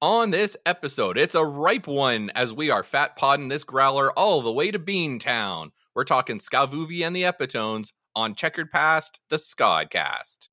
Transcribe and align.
On 0.00 0.30
this 0.30 0.56
episode, 0.64 1.18
it's 1.18 1.34
a 1.34 1.44
ripe 1.44 1.88
one 1.88 2.30
as 2.36 2.52
we 2.52 2.70
are 2.70 2.84
fat 2.84 3.16
podding 3.16 3.48
this 3.48 3.64
growler 3.64 4.12
all 4.12 4.42
the 4.42 4.52
way 4.52 4.70
to 4.70 4.78
Beantown. 4.78 5.72
We're 5.92 6.04
talking 6.04 6.38
Skavoovie 6.38 7.04
and 7.04 7.16
the 7.16 7.24
Epitones 7.24 7.90
on 8.14 8.36
Checkered 8.36 8.70
Past, 8.70 9.18
the 9.28 9.38
Scodcast. 9.38 10.46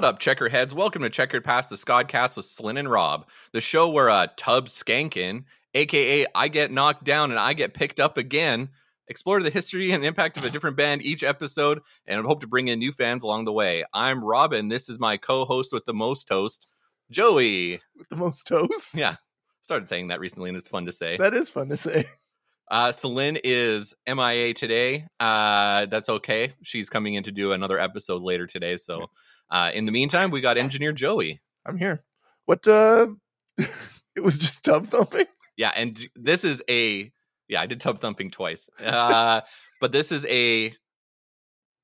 What 0.00 0.14
up, 0.14 0.18
checkerheads? 0.18 0.72
Welcome 0.72 1.02
to 1.02 1.10
Checkered 1.10 1.44
Past 1.44 1.68
the 1.68 1.76
Scodcast 1.76 2.34
with 2.34 2.46
Celine 2.46 2.78
and 2.78 2.90
Rob, 2.90 3.26
the 3.52 3.60
show 3.60 3.86
where 3.86 4.08
uh, 4.08 4.28
Tub 4.34 4.68
Skankin, 4.68 5.44
aka 5.74 6.24
I 6.34 6.48
get 6.48 6.72
knocked 6.72 7.04
down 7.04 7.30
and 7.30 7.38
I 7.38 7.52
get 7.52 7.74
picked 7.74 8.00
up 8.00 8.16
again, 8.16 8.70
explore 9.08 9.42
the 9.42 9.50
history 9.50 9.90
and 9.90 10.02
impact 10.02 10.38
of 10.38 10.44
a 10.46 10.48
different 10.48 10.78
band 10.78 11.02
each 11.02 11.22
episode, 11.22 11.80
and 12.06 12.24
hope 12.24 12.40
to 12.40 12.46
bring 12.46 12.68
in 12.68 12.78
new 12.78 12.92
fans 12.92 13.22
along 13.22 13.44
the 13.44 13.52
way. 13.52 13.84
I'm 13.92 14.24
Robin. 14.24 14.68
This 14.68 14.88
is 14.88 14.98
my 14.98 15.18
co-host 15.18 15.70
with 15.70 15.84
the 15.84 15.92
most 15.92 16.26
toast, 16.26 16.66
Joey. 17.10 17.82
with 17.94 18.08
the 18.08 18.16
most 18.16 18.46
toast. 18.46 18.94
Yeah, 18.94 19.16
started 19.60 19.86
saying 19.86 20.08
that 20.08 20.18
recently, 20.18 20.48
and 20.48 20.56
it's 20.56 20.66
fun 20.66 20.86
to 20.86 20.92
say. 20.92 21.18
That 21.18 21.34
is 21.34 21.50
fun 21.50 21.68
to 21.68 21.76
say. 21.76 22.06
Uh, 22.70 22.92
Celine 22.92 23.38
is 23.42 23.94
MIA 24.06 24.54
today. 24.54 25.06
Uh, 25.18 25.86
that's 25.86 26.08
okay. 26.08 26.54
She's 26.62 26.88
coming 26.88 27.14
in 27.14 27.24
to 27.24 27.32
do 27.32 27.52
another 27.52 27.80
episode 27.80 28.22
later 28.22 28.46
today. 28.46 28.76
So, 28.76 29.10
uh, 29.50 29.72
in 29.74 29.86
the 29.86 29.92
meantime, 29.92 30.30
we 30.30 30.40
got 30.40 30.56
engineer 30.56 30.92
Joey. 30.92 31.40
I'm 31.66 31.78
here. 31.78 32.04
What 32.46 32.66
uh 32.68 33.08
it 33.58 34.22
was 34.22 34.38
just 34.38 34.62
tub 34.62 34.88
thumping? 34.88 35.26
Yeah, 35.56 35.72
and 35.74 35.98
this 36.14 36.44
is 36.44 36.62
a 36.68 37.12
yeah. 37.48 37.60
I 37.60 37.66
did 37.66 37.80
tub 37.80 38.00
thumping 38.00 38.30
twice, 38.30 38.68
uh, 38.80 39.42
but 39.80 39.92
this 39.92 40.12
is 40.12 40.24
a 40.26 40.74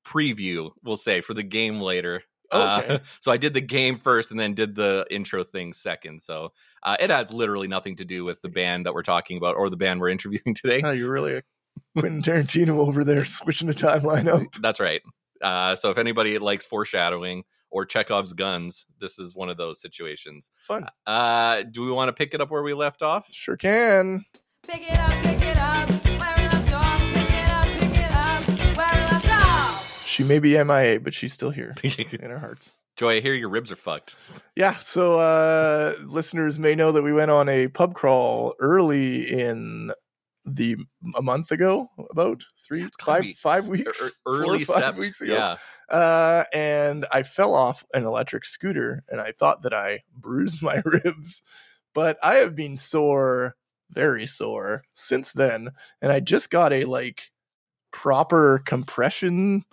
preview. 0.05 0.71
We'll 0.83 0.97
say 0.97 1.21
for 1.21 1.33
the 1.33 1.43
game 1.43 1.81
later. 1.81 2.23
Uh, 2.51 2.99
so 3.19 3.31
I 3.31 3.37
did 3.37 3.53
the 3.53 3.61
game 3.61 3.97
first, 3.97 4.31
and 4.31 4.39
then 4.39 4.53
did 4.53 4.75
the 4.75 5.05
intro 5.09 5.43
thing 5.43 5.73
second. 5.73 6.21
So 6.21 6.53
uh, 6.83 6.97
it 6.99 7.09
has 7.09 7.31
literally 7.31 7.67
nothing 7.67 7.97
to 7.97 8.05
do 8.05 8.23
with 8.23 8.41
the 8.41 8.49
band 8.49 8.85
that 8.85 8.93
we're 8.93 9.03
talking 9.03 9.37
about 9.37 9.55
or 9.55 9.69
the 9.69 9.77
band 9.77 9.99
we're 9.99 10.09
interviewing 10.17 10.55
today. 10.55 10.81
Oh, 10.83 10.91
you're 10.91 11.11
really 11.11 11.37
a 11.37 11.43
Quentin 11.97 12.21
Tarantino 12.21 12.79
over 12.79 13.03
there 13.03 13.25
switching 13.25 13.67
the 13.67 13.73
timeline 13.73 14.27
up. 14.27 14.47
That's 14.61 14.79
right. 14.79 15.01
Uh, 15.41 15.75
so 15.75 15.91
if 15.91 15.97
anybody 15.97 16.37
likes 16.39 16.65
foreshadowing 16.65 17.43
or 17.69 17.85
Chekhov's 17.85 18.33
guns, 18.33 18.85
this 18.99 19.19
is 19.19 19.35
one 19.35 19.49
of 19.49 19.57
those 19.57 19.81
situations. 19.81 20.51
Fun. 20.57 20.87
Uh, 21.05 21.63
do 21.69 21.83
we 21.83 21.91
want 21.91 22.09
to 22.09 22.13
pick 22.13 22.33
it 22.33 22.41
up 22.41 22.49
where 22.49 22.63
we 22.63 22.73
left 22.73 23.01
off? 23.01 23.27
Sure 23.31 23.57
can. 23.57 24.25
Pick 24.65 24.89
it 24.89 24.97
up, 24.97 25.11
pick 25.23 25.41
it 25.41 25.57
up, 25.57 25.89
may 30.27 30.39
be 30.39 30.61
MIA, 30.63 30.99
but 30.99 31.13
she's 31.13 31.33
still 31.33 31.51
here 31.51 31.73
in 31.83 32.31
our 32.31 32.39
hearts. 32.39 32.77
Joy, 32.95 33.17
I 33.17 33.19
hear 33.21 33.33
your 33.35 33.49
ribs 33.49 33.71
are 33.71 33.75
fucked. 33.75 34.15
Yeah, 34.55 34.77
so 34.79 35.19
uh 35.19 35.95
listeners 36.03 36.57
may 36.57 36.73
know 36.75 36.91
that 36.91 37.03
we 37.03 37.13
went 37.13 37.29
on 37.31 37.47
a 37.47 37.67
pub 37.67 37.93
crawl 37.93 38.55
early 38.59 39.31
in 39.31 39.91
the 40.45 40.77
a 41.15 41.21
month 41.21 41.51
ago, 41.51 41.89
about 42.09 42.41
three, 42.65 42.83
It's 42.83 42.95
five, 43.03 43.23
five 43.37 43.67
weeks, 43.67 44.01
Er- 44.01 44.11
four 44.23 44.33
early 44.41 44.63
five 44.63 44.95
sept. 44.95 44.99
weeks 44.99 45.21
ago. 45.21 45.33
Yeah. 45.33 45.57
uh, 45.95 46.45
and 46.53 47.05
I 47.11 47.23
fell 47.23 47.53
off 47.53 47.85
an 47.93 48.05
electric 48.05 48.45
scooter, 48.45 49.03
and 49.09 49.19
I 49.21 49.31
thought 49.31 49.61
that 49.63 49.73
I 49.73 50.03
bruised 50.15 50.61
my 50.63 50.81
ribs, 50.85 51.43
but 51.93 52.17
I 52.23 52.35
have 52.37 52.55
been 52.55 52.77
sore, 52.77 53.57
very 53.91 54.25
sore 54.25 54.83
since 54.93 55.33
then, 55.33 55.71
and 56.01 56.11
I 56.11 56.19
just 56.21 56.49
got 56.49 56.71
a 56.73 56.85
like 56.85 57.23
proper 57.91 58.61
compression 58.65 59.65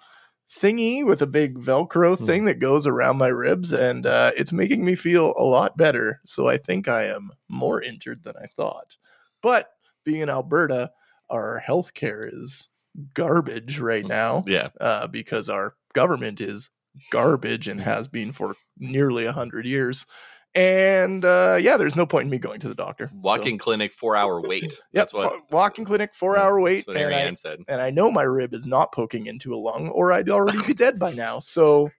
thingy 0.60 1.04
with 1.04 1.20
a 1.22 1.26
big 1.26 1.58
velcro 1.58 2.16
Hmm. 2.18 2.26
thing 2.26 2.44
that 2.44 2.58
goes 2.60 2.86
around 2.86 3.16
my 3.18 3.26
ribs 3.28 3.72
and 3.72 4.06
uh, 4.06 4.30
it's 4.36 4.52
making 4.52 4.84
me 4.84 4.94
feel 4.94 5.34
a 5.36 5.44
lot 5.44 5.76
better 5.76 6.20
so 6.24 6.46
i 6.48 6.56
think 6.58 6.88
i 6.88 7.04
am 7.04 7.30
more 7.48 7.82
injured 7.82 8.22
than 8.24 8.34
i 8.42 8.46
thought 8.46 8.96
but 9.42 9.70
being 10.04 10.20
in 10.20 10.28
alberta 10.28 10.92
our 11.30 11.62
healthcare 11.66 12.28
is 12.32 12.68
garbage 13.14 13.78
right 13.80 14.06
now 14.06 14.44
Yeah. 14.46 14.68
uh, 14.80 15.06
because 15.08 15.48
our 15.48 15.74
government 15.94 16.40
is 16.40 16.70
garbage 17.10 17.66
and 17.66 17.80
has 17.80 18.06
been 18.06 18.30
for 18.30 18.54
nearly 18.78 19.24
a 19.24 19.32
hundred 19.32 19.66
years. 19.66 20.06
And 20.54 21.24
uh, 21.24 21.58
yeah, 21.60 21.76
there's 21.76 21.96
no 21.96 22.06
point 22.06 22.26
in 22.26 22.30
me 22.30 22.38
going 22.38 22.60
to 22.60 22.68
the 22.68 22.74
doctor. 22.74 23.10
So- 23.12 23.18
Walking 23.20 23.58
clinic, 23.58 23.92
four 23.92 24.16
hour 24.16 24.40
wait. 24.40 24.62
Yep, 24.92 25.10
That's 25.10 25.12
what. 25.12 25.50
walking 25.50 25.84
clinic, 25.84 26.14
four 26.14 26.36
hour 26.36 26.60
wait, 26.60 26.86
and 26.86 26.96
I, 26.96 27.02
Ariane 27.02 27.36
said. 27.36 27.60
and 27.66 27.80
I 27.80 27.90
know 27.90 28.10
my 28.12 28.22
rib 28.22 28.54
is 28.54 28.64
not 28.66 28.92
poking 28.92 29.26
into 29.26 29.52
a 29.52 29.56
lung, 29.56 29.88
or 29.88 30.12
I'd 30.12 30.30
already 30.30 30.62
be 30.64 30.74
dead 30.74 30.98
by 31.00 31.12
now. 31.12 31.40
So 31.40 31.90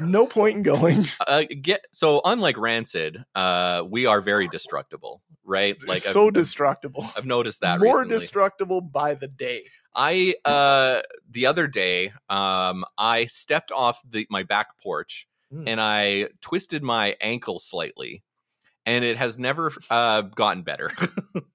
no 0.00 0.26
point 0.26 0.56
in 0.56 0.62
going. 0.62 1.04
Uh, 1.26 1.44
get 1.60 1.84
so 1.90 2.22
unlike 2.24 2.56
Rancid, 2.56 3.22
uh, 3.34 3.82
we 3.86 4.06
are 4.06 4.20
very 4.22 4.48
destructible, 4.48 5.20
right? 5.44 5.76
Like 5.86 5.98
so 6.02 6.28
I've, 6.28 6.32
destructible, 6.34 7.04
I've 7.16 7.26
noticed 7.26 7.60
that 7.60 7.80
more 7.80 7.96
recently. 7.96 8.18
destructible 8.18 8.80
by 8.80 9.14
the 9.14 9.28
day. 9.28 9.64
I 9.94 10.36
uh 10.44 11.02
the 11.30 11.46
other 11.46 11.66
day 11.66 12.12
um 12.30 12.84
I 12.96 13.26
stepped 13.26 13.72
off 13.72 14.00
the 14.08 14.26
my 14.30 14.42
back 14.42 14.68
porch 14.80 15.27
Mm. 15.52 15.64
and 15.66 15.80
I 15.80 16.28
twisted 16.42 16.82
my 16.82 17.16
ankle 17.22 17.58
slightly 17.58 18.22
and 18.84 19.02
it 19.04 19.16
has 19.16 19.38
never 19.38 19.72
uh 19.90 20.20
gotten 20.22 20.62
better. 20.62 20.92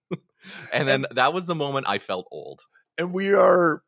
and 0.73 0.87
then 0.87 1.05
that 1.11 1.31
was 1.33 1.45
the 1.45 1.55
moment 1.55 1.85
I 1.87 1.99
felt 1.99 2.27
old. 2.31 2.63
And 2.97 3.13
we 3.13 3.33
are 3.33 3.83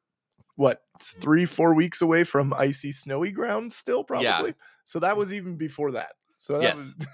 what 0.55 0.81
three, 1.01 1.45
four 1.45 1.73
weeks 1.73 2.01
away 2.01 2.23
from 2.23 2.53
icy, 2.53 2.91
snowy 2.91 3.31
ground 3.31 3.73
still, 3.73 4.03
probably. 4.03 4.49
Yeah. 4.49 4.55
So 4.85 4.99
that 4.99 5.17
was 5.17 5.33
even 5.33 5.57
before 5.57 5.91
that. 5.93 6.13
So 6.37 6.53
that 6.53 6.63
Yes. 6.63 6.75
was 6.75 6.95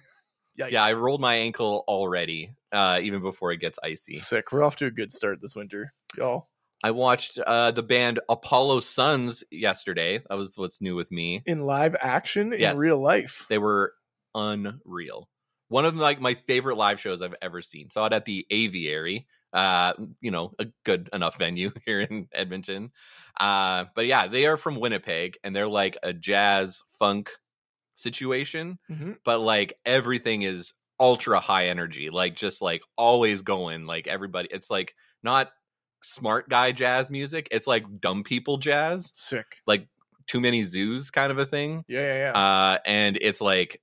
Yikes. 0.60 0.72
Yeah, 0.72 0.84
I 0.84 0.92
rolled 0.94 1.22
my 1.22 1.36
ankle 1.36 1.86
already 1.88 2.56
uh 2.74 3.00
even 3.02 3.22
before 3.22 3.54
it 3.54 3.58
gets 3.58 3.80
icy. 3.82 4.16
Sick. 4.16 4.52
We're 4.52 4.64
off 4.64 4.76
to 4.78 4.86
a 4.86 4.92
good 4.92 5.14
start 5.14 5.42
this 5.42 5.56
winter, 5.56 5.94
y'all. 6.18 6.50
I 6.84 6.92
watched 6.92 7.38
uh 7.40 7.72
the 7.72 7.84
band 7.84 8.20
Apollo 8.30 8.82
Suns 8.82 9.44
yesterday. 9.52 10.20
That 10.30 10.38
was 10.38 10.58
what's 10.58 10.82
new 10.82 10.96
with 10.96 11.12
me. 11.12 11.44
In 11.46 11.60
live 11.60 11.96
action, 12.02 12.54
Yes. 12.58 12.74
in 12.74 12.80
real 12.80 13.00
life. 13.00 13.46
They 13.50 13.58
were 13.58 13.94
unreal. 14.36 15.30
One 15.68 15.86
of 15.86 15.96
like 15.96 16.20
my 16.20 16.34
favorite 16.36 16.78
live 16.78 17.00
shows 17.00 17.22
I've 17.22 17.36
ever 17.42 17.62
seen. 17.62 17.90
Saw 17.92 18.06
it 18.08 18.14
at 18.14 18.26
the 18.26 18.46
Aviary. 18.50 19.28
Uh, 19.54 19.94
you 20.22 20.32
know, 20.32 20.54
a 20.60 20.68
good 20.86 21.10
enough 21.12 21.38
venue 21.38 21.72
here 21.86 22.00
in 22.02 22.28
Edmonton. 22.34 22.92
Uh, 23.40 23.86
but 23.96 24.06
yeah, 24.06 24.28
they 24.28 24.46
are 24.46 24.56
from 24.58 24.80
Winnipeg 24.80 25.38
and 25.44 25.54
they're 25.56 25.68
like 25.68 25.98
a 26.04 26.14
jazz 26.14 26.82
funk 27.00 27.30
situation, 27.96 28.80
Mhm. 28.90 29.18
but 29.26 29.40
like 29.40 29.78
everything 29.86 30.42
is 30.44 30.74
ultra 31.00 31.40
high 31.40 31.68
energy, 31.68 32.10
like 32.10 32.36
just 32.36 32.62
like 32.62 32.82
always 32.98 33.42
going, 33.42 33.86
like 33.86 34.08
everybody. 34.08 34.48
It's 34.52 34.70
like 34.70 34.96
not 35.24 35.52
smart 36.04 36.50
guy 36.50 36.72
jazz 36.72 37.10
music. 37.10 37.48
It's 37.52 37.68
like 37.68 38.00
dumb 38.00 38.24
people 38.24 38.58
jazz, 38.58 39.12
Sick. 39.16 39.58
like 39.68 39.88
too 40.28 40.40
many 40.40 40.64
zoos 40.64 41.12
kind 41.12 41.32
of 41.32 41.38
a 41.40 41.46
thing 41.46 41.84
Yeah, 41.88 42.00
yeah, 42.02 42.18
yeah. 42.18 42.32
uh 42.40 42.78
and 42.86 43.18
it's 43.20 43.42
like 43.42 43.82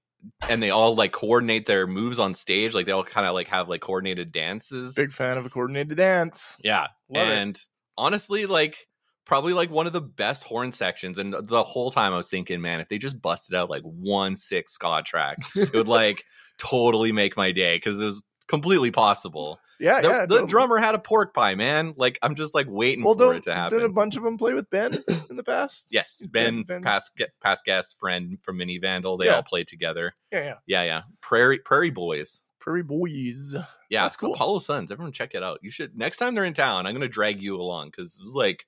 and 0.49 0.63
they 0.63 0.71
all 0.71 0.95
like 0.95 1.13
coordinate 1.13 1.67
their 1.67 1.87
moves 1.87 2.19
on 2.19 2.35
stage 2.35 2.75
like 2.75 2.87
they 2.87 2.93
all 2.93 3.05
kind 3.05 3.27
of 3.27 3.35
like 3.35 3.49
have 3.49 3.69
like 3.69 3.81
coordinated 3.83 4.33
dances 4.33 4.95
Big 4.95 5.13
fan 5.13 5.37
of 5.37 5.45
a 5.47 5.51
coordinated 5.51 5.97
dance. 5.99 6.57
yeah 6.63 6.87
Love 7.11 7.29
it. 7.29 7.33
and 7.39 7.61
honestly 7.99 8.47
like 8.47 8.87
probably 9.27 9.53
like 9.53 9.71
one 9.71 9.87
of 9.87 9.93
the 9.93 10.01
best 10.01 10.45
horn 10.45 10.73
sections 10.73 11.19
and 11.19 11.35
the 11.35 11.63
whole 11.65 11.91
time 11.91 12.15
i 12.15 12.17
was 12.17 12.29
thinking 12.29 12.61
man 12.63 12.81
if 12.81 12.89
they 12.89 12.97
just 12.99 13.21
busted 13.21 13.55
out 13.55 13.69
like 13.69 13.83
one 13.83 14.35
six 14.37 14.73
ska 14.75 15.03
track 15.05 15.37
it 15.55 15.73
would 15.75 15.89
like 15.89 16.25
totally 16.59 17.13
make 17.13 17.37
my 17.37 17.53
day 17.53 17.77
because 17.77 18.01
it 18.01 18.05
was 18.05 18.25
completely 18.47 18.91
possible 18.91 19.59
Yeah, 19.81 20.01
the, 20.01 20.09
yeah. 20.09 20.27
the 20.27 20.47
drummer 20.47 20.79
had 20.79 20.95
a 20.95 20.99
pork 20.99 21.33
pie 21.35 21.55
man 21.55 21.95
like 21.97 22.19
i'm 22.23 22.35
just 22.35 22.55
like 22.55 22.67
waiting 22.69 23.05
Well, 23.05 23.17
for 23.17 23.35
it 23.35 23.45
to 23.45 23.55
happen. 23.55 23.79
did 23.79 23.85
a 23.87 23.93
bunch 23.93 24.17
of 24.17 24.23
them 24.25 24.37
play 24.37 24.53
with 24.55 24.69
Ben 24.71 24.93
in 25.31 25.37
the 25.37 25.45
past? 25.45 25.87
yes 25.91 26.27
Ben- 26.31 26.63
ben 26.65 26.83
past 26.83 27.65
guest 27.65 27.97
friend 28.01 28.39
from 28.43 28.57
mini 28.57 28.79
vandal 28.79 29.17
they 29.17 29.27
Yeah. 29.27 29.37
all 29.37 29.43
played 29.43 29.69
together 29.69 30.15
Yeah, 30.33 30.41
yeah. 30.41 30.55
Yeah, 30.67 30.83
yeah. 30.83 31.03
Prairie 31.21 31.61
Prairie 31.61 31.91
Boys. 31.91 32.43
Prairie 32.61 32.83
Boys. 32.83 33.55
Yeah, 33.89 34.03
That's 34.03 34.17
cool. 34.17 34.35
Apollo 34.35 34.59
Suns. 34.59 34.91
Everyone 34.93 35.13
check 35.13 35.35
it 35.35 35.43
out. 35.43 35.61
You 35.63 35.71
should 35.71 35.97
next 35.97 36.17
time 36.19 36.35
they're 36.35 36.45
in 36.45 36.53
town. 36.55 36.87
I'm 36.87 36.93
gonna 36.93 37.09
drag 37.09 37.41
you 37.41 37.57
along 37.57 37.91
because 37.91 38.19
it 38.19 38.23
was 38.23 38.35
like 38.35 38.67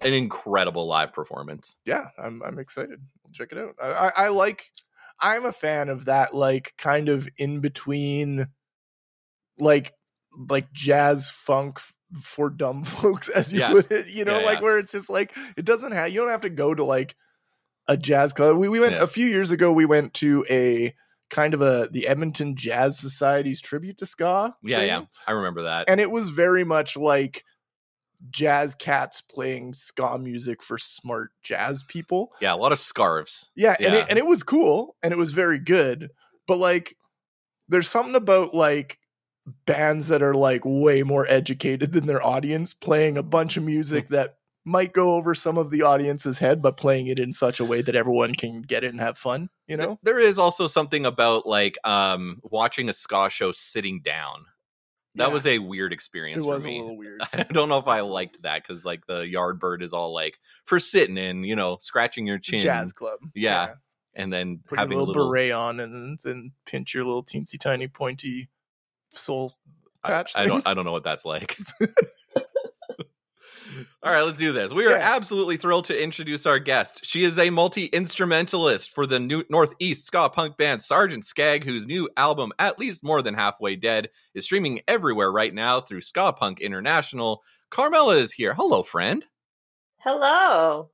an 0.00 0.12
incredible 0.14 0.86
live 0.86 1.12
performance. 1.12 1.76
Yeah, 1.84 2.08
I'm 2.18 2.42
I'm 2.42 2.58
excited. 2.58 3.00
Check 3.32 3.52
it 3.52 3.58
out. 3.58 3.74
I, 3.80 3.88
I, 3.88 4.12
I 4.24 4.28
like. 4.28 4.66
I'm 5.20 5.44
a 5.44 5.52
fan 5.52 5.90
of 5.90 6.06
that, 6.06 6.34
like 6.34 6.74
kind 6.78 7.08
of 7.08 7.28
in 7.36 7.60
between, 7.60 8.48
like 9.58 9.92
like 10.48 10.72
jazz 10.72 11.30
funk 11.30 11.78
for 12.22 12.50
dumb 12.50 12.84
folks, 12.84 13.28
as 13.28 13.52
you 13.52 13.60
Yeah. 13.60 13.72
put 13.72 13.90
it. 13.90 14.08
You 14.08 14.24
know, 14.24 14.38
Yeah, 14.40 14.46
like 14.46 14.58
yeah. 14.58 14.62
where 14.62 14.78
it's 14.78 14.92
just 14.92 15.10
like 15.10 15.36
it 15.56 15.64
doesn't 15.64 15.92
have 15.92 16.10
you 16.10 16.20
don't 16.20 16.30
have 16.30 16.42
to 16.42 16.50
go 16.50 16.74
to 16.74 16.84
like 16.84 17.14
a 17.88 17.96
jazz 17.96 18.32
club. 18.32 18.56
We 18.56 18.68
we 18.68 18.80
went 18.80 18.94
a 18.96 19.06
few 19.06 19.26
years 19.26 19.50
ago. 19.50 19.72
We 19.72 19.84
went 19.86 20.14
to 20.14 20.44
a 20.48 20.94
kind 21.30 21.54
of 21.54 21.60
a 21.60 21.88
the 21.90 22.06
Edmonton 22.06 22.54
Jazz 22.56 22.98
Society's 22.98 23.60
tribute 23.60 23.98
to 23.98 24.06
ska. 24.06 24.54
Yeah, 24.62 24.78
thing, 24.78 24.86
yeah. 24.88 25.02
I 25.26 25.32
remember 25.32 25.62
that. 25.62 25.88
and 25.88 26.00
it 26.00 26.10
was 26.10 26.30
very 26.30 26.64
much 26.64 26.96
like 26.96 27.44
jazz 28.30 28.74
cats 28.74 29.20
playing 29.20 29.74
ska 29.74 30.16
music 30.18 30.62
for 30.62 30.78
smart 30.78 31.30
jazz 31.42 31.82
people. 31.88 32.30
yeah, 32.40 32.54
a 32.54 32.56
lot 32.56 32.72
of 32.72 32.78
scarves. 32.78 33.50
Yeah, 33.54 33.76
and 33.78 33.94
it, 33.94 34.06
and 34.08 34.18
it 34.18 34.26
was 34.26 34.42
cool 34.42 34.96
and 35.02 35.12
it 35.12 35.18
was 35.18 35.32
very 35.32 35.58
good. 35.58 36.10
But 36.46 36.58
like, 36.58 36.96
there's 37.68 37.88
something 37.88 38.14
about 38.14 38.54
like 38.54 38.98
bands 39.66 40.08
that 40.08 40.22
are 40.22 40.34
like 40.34 40.62
way 40.64 41.02
more 41.02 41.26
educated 41.28 41.92
than 41.92 42.06
their 42.06 42.24
audience 42.24 42.72
playing 42.72 43.16
a 43.18 43.22
bunch 43.22 43.56
of 43.56 43.62
music 43.64 44.08
that 44.08 44.36
might 44.64 44.94
go 44.94 45.14
over 45.14 45.34
some 45.34 45.58
of 45.58 45.70
the 45.70 45.82
audience's 45.82 46.38
head, 46.38 46.62
but 46.62 46.78
playing 46.78 47.06
it 47.08 47.18
in 47.20 47.32
such 47.34 47.60
a 47.60 47.64
way 47.64 47.82
that 47.82 47.94
everyone 47.94 48.34
can 48.34 48.62
get 48.62 48.82
it 48.82 48.88
and 48.90 49.00
have 49.00 49.18
fun. 49.18 49.50
You 49.66 49.76
know? 49.76 49.98
there 50.02 50.18
is 50.18 50.38
also 50.38 50.66
something 50.66 51.04
about 51.06 51.46
like 51.46 51.76
um 51.86 52.40
watching 52.42 52.88
a 52.88 52.92
ska 52.92 53.28
show 53.30 53.52
sitting 53.52 54.00
down. 54.02 54.46
That 55.16 55.28
Yeah. 55.28 55.34
was 55.34 55.46
a 55.46 55.58
weird 55.58 55.92
experience 55.92 56.44
It 56.44 56.48
experience 56.48 56.54
was 56.56 56.64
for 56.64 56.68
a 56.68 56.72
me. 56.72 56.80
little 56.80 56.96
weird. 56.98 57.20
I 57.32 57.42
don't 57.44 57.68
know 57.68 57.78
if 57.78 57.86
I 57.88 58.00
liked 58.00 58.42
that 58.42 58.62
because 58.62 58.84
like 58.84 59.06
the 59.06 59.26
yard 59.28 59.60
bird 59.60 59.82
is 59.82 59.92
all 59.92 60.12
like 60.14 60.38
for 60.64 60.80
sitting 60.80 61.18
and 61.18 61.46
you 61.46 61.56
know 61.56 61.76
scratching 61.80 62.26
your 62.26 62.38
chin, 62.38 62.60
Jazz 62.60 62.92
club. 62.92 63.18
Yeah. 63.34 63.74
and 64.14 64.32
then 64.32 64.60
Put 64.66 64.78
having 64.78 64.96
a 64.96 65.00
little, 65.00 65.14
little. 65.14 65.28
beret 65.30 65.52
on 65.52 65.80
and 65.80 66.18
and 66.24 66.52
pinch 66.66 66.94
your 66.94 67.04
little 67.04 67.24
teensy 67.24 67.58
tiny 67.60 67.88
pointy 67.88 68.48
soul 69.18 69.52
I, 70.02 70.08
patch. 70.08 70.32
I 70.36 70.40
thing. 70.40 70.48
don't. 70.48 70.66
I 70.66 70.74
don't 70.74 70.84
know 70.84 70.92
what 70.92 71.04
that's 71.04 71.24
like. 71.24 71.56
All 74.02 74.12
right, 74.12 74.22
let's 74.22 74.36
do 74.38 74.52
this. 74.52 74.74
We 74.74 74.86
are 74.86 74.90
Yeah. 74.90 75.14
absolutely 75.16 75.56
thrilled 75.56 75.86
to 75.86 76.00
introduce 76.02 76.44
our 76.44 76.58
guest. 76.58 77.00
She 77.04 77.24
is 77.24 77.38
a 77.38 77.48
multi 77.50 77.86
instrumentalist 77.86 78.90
for 78.90 79.06
the 79.06 79.18
new 79.18 79.42
Northeast 79.48 80.06
ska 80.06 80.28
punk 80.28 80.58
band 80.58 80.82
Sergeant 80.82 81.24
Scag, 81.24 81.64
whose 81.64 81.86
new 81.86 82.08
album, 82.16 82.52
At 82.58 82.78
Least 82.78 83.02
More 83.02 83.22
Than 83.22 83.34
Halfway 83.34 83.76
Dead, 83.76 84.10
is 84.34 84.44
streaming 84.44 84.80
everywhere 84.86 85.32
right 85.32 85.52
now 85.54 85.80
through 85.80 86.02
Ska 86.02 86.34
Punk 86.34 86.60
International. 86.60 87.42
Carmela 87.70 88.16
is 88.16 88.32
here. 88.32 88.54
Hello, 88.54 88.82
friend. 88.82 89.24
Hello. 89.98 90.90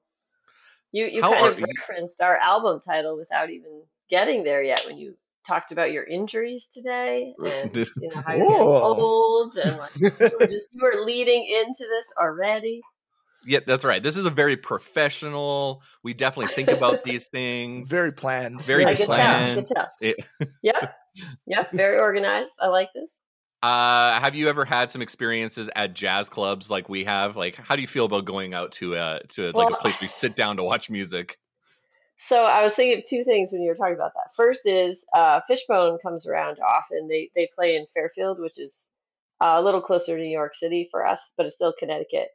You 0.92 1.06
you 1.06 1.20
How 1.22 1.32
kind 1.32 1.46
are 1.46 1.50
of 1.52 1.58
you- 1.58 1.66
referenced 1.88 2.20
our 2.22 2.36
album 2.36 2.80
title 2.80 3.16
without 3.16 3.50
even 3.50 3.82
getting 4.08 4.44
there 4.44 4.62
yet 4.62 4.82
when 4.86 4.96
you 4.96 5.16
talked 5.46 5.72
about 5.72 5.92
your 5.92 6.04
injuries 6.04 6.66
today 6.72 7.34
and 7.44 7.72
This- 7.72 7.92
you 8.00 8.08
know 8.14 8.22
how 8.26 8.34
you're 8.34 8.46
getting 8.48 8.66
old 8.66 9.56
and 9.56 9.78
like 9.78 9.90
you 9.96 10.10
were 10.20 10.46
just 10.46 10.66
you 10.72 10.80
were 10.82 11.04
leading 11.04 11.46
into 11.46 11.78
this 11.78 12.06
already. 12.20 12.80
Yeah, 13.46 13.60
that's 13.66 13.84
right. 13.86 14.02
This 14.02 14.18
is 14.18 14.26
a 14.26 14.30
very 14.30 14.56
professional. 14.56 15.82
We 16.02 16.12
definitely 16.14 16.54
think 16.54 16.68
about 16.68 17.04
these 17.04 17.26
things. 17.26 17.88
Very 17.88 18.12
planned. 18.12 18.62
Very 18.64 18.84
I 18.84 18.94
can 18.94 19.06
planned. 19.06 19.66
can 19.66 19.74
tell. 19.76 19.88
It- 20.00 20.16
Yep. 20.62 20.96
Yep. 21.46 21.72
Very 21.72 21.98
organized. 21.98 22.52
I 22.60 22.68
like 22.68 22.88
this. 22.94 23.10
Uh, 23.62 24.18
have 24.20 24.34
you 24.36 24.48
ever 24.48 24.64
had 24.64 24.90
some 24.90 25.02
experiences 25.02 25.68
at 25.74 25.92
jazz 25.92 26.28
clubs 26.28 26.70
like 26.70 26.88
we 26.88 27.04
have? 27.04 27.36
Like, 27.36 27.56
how 27.56 27.74
do 27.76 27.82
you 27.82 27.88
feel 27.88 28.04
about 28.06 28.24
going 28.26 28.54
out 28.54 28.72
to 28.72 28.94
a 28.94 29.20
to 29.30 29.50
like 29.50 29.70
a 29.72 29.76
place 29.76 29.94
where 29.96 30.04
you 30.04 30.08
sit 30.08 30.36
down 30.36 30.56
to 30.58 30.62
watch 30.62 30.88
music? 30.88 31.36
So 32.22 32.44
I 32.44 32.62
was 32.62 32.72
thinking 32.74 32.98
of 32.98 33.04
two 33.06 33.24
things 33.24 33.48
when 33.50 33.62
you 33.62 33.68
were 33.68 33.74
talking 33.74 33.94
about 33.94 34.12
that. 34.14 34.30
First 34.36 34.60
is 34.66 35.04
uh, 35.16 35.40
Fishbone 35.48 35.98
comes 36.02 36.26
around 36.26 36.58
often. 36.60 37.08
They 37.08 37.30
they 37.34 37.48
play 37.54 37.76
in 37.76 37.86
Fairfield, 37.94 38.38
which 38.38 38.58
is 38.58 38.86
uh, 39.40 39.54
a 39.56 39.62
little 39.62 39.80
closer 39.80 40.16
to 40.16 40.22
New 40.22 40.30
York 40.30 40.54
City 40.54 40.86
for 40.90 41.06
us, 41.06 41.30
but 41.36 41.46
it's 41.46 41.54
still 41.54 41.72
Connecticut. 41.78 42.28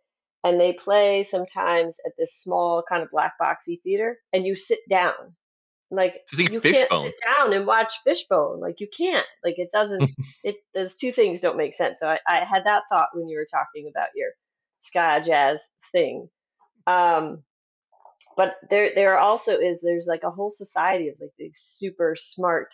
And 0.44 0.60
they 0.60 0.74
play 0.74 1.24
sometimes 1.24 1.98
at 2.06 2.14
this 2.18 2.34
small 2.34 2.84
kind 2.90 3.04
of 3.04 3.12
black 3.12 3.34
boxy 3.42 3.80
theater, 3.84 4.18
and 4.34 4.44
you 4.44 4.56
sit 4.56 4.80
down, 4.90 5.36
like 5.92 6.16
To 6.30 6.36
see 6.36 6.52
you 6.52 6.60
Fishbone. 6.60 7.04
can't 7.04 7.16
sit 7.16 7.36
down 7.38 7.54
and 7.54 7.68
watch 7.68 7.92
Fishbone. 8.04 8.60
Like 8.60 8.80
you 8.80 8.88
can't. 8.96 9.26
Like 9.44 9.60
it 9.60 9.70
doesn't. 9.72 10.12
it 10.44 10.56
those 10.74 10.94
two 10.96 11.12
things 11.12 11.42
don't 11.42 11.58
make 11.58 11.74
sense. 11.74 12.00
So 12.00 12.08
I, 12.08 12.18
I 12.28 12.44
had 12.44 12.64
that 12.66 12.84
thought 12.92 13.10
when 13.14 13.30
you 13.30 13.38
were 13.38 13.48
talking 13.50 13.88
about 13.88 14.10
your 14.16 14.30
ska 14.78 15.22
jazz 15.24 15.62
thing. 15.92 16.28
Um, 16.88 17.44
but 18.38 18.56
there 18.70 18.92
there 18.96 19.18
also 19.18 19.58
is 19.58 19.82
there's 19.82 20.06
like 20.08 20.24
a 20.24 20.32
whole 20.32 20.50
society 20.50 21.10
of 21.10 21.16
like 21.22 21.32
these 21.38 21.58
super 21.58 22.16
smart 22.16 22.68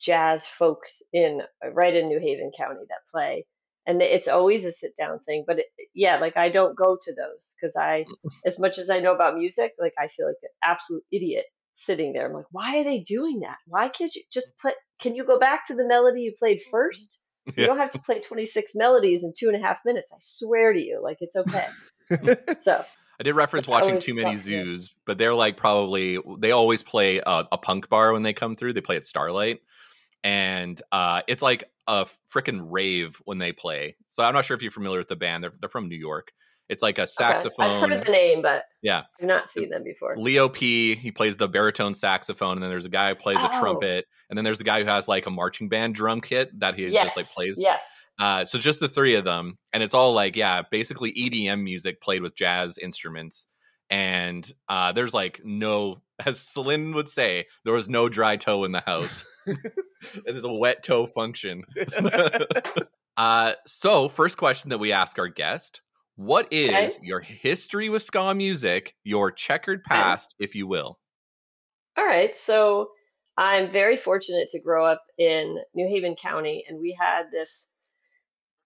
jazz 0.00 0.44
folks 0.58 1.02
in 1.12 1.42
right 1.72 1.94
in 1.94 2.08
New 2.08 2.20
Haven 2.20 2.50
County 2.56 2.80
that 2.88 3.04
play. 3.12 3.46
And 3.88 4.02
it's 4.02 4.26
always 4.28 4.64
a 4.64 4.72
sit 4.72 4.96
down 4.98 5.20
thing 5.20 5.44
but 5.46 5.60
it, 5.60 5.66
yeah 5.94 6.18
like 6.18 6.36
I 6.36 6.48
don't 6.50 6.76
go 6.76 6.96
to 7.04 7.14
those 7.14 7.54
cuz 7.60 7.74
I 7.76 8.04
as 8.46 8.58
much 8.58 8.78
as 8.78 8.90
I 8.90 9.00
know 9.00 9.14
about 9.14 9.36
music 9.38 9.72
like 9.78 9.94
I 9.98 10.08
feel 10.08 10.26
like 10.26 10.36
an 10.42 10.50
absolute 10.64 11.04
idiot 11.12 11.46
sitting 11.72 12.12
there. 12.12 12.26
I'm 12.26 12.32
like 12.34 12.46
why 12.50 12.78
are 12.78 12.84
they 12.84 13.00
doing 13.00 13.40
that? 13.40 13.58
Why 13.66 13.88
can't 13.88 14.14
you 14.14 14.22
just 14.32 14.48
play 14.60 14.74
can 15.02 15.14
you 15.14 15.24
go 15.24 15.38
back 15.38 15.66
to 15.68 15.74
the 15.74 15.86
melody 15.86 16.22
you 16.22 16.32
played 16.38 16.58
mm-hmm. 16.58 16.70
first? 16.70 17.18
You 17.56 17.64
Yeah. 17.64 17.66
don't 17.66 17.78
have 17.78 17.92
to 17.92 18.00
play 18.00 18.20
26 18.20 18.72
melodies 18.74 19.22
in 19.22 19.32
two 19.38 19.48
and 19.48 19.56
a 19.62 19.66
half 19.66 19.78
minutes 19.84 20.10
I 20.12 20.16
swear 20.18 20.72
to 20.72 20.80
you 20.80 21.00
like 21.02 21.18
it's 21.20 21.36
okay. 21.36 21.68
So 22.58 22.84
I 23.18 23.22
did 23.22 23.34
reference 23.34 23.66
watching 23.66 23.98
Too 23.98 24.14
Many. 24.14 24.36
Zoos, 24.36 24.94
but 25.06 25.18
they're 25.18 25.34
like 25.34 25.56
probably 25.56 26.18
they 26.38 26.50
always 26.50 26.82
play 26.82 27.18
a, 27.18 27.44
a 27.52 27.58
punk 27.58 27.88
bar 27.88 28.12
when 28.12 28.22
they 28.22 28.32
come 28.32 28.56
through. 28.56 28.72
They 28.74 28.80
play 28.80 28.96
at 28.96 29.06
Starlight, 29.06 29.60
and 30.24 30.80
uh, 30.92 31.22
it's 31.28 31.42
like 31.42 31.64
a 31.86 32.06
freaking 32.32 32.60
rave 32.62 33.20
when 33.24 33.38
they 33.38 33.52
play. 33.52 33.96
So 34.08 34.22
I'm 34.22 34.34
not 34.34 34.44
sure 34.44 34.56
if 34.56 34.62
you're 34.62 34.70
familiar 34.70 34.98
with 34.98 35.08
the 35.08 35.16
band. 35.16 35.44
They're 35.44 35.52
they're 35.60 35.68
from 35.68 35.88
New 35.88 35.96
York. 35.96 36.32
It's 36.68 36.82
like 36.82 36.98
a 36.98 37.02
Okay. 37.02 37.10
saxophone. 37.10 37.84
I've 37.84 37.90
heard 37.90 38.06
the 38.06 38.10
name, 38.10 38.42
but 38.42 38.64
Yeah. 38.82 39.04
I've 39.20 39.26
not 39.28 39.48
seen 39.48 39.70
them 39.70 39.84
before. 39.84 40.16
Leo 40.16 40.48
P. 40.48 40.96
He 40.96 41.12
plays 41.12 41.36
the 41.36 41.46
baritone 41.48 41.94
saxophone, 41.94 42.54
and 42.54 42.62
then 42.62 42.70
there's 42.70 42.84
a 42.84 42.88
guy 42.88 43.10
who 43.10 43.14
plays 43.14 43.38
a 43.38 43.48
Oh. 43.54 43.60
trumpet, 43.60 44.06
and 44.28 44.36
then 44.36 44.44
there's 44.44 44.60
a 44.60 44.64
guy 44.64 44.80
who 44.82 44.86
has 44.88 45.06
like 45.06 45.26
a 45.26 45.30
marching 45.30 45.68
band 45.68 45.94
drum 45.94 46.20
kit 46.20 46.58
that 46.58 46.74
he 46.74 46.88
yes. 46.88 47.04
just 47.04 47.16
like 47.16 47.30
plays. 47.30 47.56
Yes. 47.62 47.80
Uh, 48.18 48.44
so 48.44 48.58
just 48.58 48.80
the 48.80 48.88
three 48.88 49.14
of 49.14 49.24
them, 49.24 49.58
and 49.72 49.82
it's 49.82 49.94
all 49.94 50.12
like 50.14 50.36
yeah, 50.36 50.62
basically 50.70 51.12
EDM 51.12 51.62
music 51.62 52.00
played 52.00 52.22
with 52.22 52.34
jazz 52.34 52.78
instruments. 52.78 53.46
And 53.88 54.50
uh, 54.68 54.92
there's 54.92 55.14
like 55.14 55.40
no, 55.44 56.02
as 56.26 56.40
Celine 56.40 56.92
would 56.94 57.08
say, 57.10 57.46
there 57.64 57.74
was 57.74 57.88
no 57.88 58.08
dry 58.08 58.36
toe 58.36 58.64
in 58.64 58.72
the 58.72 58.82
house. 58.84 59.24
it 59.46 60.34
is 60.36 60.44
a 60.44 60.52
wet 60.52 60.82
toe 60.82 61.06
function. 61.06 61.62
uh, 63.16 63.52
so 63.66 64.08
first 64.08 64.36
question 64.36 64.70
that 64.70 64.78
we 64.78 64.92
ask 64.92 65.18
our 65.18 65.28
guest: 65.28 65.82
What 66.16 66.48
is 66.50 66.96
Okay. 66.96 67.06
your 67.06 67.20
history 67.20 67.88
with 67.88 68.02
ska 68.02 68.34
music? 68.34 68.94
Your 69.04 69.30
checkered 69.30 69.84
past, 69.84 70.34
if 70.38 70.54
you 70.54 70.66
will. 70.66 70.98
All 71.98 72.04
right. 72.06 72.34
So 72.34 72.88
I'm 73.36 73.70
very 73.70 73.96
fortunate 73.96 74.48
to 74.52 74.60
grow 74.60 74.84
up 74.84 75.02
in 75.18 75.58
New 75.74 75.86
Haven 75.88 76.16
County, 76.20 76.64
and 76.68 76.80
we 76.80 76.96
had 76.98 77.24
this 77.30 77.66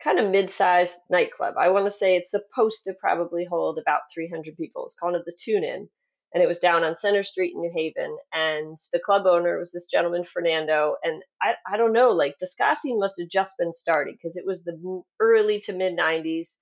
kind 0.03 0.19
of 0.19 0.31
mid-sized 0.31 0.97
nightclub. 1.11 1.55
I 1.59 1.69
want 1.69 1.87
to 1.87 1.91
say 1.93 2.17
it's 2.17 2.31
supposed 2.31 2.83
to 2.85 2.95
probably 2.95 3.45
hold 3.45 3.79
about 3.79 4.03
300 4.13 4.57
people. 4.57 4.85
It's 4.85 4.95
called 4.99 5.15
the 5.25 5.37
Tune 5.45 5.65
Inn, 5.65 5.89
and 6.33 6.43
it 6.43 6.47
was 6.47 6.59
down 6.59 6.85
on 6.85 6.95
Center 6.95 7.23
Street 7.23 7.53
in 7.55 7.61
New 7.61 7.73
Haven. 7.75 8.17
And 8.33 8.77
the 8.93 9.01
club 9.01 9.27
owner 9.27 9.59
was 9.59 9.73
this 9.73 9.87
gentleman 9.93 10.25
Fernando, 10.25 10.97
and 11.03 11.23
I 11.43 11.55
I 11.67 11.77
don't 11.77 11.93
know, 11.93 12.11
like 12.11 12.37
the 12.41 12.47
ska 12.47 12.75
scene 12.75 12.99
must 12.99 13.15
have 13.19 13.29
just 13.29 13.53
been 13.59 13.73
starting 13.73 14.15
because 14.15 14.37
it 14.37 14.47
was 14.47 14.63
the 14.63 15.03
early 15.21 15.61
to 15.61 15.73
mid 15.73 15.97
90s, 15.97 16.55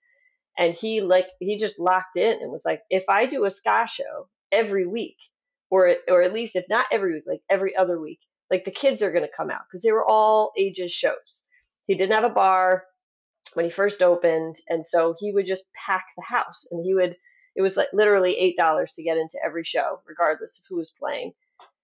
and 0.58 0.74
he 0.74 1.00
like 1.00 1.26
he 1.40 1.56
just 1.56 1.78
locked 1.78 2.16
in 2.16 2.38
and 2.40 2.50
was 2.50 2.64
like, 2.64 2.80
if 2.90 3.04
I 3.08 3.26
do 3.26 3.44
a 3.44 3.50
ska 3.50 3.86
show 3.86 4.28
every 4.52 4.86
week 4.86 5.16
or 5.70 5.94
or 6.08 6.22
at 6.22 6.32
least 6.32 6.56
if 6.56 6.64
not 6.68 6.86
every 6.90 7.14
week, 7.14 7.24
like 7.26 7.42
every 7.50 7.76
other 7.76 8.00
week, 8.00 8.20
like 8.50 8.64
the 8.64 8.70
kids 8.70 9.02
are 9.02 9.12
going 9.12 9.24
to 9.24 9.36
come 9.36 9.50
out 9.50 9.62
because 9.68 9.82
they 9.82 9.92
were 9.92 10.08
all 10.08 10.52
ages 10.58 10.90
shows. 10.92 11.40
He 11.86 11.94
didn't 11.94 12.14
have 12.14 12.24
a 12.24 12.34
bar 12.34 12.84
when 13.54 13.64
he 13.64 13.70
first 13.70 14.02
opened, 14.02 14.56
and 14.68 14.84
so 14.84 15.14
he 15.18 15.32
would 15.32 15.46
just 15.46 15.62
pack 15.86 16.04
the 16.16 16.22
house, 16.24 16.64
and 16.70 16.84
he 16.84 16.94
would. 16.94 17.16
It 17.56 17.62
was 17.62 17.76
like 17.76 17.88
literally 17.92 18.36
eight 18.38 18.56
dollars 18.56 18.92
to 18.92 19.02
get 19.02 19.16
into 19.16 19.38
every 19.44 19.62
show, 19.62 20.00
regardless 20.06 20.56
of 20.56 20.64
who 20.68 20.76
was 20.76 20.90
playing, 20.98 21.32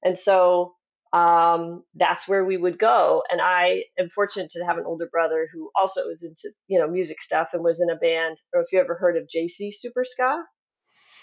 and 0.05 0.17
so 0.17 0.75
um, 1.13 1.85
that's 1.95 2.27
where 2.29 2.45
we 2.45 2.57
would 2.57 2.79
go. 2.79 3.23
And 3.31 3.41
I 3.41 3.85
am 3.99 4.09
fortunate 4.09 4.49
to 4.51 4.65
have 4.65 4.79
an 4.79 4.85
older 4.87 5.07
brother 5.11 5.49
who 5.53 5.71
also 5.77 6.07
was 6.07 6.23
into 6.23 6.55
you 6.69 6.79
know 6.79 6.89
music 6.89 7.21
stuff 7.21 7.49
and 7.53 7.63
was 7.65 7.81
in 7.81 7.91
a 7.91 7.97
band. 7.97 8.37
Or 8.53 8.61
if 8.63 8.67
you 8.73 8.81
ever 8.81 8.95
heard 8.95 9.17
of 9.17 9.25
JC 9.25 9.71
Superska, 9.71 10.43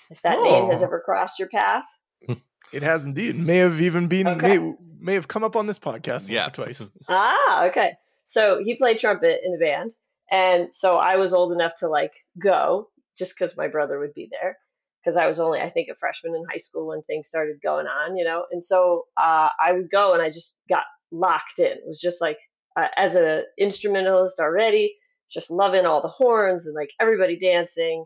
if 0.09 0.21
that 0.23 0.41
name 0.41 0.69
has 0.69 0.79
Oh. 0.81 0.85
ever 0.85 1.01
crossed 1.03 1.39
your 1.39 1.49
path. 1.49 1.85
It 2.73 2.83
has 2.83 3.05
indeed. 3.05 3.35
May 3.37 3.57
have 3.57 3.81
even 3.81 4.07
been 4.07 4.25
Okay. 4.27 4.57
may, 4.57 4.73
may 4.97 5.13
have 5.15 5.27
come 5.27 5.43
up 5.43 5.57
on 5.57 5.67
this 5.67 5.77
podcast 5.77 6.21
once 6.21 6.29
Yeah. 6.29 6.47
or 6.47 6.51
twice. 6.51 6.89
Ah, 7.09 7.65
okay. 7.65 7.95
So 8.23 8.61
he 8.63 8.77
played 8.77 8.97
trumpet 8.97 9.41
in 9.43 9.51
the 9.51 9.57
band, 9.57 9.91
and 10.31 10.71
so 10.71 10.95
I 10.95 11.17
was 11.17 11.33
old 11.33 11.51
enough 11.51 11.73
to 11.79 11.89
like 11.89 12.13
go 12.41 12.89
just 13.17 13.33
because 13.37 13.55
my 13.57 13.67
brother 13.67 13.99
would 13.99 14.13
be 14.13 14.29
there. 14.31 14.57
Because 15.03 15.17
I 15.17 15.25
was 15.25 15.39
only, 15.39 15.59
I 15.59 15.69
think, 15.69 15.89
a 15.91 15.95
freshman 15.95 16.35
in 16.35 16.43
high 16.49 16.59
school 16.59 16.87
when 16.87 17.01
things 17.03 17.27
started 17.27 17.55
going 17.63 17.87
on, 17.87 18.15
you 18.15 18.23
know. 18.23 18.45
And 18.51 18.63
so 18.63 19.05
uh, 19.17 19.49
I 19.59 19.71
would 19.71 19.89
go, 19.89 20.13
and 20.13 20.21
I 20.21 20.29
just 20.29 20.55
got 20.69 20.83
locked 21.11 21.57
in. 21.57 21.65
It 21.65 21.83
was 21.87 21.99
just 21.99 22.21
like, 22.21 22.37
uh, 22.79 22.85
as 22.97 23.15
an 23.15 23.43
instrumentalist 23.57 24.35
already, 24.39 24.95
just 25.33 25.49
loving 25.49 25.87
all 25.87 26.03
the 26.03 26.07
horns 26.07 26.65
and 26.67 26.75
like 26.75 26.91
everybody 26.99 27.35
dancing. 27.35 28.05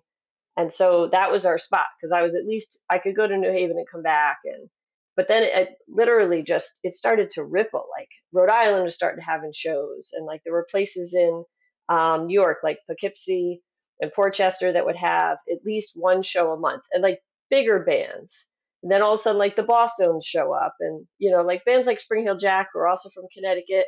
And 0.57 0.71
so 0.71 1.09
that 1.11 1.31
was 1.31 1.43
our 1.43 1.57
spot 1.57 1.85
because 1.99 2.17
I 2.17 2.21
was 2.21 2.33
at 2.33 2.45
least 2.45 2.77
I 2.89 2.97
could 2.97 3.15
go 3.15 3.27
to 3.27 3.37
New 3.37 3.51
Haven 3.51 3.77
and 3.77 3.85
come 3.91 4.03
back 4.03 4.37
and 4.45 4.69
but 5.17 5.27
then 5.27 5.43
it, 5.43 5.51
it 5.53 5.69
literally 5.89 6.43
just 6.43 6.69
it 6.83 6.93
started 6.93 7.29
to 7.29 7.43
ripple 7.43 7.85
like 7.97 8.07
Rhode 8.31 8.49
Island 8.49 8.83
was 8.83 8.93
starting 8.93 9.19
to 9.19 9.25
having 9.29 9.51
shows 9.53 10.09
and 10.13 10.25
like 10.25 10.41
there 10.45 10.53
were 10.53 10.65
places 10.71 11.13
in 11.13 11.43
um, 11.89 12.27
New 12.27 12.39
York 12.39 12.59
like 12.63 12.79
Poughkeepsie 12.87 13.61
and 13.99 14.11
Portchester 14.11 14.73
that 14.73 14.85
would 14.85 14.95
have 14.95 15.37
at 15.51 15.65
least 15.65 15.91
one 15.95 16.21
show 16.21 16.51
a 16.51 16.59
month 16.59 16.83
and 16.91 17.03
like 17.03 17.19
bigger 17.49 17.79
bands. 17.79 18.45
And 18.83 18.91
then 18.91 19.01
all 19.01 19.13
of 19.13 19.19
a 19.19 19.23
sudden 19.23 19.39
like 19.39 19.55
the 19.55 19.63
Boston's 19.63 20.25
show 20.25 20.53
up 20.53 20.75
and 20.79 21.05
you 21.17 21.31
know 21.31 21.41
like 21.41 21.65
bands 21.65 21.85
like 21.85 21.97
Spring 21.97 22.23
Heeled 22.23 22.41
Jack 22.41 22.69
who 22.73 22.79
are 22.79 22.87
also 22.87 23.09
from 23.09 23.25
Connecticut 23.33 23.85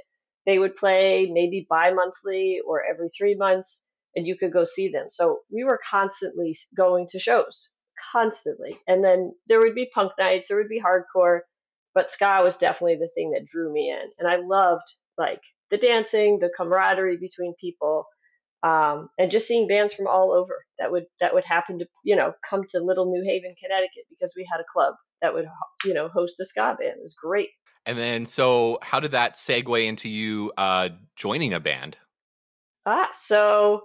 they 0.48 0.58
would 0.58 0.74
play 0.76 1.30
maybe 1.32 1.68
bi-monthly 1.70 2.62
or 2.66 2.82
every 2.84 3.10
three 3.10 3.36
months 3.36 3.80
and 4.16 4.26
you 4.26 4.36
could 4.36 4.52
go 4.52 4.64
see 4.64 4.88
them 4.90 5.06
so 5.08 5.40
we 5.52 5.64
were 5.64 5.80
constantly 5.88 6.58
going 6.76 7.06
to 7.12 7.20
shows 7.20 7.68
constantly 8.12 8.80
and 8.88 9.04
then 9.04 9.34
there 9.48 9.60
would 9.60 9.76
be 9.76 9.92
punk 9.94 10.14
nights 10.18 10.48
there 10.48 10.58
would 10.58 10.70
be 10.70 10.82
hardcore 10.82 11.42
but 11.94 12.10
ska 12.10 12.40
was 12.42 12.56
definitely 12.56 12.96
the 12.96 13.10
thing 13.14 13.32
that 13.32 13.46
drew 13.46 13.72
me 13.72 13.92
in 13.92 14.10
and 14.18 14.28
i 14.28 14.38
loved 14.38 14.86
like 15.18 15.42
the 15.72 15.78
dancing 15.78 16.40
the 16.40 16.50
camaraderie 16.56 17.18
between 17.18 17.54
people 17.60 18.06
um, 18.64 19.10
and 19.20 19.30
just 19.30 19.48
seeing 19.48 19.68
bands 19.68 19.94
from 19.94 20.08
all 20.08 20.32
over 20.32 20.56
that 20.80 20.92
would 20.92 21.06
that 21.22 21.34
would 21.34 21.46
happen 21.46 21.80
to 21.80 21.86
you 22.04 22.16
know 22.16 22.34
come 22.48 22.64
to 22.72 22.80
little 22.80 23.12
new 23.12 23.24
haven 23.24 23.54
connecticut 23.62 24.06
because 24.10 24.34
we 24.36 24.48
had 24.52 24.60
a 24.60 24.66
club 24.74 24.96
that 25.22 25.34
would 25.34 25.46
you 25.86 25.94
know 25.94 26.08
host 26.08 26.40
a 26.40 26.46
ska 26.46 26.76
band 26.80 26.96
it 26.98 27.02
was 27.02 27.16
great 27.22 27.50
And 27.86 27.98
then, 27.98 28.26
so 28.26 28.80
how 28.82 29.00
did 29.00 29.12
that 29.12 29.36
segue 29.36 29.86
into 29.86 30.10
you 30.10 30.52
uh, 30.58 30.90
joining 31.16 31.54
a 31.54 31.60
band? 31.60 31.98
Ah, 32.86 33.10
so 33.18 33.84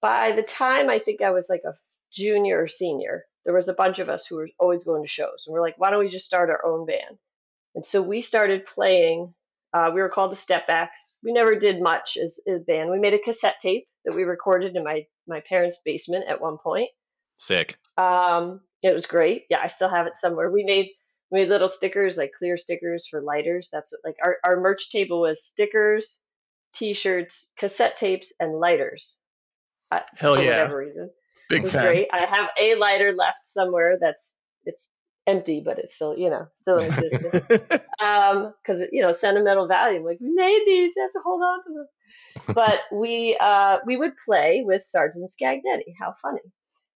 by 0.00 0.32
the 0.32 0.42
time 0.42 0.88
I 0.88 0.98
think 0.98 1.20
I 1.20 1.30
was 1.30 1.46
like 1.50 1.62
a 1.66 1.74
junior 2.10 2.62
or 2.62 2.66
senior, 2.66 3.24
there 3.44 3.54
was 3.54 3.68
a 3.68 3.74
bunch 3.74 3.98
of 3.98 4.08
us 4.08 4.24
who 4.26 4.36
were 4.36 4.48
always 4.58 4.82
going 4.82 5.02
to 5.02 5.08
shows. 5.08 5.44
And 5.46 5.52
we're 5.52 5.60
like, 5.60 5.74
why 5.76 5.90
don't 5.90 6.00
we 6.00 6.08
just 6.08 6.26
start 6.26 6.48
our 6.50 6.64
own 6.64 6.86
band? 6.86 7.18
And 7.74 7.84
so 7.84 8.00
we 8.00 8.20
started 8.20 8.64
playing. 8.64 9.34
Uh, 9.72 9.90
we 9.94 10.00
were 10.00 10.08
called 10.08 10.32
the 10.32 10.36
Stepbacks. 10.36 10.96
We 11.22 11.32
never 11.32 11.54
did 11.54 11.80
much 11.80 12.16
as, 12.22 12.38
as 12.48 12.60
a 12.60 12.64
band. 12.64 12.90
We 12.90 12.98
made 12.98 13.14
a 13.14 13.18
cassette 13.18 13.56
tape 13.60 13.86
that 14.04 14.14
we 14.14 14.24
recorded 14.24 14.76
in 14.76 14.84
my, 14.84 15.04
my 15.26 15.42
parents' 15.48 15.76
basement 15.84 16.24
at 16.28 16.40
one 16.40 16.56
point. 16.58 16.88
Sick. 17.38 17.78
Um, 17.96 18.60
it 18.82 18.92
was 18.92 19.04
great. 19.04 19.44
Yeah, 19.50 19.58
I 19.62 19.66
still 19.66 19.88
have 19.88 20.06
it 20.06 20.14
somewhere. 20.14 20.50
We 20.50 20.64
made 20.64 20.88
we 21.30 21.40
made 21.40 21.48
little 21.48 21.68
stickers, 21.68 22.16
like 22.16 22.32
clear 22.38 22.56
stickers 22.56 23.06
for 23.10 23.20
lighters. 23.20 23.68
That's 23.72 23.92
what 23.92 24.00
like 24.04 24.16
our, 24.24 24.36
our 24.44 24.60
merch 24.60 24.90
table 24.90 25.20
was 25.20 25.44
stickers, 25.44 26.16
t-shirts, 26.72 27.46
cassette 27.58 27.94
tapes, 27.94 28.32
and 28.40 28.58
lighters. 28.58 29.14
Uh, 29.90 30.00
Hell 30.16 30.36
for 30.36 30.42
yeah. 30.42 30.62
whatever 30.62 30.78
reason. 30.78 31.04
It 31.04 31.48
Big 31.48 31.62
was 31.62 31.72
fan. 31.72 31.84
great. 31.84 32.08
I 32.12 32.26
have 32.26 32.48
a 32.60 32.74
lighter 32.76 33.12
left 33.14 33.44
somewhere 33.44 33.98
that's 34.00 34.32
it's 34.64 34.86
empty, 35.28 35.62
but 35.64 35.78
it's 35.78 35.94
still, 35.94 36.16
you 36.16 36.30
know, 36.30 36.46
still 36.52 36.78
in 36.78 36.92
existence. 36.92 37.50
um, 38.00 38.54
because 38.62 38.82
you 38.92 39.02
know, 39.02 39.12
sentimental 39.12 39.68
value. 39.68 40.04
Like 40.04 40.18
we 40.20 40.30
made 40.32 40.62
these, 40.66 40.92
you 40.96 41.02
have 41.02 41.12
to 41.12 41.20
hold 41.24 41.42
on 41.42 41.64
to 41.64 41.72
them. 41.74 42.54
But 42.54 42.80
we 42.92 43.36
uh 43.40 43.78
we 43.86 43.96
would 43.96 44.12
play 44.24 44.62
with 44.64 44.82
Sergeant 44.82 45.28
Scagnetti. 45.28 45.94
How 45.98 46.14
funny. 46.22 46.40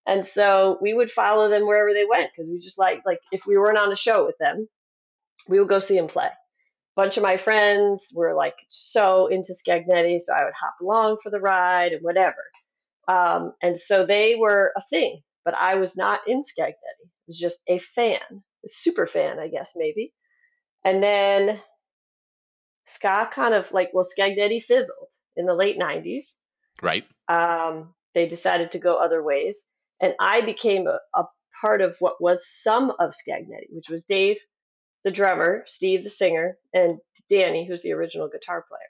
And 0.07 0.25
so 0.25 0.79
we 0.81 0.95
would 0.95 1.11
follow 1.11 1.49
them 1.49 1.67
wherever 1.67 1.93
they 1.93 2.05
went 2.05 2.31
because 2.35 2.51
we 2.51 2.59
just 2.59 2.79
like 2.79 3.03
like 3.05 3.21
if 3.31 3.43
we 3.47 3.57
weren't 3.57 3.79
on 3.79 3.93
a 3.93 3.97
show 3.97 4.25
with 4.25 4.37
them, 4.39 4.67
we 5.49 5.59
would 5.59 5.69
go 5.69 5.79
see 5.79 5.97
them 5.97 6.09
play. 6.09 6.27
A 6.27 7.01
bunch 7.01 7.17
of 7.17 7.23
my 7.23 7.37
friends 7.37 8.07
were 8.13 8.35
like 8.35 8.55
so 8.69 9.27
into 9.29 9.55
Scagnetti, 9.55 10.19
so 10.21 10.33
I 10.33 10.45
would 10.45 10.55
hop 10.59 10.75
along 10.81 11.19
for 11.23 11.31
the 11.31 11.41
ride 11.41 11.93
and 11.93 12.03
whatever. 12.03 12.43
Um, 13.09 13.53
and 13.63 13.77
so 13.77 14.07
they 14.07 14.37
were 14.39 14.73
a 14.77 14.83
thing, 14.91 15.21
but 15.45 15.55
I 15.55 15.77
was 15.77 15.97
not 15.97 16.21
in 16.27 16.41
Scagnetti. 16.41 17.05
I 17.05 17.09
was 17.27 17.39
just 17.39 17.57
a 17.69 17.79
fan, 17.95 18.21
a 18.31 18.69
super 18.69 19.07
fan, 19.07 19.39
I 19.39 19.49
guess 19.49 19.71
maybe. 19.77 20.13
And 20.85 21.03
then 21.03 21.61
ska 22.85 23.29
kind 23.33 23.55
of 23.55 23.71
like 23.73 23.91
well, 23.93 24.07
Scagnetti 24.19 24.63
fizzled 24.63 25.09
in 25.37 25.47
the 25.47 25.55
late 25.55 25.79
'90s 25.79 26.33
Right. 26.83 27.05
um, 27.29 27.95
they 28.15 28.27
decided 28.27 28.71
to 28.71 28.79
go 28.79 28.97
other 28.97 29.23
ways. 29.23 29.61
And 30.01 30.15
I 30.21 30.41
became 30.41 30.87
a, 30.89 30.99
a 31.15 31.25
part 31.61 31.81
of 31.81 31.97
what 32.01 32.21
was 32.21 32.45
some 32.63 32.93
of 32.99 33.13
Scagnetti, 33.13 33.69
which 33.71 33.89
was 33.89 34.03
Dave, 34.03 34.37
the 35.05 35.11
drummer, 35.13 35.65
Steve, 35.67 36.05
the 36.05 36.11
singer, 36.11 36.59
and 36.75 36.99
Danny, 37.31 37.67
who's 37.67 37.83
the 37.83 37.93
original 37.93 38.29
guitar 38.29 38.65
player. 38.69 38.81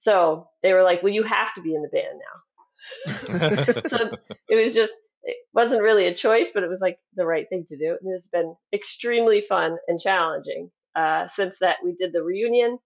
So 0.00 0.48
they 0.62 0.72
were 0.72 0.82
like, 0.82 1.02
well, 1.02 1.12
you 1.12 1.22
have 1.24 1.52
to 1.56 1.60
be 1.60 1.74
in 1.74 1.82
the 1.82 1.88
band 1.88 2.20
now. 2.24 3.82
so 3.88 4.10
it 4.48 4.56
was 4.56 4.72
just 4.72 4.92
it 5.24 5.36
wasn't 5.52 5.82
really 5.82 6.06
a 6.06 6.14
choice, 6.14 6.46
but 6.54 6.62
it 6.62 6.70
was 6.70 6.80
like 6.80 6.98
the 7.16 7.26
right 7.26 7.46
thing 7.50 7.64
to 7.68 7.76
do. 7.76 7.98
And 8.00 8.14
it's 8.14 8.26
been 8.26 8.54
extremely 8.72 9.44
fun 9.46 9.76
and 9.88 10.00
challenging. 10.00 10.70
Uh, 10.96 11.26
since 11.26 11.58
that 11.58 11.76
we 11.84 11.92
did 11.92 12.14
the 12.14 12.22
reunion, 12.22 12.78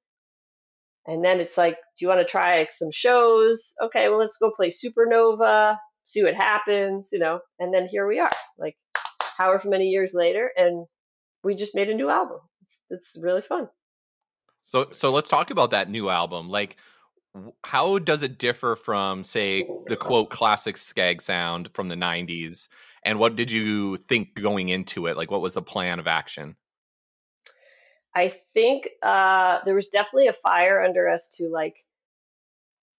and 1.07 1.25
then 1.25 1.39
it's 1.39 1.57
like, 1.57 1.75
do 1.75 2.05
you 2.05 2.09
want 2.09 2.19
to 2.19 2.31
try 2.31 2.67
some 2.77 2.91
shows? 2.91 3.73
Okay, 3.81 4.09
well 4.09 4.19
let's 4.19 4.35
go 4.43 4.51
play 4.51 4.69
Supernova, 4.69 5.79
see 6.03 6.25
what 6.25 6.35
happens, 6.35 7.11
you 7.13 7.21
know. 7.21 7.39
And 7.61 7.73
then 7.73 7.87
here 7.87 8.09
we 8.09 8.19
are, 8.19 8.29
like 8.59 8.77
however 9.39 9.69
many 9.69 9.87
years 9.87 10.13
later, 10.15 10.51
and 10.57 10.85
we 11.45 11.55
just 11.55 11.77
made 11.77 11.89
a 11.89 11.95
new 11.95 12.11
album. 12.11 12.41
It's, 12.63 12.79
it's 12.91 13.23
really 13.23 13.43
fun. 13.49 13.69
So 14.59 14.89
so 14.93 15.13
let's 15.13 15.31
talk 15.31 15.51
about 15.51 15.71
that 15.71 15.89
new 15.89 16.11
album. 16.11 16.51
Like 16.51 16.77
how 17.65 17.99
does 17.99 18.23
it 18.23 18.39
differ 18.39 18.77
from 18.77 19.25
say 19.25 19.67
the 19.87 19.97
quote 19.97 20.31
classic 20.31 20.77
Scag 20.77 21.21
sound 21.21 21.71
from 21.75 21.89
the 21.89 21.97
90s 21.97 22.69
and 23.05 23.19
what 23.19 23.37
did 23.37 23.51
you 23.51 23.97
think 23.97 24.35
going 24.35 24.71
into 24.71 25.07
it? 25.07 25.17
Like 25.17 25.31
what 25.31 25.43
was 25.43 25.55
the 25.55 25.63
plan 25.63 25.99
of 25.99 26.07
action? 26.07 26.57
I 28.15 28.35
think 28.55 28.89
uh, 29.03 29.59
there 29.65 29.75
was 29.75 29.87
definitely 29.87 30.29
a 30.29 30.33
fire 30.33 30.83
under 30.83 31.09
us 31.09 31.27
to 31.37 31.49
like 31.49 31.85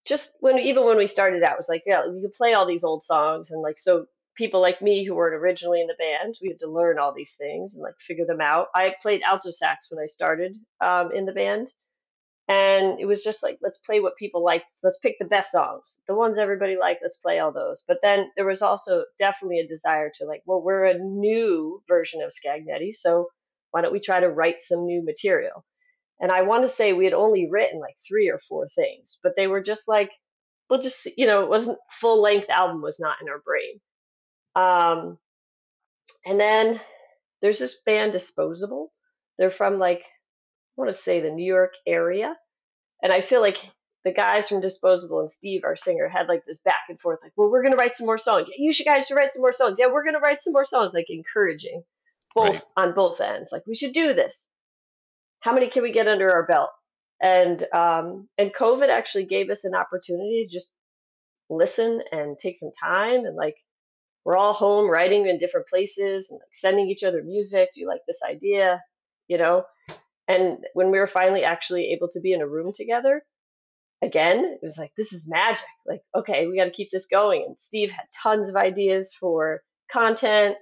just 0.06 0.30
when 0.40 0.60
even 0.60 0.86
when 0.86 0.98
we 0.98 1.08
started 1.08 1.42
out 1.42 1.54
it 1.54 1.58
was 1.58 1.70
like 1.70 1.82
yeah 1.86 2.08
we 2.08 2.22
could 2.22 2.32
play 2.32 2.54
all 2.54 2.68
these 2.68 2.84
old 2.84 3.02
songs 3.02 3.50
and 3.50 3.62
like 3.62 3.76
so 3.76 4.06
people 4.36 4.62
like 4.62 4.80
me 4.80 5.04
who 5.04 5.16
weren't 5.16 5.34
originally 5.34 5.82
in 5.82 5.88
the 5.88 5.96
band 5.98 6.36
we 6.44 6.50
had 6.50 6.60
to 6.60 6.68
learn 6.68 7.00
all 7.00 7.12
these 7.12 7.32
things 7.32 7.74
and 7.74 7.82
like 7.82 7.98
figure 7.98 8.26
them 8.26 8.42
out. 8.42 8.68
I 8.76 8.94
played 9.02 9.22
alto 9.24 9.50
sax 9.50 9.88
when 9.90 10.00
I 10.00 10.06
started 10.06 10.56
um, 10.82 11.12
in 11.12 11.26
the 11.26 11.32
band 11.32 11.72
and 12.48 13.00
it 13.00 13.06
was 13.06 13.24
just 13.24 13.42
like 13.42 13.58
let's 13.62 13.78
play 13.86 14.00
what 14.00 14.16
people 14.18 14.44
like. 14.44 14.64
Let's 14.84 14.98
pick 15.02 15.16
the 15.20 15.26
best 15.26 15.52
songs 15.52 15.96
the 16.08 16.16
ones 16.16 16.38
everybody 16.38 16.78
liked. 16.78 17.00
Let's 17.02 17.20
play 17.22 17.40
all 17.40 17.52
those. 17.52 17.82
But 17.88 17.98
then 18.04 18.30
there 18.36 18.46
was 18.46 18.62
also 18.62 19.04
definitely 19.20 19.60
a 19.60 19.68
desire 19.68 20.12
to 20.20 20.26
like 20.26 20.42
well 20.46 20.62
we're 20.62 20.86
a 20.86 21.00
new 21.00 21.82
version 21.88 22.22
of 22.22 22.32
scagnetti 22.32 22.92
so 22.92 23.28
why 23.72 23.82
don't 23.82 23.92
we 23.94 24.00
try 24.00 24.20
to 24.20 24.30
write 24.30 24.60
some 24.60 24.86
new 24.86 25.04
material? 25.04 25.66
And 26.20 26.32
i 26.32 26.44
want 26.44 26.66
to 26.66 26.72
say 26.72 26.94
we 26.94 27.06
had 27.06 27.14
only 27.14 27.48
written 27.52 27.80
like 27.80 27.96
three 28.08 28.30
or 28.30 28.40
four 28.48 28.66
things 28.68 29.18
but 29.24 29.34
they 29.36 29.48
were 29.48 29.62
just 29.62 29.84
like 29.88 30.12
we'll 30.70 30.80
just 30.80 31.08
you 31.18 31.28
know 31.28 31.44
it 31.44 31.50
wasn't 31.50 31.78
full 32.00 32.22
length 32.22 32.50
album 32.50 32.82
was 32.82 32.98
not 33.00 33.18
in 33.22 33.30
our 33.30 33.40
brain. 33.40 33.80
Um 34.56 35.18
and 36.26 36.40
then 36.40 36.80
there's 37.42 37.60
this 37.60 37.76
band 37.86 38.12
disposable. 38.12 38.92
They're 39.38 39.50
from 39.50 39.80
like 39.80 40.04
want 40.78 40.92
to 40.92 40.98
say 40.98 41.20
the 41.22 41.30
New 41.30 41.46
York 41.46 41.74
area. 41.88 42.36
And 43.04 43.12
I 43.14 43.22
feel 43.22 43.42
like 43.42 43.58
the 44.04 44.12
guys 44.12 44.48
from 44.48 44.62
Disposable 44.62 45.20
and 45.20 45.30
Steve, 45.30 45.64
our 45.64 45.76
singer, 45.76 46.08
had 46.08 46.28
like 46.28 46.46
this 46.46 46.58
back 46.64 46.84
and 46.90 47.00
forth, 47.00 47.20
like, 47.24 47.34
well, 47.36 47.50
we're 47.50 47.62
going 47.62 47.74
to 47.74 47.78
write 47.78 47.96
some 47.96 48.06
more 48.06 48.18
songs. 48.18 48.48
Yeah, 48.50 48.56
you 48.64 48.72
should 48.72 48.86
guys 48.86 49.06
should 49.06 49.16
write 49.16 49.32
some 49.32 49.42
more 49.42 49.52
songs. 49.52 49.78
Yeah, 49.80 49.88
we're 49.88 50.04
going 50.04 50.14
to 50.14 50.20
write 50.20 50.42
some 50.42 50.54
more 50.54 50.64
songs, 50.64 50.92
like 50.94 51.08
encouraging 51.10 51.84
both 52.34 52.54
Right. 52.54 52.62
on 52.78 52.94
both 52.94 53.20
ends. 53.22 53.50
Like, 53.52 53.66
we 53.66 53.76
should 53.76 53.92
do 53.92 54.14
this. 54.14 54.46
How 55.40 55.54
many 55.54 55.70
can 55.70 55.84
we 55.84 55.92
get 55.92 56.08
under 56.08 56.32
our 56.32 56.46
belt? 56.46 56.70
And 57.22 57.66
um, 57.74 58.28
and 58.38 58.54
COVID 58.54 58.90
actually 58.90 59.26
gave 59.26 59.50
us 59.50 59.64
an 59.64 59.74
opportunity 59.74 60.46
to 60.46 60.54
just 60.54 60.68
listen 61.50 62.02
and 62.12 62.38
take 62.38 62.58
some 62.58 62.72
time 62.84 63.26
and 63.26 63.36
like 63.36 63.56
we're 64.26 64.36
all 64.36 64.54
home 64.54 64.90
writing 64.90 65.28
in 65.28 65.38
different 65.38 65.68
places 65.68 66.28
and 66.30 66.40
like 66.40 66.52
sending 66.52 66.90
each 66.90 67.04
other 67.04 67.24
music. 67.24 67.70
Do 67.74 67.80
you 67.80 67.88
like 67.88 68.02
this 68.08 68.20
idea? 68.28 68.82
You 69.28 69.38
know, 69.38 69.64
And 70.28 70.58
when 70.74 70.92
we 70.92 71.00
were 71.00 71.08
finally 71.08 71.44
actually 71.44 71.92
able 71.94 72.08
to 72.10 72.20
be 72.20 72.34
in 72.34 72.42
a 72.42 72.48
room 72.48 72.72
together, 72.76 73.22
again, 74.02 74.44
it 74.44 74.60
was 74.62 74.78
like, 74.78 74.92
this 74.98 75.14
is 75.14 75.26
magic. 75.28 75.64
Like, 75.86 76.02
okay, 76.16 76.48
we 76.48 76.58
got 76.58 76.66
to 76.66 76.72
keep 76.72 76.90
this 76.92 77.06
going. 77.12 77.44
And 77.46 77.58
Steve 77.58 77.92
had 77.92 78.06
tons 78.24 78.48
of 78.48 78.56
ideas 78.56 79.14
for 79.20 79.62
content. 79.92 80.56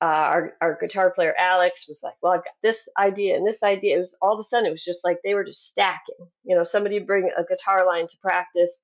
Uh, 0.00 0.04
our, 0.04 0.52
our 0.60 0.78
guitar 0.80 1.12
player 1.14 1.32
Alex 1.38 1.84
was 1.86 2.00
like, 2.02 2.14
well, 2.20 2.32
I've 2.32 2.44
got 2.44 2.54
this 2.62 2.80
idea 2.98 3.36
and 3.36 3.46
this 3.46 3.62
idea. 3.62 3.94
It 3.94 4.00
was 4.00 4.14
all 4.20 4.34
of 4.34 4.40
a 4.40 4.42
sudden, 4.42 4.66
it 4.66 4.70
was 4.70 4.82
just 4.82 5.04
like 5.04 5.18
they 5.22 5.34
were 5.34 5.44
just 5.44 5.66
stacking. 5.66 6.26
You 6.44 6.56
know, 6.56 6.62
somebody 6.62 6.98
bring 6.98 7.30
a 7.36 7.44
guitar 7.44 7.86
line 7.86 8.06
to 8.06 8.16
practice, 8.20 8.80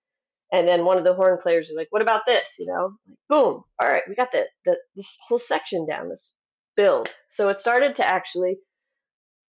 and 0.53 0.67
then 0.69 0.85
one 0.85 0.97
of 0.97 1.03
the 1.03 1.15
horn 1.15 1.37
players 1.43 1.67
was 1.69 1.77
like, 1.77 1.89
what 1.91 2.03
about 2.03 2.23
this? 2.25 2.55
You 2.57 2.67
know, 2.67 2.93
boom, 3.29 3.65
all 3.81 3.89
right, 3.89 4.03
we 4.09 4.15
got 4.15 4.31
the, 4.31 4.45
the 4.65 4.77
this 4.95 5.17
whole 5.27 5.41
section 5.41 5.87
down. 5.89 6.09
Let's 6.09 6.31
build. 6.77 7.09
So 7.27 7.49
it 7.49 7.59
started 7.59 7.95
to 7.95 8.07
actually 8.07 8.59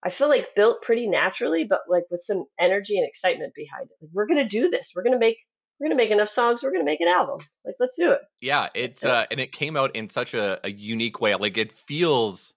I 0.04 0.10
feel 0.10 0.30
like 0.30 0.56
built 0.56 0.82
pretty 0.82 1.08
naturally, 1.08 1.66
but 1.66 1.82
like 1.90 2.04
with 2.10 2.22
some 2.22 2.46
energy 2.60 2.98
and 2.98 3.06
excitement 3.06 3.54
behind 3.54 3.90
it. 3.90 3.98
Like, 4.02 4.12
we're 4.14 4.28
gonna 4.28 4.48
do 4.48 4.70
this. 4.70 4.90
We're 4.96 5.04
gonna 5.04 5.20
make 5.20 5.38
we're 5.80 5.88
gonna 5.88 5.98
make 5.98 6.12
enough 6.12 6.30
songs. 6.30 6.62
We're 6.62 6.72
gonna 6.72 6.84
make 6.84 7.02
an 7.02 7.08
album. 7.08 7.40
Like 7.66 7.76
let's 7.80 7.96
do 7.96 8.12
it. 8.12 8.22
Yeah, 8.42 8.70
it's 8.74 9.04
it. 9.04 9.10
uh 9.10 9.26
and 9.32 9.40
it 9.40 9.52
came 9.52 9.76
out 9.76 9.96
in 9.96 10.10
such 10.10 10.34
a, 10.34 10.60
a 10.64 10.72
unique 10.72 11.20
way. 11.20 11.36
Like 11.36 11.58
it 11.58 11.78
feels 11.78 12.54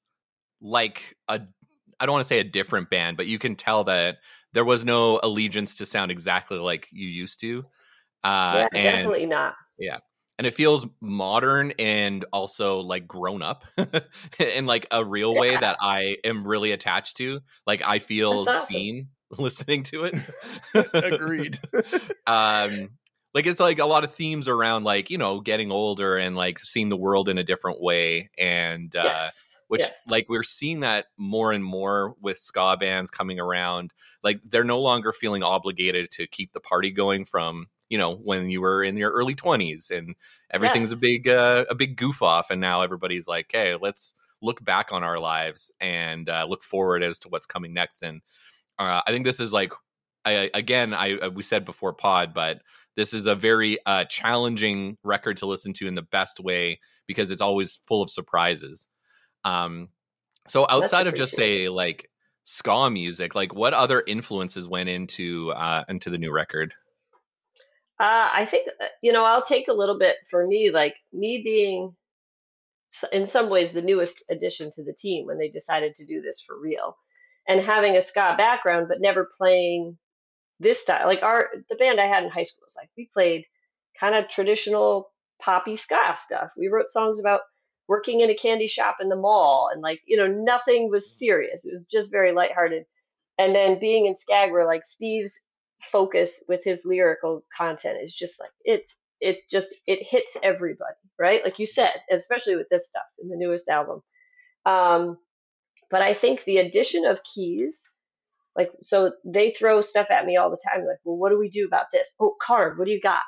like 0.60 1.16
a 1.28 1.40
I 1.98 2.06
don't 2.06 2.12
want 2.14 2.24
to 2.24 2.28
say 2.28 2.38
a 2.38 2.44
different 2.44 2.90
band, 2.90 3.16
but 3.16 3.26
you 3.26 3.38
can 3.38 3.56
tell 3.56 3.84
that 3.84 4.18
there 4.52 4.64
was 4.64 4.84
no 4.84 5.20
allegiance 5.22 5.76
to 5.76 5.86
sound 5.86 6.10
exactly 6.10 6.58
like 6.58 6.88
you 6.92 7.08
used 7.08 7.40
to. 7.40 7.64
Uh 8.22 8.54
yeah, 8.54 8.68
and 8.72 8.82
definitely 8.82 9.26
not. 9.26 9.54
And 10.38 10.46
it 10.46 10.54
feels 10.54 10.86
modern 11.00 11.72
and 11.78 12.24
also 12.32 12.80
like 12.80 13.06
grown 13.06 13.42
up 13.42 13.64
in 14.38 14.66
like 14.66 14.86
a 14.90 15.04
real 15.04 15.34
way 15.34 15.56
that 15.56 15.76
I 15.80 16.16
am 16.24 16.46
really 16.46 16.72
attached 16.72 17.16
to. 17.18 17.40
Like 17.66 17.82
I 17.84 17.98
feel 17.98 18.46
seen 18.52 19.08
listening 19.38 19.82
to 19.84 20.04
it. 20.04 20.14
Agreed. 20.94 21.58
um 22.26 22.90
like 23.34 23.46
it's 23.46 23.60
like 23.60 23.78
a 23.78 23.86
lot 23.86 24.04
of 24.04 24.12
themes 24.12 24.48
around 24.48 24.84
like 24.84 25.10
you 25.10 25.18
know 25.18 25.40
getting 25.40 25.70
older 25.70 26.16
and 26.16 26.36
like 26.36 26.58
seeing 26.58 26.88
the 26.88 26.96
world 26.96 27.28
in 27.28 27.38
a 27.38 27.44
different 27.44 27.80
way 27.80 28.30
and 28.38 28.94
uh 28.96 29.02
yes. 29.04 29.34
which 29.68 29.80
yes. 29.80 30.02
like 30.08 30.28
we're 30.28 30.42
seeing 30.42 30.80
that 30.80 31.06
more 31.16 31.52
and 31.52 31.64
more 31.64 32.14
with 32.20 32.38
ska 32.38 32.76
bands 32.78 33.10
coming 33.10 33.40
around 33.40 33.92
like 34.22 34.40
they're 34.44 34.64
no 34.64 34.80
longer 34.80 35.12
feeling 35.12 35.42
obligated 35.42 36.10
to 36.10 36.26
keep 36.26 36.52
the 36.52 36.60
party 36.60 36.90
going 36.90 37.24
from 37.24 37.66
you 37.92 37.98
know 37.98 38.16
when 38.16 38.48
you 38.48 38.62
were 38.62 38.82
in 38.82 38.96
your 38.96 39.10
early 39.10 39.34
20s 39.34 39.90
and 39.90 40.14
everything's 40.50 40.92
a 40.92 40.96
big 40.96 41.28
uh, 41.28 41.66
a 41.68 41.74
big 41.74 41.94
goof 41.98 42.22
off 42.22 42.50
and 42.50 42.58
now 42.58 42.80
everybody's 42.80 43.28
like 43.28 43.50
hey 43.52 43.76
let's 43.78 44.14
look 44.40 44.64
back 44.64 44.92
on 44.92 45.04
our 45.04 45.18
lives 45.18 45.70
and 45.78 46.30
uh, 46.30 46.46
look 46.48 46.64
forward 46.64 47.02
as 47.02 47.20
to 47.20 47.28
what's 47.28 47.46
coming 47.46 47.72
next. 47.72 48.02
And 48.02 48.22
uh, 48.78 49.02
i 49.06 49.12
think 49.12 49.26
this 49.26 49.38
is 49.38 49.52
like 49.52 49.72
I, 50.24 50.50
again 50.54 50.94
I, 50.94 51.18
I 51.18 51.28
we 51.28 51.42
said 51.42 51.66
before 51.66 51.92
pod 51.92 52.32
but 52.32 52.62
this 52.96 53.12
is 53.12 53.26
a 53.26 53.34
very 53.34 53.78
uh, 53.86 54.04
challenging 54.04 54.96
record 55.02 55.36
to 55.38 55.46
listen 55.46 55.72
to 55.74 55.86
in 55.86 55.94
the 55.94 56.02
best 56.02 56.40
way 56.40 56.80
because 57.06 57.30
it's 57.30 57.40
always 57.40 57.78
full 57.86 58.02
of 58.02 58.10
surprises. 58.10 58.88
Um 59.44 59.88
so 60.48 60.66
outside 60.70 61.06
of 61.06 61.14
just 61.14 61.36
say 61.36 61.68
like 61.68 62.08
ska 62.44 62.90
music 62.90 63.34
like 63.34 63.54
what 63.54 63.74
other 63.74 64.02
influences 64.06 64.66
went 64.66 64.88
into 64.88 65.52
uh 65.52 65.84
into 65.88 66.10
the 66.10 66.18
new 66.18 66.32
record 66.32 66.74
Uh, 68.00 68.30
I 68.32 68.46
think 68.46 68.68
uh, 68.80 68.86
you 69.02 69.12
know 69.12 69.24
I'll 69.24 69.42
take 69.42 69.68
a 69.68 69.72
little 69.72 69.98
bit 69.98 70.16
for 70.30 70.46
me, 70.46 70.70
like 70.70 70.94
me 71.12 71.42
being 71.44 71.94
in 73.12 73.26
some 73.26 73.48
ways 73.48 73.70
the 73.70 73.82
newest 73.82 74.22
addition 74.30 74.68
to 74.70 74.82
the 74.82 74.92
team 74.92 75.26
when 75.26 75.38
they 75.38 75.48
decided 75.48 75.92
to 75.94 76.04
do 76.04 76.20
this 76.20 76.42
for 76.46 76.58
real, 76.58 76.96
and 77.48 77.60
having 77.60 77.96
a 77.96 78.00
ska 78.00 78.34
background 78.36 78.86
but 78.88 79.00
never 79.00 79.28
playing 79.38 79.96
this 80.60 80.80
style. 80.80 81.06
Like 81.06 81.22
our 81.22 81.50
the 81.68 81.76
band 81.76 82.00
I 82.00 82.06
had 82.06 82.24
in 82.24 82.30
high 82.30 82.42
school 82.42 82.62
was 82.62 82.74
like 82.76 82.90
we 82.96 83.08
played 83.12 83.44
kind 83.98 84.16
of 84.16 84.28
traditional 84.28 85.10
poppy 85.40 85.74
ska 85.74 86.14
stuff. 86.14 86.50
We 86.56 86.68
wrote 86.68 86.88
songs 86.88 87.18
about 87.18 87.40
working 87.88 88.20
in 88.20 88.30
a 88.30 88.34
candy 88.34 88.66
shop 88.66 88.96
in 89.00 89.08
the 89.08 89.16
mall 89.16 89.68
and 89.72 89.82
like 89.82 90.00
you 90.06 90.16
know 90.16 90.26
nothing 90.26 90.90
was 90.90 91.18
serious. 91.18 91.64
It 91.64 91.72
was 91.72 91.84
just 91.92 92.10
very 92.10 92.32
lighthearted. 92.32 92.84
And 93.38 93.54
then 93.54 93.80
being 93.80 94.06
in 94.06 94.14
Scag, 94.14 94.52
where 94.52 94.66
like 94.66 94.84
Steve's 94.84 95.38
focus 95.90 96.38
with 96.48 96.62
his 96.64 96.82
lyrical 96.84 97.44
content 97.56 97.98
is 98.02 98.14
just 98.14 98.38
like 98.40 98.50
it's 98.64 98.92
it 99.20 99.38
just 99.50 99.68
it 99.86 100.00
hits 100.08 100.36
everybody, 100.42 100.96
right? 101.18 101.42
Like 101.44 101.58
you 101.58 101.66
said, 101.66 101.92
especially 102.12 102.56
with 102.56 102.68
this 102.70 102.86
stuff 102.86 103.04
in 103.22 103.28
the 103.28 103.36
newest 103.36 103.68
album. 103.68 104.02
Um, 104.66 105.18
but 105.90 106.02
I 106.02 106.14
think 106.14 106.44
the 106.44 106.58
addition 106.58 107.04
of 107.04 107.18
keys, 107.34 107.84
like 108.56 108.70
so 108.80 109.12
they 109.24 109.50
throw 109.50 109.80
stuff 109.80 110.08
at 110.10 110.26
me 110.26 110.36
all 110.36 110.50
the 110.50 110.62
time, 110.68 110.84
like, 110.86 110.98
well, 111.04 111.16
what 111.16 111.30
do 111.30 111.38
we 111.38 111.48
do 111.48 111.66
about 111.66 111.86
this? 111.92 112.08
Oh, 112.20 112.34
card, 112.42 112.78
what 112.78 112.86
do 112.86 112.92
you 112.92 113.00
got? 113.00 113.22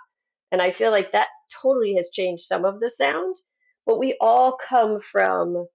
And 0.53 0.63
I 0.63 0.71
feel 0.71 0.91
like 0.91 1.13
that 1.13 1.29
totally 1.63 1.95
has 1.97 2.09
changed 2.13 2.43
some 2.45 2.65
of 2.65 2.81
the 2.81 2.89
sound. 2.91 3.35
But 3.87 3.99
we 3.99 4.17
all 4.21 4.57
come 4.69 4.99
from 4.99 5.67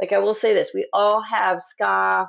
like 0.00 0.12
I 0.12 0.18
will 0.18 0.34
say 0.34 0.52
this, 0.52 0.68
we 0.74 0.86
all 0.92 1.22
have 1.22 1.60
ska 1.60 2.28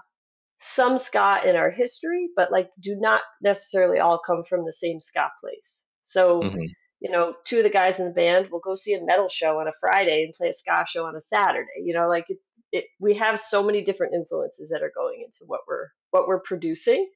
some 0.63 0.97
ska 0.97 1.41
in 1.45 1.55
our 1.55 1.69
history, 1.71 2.29
but 2.35 2.51
like 2.51 2.69
do 2.81 2.95
not 2.99 3.21
necessarily 3.41 3.99
all 3.99 4.19
come 4.25 4.43
from 4.43 4.65
the 4.65 4.73
same 4.73 4.99
ska 4.99 5.29
place. 5.41 5.81
So, 6.03 6.53
Mhm. 6.53 6.75
you 6.99 7.11
know, 7.11 7.35
two 7.45 7.57
of 7.57 7.63
the 7.63 7.69
guys 7.69 7.99
in 7.99 8.05
the 8.05 8.11
band 8.11 8.49
will 8.51 8.59
go 8.59 8.73
see 8.73 8.93
a 8.93 9.03
metal 9.03 9.27
show 9.27 9.59
on 9.59 9.67
a 9.67 9.73
Friday 9.79 10.23
and 10.23 10.33
play 10.33 10.49
a 10.49 10.53
ska 10.53 10.85
show 10.91 11.05
on 11.05 11.15
a 11.15 11.19
Saturday. 11.19 11.81
You 11.83 11.93
know, 11.93 12.07
like 12.07 12.25
it, 12.29 12.37
it 12.71 12.85
we 12.99 13.15
have 13.15 13.39
so 13.39 13.63
many 13.63 13.81
different 13.83 14.13
influences 14.13 14.69
that 14.69 14.83
are 14.83 14.91
going 14.95 15.21
into 15.23 15.45
what 15.45 15.61
we're 15.67 15.87
what 16.11 16.27
we're 16.27 16.41
producing. 16.41 17.09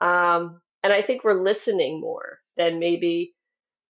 Um, 0.00 0.60
and 0.82 0.92
I 0.92 1.02
think 1.02 1.24
we're 1.24 1.42
listening 1.42 2.00
more 2.00 2.38
than 2.56 2.78
maybe 2.78 3.34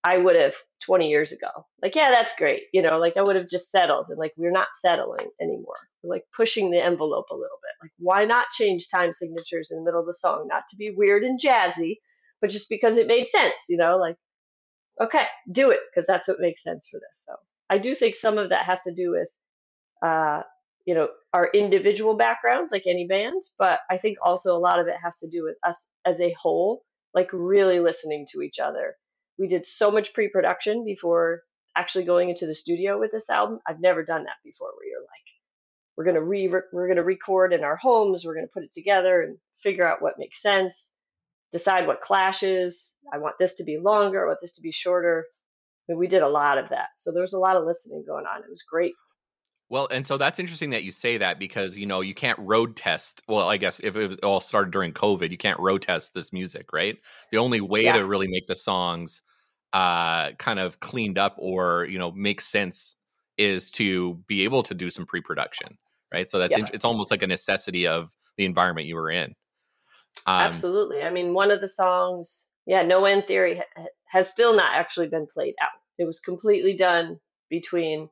I 0.04 0.16
would 0.16 0.36
have 0.36 0.54
20 0.86 1.08
years 1.10 1.30
ago. 1.30 1.48
Like, 1.82 1.94
yeah, 1.94 2.10
that's 2.10 2.30
great. 2.38 2.62
You 2.72 2.82
know, 2.82 2.98
like 2.98 3.16
I 3.16 3.22
would 3.22 3.36
have 3.36 3.48
just 3.48 3.70
settled 3.70 4.06
and 4.08 4.18
like 4.18 4.32
we're 4.36 4.50
not 4.50 4.68
settling 4.80 5.28
anymore. 5.40 5.76
We're 6.02 6.14
like 6.14 6.24
pushing 6.34 6.70
the 6.70 6.82
envelope 6.82 7.26
a 7.30 7.34
little 7.34 7.58
bit. 7.62 7.84
Like, 7.84 7.92
why 7.98 8.24
not 8.24 8.46
change 8.56 8.88
time 8.88 9.12
signatures 9.12 9.68
in 9.70 9.78
the 9.78 9.84
middle 9.84 10.00
of 10.00 10.06
the 10.06 10.14
song? 10.14 10.46
Not 10.48 10.64
to 10.70 10.76
be 10.76 10.90
weird 10.96 11.22
and 11.22 11.38
jazzy, 11.40 11.96
but 12.40 12.50
just 12.50 12.68
because 12.70 12.96
it 12.96 13.06
made 13.06 13.26
sense, 13.26 13.56
you 13.68 13.76
know, 13.76 13.98
like, 13.98 14.16
okay, 15.00 15.24
do 15.52 15.70
it 15.70 15.80
because 15.90 16.06
that's 16.06 16.26
what 16.26 16.40
makes 16.40 16.62
sense 16.62 16.86
for 16.90 16.98
this. 16.98 17.24
So 17.26 17.34
I 17.68 17.78
do 17.78 17.94
think 17.94 18.14
some 18.14 18.38
of 18.38 18.50
that 18.50 18.64
has 18.64 18.82
to 18.84 18.94
do 18.94 19.10
with, 19.10 19.28
uh, 20.02 20.42
you 20.86 20.94
know, 20.94 21.08
our 21.34 21.50
individual 21.52 22.16
backgrounds, 22.16 22.72
like 22.72 22.84
any 22.86 23.06
band, 23.06 23.40
but 23.58 23.80
I 23.90 23.98
think 23.98 24.18
also 24.22 24.56
a 24.56 24.58
lot 24.58 24.78
of 24.80 24.88
it 24.88 24.96
has 25.02 25.18
to 25.18 25.28
do 25.28 25.44
with 25.44 25.56
us 25.66 25.84
as 26.06 26.18
a 26.20 26.34
whole, 26.40 26.82
like 27.14 27.28
really 27.32 27.80
listening 27.80 28.24
to 28.32 28.42
each 28.42 28.58
other 28.62 28.96
we 29.40 29.48
did 29.48 29.64
so 29.64 29.90
much 29.90 30.12
pre-production 30.12 30.84
before 30.84 31.40
actually 31.76 32.04
going 32.04 32.28
into 32.28 32.46
the 32.46 32.54
studio 32.54 33.00
with 33.00 33.10
this 33.10 33.28
album. 33.30 33.58
I've 33.66 33.80
never 33.80 34.04
done 34.04 34.24
that 34.24 34.36
before 34.44 34.68
where 34.76 34.86
you're 34.86 35.00
like 35.00 35.08
we're 35.96 36.04
going 36.04 36.16
to 36.16 36.22
re 36.22 36.48
we're 36.72 36.86
going 36.86 36.96
to 36.96 37.02
record 37.02 37.52
in 37.52 37.64
our 37.64 37.76
homes, 37.76 38.22
we're 38.24 38.34
going 38.34 38.46
to 38.46 38.52
put 38.52 38.62
it 38.62 38.72
together 38.72 39.22
and 39.22 39.36
figure 39.62 39.86
out 39.86 40.00
what 40.00 40.14
makes 40.18 40.40
sense, 40.40 40.88
decide 41.52 41.86
what 41.86 42.00
clashes. 42.00 42.90
I 43.12 43.18
want 43.18 43.36
this 43.40 43.56
to 43.56 43.64
be 43.64 43.78
longer, 43.78 44.24
I 44.24 44.28
want 44.28 44.38
this 44.40 44.54
to 44.54 44.60
be 44.60 44.70
shorter. 44.70 45.26
I 45.88 45.92
mean, 45.92 45.98
we 45.98 46.06
did 46.06 46.22
a 46.22 46.28
lot 46.28 46.58
of 46.58 46.68
that. 46.68 46.88
So 46.94 47.10
there 47.10 47.20
was 47.20 47.32
a 47.32 47.38
lot 47.38 47.56
of 47.56 47.64
listening 47.66 48.04
going 48.06 48.24
on. 48.24 48.42
It 48.42 48.48
was 48.48 48.62
great. 48.70 48.92
Well, 49.68 49.88
and 49.90 50.06
so 50.06 50.16
that's 50.16 50.40
interesting 50.40 50.70
that 50.70 50.82
you 50.82 50.90
say 50.90 51.18
that 51.18 51.38
because 51.38 51.76
you 51.76 51.86
know 51.86 52.00
you 52.00 52.14
can't 52.14 52.38
road 52.40 52.76
test. 52.76 53.22
Well, 53.28 53.48
I 53.48 53.56
guess 53.56 53.80
if 53.80 53.96
it 53.96 54.24
all 54.24 54.40
started 54.40 54.72
during 54.72 54.92
COVID, 54.92 55.30
you 55.30 55.38
can't 55.38 55.60
road 55.60 55.82
test 55.82 56.12
this 56.12 56.32
music, 56.32 56.72
right? 56.72 56.98
The 57.30 57.38
only 57.38 57.60
way 57.60 57.84
Yeah. 57.84 57.98
to 57.98 58.04
really 58.06 58.26
make 58.26 58.48
the 58.48 58.56
songs 58.56 59.22
uh 59.72 60.32
kind 60.32 60.58
of 60.58 60.80
cleaned 60.80 61.16
up 61.18 61.34
or 61.38 61.84
you 61.84 61.98
know 61.98 62.10
makes 62.10 62.46
sense 62.46 62.96
is 63.38 63.70
to 63.70 64.14
be 64.26 64.44
able 64.44 64.62
to 64.62 64.74
do 64.74 64.90
some 64.90 65.06
pre-production, 65.06 65.78
right? 66.12 66.30
So 66.30 66.38
that's 66.38 66.56
Yeah. 66.56 66.66
it's 66.74 66.84
almost 66.84 67.10
like 67.10 67.22
a 67.22 67.26
necessity 67.26 67.86
of 67.86 68.14
the 68.36 68.44
environment 68.44 68.86
you 68.86 68.96
were 68.96 69.10
in. 69.10 69.34
Um, 70.26 70.42
Absolutely. 70.42 71.02
I 71.02 71.10
mean, 71.10 71.32
one 71.32 71.50
of 71.50 71.60
the 71.60 71.68
songs, 71.68 72.42
yeah, 72.66 72.82
No 72.82 73.04
End 73.04 73.24
Theory 73.26 73.56
ha- 73.56 73.62
ha- 73.76 73.86
has 74.08 74.28
still 74.28 74.54
not 74.54 74.76
actually 74.76 75.08
been 75.08 75.26
played 75.32 75.54
out. 75.62 75.70
It 75.98 76.04
was 76.04 76.18
completely 76.18 76.74
done 76.74 77.18
between, 77.48 78.10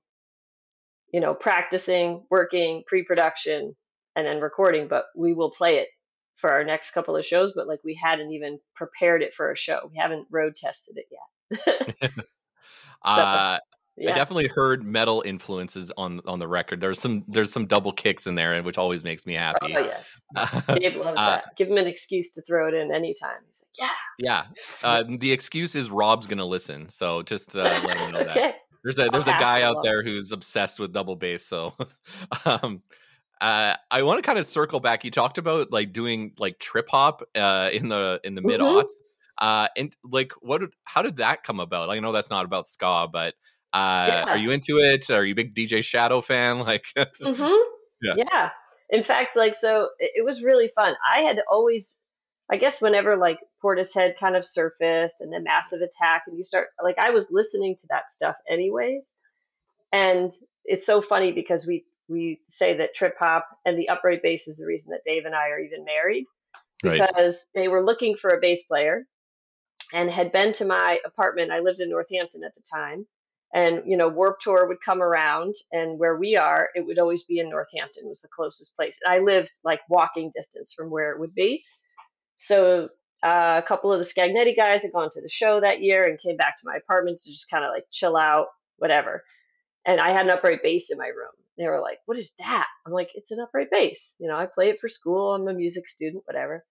you 1.12 1.20
know, 1.20 1.34
practicing, 1.34 2.24
working, 2.30 2.82
pre-production, 2.86 3.74
and 4.16 4.26
then 4.26 4.40
recording. 4.40 4.88
But 4.88 5.06
we 5.16 5.34
will 5.34 5.50
play 5.50 5.78
it 5.78 5.88
for 6.36 6.50
our 6.52 6.64
next 6.64 6.92
couple 6.92 7.16
of 7.16 7.24
shows. 7.24 7.52
But 7.54 7.66
like, 7.66 7.80
we 7.84 7.98
hadn't 8.02 8.32
even 8.32 8.58
prepared 8.74 9.22
it 9.22 9.34
for 9.34 9.50
a 9.50 9.56
show. 9.56 9.90
We 9.90 9.98
haven't 9.98 10.26
road 10.30 10.54
tested 10.54 10.96
it 10.96 11.06
yet. 11.10 11.20
uh, 13.02 13.58
yeah. 13.96 14.11
I 14.11 14.14
definitely 14.14 14.48
heard 14.48 14.84
metal 14.84 15.22
influences 15.26 15.90
on 15.96 16.20
on 16.24 16.38
the 16.38 16.46
record. 16.46 16.80
There's 16.80 17.00
some 17.00 17.24
there's 17.26 17.52
some 17.52 17.66
double 17.66 17.92
kicks 17.92 18.26
in 18.26 18.37
there, 18.37 18.62
which 18.62 18.78
always 18.78 19.02
makes 19.02 19.26
me 19.26 19.34
happy. 19.34 19.76
Oh 19.76 19.80
yes, 19.80 20.20
Dave 20.78 20.96
loves 20.96 21.18
Uh, 21.18 21.30
that. 21.30 21.56
Give 21.56 21.68
him 21.68 21.78
an 21.78 21.87
excuse 21.87 22.30
to 22.30 22.42
throw 22.42 22.68
it 22.68 22.74
in 22.74 22.92
anytime. 22.94 23.38
He's 23.44 23.61
like, 23.61 23.68
yeah, 23.76 23.90
Yeah. 24.18 24.44
Uh, 24.82 25.04
the 25.18 25.32
excuse 25.32 25.74
is 25.74 25.90
Rob's 25.90 26.26
gonna 26.28 26.44
listen, 26.44 26.88
so 26.88 27.22
just 27.22 27.56
uh, 27.56 27.62
let 27.84 27.96
him 27.96 28.12
know 28.12 28.24
that. 28.24 28.54
There's 28.84 28.98
a 29.00 29.08
there's 29.11 29.26
a 29.26 29.34
I'll 29.34 29.40
guy 29.40 29.62
out 29.62 29.82
there 29.82 30.04
who's 30.04 30.30
obsessed 30.30 30.78
with 30.78 30.92
double 30.92 31.16
bass. 31.16 31.44
So, 31.44 31.74
um, 32.44 32.82
Uh, 33.40 33.76
I 33.90 34.02
want 34.02 34.18
to 34.18 34.26
kind 34.26 34.38
of 34.38 34.46
circle 34.46 34.80
back. 34.80 35.04
You 35.04 35.11
talked 35.12 35.38
about 35.38 35.72
like 35.72 35.92
doing 35.92 36.32
like 36.38 36.58
trip 36.58 36.88
hop 36.88 37.22
uh, 37.37 37.70
in 37.72 37.88
the 37.88 38.20
in 38.24 38.34
the 38.34 38.42
mid 38.42 38.61
aughts. 38.61 38.92
Uh, 39.38 39.68
and 39.77 39.94
like, 40.05 40.33
what? 40.40 40.62
How 40.85 41.03
did 41.03 41.16
that 41.18 41.44
come 41.44 41.61
about? 41.61 41.90
I 41.90 42.01
know 42.01 42.12
that's 42.12 42.31
not 42.31 42.44
about 42.44 42.66
ska, 42.66 43.09
but 43.12 43.35
uh, 43.72 44.24
Yeah. 44.24 44.24
are 44.29 44.38
you 44.38 44.51
into 44.51 44.79
it? 44.79 45.11
Are 45.11 45.24
you 45.24 45.33
a 45.33 45.37
big 45.37 45.55
DJ 45.55 45.83
Shadow 45.83 46.20
fan? 46.20 46.59
Like, 46.66 46.85
hmm 47.22 47.55
Yeah. 48.03 48.14
Yeah. 48.16 48.51
In 48.90 49.03
fact, 49.03 49.37
like, 49.37 49.55
so 49.55 49.90
it, 49.98 50.12
it 50.16 50.24
was 50.24 50.42
really 50.42 50.70
fun. 50.74 50.94
I 51.09 51.20
had 51.20 51.38
always, 51.51 51.90
I 52.51 52.57
guess, 52.57 52.81
whenever 52.81 53.16
like 53.16 53.38
Portishead 53.62 54.14
kind 54.18 54.35
of 54.37 54.44
surfaced 54.44 55.16
and 55.20 55.33
then 55.33 55.44
Massive 55.44 55.81
Attack, 55.81 56.22
and 56.27 56.37
you 56.37 56.42
start, 56.42 56.68
like, 56.83 56.98
I 56.98 57.11
was 57.11 57.27
listening 57.31 57.74
to 57.77 57.87
that 57.90 58.11
stuff 58.11 58.37
anyways. 58.51 59.12
And 59.92 60.31
it's 60.64 60.87
so 60.87 61.03
funny 61.03 61.33
because 61.33 61.66
we, 61.66 61.85
we 62.09 62.40
say 62.46 62.77
that 62.79 62.94
trip 62.94 63.14
hop 63.18 63.46
and 63.64 63.79
the 63.79 63.88
upright 63.88 64.22
bass 64.22 64.48
is 64.48 64.57
the 64.57 64.66
reason 64.66 64.88
that 64.90 65.01
Dave 65.07 65.24
and 65.27 65.35
I 65.35 65.48
are 65.48 65.61
even 65.61 65.85
married 65.85 66.24
right? 66.85 67.01
because 67.01 67.38
they 67.55 67.68
were 67.68 67.85
looking 67.85 68.16
for 68.16 68.31
a 68.31 68.40
bass 68.40 68.59
player 68.68 69.05
and 69.92 70.11
had 70.11 70.33
been 70.33 70.53
to 70.55 70.64
my 70.64 70.98
apartment. 71.05 71.51
I 71.51 71.61
lived 71.61 71.81
in 71.81 71.90
Northampton 71.90 72.42
at 72.44 72.55
the 72.55 72.62
time. 72.72 73.07
And, 73.55 73.83
you 73.87 73.96
know, 73.96 74.09
Warped 74.09 74.42
Tour 74.42 74.68
would 74.68 74.83
come 74.85 75.01
around, 75.01 75.55
and 75.72 75.98
where 75.98 76.16
we 76.16 76.37
are, 76.37 76.68
it 76.74 76.85
would 76.85 76.98
always 76.98 77.22
be 77.22 77.38
in 77.38 77.48
Northampton, 77.48 78.07
was 78.07 78.20
the 78.20 78.29
closest 78.29 78.77
place. 78.77 78.94
I 79.07 79.20
lived 79.20 79.48
like 79.64 79.81
walking 79.88 80.31
distance 80.35 80.72
from 80.77 80.90
where 80.90 81.12
it 81.12 81.18
would 81.18 81.35
be. 81.35 81.62
So 82.37 82.90
uh, 83.22 83.61
a 83.62 83.66
couple 83.66 83.90
of 83.92 84.01
the 84.01 84.07
Scagnetti 84.07 84.55
guys 84.55 84.83
had 84.83 84.92
gone 84.92 85.11
to 85.11 85.20
the 85.22 85.29
show 85.29 85.61
that 85.61 85.83
year 85.83 86.05
and 86.05 86.20
came 86.20 86.37
back 86.37 86.61
to 86.61 86.66
my 86.66 86.77
apartment 86.77 87.18
to 87.24 87.31
just 87.31 87.48
kind 87.51 87.64
of 87.64 87.70
like 87.70 87.85
chill 87.90 88.16
out, 88.16 88.48
whatever. 88.77 89.24
And 89.87 90.01
I 90.01 90.11
had 90.12 90.27
an 90.27 90.33
upright 90.33 90.62
bass 90.62 90.90
in 90.90 90.98
my 90.98 91.07
room. 91.07 91.33
They 91.57 91.66
were 91.66 91.81
like, 91.81 91.98
"What 92.07 92.18
is 92.18 92.31
that?" 92.38 92.66
I'm 92.87 92.92
like, 92.92 93.11
"It's 93.14 93.31
an 93.33 93.40
upright 93.40 93.70
bass. 93.70 94.14
You 94.18 94.29
know, 94.29 94.37
I 94.37 94.46
play 94.46 94.68
it 94.68 94.79
for 94.81 94.87
school. 94.88 95.35
I'm 95.35 95.48
a 95.48 95.55
music 95.55 95.87
student, 95.88 96.22
whatever." 96.27 96.64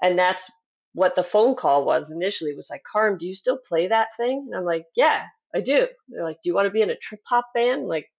And 0.00 0.18
that's 0.18 0.42
what 0.92 1.14
the 1.14 1.22
phone 1.22 1.54
call 1.54 1.84
was 1.84 2.10
initially. 2.10 2.50
It 2.50 2.56
was 2.56 2.70
like, 2.70 2.82
"Carm, 2.90 3.16
do 3.16 3.26
you 3.26 3.34
still 3.34 3.58
play 3.58 3.88
that 3.88 4.08
thing?" 4.16 4.46
And 4.48 4.56
I'm 4.56 4.64
like, 4.64 4.86
"Yeah, 4.96 5.26
I 5.54 5.60
do." 5.60 5.86
They're 6.08 6.24
like, 6.24 6.40
"Do 6.42 6.48
you 6.48 6.54
want 6.54 6.66
to 6.66 6.70
be 6.70 6.82
in 6.82 6.90
a 6.90 6.96
trip 6.96 7.20
hop 7.28 7.46
band?" 7.54 7.82
I'm 7.82 7.88
like, 7.88 8.10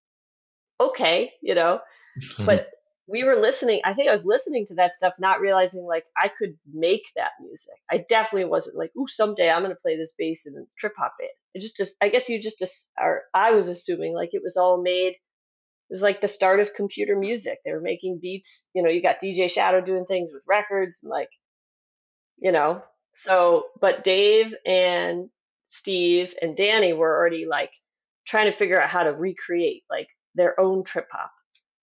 "Okay," 0.79 1.33
you 1.41 1.55
know. 1.55 1.79
But 2.45 2.69
we 3.07 3.23
were 3.23 3.35
listening. 3.35 3.81
I 3.83 3.93
think 3.93 4.09
I 4.09 4.13
was 4.13 4.25
listening 4.25 4.65
to 4.67 4.75
that 4.75 4.93
stuff, 4.93 5.13
not 5.19 5.41
realizing 5.41 5.83
like 5.83 6.05
I 6.17 6.29
could 6.29 6.57
make 6.73 7.03
that 7.15 7.31
music. 7.41 7.75
I 7.89 8.03
definitely 8.09 8.45
wasn't 8.45 8.77
like, 8.77 8.91
"Ooh, 8.97 9.07
someday 9.07 9.49
I'm 9.49 9.61
gonna 9.61 9.75
play 9.75 9.97
this 9.97 10.11
bass 10.17 10.45
in 10.45 10.55
a 10.55 10.63
trip 10.77 10.93
hop 10.97 11.15
band." 11.19 11.31
It 11.53 11.59
just, 11.59 11.75
just 11.75 11.91
I 12.01 12.07
guess 12.07 12.29
you 12.29 12.39
just, 12.39 12.57
just, 12.57 12.87
or 12.97 13.23
I 13.33 13.51
was 13.51 13.67
assuming 13.67 14.13
like 14.13 14.29
it 14.33 14.41
was 14.41 14.55
all 14.55 14.81
made. 14.81 15.13
It 15.13 15.95
was 15.95 16.01
like 16.01 16.21
the 16.21 16.27
start 16.27 16.61
of 16.61 16.73
computer 16.73 17.17
music. 17.17 17.57
They 17.65 17.73
were 17.73 17.81
making 17.81 18.19
beats. 18.21 18.63
You 18.73 18.81
know, 18.81 18.89
you 18.89 19.01
got 19.01 19.21
DJ 19.21 19.49
Shadow 19.49 19.81
doing 19.81 20.05
things 20.05 20.29
with 20.31 20.43
records 20.47 20.99
and 21.03 21.09
like, 21.09 21.27
you 22.41 22.51
know. 22.51 22.83
So, 23.09 23.65
but 23.79 24.03
Dave 24.03 24.53
and 24.65 25.29
Steve 25.65 26.33
and 26.41 26.55
Danny 26.55 26.93
were 26.93 27.15
already 27.15 27.45
like 27.45 27.71
trying 28.27 28.51
to 28.51 28.57
figure 28.57 28.81
out 28.81 28.89
how 28.89 29.03
to 29.03 29.11
recreate 29.13 29.83
like 29.89 30.07
their 30.35 30.59
own 30.59 30.83
trip 30.83 31.07
hop 31.11 31.31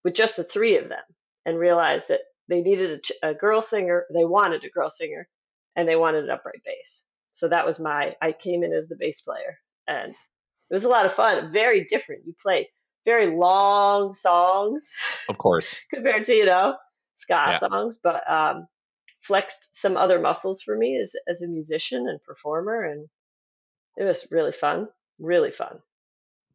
with 0.04 0.14
just 0.14 0.36
the 0.36 0.44
three 0.44 0.76
of 0.76 0.88
them 0.88 1.02
and 1.46 1.58
realized 1.58 2.04
that 2.08 2.20
they 2.48 2.60
needed 2.60 2.90
a, 2.90 2.98
ch- 2.98 3.12
a 3.22 3.34
girl 3.34 3.60
singer, 3.60 4.04
they 4.14 4.24
wanted 4.24 4.64
a 4.64 4.70
girl 4.70 4.88
singer, 4.88 5.28
and 5.76 5.88
they 5.88 5.96
wanted 5.96 6.24
an 6.24 6.30
upright 6.30 6.62
bass. 6.64 7.00
So 7.30 7.48
that 7.48 7.64
was 7.64 7.78
my, 7.78 8.14
I 8.22 8.32
came 8.32 8.64
in 8.64 8.72
as 8.72 8.86
the 8.88 8.96
bass 8.98 9.20
player 9.20 9.58
and 9.86 10.10
it 10.12 10.74
was 10.74 10.84
a 10.84 10.88
lot 10.88 11.06
of 11.06 11.14
fun. 11.14 11.52
Very 11.52 11.84
different. 11.84 12.22
You 12.26 12.34
play 12.42 12.68
very 13.04 13.34
long 13.36 14.12
songs 14.12 14.90
of 15.28 15.38
course. 15.38 15.78
compared 15.94 16.24
to, 16.24 16.34
you 16.34 16.46
know, 16.46 16.76
ska 17.14 17.34
Yeah. 17.34 17.58
songs, 17.58 17.96
but 18.02 18.28
um, 18.30 18.66
flexed 19.20 19.56
some 19.70 19.96
other 19.96 20.20
muscles 20.20 20.62
for 20.62 20.76
me 20.76 20.98
as, 21.00 21.12
as 21.28 21.40
a 21.40 21.46
musician 21.46 22.08
and 22.08 22.22
performer. 22.22 22.84
And 22.84 23.08
it 23.96 24.04
was 24.04 24.18
really 24.30 24.52
fun. 24.52 24.88
Really 25.18 25.50
fun. 25.50 25.78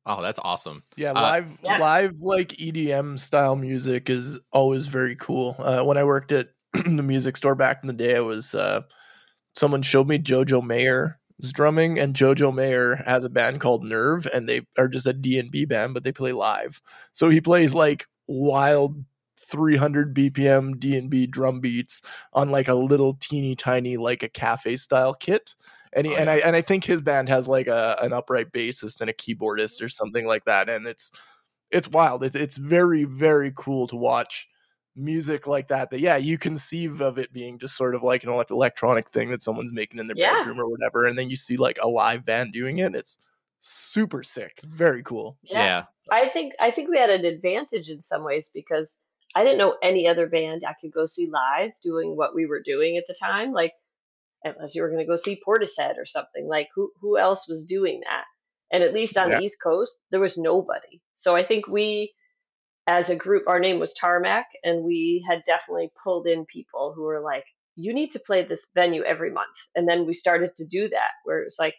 Oh, 0.06 0.22
that's 0.22 0.40
awesome. 0.44 0.84
Yeah, 0.98 1.12
Uh, 1.12 1.22
live 1.22 1.58
Yeah. 1.64 1.78
live 1.78 2.20
like 2.22 2.60
EDM 2.60 3.18
style 3.18 3.56
music 3.56 4.10
is 4.10 4.40
always 4.52 4.88
very 4.88 5.16
cool. 5.16 5.56
Uh, 5.60 5.84
when 5.84 5.98
I 5.98 6.04
worked 6.04 6.32
at 6.32 6.50
the 6.74 7.04
music 7.04 7.38
store 7.38 7.56
back 7.56 7.80
in 7.84 7.88
the 7.88 7.94
day, 7.94 8.16
I 8.18 8.22
was 8.22 8.54
uh, 8.56 8.82
someone 9.56 9.82
showed 9.82 10.08
me 10.08 10.20
Jojo 10.20 10.62
Mayer 10.66 11.20
drumming, 11.52 12.00
and 12.00 12.16
Jojo 12.16 12.54
Mayer 12.54 12.96
has 13.06 13.26
a 13.26 13.30
band 13.30 13.60
called 13.60 13.84
Nerve, 13.84 14.26
and 14.34 14.48
they 14.48 14.62
are 14.78 14.88
just 14.88 15.06
a 15.06 15.14
D 15.14 15.38
and 15.40 15.52
B 15.52 15.66
band, 15.66 15.94
but 15.94 16.04
they 16.04 16.12
play 16.12 16.32
live. 16.32 16.82
So 17.12 17.30
he 17.30 17.42
plays 17.42 17.74
like 17.74 18.08
wild 18.28 19.04
300 19.54 20.14
BPM 20.14 20.78
D 20.80 20.98
and 20.98 21.10
B 21.10 21.28
drum 21.28 21.62
beats 21.62 22.02
on 22.34 22.50
like 22.50 22.68
a 22.68 22.74
little 22.74 23.14
teeny 23.14 23.56
tiny 23.56 23.96
like 23.96 24.24
a 24.24 24.30
cafe 24.30 24.76
style 24.76 25.14
kit 25.14 25.54
and 25.96 26.08
he, 26.08 26.14
Oh, 26.14 26.18
and. 26.18 26.30
I 26.30 26.38
and 26.38 26.56
I 26.56 26.62
think 26.62 26.84
his 26.84 27.02
band 27.02 27.30
has 27.30 27.48
like 27.48 27.68
a 27.68 27.98
an 28.02 28.14
upright 28.14 28.52
bassist 28.52 29.02
and 29.02 29.10
a 29.10 29.14
keyboardist 29.14 29.82
or 29.82 29.86
mm. 29.86 29.92
something 29.92 30.26
like 30.26 30.46
that, 30.46 30.70
and 30.70 30.88
it's 30.88 31.12
it's 31.72 31.88
wild. 31.88 32.24
It's 32.24 32.36
it's 32.36 32.58
very 32.58 33.04
very 33.04 33.52
cool 33.56 33.88
to 33.88 33.96
watch 33.96 34.48
music 34.96 35.48
like 35.48 35.68
that. 35.70 35.90
That 35.90 36.00
yeah, 36.00 36.18
you 36.18 36.38
conceive 36.38 37.02
of 37.02 37.18
it 37.18 37.32
being 37.34 37.60
just 37.60 37.76
sort 37.76 37.96
of 37.96 38.04
like 38.04 38.24
an 38.24 38.30
elect- 38.30 38.52
electronic 38.52 39.10
thing 39.10 39.30
that 39.32 39.42
someone's 39.42 39.74
making 39.74 40.00
in 40.00 40.08
their 40.08 40.18
Yeah. 40.18 40.40
bedroom 40.40 40.60
or 40.60 40.70
whatever, 40.70 41.06
and 41.06 41.18
then 41.18 41.30
you 41.30 41.36
see 41.36 41.58
like 41.58 41.80
a 41.82 41.88
live 41.88 42.26
band 42.26 42.54
doing 42.54 42.80
it. 42.80 42.96
It's 42.96 43.18
super 43.60 44.24
sick, 44.24 44.60
very 44.64 45.04
cool. 45.04 45.38
Yeah. 45.44 45.86
I 46.12 46.30
think 46.30 46.54
I 46.60 46.72
think 46.72 46.90
we 46.90 46.98
had 46.98 47.10
an 47.10 47.26
advantage 47.26 47.90
in 47.90 48.02
some 48.02 48.24
ways 48.24 48.50
because 48.54 48.96
I 49.36 49.44
didn't 49.44 49.58
know 49.60 49.78
any 49.84 50.08
other 50.08 50.28
band 50.28 50.64
I 50.68 50.76
could 50.82 50.94
go 50.94 51.06
see 51.06 51.30
live 51.32 51.72
doing 51.84 52.16
what 52.16 52.36
we 52.36 52.46
were 52.46 52.62
doing 52.64 52.98
at 52.98 53.06
the 53.08 53.16
time. 53.22 53.52
Like 53.54 53.74
unless 54.44 54.76
you 54.76 54.82
were 54.82 54.90
going 54.90 55.00
to 55.00 55.06
go 55.06 55.16
see 55.16 55.42
Portishead 55.48 55.98
or 55.98 56.06
something. 56.06 56.48
Like 56.48 56.68
who 56.76 56.92
who 57.02 57.18
else 57.18 57.48
was 57.48 57.64
doing 57.64 58.02
that? 58.02 58.26
And 58.72 58.84
at 58.84 58.94
least 58.94 59.18
on 59.18 59.30
Yeah. 59.30 59.38
the 59.38 59.44
East 59.44 59.58
Coast, 59.64 59.94
there 60.12 60.20
was 60.20 60.38
nobody. 60.38 61.02
So 61.14 61.36
I 61.36 61.44
think 61.44 61.68
we, 61.68 62.14
as 62.88 63.10
a 63.10 63.16
group, 63.16 63.44
our 63.48 63.60
name 63.60 63.80
was 63.80 63.94
Tarmac, 64.00 64.46
and 64.64 64.84
we 64.84 65.24
had 65.28 65.42
definitely 65.46 65.92
pulled 66.04 66.28
in 66.28 66.46
people 66.46 66.94
who 66.96 67.04
were 67.04 67.22
like, 67.22 67.46
"You 67.76 67.94
need 67.94 68.10
to 68.12 68.20
play 68.20 68.44
this 68.44 68.66
venue 68.76 69.04
every 69.04 69.32
month." 69.32 69.56
And 69.76 69.88
then 69.88 70.06
we 70.06 70.14
started 70.14 70.54
to 70.56 70.66
do 70.66 70.90
that, 70.90 71.12
where 71.26 71.40
it 71.40 71.46
was 71.46 71.58
like, 71.60 71.76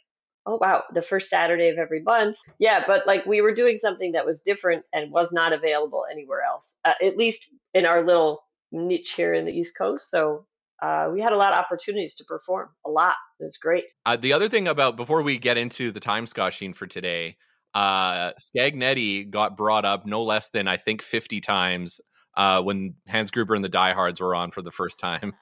"Oh 0.46 0.58
wow, 0.60 0.84
the 0.92 1.02
first 1.02 1.28
Saturday 1.28 1.68
of 1.68 1.78
every 1.78 2.02
month." 2.02 2.36
Yeah, 2.58 2.84
but 2.86 3.06
like 3.06 3.24
we 3.26 3.40
were 3.40 3.52
doing 3.52 3.76
something 3.76 4.12
that 4.12 4.26
was 4.26 4.38
different 4.38 4.84
and 4.92 5.10
was 5.10 5.32
not 5.32 5.52
available 5.52 6.04
anywhere 6.10 6.42
else, 6.42 6.74
uh, 6.84 6.92
at 7.02 7.16
least 7.16 7.44
in 7.72 7.86
our 7.86 8.04
little 8.04 8.44
niche 8.72 9.12
here 9.16 9.34
in 9.34 9.44
the 9.44 9.52
East 9.52 9.72
Coast. 9.76 10.10
So 10.10 10.46
uh, 10.82 11.08
we 11.12 11.20
had 11.20 11.32
a 11.32 11.36
lot 11.36 11.52
of 11.52 11.58
opportunities 11.58 12.14
to 12.14 12.24
perform. 12.24 12.68
A 12.86 12.90
lot. 12.90 13.14
It 13.40 13.44
was 13.44 13.56
great. 13.56 13.84
Uh, 14.04 14.16
the 14.16 14.32
other 14.32 14.48
thing 14.48 14.68
about 14.68 14.96
before 14.96 15.22
we 15.22 15.38
get 15.38 15.56
into 15.56 15.90
the 15.90 16.00
time 16.00 16.26
Skasheen 16.26 16.74
for 16.74 16.86
today, 16.86 17.36
uh, 17.74 18.32
Scagnetti 18.32 19.28
got 19.28 19.56
brought 19.56 19.84
up 19.84 20.06
no 20.06 20.22
less 20.22 20.48
than 20.50 20.68
I 20.68 20.76
think 20.76 21.02
fifty 21.02 21.40
times 21.40 22.00
uh, 22.36 22.62
when 22.62 22.94
Hans 23.08 23.30
Gruber 23.30 23.54
and 23.54 23.64
the 23.64 23.68
Diehards 23.68 24.20
were 24.20 24.34
on 24.34 24.50
for 24.50 24.62
the 24.62 24.70
first 24.70 24.98
time. 24.98 25.34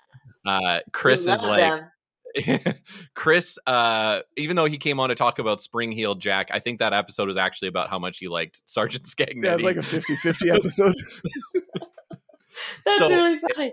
Uh, 0.45 0.81
Chris 0.93 1.21
is 1.27 1.43
like 1.45 1.61
them. 1.61 1.91
Chris, 3.15 3.59
uh, 3.67 4.21
even 4.37 4.57
though 4.57 4.65
he 4.67 4.79
came 4.79 5.01
on 5.01 5.09
to 5.11 5.15
talk 5.15 5.39
about 5.39 5.61
Spring 5.61 5.93
Heeled 5.93 6.21
Jack, 6.21 6.49
I 6.53 6.59
think 6.59 6.79
that 6.79 6.93
episode 6.93 7.29
was 7.29 7.37
actually 7.37 7.69
about 7.69 7.91
how 7.91 7.99
much 7.99 8.19
he 8.19 8.29
liked 8.29 8.63
Sergeant 8.67 9.05
Scagnetti. 9.05 9.45
Yeah, 9.45 9.55
it's 9.55 9.63
like 9.63 9.77
a 9.77 9.81
50-50 9.81 10.55
episode. 10.57 10.95
That's 12.85 12.99
so- 12.99 13.09
really 13.09 13.39
funny. 13.55 13.73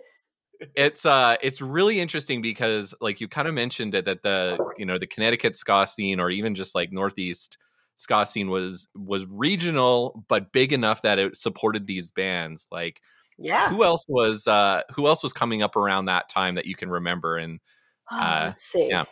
it's 0.76 1.06
uh 1.06 1.36
it's 1.42 1.62
really 1.62 2.00
interesting 2.00 2.42
because 2.42 2.94
like 3.00 3.22
you 3.22 3.28
kind 3.30 3.48
of 3.48 3.54
mentioned 3.54 3.96
it 3.96 4.06
that 4.06 4.24
the 4.24 4.58
you 4.78 4.86
know 4.86 4.98
the 4.98 5.08
Connecticut 5.08 5.56
ska 5.56 5.88
scene 5.88 6.20
or 6.20 6.30
even 6.30 6.54
just 6.56 6.76
like 6.76 6.92
Northeast 6.92 7.58
ska 7.98 8.26
scene 8.26 8.50
was 8.50 8.88
was 8.96 9.26
regional 9.30 10.24
but 10.28 10.52
big 10.52 10.74
enough 10.74 11.02
that 11.02 11.18
it 11.20 11.38
supported 11.38 11.88
these 11.88 12.12
bands. 12.12 12.68
Like 12.72 13.02
Yeah. 13.38 13.70
who 13.70 13.84
else 13.84 14.06
was 14.10 14.48
uh 14.48 14.82
who 14.96 15.08
else 15.08 15.24
was 15.24 15.34
coming 15.34 15.62
up 15.64 15.76
around 15.76 16.06
that 16.06 16.30
time 16.30 16.56
that 16.56 16.66
you 16.66 16.76
can 16.76 16.90
remember 16.90 17.38
and 17.38 17.60
Oh, 18.12 18.18
Uh, 18.18 18.44
let's 18.48 18.64
see. 18.64 18.88
yeah. 18.90 19.06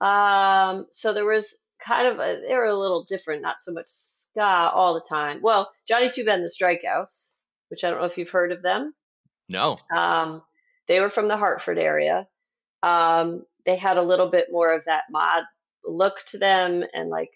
Um, 0.00 0.86
so 0.90 1.12
there 1.12 1.24
was 1.24 1.54
kind 1.84 2.06
of 2.08 2.18
a, 2.18 2.40
they 2.46 2.54
were 2.54 2.64
a 2.66 2.78
little 2.78 3.04
different, 3.04 3.42
not 3.42 3.58
so 3.58 3.72
much 3.72 3.86
ska 3.86 4.42
all 4.72 4.94
the 4.94 5.04
time. 5.08 5.40
Well, 5.42 5.70
Johnny 5.88 6.10
Too 6.10 6.24
Bad, 6.24 6.40
the 6.40 6.50
Strikeouts, 6.52 7.28
which 7.68 7.82
I 7.84 7.90
don't 7.90 8.00
know 8.00 8.06
if 8.06 8.18
you've 8.18 8.28
heard 8.28 8.52
of 8.52 8.62
them. 8.62 8.94
no. 9.48 9.78
Um, 9.96 10.42
they 10.88 11.00
were 11.00 11.10
from 11.10 11.28
the 11.28 11.36
Hartford 11.36 11.78
area. 11.78 12.28
Um, 12.82 13.44
they 13.64 13.76
had 13.76 13.96
a 13.96 14.02
little 14.02 14.30
bit 14.30 14.46
more 14.52 14.72
of 14.72 14.82
that 14.86 15.04
mod 15.10 15.42
look 15.84 16.22
to 16.30 16.38
them, 16.38 16.84
and 16.92 17.08
like 17.10 17.30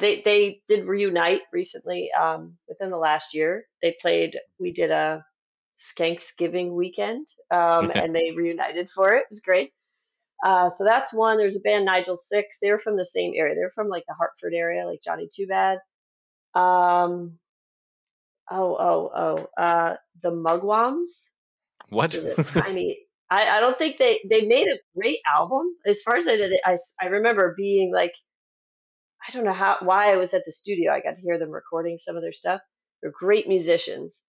they 0.00 0.20
they 0.24 0.60
did 0.68 0.84
reunite 0.86 1.42
recently. 1.52 2.10
Um, 2.12 2.56
within 2.68 2.90
the 2.90 2.96
last 2.96 3.26
year, 3.34 3.66
they 3.82 3.94
played. 4.00 4.36
We 4.58 4.72
did 4.72 4.90
a 4.90 5.24
Skanksgiving 5.80 6.72
weekend, 6.72 7.26
um, 7.50 7.90
and 7.94 8.14
they 8.14 8.32
reunited 8.36 8.88
for 8.90 9.14
it. 9.14 9.20
It 9.20 9.26
was 9.30 9.40
great. 9.40 9.70
Uh, 10.44 10.68
so 10.70 10.84
that's 10.84 11.12
one. 11.12 11.36
There's 11.36 11.56
a 11.56 11.60
band 11.60 11.84
Nigel 11.84 12.16
Six. 12.16 12.56
They're 12.60 12.78
from 12.78 12.96
the 12.96 13.04
same 13.04 13.32
area. 13.36 13.54
They're 13.54 13.70
from 13.74 13.88
like 13.88 14.04
the 14.08 14.14
Hartford 14.14 14.54
area, 14.54 14.86
like 14.86 15.00
Johnny 15.04 15.28
Too 15.34 15.46
Bad. 15.46 15.78
Um, 16.54 17.38
oh 18.50 18.76
oh 18.78 19.10
oh 19.16 19.62
uh 19.62 19.94
the 20.22 20.30
Mugwums. 20.30 21.06
What? 21.88 22.16
Tiny. 22.44 22.98
I, 23.30 23.58
I 23.58 23.60
don't 23.60 23.78
think 23.78 23.98
they 23.98 24.20
they 24.28 24.42
made 24.42 24.66
a 24.66 24.78
great 24.96 25.20
album 25.32 25.66
as 25.86 26.00
far 26.00 26.16
as 26.16 26.26
I 26.26 26.36
did. 26.36 26.52
I 26.64 26.76
I 27.00 27.06
remember 27.06 27.54
being 27.56 27.92
like, 27.92 28.12
I 29.26 29.32
don't 29.32 29.44
know 29.44 29.52
how 29.52 29.76
why 29.82 30.12
I 30.12 30.16
was 30.16 30.34
at 30.34 30.42
the 30.46 30.52
studio. 30.52 30.92
I 30.92 31.00
got 31.00 31.14
to 31.14 31.20
hear 31.20 31.38
them 31.38 31.50
recording 31.50 31.96
some 31.96 32.16
of 32.16 32.22
their 32.22 32.32
stuff. 32.32 32.60
They're 33.02 33.12
great 33.12 33.46
musicians, 33.48 34.20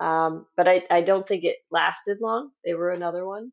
um, 0.00 0.46
but 0.56 0.68
I 0.68 0.82
I 0.90 1.00
don't 1.02 1.26
think 1.26 1.44
it 1.44 1.56
lasted 1.70 2.18
long. 2.20 2.50
They 2.64 2.74
were 2.74 2.90
another 2.90 3.26
one. 3.26 3.52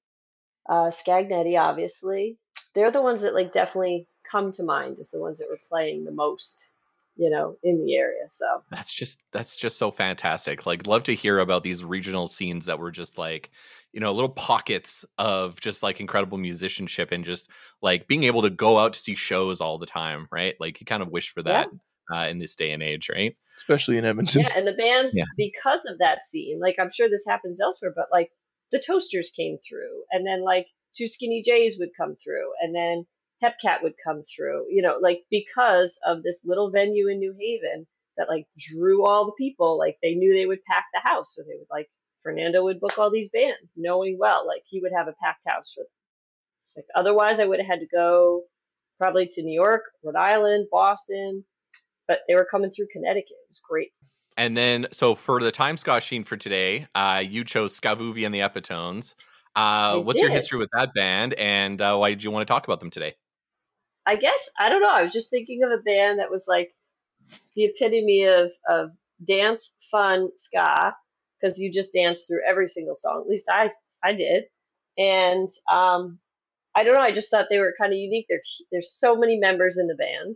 Uh, 0.67 0.89
Scagnetti, 0.89 1.59
obviously, 1.59 2.37
they're 2.73 2.91
the 2.91 3.01
ones 3.01 3.21
that 3.21 3.33
like 3.33 3.51
definitely 3.51 4.07
come 4.29 4.51
to 4.51 4.63
mind 4.63 4.97
as 4.99 5.09
the 5.09 5.19
ones 5.19 5.37
that 5.37 5.47
were 5.49 5.59
playing 5.69 6.05
the 6.05 6.11
most, 6.11 6.63
you 7.15 7.29
know, 7.29 7.57
in 7.63 7.83
the 7.85 7.95
area. 7.95 8.27
So 8.27 8.63
that's 8.71 8.93
just 8.93 9.21
that's 9.31 9.57
just 9.57 9.77
so 9.77 9.91
fantastic. 9.91 10.65
Like 10.65 10.87
love 10.87 11.03
to 11.05 11.15
hear 11.15 11.39
about 11.39 11.63
these 11.63 11.83
regional 11.83 12.27
scenes 12.27 12.65
that 12.65 12.79
were 12.79 12.91
just 12.91 13.17
like, 13.17 13.51
you 13.91 13.99
know, 13.99 14.11
little 14.11 14.29
pockets 14.29 15.05
of 15.17 15.59
just 15.59 15.83
like 15.83 15.99
incredible 15.99 16.37
musicianship 16.37 17.11
and 17.11 17.23
just 17.23 17.49
like 17.81 18.07
being 18.07 18.23
able 18.23 18.41
to 18.41 18.49
go 18.49 18.79
out 18.79 18.93
to 18.93 18.99
see 18.99 19.15
shows 19.15 19.61
all 19.61 19.77
the 19.77 19.85
time, 19.85 20.27
right? 20.31 20.55
Like 20.59 20.79
you 20.79 20.85
kind 20.85 21.03
of 21.03 21.09
wish 21.09 21.29
for 21.29 21.43
Yeah. 21.43 21.65
that 22.09 22.15
uh, 22.15 22.27
in 22.29 22.39
this 22.39 22.55
day 22.55 22.71
and 22.71 22.81
age, 22.81 23.09
right? 23.09 23.35
Especially 23.55 23.97
in 23.97 24.05
Edmonton. 24.05 24.41
Yeah, 24.41 24.53
and 24.55 24.67
the 24.67 24.73
bands 24.73 25.13
Yeah. 25.15 25.25
because 25.37 25.85
of 25.85 25.99
that 25.99 26.21
scene, 26.21 26.59
like 26.59 26.75
I'm 26.79 26.89
sure 26.91 27.09
this 27.09 27.23
happens 27.27 27.59
elsewhere, 27.59 27.93
but 27.95 28.07
like 28.11 28.31
the 28.71 28.81
Toasters 28.85 29.29
came 29.35 29.57
through, 29.57 30.03
and 30.11 30.25
then 30.25 30.43
like 30.43 30.67
2 30.97 31.05
Skinnee 31.05 31.43
J's 31.43 31.77
would 31.79 31.89
come 31.95 32.15
through, 32.15 32.51
and 32.61 32.75
then 32.75 33.05
Hepcat 33.43 33.83
would 33.83 33.93
come 34.03 34.21
through. 34.23 34.65
You 34.69 34.81
know, 34.81 34.97
like 35.01 35.23
because 35.29 35.97
of 36.05 36.23
this 36.23 36.39
little 36.43 36.71
venue 36.71 37.07
in 37.07 37.19
New 37.19 37.35
Haven 37.39 37.85
that 38.17 38.29
like 38.29 38.45
drew 38.71 39.05
all 39.05 39.25
the 39.25 39.31
people, 39.37 39.77
like 39.77 39.97
they 40.01 40.15
knew 40.15 40.33
they 40.33 40.45
would 40.45 40.63
pack 40.63 40.85
the 40.93 41.07
house, 41.07 41.33
so 41.35 41.43
they 41.43 41.57
would 41.57 41.67
like 41.69 41.89
Fernando 42.23 42.63
would 42.63 42.79
book 42.79 42.97
all 42.97 43.11
these 43.11 43.29
bands, 43.33 43.71
knowing 43.75 44.17
well 44.17 44.47
like 44.47 44.63
he 44.65 44.79
would 44.81 44.93
have 44.95 45.07
a 45.07 45.15
packed 45.21 45.43
house 45.47 45.71
for 45.75 45.81
them. 45.81 45.89
Like 46.77 46.85
otherwise, 46.95 47.39
I 47.39 47.45
would 47.45 47.59
have 47.59 47.67
had 47.67 47.81
to 47.81 47.87
go 47.87 48.43
probably 48.97 49.27
to 49.27 49.43
New 49.43 49.53
York, 49.53 49.83
Rhode 50.03 50.15
Island, 50.15 50.67
Boston, 50.71 51.43
but 52.07 52.19
they 52.27 52.35
were 52.35 52.47
coming 52.49 52.69
through 52.69 52.87
Connecticut. 52.91 53.31
It 53.31 53.49
was 53.49 53.59
great. 53.67 53.91
And 54.35 54.57
then, 54.57 54.87
so 54.91 55.15
for 55.15 55.39
the 55.39 55.51
time 55.51 55.75
Skasheen 55.75 56.25
for 56.25 56.37
today, 56.37 56.87
uh, 56.95 57.23
you 57.25 57.43
chose 57.43 57.79
Skavoovie 57.79 58.25
and 58.25 58.33
the 58.33 58.41
Epitones. 58.41 59.13
Uh, 59.55 59.99
what's 59.99 60.19
your 60.19 60.31
history 60.31 60.57
with 60.57 60.69
that 60.75 60.93
band, 60.95 61.35
and 61.35 61.79
uh, 61.79 61.95
why 61.95 62.09
did 62.09 62.23
you 62.23 62.31
want 62.31 62.47
to 62.47 62.51
talk 62.51 62.65
about 62.65 62.79
them 62.79 62.89
today? 62.89 63.13
I 64.05 64.15
guess 64.15 64.49
I 64.59 64.69
don't 64.69 64.81
know. 64.81 64.89
I 64.89 65.03
was 65.03 65.13
just 65.13 65.29
thinking 65.29 65.61
of 65.63 65.71
a 65.71 65.81
band 65.83 66.19
that 66.19 66.31
was 66.31 66.45
like 66.47 66.73
the 67.55 67.65
epitome 67.65 68.23
of 68.23 68.49
of 68.69 68.89
dance 69.25 69.69
fun 69.91 70.29
ska 70.33 70.95
because 71.39 71.57
you 71.57 71.71
just 71.71 71.93
dance 71.93 72.21
through 72.21 72.41
every 72.47 72.65
single 72.65 72.95
song. 72.95 73.21
At 73.21 73.29
least 73.29 73.45
I 73.49 73.69
I 74.03 74.13
did, 74.13 74.45
and 74.97 75.47
um, 75.71 76.19
I 76.75 76.83
don't 76.83 76.95
know. 76.95 77.01
I 77.01 77.11
just 77.11 77.29
thought 77.29 77.45
they 77.49 77.59
were 77.59 77.75
kind 77.79 77.93
of 77.93 77.99
unique. 77.99 78.25
There's 78.27 78.61
there's 78.71 78.93
so 78.93 79.15
many 79.15 79.37
members 79.37 79.77
in 79.77 79.87
the 79.87 79.95
band. 79.95 80.35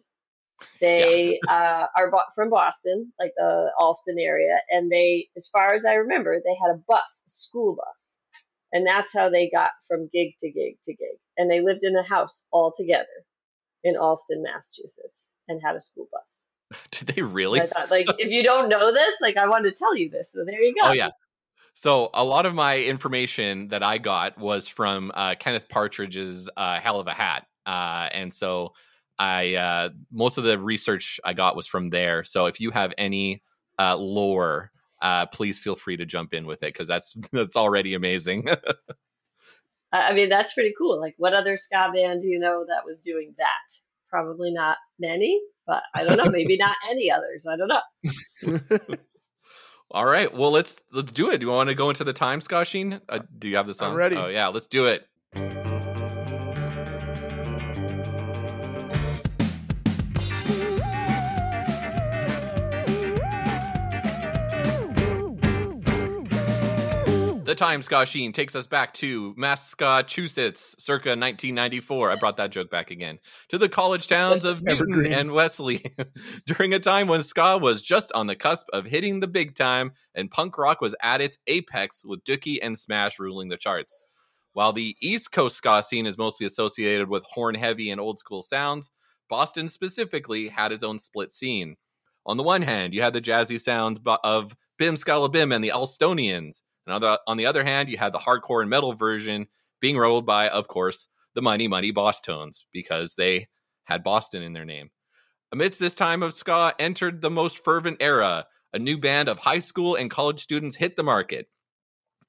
They 0.80 1.39
uh, 1.50 1.86
are 1.98 2.12
bo- 2.12 2.20
from 2.36 2.50
Boston, 2.50 3.12
like 3.20 3.34
the 3.38 3.70
Allston 3.80 4.20
area, 4.20 4.58
and 4.70 4.91
they, 4.91 5.28
as 5.36 5.48
far 5.48 5.74
as 5.74 5.86
I 5.86 5.93
remember, 5.93 6.39
they 6.43 6.56
had 6.62 6.76
a 6.76 6.80
bus, 6.88 7.22
a 7.26 7.30
school 7.30 7.76
bus, 7.76 8.17
and 8.72 8.86
that's 8.86 9.12
how 9.13 9.30
they 9.30 9.50
got 9.50 9.72
from 9.88 10.10
gig 10.13 10.34
to 10.38 10.50
gig 10.52 10.80
to 10.82 10.93
gig. 10.93 11.17
And 11.38 11.50
they 11.50 11.62
lived 11.62 11.84
in 11.84 11.96
a 11.96 12.04
house 12.04 12.43
all 12.52 12.72
together 12.76 13.06
in 13.84 13.96
Allston, 13.96 14.43
Massachusetts, 14.43 15.28
and 15.48 15.62
had 15.63 15.76
a 15.76 15.80
school 15.80 16.08
bus. 16.12 16.46
Did 16.91 17.08
they 17.08 17.22
And 17.22 17.34
really? 17.34 17.62
I 17.62 17.67
thought, 17.67 17.91
like, 17.91 18.08
if 18.17 18.32
you 18.32 18.43
don't 18.43 18.70
know 18.70 18.91
this, 18.91 19.13
like, 19.22 19.38
I 19.38 19.48
wanted 19.48 19.74
to 19.74 19.80
tell 19.80 19.96
you 19.96 20.10
this. 20.10 20.30
So 20.34 20.43
there 20.46 20.62
you 20.62 20.76
go. 20.82 20.89
Oh 20.89 20.93
yeah. 20.93 21.10
So 21.74 22.10
a 22.13 22.24
lot 22.24 22.48
of 22.48 22.56
my 22.56 22.80
information 22.80 23.67
that 23.67 23.84
I 23.84 24.00
got 24.00 24.39
was 24.39 24.67
from 24.67 25.12
uh, 25.13 25.36
Kenneth 25.39 25.70
Partridge's 25.70 26.50
uh, 26.58 26.80
"Hell 26.80 27.00
of 27.00 27.06
a 27.06 27.13
Hat," 27.13 27.46
uh, 27.67 28.10
and 28.12 28.34
so 28.34 28.74
I 29.19 29.56
uh, 29.56 29.89
most 30.12 30.38
of 30.38 30.43
the 30.43 30.60
research 30.60 31.19
I 31.23 31.34
got 31.34 31.56
was 31.56 31.67
from 31.67 31.89
there. 31.89 32.23
So 32.23 32.45
if 32.45 32.60
you 32.60 32.71
have 32.71 32.93
any 32.97 33.41
uh, 33.80 33.95
lore, 33.97 34.71
uh, 35.01 35.25
please 35.27 35.60
feel 35.60 35.75
free 35.75 35.97
to 35.97 36.06
jump 36.06 36.34
in 36.34 36.45
with 36.45 36.63
it 36.63 36.73
because 36.73 36.88
that's 36.88 37.13
that's 37.32 37.56
already 37.56 37.93
amazing. 37.93 38.47
I 39.91 39.99
I 39.99 40.13
mean, 40.13 40.30
that's 40.30 40.53
pretty 40.53 40.73
cool. 40.77 40.99
Like, 40.99 41.15
what 41.17 41.34
other 41.34 41.56
ska 41.56 41.91
band 41.93 42.21
do 42.21 42.27
you 42.27 42.39
know 42.39 42.65
that 42.67 42.86
was 42.86 42.97
doing 42.99 43.34
that? 43.38 43.80
Probably 44.10 44.51
not 44.51 44.77
many, 44.99 45.41
but 45.65 45.84
I 45.95 46.03
don't 46.03 46.17
know. 46.17 46.30
Maybe 46.30 46.58
not 46.58 46.75
any 46.89 47.12
others. 47.12 47.45
I 47.45 47.58
don't 47.58 47.67
know. 47.67 48.97
All 49.91 50.06
right, 50.06 50.34
well 50.34 50.51
let's 50.51 50.82
let's 50.91 51.12
do 51.12 51.32
it. 51.32 51.39
Do 51.39 51.45
you 51.45 51.51
want 51.51 51.69
to 51.69 51.75
go 51.75 51.89
into 51.89 52.03
the 52.03 52.13
time, 52.13 52.41
Skasheen? 52.41 53.01
Uh, 53.08 53.19
do 53.38 53.47
you 53.47 53.56
have 53.56 53.67
the 53.67 53.73
song? 53.73 53.95
ready. 53.95 54.17
Oh 54.17 54.27
yeah, 54.27 54.47
let's 54.47 54.67
do 54.67 54.86
it. 54.86 55.08
The 67.47 67.55
time 67.55 67.79
Skasheen 67.79 68.33
takes 68.33 68.57
us 68.57 68.67
back 68.67 68.93
to 68.95 69.33
Massachusetts, 69.38 70.75
circa 70.79 71.12
1994. 71.12 72.12
I 72.12 72.15
brought 72.17 72.36
that 72.36 72.51
joke 72.51 72.69
back 72.69 72.91
again. 72.91 73.19
To 73.47 73.57
the 73.57 73.69
college 73.69 74.10
towns 74.10 74.43
of 74.43 74.62
Newton 74.63 74.91
Evergreen. 74.91 75.13
and 75.13 75.31
Wellesley, 75.31 75.95
during 76.45 76.73
a 76.73 76.79
time 76.79 77.07
when 77.07 77.23
ska 77.23 77.57
was 77.57 77.81
just 77.81 78.12
on 78.12 78.27
the 78.27 78.36
cusp 78.36 78.67
of 78.73 78.83
hitting 78.83 79.21
the 79.21 79.29
big 79.29 79.55
time 79.55 79.93
and 80.13 80.29
punk 80.29 80.57
rock 80.57 80.81
was 80.81 80.93
at 81.01 81.21
its 81.21 81.38
apex 81.47 82.03
with 82.03 82.21
Dookie 82.25 82.60
and 82.62 82.77
Smash 82.77 83.17
ruling 83.17 83.47
the 83.47 83.55
charts. 83.55 84.03
While 84.51 84.73
the 84.73 84.97
East 85.01 85.31
Coast 85.31 85.55
ska 85.55 85.83
scene 85.83 86.05
is 86.05 86.17
mostly 86.17 86.45
associated 86.45 87.07
with 87.07 87.23
horn 87.29 87.55
heavy 87.55 87.89
and 87.89 88.01
old 88.01 88.19
school 88.19 88.41
sounds, 88.41 88.91
Boston 89.29 89.69
specifically 89.69 90.49
had 90.49 90.73
its 90.73 90.83
own 90.83 90.99
split 90.99 91.31
scene. 91.31 91.77
On 92.25 92.36
the 92.36 92.43
one 92.43 92.63
hand, 92.63 92.93
you 92.93 93.01
had 93.01 93.13
the 93.13 93.21
jazzy 93.21 93.57
sounds 93.57 94.01
of 94.25 94.53
Bim 94.77 94.95
Skala 94.95 95.31
Bim 95.31 95.53
and 95.53 95.63
the 95.63 95.71
Allstonians. 95.73 96.62
And 96.88 96.95
on 96.95 97.02
the, 97.02 97.19
on 97.28 97.38
the 97.38 97.45
other 97.45 97.65
hand, 97.65 97.89
you 97.89 97.97
had 97.97 98.13
the 98.13 98.19
hardcore 98.19 98.62
and 98.62 98.69
metal 98.69 98.93
version 98.93 99.47
being 99.82 99.97
rolled 99.97 100.26
by, 100.26 100.47
of 100.47 100.67
course, 100.67 101.10
the 101.36 101.41
Mighty 101.41 101.67
Mighty 101.67 101.91
Bosstones 101.91 102.63
because 102.71 103.15
they 103.15 103.50
had 103.84 104.04
Boston 104.04 104.41
in 104.41 104.54
their 104.54 104.65
name. 104.65 104.89
Amidst 105.52 105.80
this 105.80 105.95
time 105.95 106.23
of 106.23 106.34
ska 106.34 106.73
entered 106.80 107.21
the 107.21 107.30
most 107.30 107.60
fervent 107.60 107.97
era. 108.02 108.47
A 108.73 108.80
new 108.80 108.97
band 108.97 109.30
of 109.30 109.39
high 109.39 109.60
school 109.60 109.95
and 109.95 110.10
college 110.10 110.41
students 110.41 110.78
hit 110.78 110.95
the 110.95 111.04
market. 111.04 111.50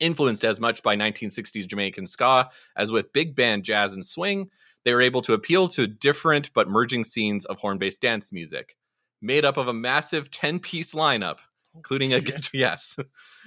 Influenced 0.01 0.45
as 0.45 0.61
much 0.61 0.83
by 0.83 0.97
1960s 0.97 1.67
Jamaican 1.67 2.07
ska 2.07 2.51
as 2.77 2.93
with 2.93 3.13
big 3.13 3.35
band 3.35 3.65
jazz 3.65 3.93
and 3.93 4.07
swing, 4.07 4.51
they 4.85 4.93
were 4.93 5.01
able 5.01 5.23
to 5.23 5.33
appeal 5.35 5.69
to 5.69 5.87
different 5.87 6.53
but 6.53 6.69
merging 6.69 7.03
scenes 7.05 7.45
of 7.45 7.59
horn 7.59 7.79
based 7.79 8.01
dance 8.01 8.33
music. 8.33 8.77
Made 9.21 9.45
up 9.45 9.57
of 9.57 9.67
a 9.67 9.73
massive 9.73 10.31
10 10.31 10.61
piece 10.61 10.95
lineup, 10.95 11.39
including 11.79 12.13
a 12.13 12.21
yes, 12.53 12.97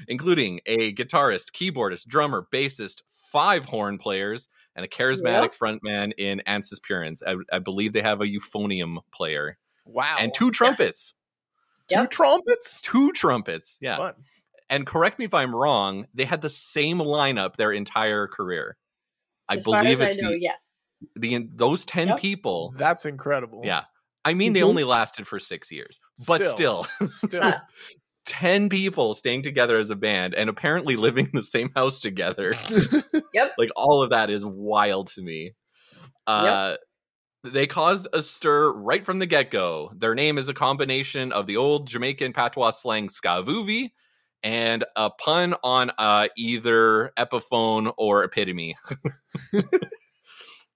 including 0.07 0.61
a 0.65 0.93
guitarist, 0.93 1.51
keyboardist, 1.51 2.07
drummer, 2.07 2.47
bassist, 2.51 3.01
five 3.11 3.65
horn 3.65 3.97
players, 3.97 4.47
and 4.75 4.85
a 4.85 4.87
charismatic 4.87 5.53
frontman 5.57 6.11
in 6.17 6.41
Ansis 6.47 6.79
Purins. 6.79 7.21
I, 7.25 7.35
I 7.55 7.59
believe 7.59 7.93
they 7.93 8.01
have 8.01 8.21
a 8.21 8.25
euphonium 8.25 8.97
player 9.11 9.57
wow. 9.85 10.17
and 10.19 10.33
two 10.33 10.51
trumpets. 10.51 11.15
Two 11.87 11.97
Yep. 11.99 12.11
trumpets. 12.11 12.79
Two 12.81 13.11
trumpets, 13.11 13.77
yeah. 13.81 13.97
Fun. 13.97 14.13
And 14.69 14.85
correct 14.85 15.19
me 15.19 15.25
if 15.25 15.33
I'm 15.33 15.53
wrong, 15.53 16.07
they 16.13 16.23
had 16.23 16.41
the 16.41 16.49
same 16.49 16.99
lineup 16.99 17.57
their 17.57 17.73
entire 17.73 18.27
career. 18.27 18.77
I 19.49 19.55
as 19.55 19.63
believe 19.63 19.99
far 19.99 20.07
it's 20.07 20.17
I 20.17 20.21
know, 20.21 20.31
the, 20.31 20.39
yes. 20.39 20.81
the 21.17 21.49
those 21.53 21.83
10 21.83 22.07
Yep. 22.09 22.19
people. 22.19 22.73
That's 22.77 23.05
incredible. 23.05 23.61
Yeah. 23.65 23.83
I 24.23 24.33
mean, 24.35 24.53
they 24.53 24.61
Mhm. 24.61 24.67
only 24.69 24.83
lasted 24.85 25.27
for 25.27 25.39
six 25.39 25.71
years, 25.71 25.99
but 26.27 26.45
still, 26.45 26.85
Still. 27.09 27.53
10 28.25 28.69
people 28.69 29.13
staying 29.13 29.41
together 29.41 29.77
as 29.79 29.89
a 29.89 29.95
band 29.95 30.35
and 30.35 30.49
apparently 30.49 30.95
living 30.95 31.25
in 31.25 31.31
the 31.33 31.43
same 31.43 31.71
house 31.75 31.99
together. 31.99 32.55
Yep. 33.33 33.53
Like, 33.57 33.69
all 33.77 34.03
of 34.03 34.09
that 34.09 34.29
is 34.29 34.45
wild 34.45 35.07
to 35.07 35.21
me. 35.21 35.53
Uh, 36.27 36.75
They 37.43 37.65
caused 37.65 38.07
a 38.13 38.21
stir 38.21 38.71
right 38.73 39.05
from 39.05 39.19
the 39.19 39.25
get 39.25 39.49
go. 39.51 39.91
Their 39.97 40.13
name 40.15 40.37
is 40.37 40.49
a 40.49 40.53
combination 40.53 41.31
of 41.31 41.47
the 41.47 41.57
old 41.57 41.87
Jamaican 41.87 42.33
patois 42.33 42.71
slang 42.71 43.07
skavoovie 43.07 43.91
and 44.43 44.83
a 44.95 45.09
pun 45.09 45.55
on 45.63 45.91
uh, 45.97 46.27
either 46.37 47.11
epiphone 47.17 47.93
or 47.97 48.23
epitome. 48.23 48.75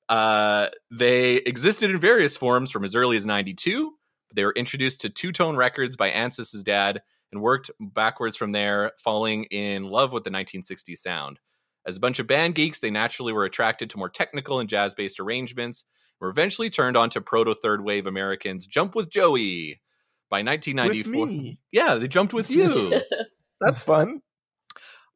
uh, 0.09 0.67
they 0.91 1.35
existed 1.35 1.89
in 1.91 1.99
various 1.99 2.37
forms 2.37 2.71
from 2.71 2.83
as 2.83 2.95
early 2.95 3.17
as 3.17 3.25
92. 3.25 3.91
but 4.29 4.35
They 4.35 4.45
were 4.45 4.53
introduced 4.53 5.01
to 5.01 5.09
Two 5.09 5.31
Tone 5.31 5.55
Records 5.55 5.97
by 5.97 6.09
Ansis's 6.09 6.63
dad 6.63 7.01
and 7.31 7.41
worked 7.41 7.71
backwards 7.79 8.37
from 8.37 8.51
there, 8.51 8.91
falling 9.03 9.45
in 9.45 9.85
love 9.85 10.11
with 10.11 10.23
the 10.23 10.29
1960s 10.29 10.97
sound. 10.97 11.39
As 11.85 11.97
a 11.97 11.99
bunch 11.99 12.19
of 12.19 12.27
band 12.27 12.55
geeks, 12.55 12.79
they 12.79 12.89
naturally 12.89 13.33
were 13.33 13.45
attracted 13.45 13.89
to 13.91 13.97
more 13.97 14.09
technical 14.09 14.59
and 14.59 14.69
jazz 14.69 14.93
based 14.93 15.19
arrangements, 15.19 15.85
were 16.19 16.29
eventually 16.29 16.69
turned 16.69 16.97
on 16.97 17.09
to 17.11 17.21
proto 17.21 17.53
third 17.53 17.83
wave 17.83 18.07
Americans 18.07 18.67
Jump 18.67 18.95
with 18.95 19.09
Joey. 19.09 19.81
By 20.27 20.39
With 20.39 20.47
1994, 20.47 21.25
me. 21.27 21.59
yeah, 21.71 21.95
they 21.95 22.07
jumped 22.07 22.33
with 22.33 22.49
you. 22.49 22.99
That's 23.61 23.83
fun. 23.83 24.21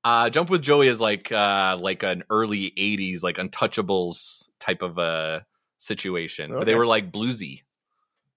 Uh, 0.04 0.30
Jump 0.30 0.50
with 0.52 0.62
Joey 0.62 0.88
is 0.88 1.02
like 1.02 1.32
uh, 1.32 1.78
like 1.80 2.04
an 2.04 2.24
early 2.30 2.72
'80s 2.78 3.24
like 3.24 3.38
Untouchables 3.38 4.50
type 4.60 4.82
of 4.84 4.98
a 5.00 5.46
situation, 5.80 6.52
but 6.52 6.66
they 6.66 6.76
were 6.76 6.86
like 6.86 7.12
bluesy. 7.12 7.64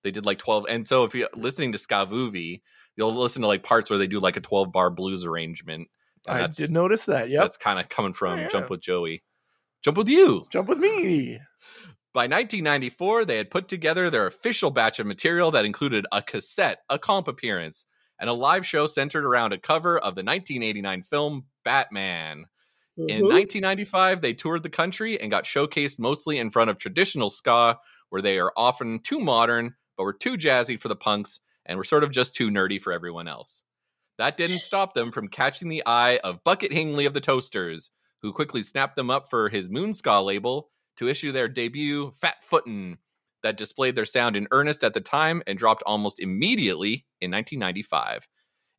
They 0.02 0.11
did 0.11 0.24
like 0.24 0.38
twelve, 0.38 0.64
and 0.68 0.88
so 0.88 1.04
if 1.04 1.14
you're 1.14 1.28
listening 1.37 1.72
to 1.72 1.78
Skavoovie, 1.78 2.62
you'll 2.96 3.14
listen 3.14 3.42
to 3.42 3.48
like 3.48 3.62
parts 3.62 3.90
where 3.90 3.98
they 3.98 4.07
do 4.07 4.20
like 4.20 4.37
a 4.37 4.40
twelve 4.40 4.72
bar 4.72 4.90
blues 4.90 5.24
arrangement. 5.24 5.88
and 6.28 6.38
I 6.44 6.46
did 6.48 6.70
notice 6.70 7.07
that. 7.07 7.28
Yeah, 7.31 7.40
That's 7.42 7.57
kind 7.57 7.78
of 7.81 7.88
coming 7.88 8.12
from 8.12 8.38
yeah. 8.38 8.48
Jump 8.48 8.70
with 8.70 8.81
Joey. 8.81 9.22
Jump 9.83 9.96
with 9.96 10.09
you. 10.09 10.46
Jump 10.50 10.68
with 10.68 10.78
me. 10.78 11.40
By 12.14 12.24
1994, 12.24 13.24
they 13.24 13.38
had 13.38 13.50
put 13.50 13.68
together 13.68 14.11
their 14.11 14.26
official 14.26 14.70
batch 14.70 14.98
of 14.98 15.07
material 15.07 15.50
that 15.52 15.64
included 15.64 16.07
a 16.12 16.20
cassette, 16.20 16.81
a 16.90 16.98
comp 16.98 17.26
appearance, 17.26 17.87
and 18.20 18.28
a 18.28 18.35
live 18.35 18.66
show 18.66 18.87
centered 18.87 19.24
around 19.24 19.52
a 19.55 19.59
cover 19.59 19.96
of 19.98 20.14
the 20.14 20.22
1989 20.22 21.02
film 21.02 21.46
Batman. 21.64 22.44
In 22.98 23.22
Mhm. 23.22 23.28
1995, 23.33 24.20
they 24.20 24.35
toured 24.35 24.62
the 24.62 24.68
country 24.68 25.18
and 25.18 25.31
got 25.31 25.44
showcased 25.44 25.98
mostly 25.98 26.37
in 26.37 26.50
front 26.50 26.68
of 26.68 26.76
traditional 26.76 27.31
ska, 27.31 27.78
where 28.11 28.20
they 28.20 28.38
are 28.38 28.52
often 28.57 29.00
too 29.00 29.18
modern, 29.18 29.74
but 29.96 30.05
were 30.05 30.12
too 30.12 30.37
jazzy 30.37 30.78
for 30.78 30.88
the 30.88 30.94
punks 30.96 31.40
and 31.66 31.79
were 31.79 31.85
sort 31.85 32.05
of 32.05 32.11
just 32.11 32.35
too 32.35 32.51
nerdy 32.51 32.81
for 32.81 32.92
everyone 32.92 33.29
else. 33.29 33.64
That 34.18 34.37
didn't 34.37 34.62
stop 34.62 34.94
them 34.94 35.11
from 35.11 35.29
catching 35.29 35.68
the 35.68 35.83
eye 35.87 36.18
of 36.18 36.44
Bucket 36.44 36.72
Hingley 36.72 37.07
of 37.07 37.14
the 37.14 37.20
Toasters, 37.20 37.90
who 38.20 38.33
quickly 38.33 38.62
snapped 38.62 38.96
them 38.96 39.11
up 39.11 39.29
for 39.29 39.48
his 39.48 39.70
Moon 39.70 39.92
Ska 39.92 40.20
label 40.20 40.70
to 40.96 41.09
issue 41.09 41.33
their 41.33 41.48
debut 41.48 42.12
Fat 42.12 42.37
Footin' 42.42 42.98
that 43.42 43.57
displayed 43.57 43.96
their 43.96 44.05
sound 44.05 44.37
in 44.37 44.46
earnest 44.51 44.85
at 44.85 44.94
the 44.94 45.01
time 45.01 45.42
and 45.46 45.59
dropped 45.59 45.83
almost 45.85 46.20
immediately 46.20 47.07
in 47.20 47.31
1995. 47.31 48.29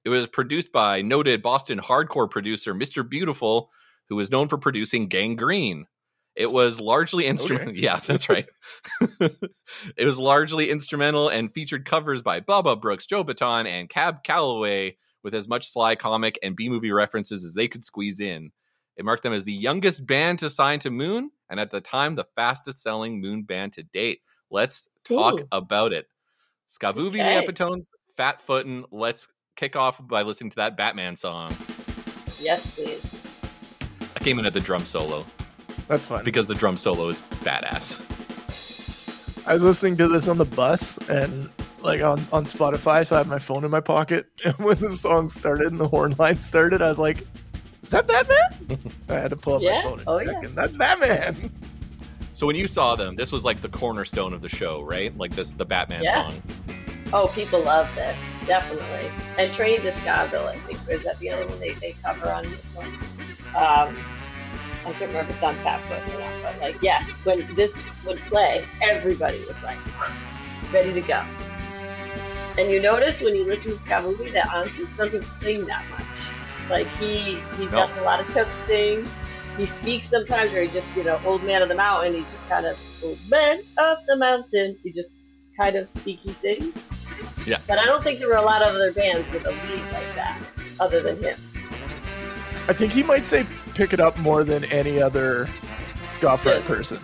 It 0.06 0.10
was 0.10 0.28
produced 0.28 0.72
by 0.72 1.02
noted 1.02 1.41
Boston 1.41 1.80
hardcore 1.80 2.30
producer 2.30 2.74
Mr. 2.74 3.08
Beautiful, 3.08 3.69
who 4.10 4.15
was 4.15 4.32
known 4.32 4.48
for 4.48 4.58
producing 4.58 5.08
Gang 5.08 5.36
Green. 5.36 5.88
It 6.36 6.52
was 6.52 6.82
largely 6.82 7.26
oh, 7.28 7.30
instrumental. 7.30 7.76
Yeah, 7.76 8.00
that's 8.06 8.30
right. 8.30 8.48
it 9.19 10.06
was 10.06 10.17
largely 10.17 10.69
instrumental 10.69 11.30
and 11.30 11.52
featured 11.52 11.86
covers 11.86 12.22
by 12.22 12.39
Bubba 12.39 12.80
Brooks, 12.80 13.06
Joe 13.06 13.24
Bataan, 13.24 13.67
and 13.67 13.89
Cab 13.89 14.24
Calloway, 14.24 14.98
with 15.24 15.34
as 15.34 15.48
much 15.48 15.72
sly 15.72 15.96
comic 15.96 16.38
and 16.43 16.56
B 16.56 16.69
movie 16.69 16.91
references 16.91 17.43
as 17.43 17.54
they 17.54 17.67
could 17.67 17.86
squeeze 17.86 18.19
in. 18.19 18.52
It 18.96 19.06
marked 19.06 19.24
them 19.24 19.34
as 19.34 19.43
the 19.43 19.54
youngest 19.54 20.06
band 20.06 20.39
to 20.39 20.50
sign 20.50 20.80
to 20.80 20.91
Moon, 20.91 21.32
and 21.50 21.60
at 21.60 21.72
the 21.72 21.82
time, 21.82 22.15
the 22.15 22.28
fastest 22.36 22.82
selling 22.82 23.22
Moon 23.22 23.43
band 23.43 23.74
to 23.74 23.84
date. 23.84 24.19
Let's 24.52 24.88
talk 25.04 25.41
Ooh. 25.41 25.48
about 25.52 25.93
it. 25.93 26.08
Skavoovie 26.69 27.19
Okay. 27.19 27.39
the 27.39 27.52
Epitones, 27.52 27.88
Fat 28.15 28.41
Footin'. 28.41 28.86
Let's 28.91 29.28
kick 29.56 29.76
off 29.76 30.06
by 30.06 30.24
listening 30.24 30.52
to 30.52 30.56
that 30.58 30.78
Batman 30.78 31.15
song. 31.15 31.50
Yes, 32.39 32.76
please. 32.76 33.04
I 34.15 34.19
came 34.19 34.38
in 34.39 34.46
at 34.46 34.54
the 34.54 34.60
drum 34.60 34.86
solo 34.86 35.26
That's 35.93 36.06
fun. 36.08 36.23
because 36.23 36.47
the 36.47 36.56
drum 36.56 36.77
solo 36.77 37.10
is 37.10 37.21
badass. 37.43 38.10
I 39.47 39.53
was 39.53 39.63
listening 39.63 39.97
to 39.97 40.08
this 40.08 40.27
on 40.27 40.38
the 40.38 40.45
bus 40.45 40.97
and 41.10 41.49
like 41.82 42.01
on, 42.01 42.19
on 42.32 42.45
Spotify, 42.45 43.06
so 43.06 43.15
I 43.15 43.19
had 43.19 43.27
my 43.27 43.39
phone 43.39 43.63
in 43.65 43.71
my 43.71 43.82
pocket. 43.82 44.27
And 44.45 44.56
when 44.58 44.77
the 44.79 44.91
song 44.91 45.29
started 45.29 45.67
and 45.67 45.79
the 45.79 45.88
horn 45.88 46.15
line 46.17 46.38
started, 46.39 46.82
I 46.82 46.89
was 46.89 46.97
like, 46.99 47.19
"Is 47.84 47.89
that 47.89 48.08
Batman?" 48.08 48.79
I 49.10 49.13
had 49.15 49.29
to 49.32 49.36
pull 49.36 49.56
up 49.56 49.62
Yeah? 49.62 49.75
my 49.77 49.82
phone 49.84 49.99
and 49.99 50.08
Oh, 50.08 50.17
check, 50.19 50.27
yeah. 50.27 50.39
and 50.47 50.56
that's 50.58 50.73
Batman. 50.73 51.51
So 52.34 52.47
when 52.47 52.56
you 52.56 52.67
saw 52.67 52.95
them, 52.95 53.15
this 53.15 53.32
was 53.32 53.43
like 53.45 53.62
the 53.62 53.69
cornerstone 53.69 54.34
of 54.34 54.41
the 54.41 54.49
show, 54.49 54.82
right? 54.82 55.15
Like 55.17 55.36
this, 55.36 55.51
the 55.51 55.65
Batman 55.65 56.03
Yes. 56.03 56.13
song. 56.13 56.41
Oh, 57.13 57.27
people 57.27 57.62
love 57.62 57.93
this, 57.95 58.17
definitely. 58.47 59.12
And 59.38 59.51
Train 59.51 59.82
to 59.82 59.91
Skaville, 59.91 60.47
I 60.47 60.56
think, 60.60 60.79
is 60.89 61.03
that 61.03 61.19
the 61.19 61.29
other 61.29 61.45
one 61.47 61.60
they, 61.60 61.71
they 61.73 61.93
cover 62.03 62.32
on 62.32 62.43
this 62.43 62.65
one? 62.73 62.88
Um, 63.56 63.95
I 64.86 64.91
can't 64.91 65.00
remember 65.02 65.19
if 65.22 65.30
it's 65.32 65.43
on 65.43 65.54
Foot 65.56 66.15
or 66.15 66.19
not, 66.19 66.30
but 66.43 66.60
like, 66.62 66.82
yeah, 66.82 67.04
when 67.24 67.39
this 67.56 67.74
would 68.06 68.17
play, 68.19 68.65
everybody 68.82 69.38
was 69.48 69.62
like 69.63 69.78
ready 70.74 70.91
to 70.93 71.02
go. 71.02 71.24
And 72.58 72.69
you 72.69 72.82
notice 72.82 73.19
when 73.22 73.36
you 73.36 73.46
listen 73.46 73.72
to 73.72 73.78
Skavoovie 73.78 74.32
that 74.34 74.48
Ansis 74.48 74.96
doesn't 74.98 75.24
sing 75.24 75.65
that 75.65 75.84
much. 75.89 76.06
Like 76.69 76.88
he 76.98 77.39
he 77.58 77.65
No. 77.65 77.72
does 77.88 77.98
a 77.98 78.02
lot 78.04 78.19
of 78.19 78.32
choke 78.34 78.48
sing. 78.67 79.06
He 79.58 79.65
speaks 79.65 80.10
sometimes 80.10 80.52
where 80.52 80.63
he 80.63 80.67
just, 80.69 80.88
you 80.98 81.04
know, 81.04 81.19
old 81.26 81.43
man 81.43 81.62
of 81.62 81.69
the 81.69 81.76
mountain, 81.76 82.13
he 82.13 82.22
just 82.22 82.48
kind 82.50 82.65
of 82.65 82.80
old 83.04 83.19
man 83.30 83.62
of 83.78 83.98
the 84.08 84.17
mountain. 84.17 84.78
He 84.84 84.91
just 84.91 85.12
kind 85.58 85.76
of 85.76 85.86
speaky 85.88 86.32
sings. 86.32 86.76
Yeah. 87.48 87.58
But 87.67 87.78
I 87.80 87.86
don't 87.86 88.04
think 88.04 88.19
there 88.19 88.28
were 88.30 88.36
a 88.36 88.41
lot 88.41 88.62
of 88.62 88.69
other 88.76 88.91
bands 88.91 89.30
with 89.32 89.46
a 89.46 89.52
lead 89.52 89.84
like 89.93 90.15
that, 90.15 90.41
other 90.80 91.02
than 91.02 91.22
him. 91.22 91.38
I 92.67 92.73
think 92.73 92.93
he 92.93 93.04
might 93.04 93.26
say 93.26 93.45
"pick 93.76 93.93
it 93.93 93.99
up" 93.99 94.17
more 94.19 94.43
than 94.43 94.63
any 94.65 95.02
other 95.02 95.47
ska 96.06 96.38
fret 96.38 96.62
Yeah. 96.62 96.67
person. 96.67 96.99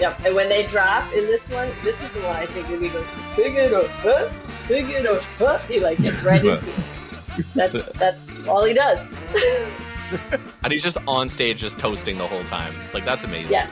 Yep. 0.00 0.20
And 0.26 0.34
when 0.34 0.48
they 0.48 0.66
drop 0.66 1.10
in 1.14 1.24
this 1.26 1.42
one, 1.48 1.70
this 1.82 2.00
is 2.02 2.10
the 2.12 2.20
one 2.20 2.36
I 2.36 2.44
think 2.46 2.68
when 2.68 2.82
he 2.82 2.88
goes, 2.90 3.06
pick 3.34 3.54
it 3.54 3.72
up, 3.72 3.86
huh? 4.02 4.28
Pick 4.66 4.88
it 4.88 5.06
up, 5.06 5.22
huh? 5.38 5.58
He 5.68 5.80
like 5.80 5.98
gets 5.98 6.22
right 6.22 6.44
into 6.44 6.56
it. 6.56 7.46
That's 7.54 7.92
that's 7.92 8.46
all 8.48 8.64
he 8.64 8.74
does. 8.74 8.98
And 10.62 10.72
he's 10.72 10.84
just 10.84 10.98
on 11.08 11.28
stage, 11.28 11.58
just 11.58 11.80
toasting 11.80 12.16
the 12.16 12.26
whole 12.26 12.44
time. 12.44 12.72
Like 12.94 13.04
that's 13.04 13.24
amazing. 13.24 13.50
yes. 13.50 13.70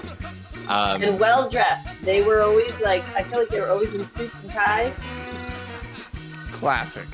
Um, 0.68 1.00
And 1.02 1.20
well 1.20 1.48
dressed. 1.48 1.86
They 2.04 2.22
were 2.22 2.42
always 2.42 2.78
like 2.80 3.02
I 3.14 3.22
feel 3.22 3.38
like 3.40 3.48
they 3.50 3.60
were 3.60 3.68
always 3.70 3.94
in 3.94 4.04
suits 4.04 4.42
and 4.42 4.50
ties. 4.52 4.94
Classic. 6.52 7.06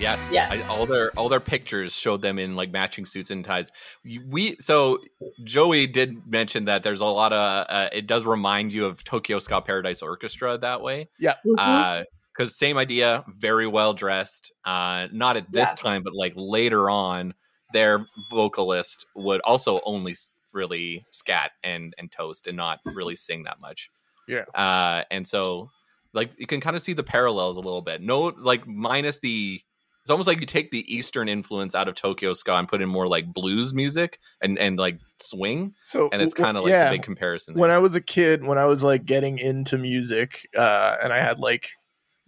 Yes. 0.00 0.30
Yes. 0.32 0.50
I, 0.52 0.68
all 0.72 0.86
their 0.86 1.10
all 1.16 1.28
their 1.28 1.40
pictures 1.40 1.94
showed 1.94 2.20
them 2.20 2.38
in 2.38 2.56
like 2.56 2.70
matching 2.70 3.06
suits 3.06 3.30
and 3.30 3.44
ties. 3.44 3.70
We 4.28 4.56
so 4.60 4.98
Joey 5.44 5.86
did 5.86 6.26
mention 6.26 6.66
that 6.66 6.82
there's 6.82 7.00
a 7.00 7.06
lot 7.06 7.32
of 7.32 7.66
uh, 7.68 7.88
it 7.92 8.06
does 8.06 8.24
remind 8.24 8.72
you 8.72 8.84
of 8.86 9.02
Tokyo 9.04 9.38
Ska 9.38 9.62
Paradise 9.62 10.02
Orchestra 10.02 10.58
that 10.58 10.82
way. 10.82 11.08
Mhm. 11.22 11.34
Uh 11.58 12.04
because 12.36 12.56
same 12.56 12.76
idea, 12.76 13.24
very 13.28 13.66
well 13.66 13.94
dressed. 13.94 14.52
Uh 14.64 15.06
not 15.12 15.36
at 15.36 15.50
this 15.52 15.70
Yeah. 15.70 15.74
time, 15.82 16.02
but 16.02 16.12
like 16.14 16.32
later 16.36 16.90
on, 16.90 17.34
their 17.72 18.04
vocalist 18.30 19.06
would 19.14 19.40
also 19.42 19.80
only 19.86 20.16
really 20.52 21.06
scat 21.12 21.52
and 21.62 21.94
and 21.98 22.10
toast 22.12 22.46
and 22.46 22.56
not 22.56 22.80
really 22.84 23.14
sing 23.16 23.44
that 23.44 23.60
much. 23.60 23.88
Yeah. 24.28 24.44
Uh 24.54 25.04
and 25.10 25.26
so 25.26 25.70
like 26.12 26.32
you 26.38 26.46
can 26.46 26.60
kind 26.60 26.76
of 26.76 26.82
see 26.82 26.92
the 26.92 27.02
parallels 27.04 27.56
a 27.56 27.60
little 27.60 27.82
bit. 27.82 28.02
No 28.02 28.34
like 28.36 28.66
minus 28.66 29.20
the 29.20 29.60
it's 30.04 30.10
almost 30.10 30.26
like 30.26 30.38
you 30.38 30.44
take 30.46 30.70
the 30.70 30.84
Eastern 30.94 31.30
influence 31.30 31.74
out 31.74 31.88
of 31.88 31.94
Tokyo 31.94 32.34
ska 32.34 32.52
and 32.56 32.68
put 32.68 32.82
in 32.82 32.90
more 32.90 33.08
like 33.08 33.32
blues 33.32 33.72
music 33.72 34.20
and 34.42 34.58
and 34.58 34.78
like 34.78 34.98
swing, 35.18 35.74
So 35.82 36.10
and 36.12 36.20
it's 36.20 36.34
kind 36.34 36.58
of 36.58 36.64
like 36.64 36.72
yeah, 36.72 36.90
the 36.90 36.96
big 36.98 37.02
comparison. 37.02 37.54
when. 37.54 37.70
I 37.70 37.78
was 37.78 37.94
a 37.94 38.02
kid, 38.02 38.44
when 38.46 38.58
I 38.58 38.66
was 38.66 38.82
like 38.82 39.06
getting 39.06 39.38
into 39.38 39.78
music, 39.78 40.46
uh, 40.54 40.96
and 41.02 41.10
I 41.10 41.18
had 41.20 41.38
like, 41.40 41.70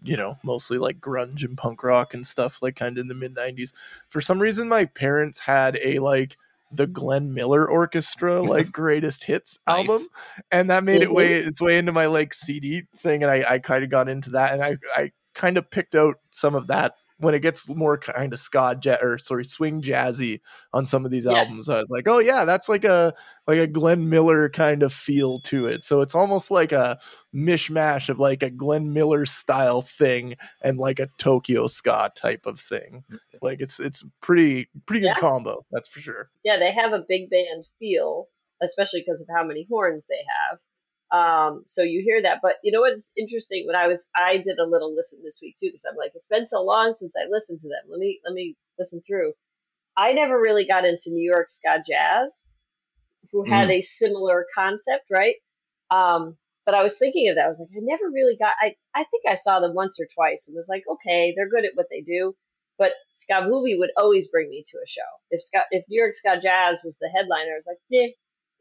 you 0.03 0.17
know, 0.17 0.39
mostly 0.43 0.79
like 0.79 1.01
grunge 1.01 1.45
and 1.45 1.57
punk 1.59 1.83
rock 1.83 2.15
and 2.15 2.27
stuff, 2.27 2.63
like 2.63 2.77
kind 2.77 2.97
of 2.97 3.03
in 3.03 3.09
the 3.09 3.15
mid 3.15 3.35
'90s. 3.37 3.73
For 4.09 4.23
some 4.23 4.39
reason, 4.41 4.69
my 4.69 4.87
parents 4.87 5.41
had 5.41 5.79
a 5.83 5.99
like 5.99 6.39
the 6.73 6.87
Glenn 6.87 7.35
Miller 7.35 7.69
Orchestra 7.71 8.41
like 8.55 8.73
greatest 8.73 9.25
hits 9.25 9.59
Nice. 9.69 9.89
album, 9.89 10.07
and 10.51 10.71
that 10.71 10.83
made 10.83 11.03
it 11.03 11.13
way 11.13 11.35
its 11.35 11.61
way 11.61 11.77
into 11.77 11.93
my 11.93 12.07
like 12.07 12.33
CD 12.33 12.85
thing, 12.97 13.23
and 13.23 13.31
I 13.31 13.45
I 13.47 13.59
kind 13.59 13.85
of 13.85 13.91
got 13.91 14.09
into 14.09 14.31
that, 14.31 14.55
and 14.55 14.63
I 14.65 14.79
I 14.95 15.13
kind 15.35 15.59
of 15.59 15.71
picked 15.71 15.95
out 15.95 16.17
some 16.31 16.55
of 16.55 16.69
that. 16.69 16.95
When 17.19 17.35
it 17.35 17.41
gets 17.41 17.67
more 17.69 17.97
kind 17.97 18.33
of 18.35 18.39
ska 18.39 18.79
ja- 18.83 18.99
or 19.01 19.17
sorry 19.17 19.45
swing 19.47 19.81
jazzy 19.81 20.41
on 20.75 20.85
some 20.85 21.05
of 21.07 21.11
these 21.11 21.25
Yes. 21.25 21.35
albums, 21.35 21.69
I 21.71 21.81
was 21.81 21.89
like, 21.91 22.07
oh 22.07 22.19
yeah, 22.19 22.45
that's 22.45 22.69
like 22.69 22.85
a 22.85 23.15
like 23.47 23.59
a 23.59 23.67
Glenn 23.67 24.11
Miller 24.11 24.51
kind 24.51 24.83
of 24.83 24.93
feel 24.93 25.41
to 25.41 25.65
it. 25.67 25.83
So 25.83 26.03
it's 26.03 26.15
almost 26.15 26.51
like 26.51 26.73
a 26.73 26.99
mishmash 27.35 28.09
of 28.09 28.19
like 28.21 28.43
a 28.43 28.51
Glenn 28.51 28.93
Miller 28.93 29.25
style 29.27 29.81
thing 29.83 30.37
and 30.63 30.79
like 30.79 30.99
a 30.99 31.09
Tokyo 31.19 31.67
ska 31.69 32.13
type 32.15 32.45
of 32.45 32.61
thing. 32.61 33.05
Mm, 33.11 33.19
like 33.41 33.61
it's 33.61 33.81
it's 33.81 34.05
pretty 34.21 34.69
pretty 34.87 35.01
good 35.07 35.17
combo, 35.17 35.65
that's 35.71 35.89
for 35.89 36.01
sure. 36.01 36.29
yeah, 36.45 36.59
they 36.59 36.73
have 36.73 36.93
a 36.93 37.05
big 37.09 37.31
band 37.31 37.65
feel, 37.79 38.29
especially 38.63 39.03
because 39.07 39.21
of 39.21 39.27
how 39.35 39.43
many 39.45 39.67
horns 39.71 40.07
they 40.09 40.23
have. 40.51 40.59
Um, 41.13 41.63
so 41.65 41.83
you 41.83 42.03
hear 42.05 42.21
that, 42.23 42.41
but 42.43 42.57
you 42.65 42.73
know 42.73 42.81
what's 42.81 43.11
interesting? 43.17 43.65
When 43.67 43.77
I 43.77 43.87
was, 43.87 44.09
I 44.17 44.39
did 44.39 44.59
a 44.59 44.69
little 44.69 44.95
listen 44.95 45.21
this 45.23 45.39
week 45.41 45.55
too, 45.59 45.69
because 45.69 45.85
I'm 45.89 45.97
like, 45.97 46.13
it's 46.15 46.27
been 46.29 46.45
so 46.45 46.63
long 46.63 46.95
since 46.99 47.13
I 47.17 47.31
listened 47.31 47.61
to 47.63 47.69
them. 47.69 47.91
Let 47.91 47.99
me 47.99 48.21
let 48.25 48.35
me 48.35 48.57
listen 48.79 49.01
through. 49.07 49.33
I 49.97 50.13
never 50.13 50.39
really 50.39 50.67
got 50.67 50.85
into 50.85 51.11
New 51.11 51.23
York 51.23 51.49
ska 51.49 51.81
jazz, 51.89 52.45
who 53.33 53.45
had 53.45 53.71
a 53.71 53.81
similar 53.81 54.47
concept, 54.57 55.05
right? 55.11 55.37
Um, 55.91 56.37
but 56.65 56.75
I 56.75 56.83
was 56.83 56.97
thinking 56.99 57.29
of 57.29 57.37
that. 57.37 57.45
I 57.45 57.49
was 57.49 57.59
like, 57.61 57.69
I 57.75 57.81
never 57.81 58.11
really 58.13 58.37
got. 58.37 58.55
I 58.61 58.75
I 58.95 59.05
think 59.11 59.25
I 59.29 59.35
saw 59.35 59.61
them 59.61 59.75
once 59.75 59.97
or 60.01 60.07
twice 60.15 60.45
and 60.47 60.57
was 60.57 60.69
like, 60.69 60.85
okay, 60.91 61.33
they're 61.37 61.49
good 61.49 61.65
at 61.65 61.73
what 61.75 61.87
they 61.91 62.01
do. 62.01 62.35
But 62.79 62.93
Skavoovie 63.11 63.79
would 63.79 63.91
always 63.97 64.27
bring 64.29 64.51
me 64.51 64.63
to 64.71 64.79
a 64.79 64.87
show. 64.87 65.09
If 65.31 65.41
Ska, 65.43 65.63
if 65.71 65.85
New 65.89 66.01
York 66.01 66.13
Ska 66.13 66.41
Jazz 66.43 66.79
was 66.85 66.97
the 67.01 67.09
headliner, 67.15 67.53
I 67.53 67.55
was 67.55 67.67
like, 67.67 67.79
yeah, 67.89 68.09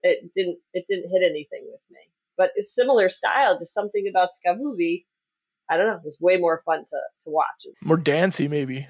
it 0.04 0.32
didn't 0.36 0.60
it 0.74 0.86
didn't 0.88 1.10
hit 1.12 1.28
anything 1.28 1.68
with 1.72 1.82
me. 1.90 2.00
But 2.38 2.52
it's 2.56 2.74
similar 2.74 3.08
style, 3.10 3.58
just 3.58 3.74
something 3.74 4.06
about 4.10 4.30
Skavoovie. 4.46 5.06
I 5.70 5.78
don't 5.78 5.88
know. 5.88 5.96
It 5.96 6.02
was 6.04 6.18
way 6.20 6.38
more 6.38 6.62
fun 6.66 6.80
to 6.80 6.90
to 6.90 7.30
watch. 7.30 7.46
More 7.84 7.98
dancey 7.98 8.48
maybe. 8.48 8.88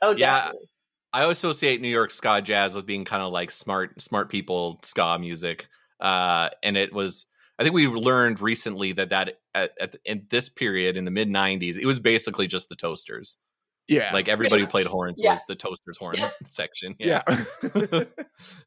Oh, 0.00 0.12
Yeah. 0.16 0.36
definitely. 0.44 0.70
I 1.12 1.24
associate 1.30 1.80
New 1.80 1.88
York 1.88 2.10
ska 2.10 2.40
jazz 2.42 2.74
with 2.74 2.86
being 2.86 3.04
kind 3.04 3.22
of 3.22 3.32
like 3.32 3.50
smart, 3.50 4.00
smart 4.00 4.28
people 4.30 4.78
ska 4.84 5.18
music. 5.18 5.66
Uh, 6.00 6.50
and 6.62 6.76
it 6.76 6.92
was, 6.92 7.24
I 7.58 7.62
think 7.62 7.74
we 7.74 7.86
learned 7.88 8.40
recently 8.40 8.92
that 8.92 9.08
that 9.10 9.38
at, 9.54 9.72
at 9.80 9.92
the- 9.92 10.00
in 10.04 10.26
this 10.30 10.48
period 10.48 10.96
in 10.96 11.04
the 11.04 11.10
mid 11.10 11.28
'90s, 11.28 11.76
it 11.78 11.86
was 11.86 11.98
basically 11.98 12.46
just 12.46 12.68
the 12.68 12.76
Toasters. 12.76 13.38
Yeah. 13.88 14.12
Like 14.12 14.28
everybody 14.28 14.62
who 14.62 14.68
played 14.68 14.86
horns 14.86 15.18
Yeah. 15.22 15.32
was 15.32 15.40
the 15.48 15.56
Toasters 15.56 15.96
horn 15.98 16.16
Yep. 16.18 16.32
section. 16.44 16.94
yeah. 16.98 17.22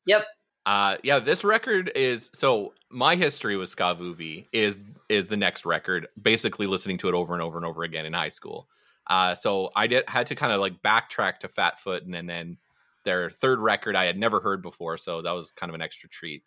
Yep. 0.05 0.26
Uh, 0.66 0.97
yeah, 1.03 1.20
this 1.20 1.43
record 1.43 1.91
is 1.95 2.30
so 2.34 2.74
my 2.89 3.16
history 3.16 3.57
with 3.57 3.76
Skavoovie 3.76 4.45
is 4.51 4.82
is 5.09 5.28
the 5.28 5.38
next 5.38 5.66
record. 5.66 6.07
Basically, 6.22 6.68
listening 6.68 6.97
to 6.99 7.09
it 7.09 7.16
over 7.16 7.34
and 7.34 7.41
over 7.41 7.57
and 7.57 7.66
over 7.66 7.84
again 7.84 8.05
in 8.05 8.14
high 8.14 8.30
school. 8.30 8.68
Uh, 9.07 9.34
so 9.36 9.72
I 9.76 9.88
did 9.88 10.07
had 10.07 10.28
to 10.28 10.36
kind 10.36 10.53
of 10.53 10.62
like 10.62 10.82
backtrack 10.84 11.39
to 11.39 11.47
Fat 11.47 11.80
Foot, 11.80 12.03
and, 12.03 12.16
and 12.16 12.30
then 12.30 12.57
their 13.03 13.30
third 13.30 13.59
record 13.59 13.95
I 13.95 14.05
had 14.05 14.18
never 14.18 14.39
heard 14.39 14.62
before, 14.62 14.97
so 14.97 15.22
that 15.22 15.32
was 15.32 15.51
kind 15.51 15.70
of 15.70 15.76
an 15.76 15.82
extra 15.82 16.07
treat. 16.07 16.43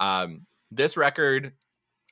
Um, 0.00 0.46
this 0.70 0.96
record, 0.96 1.52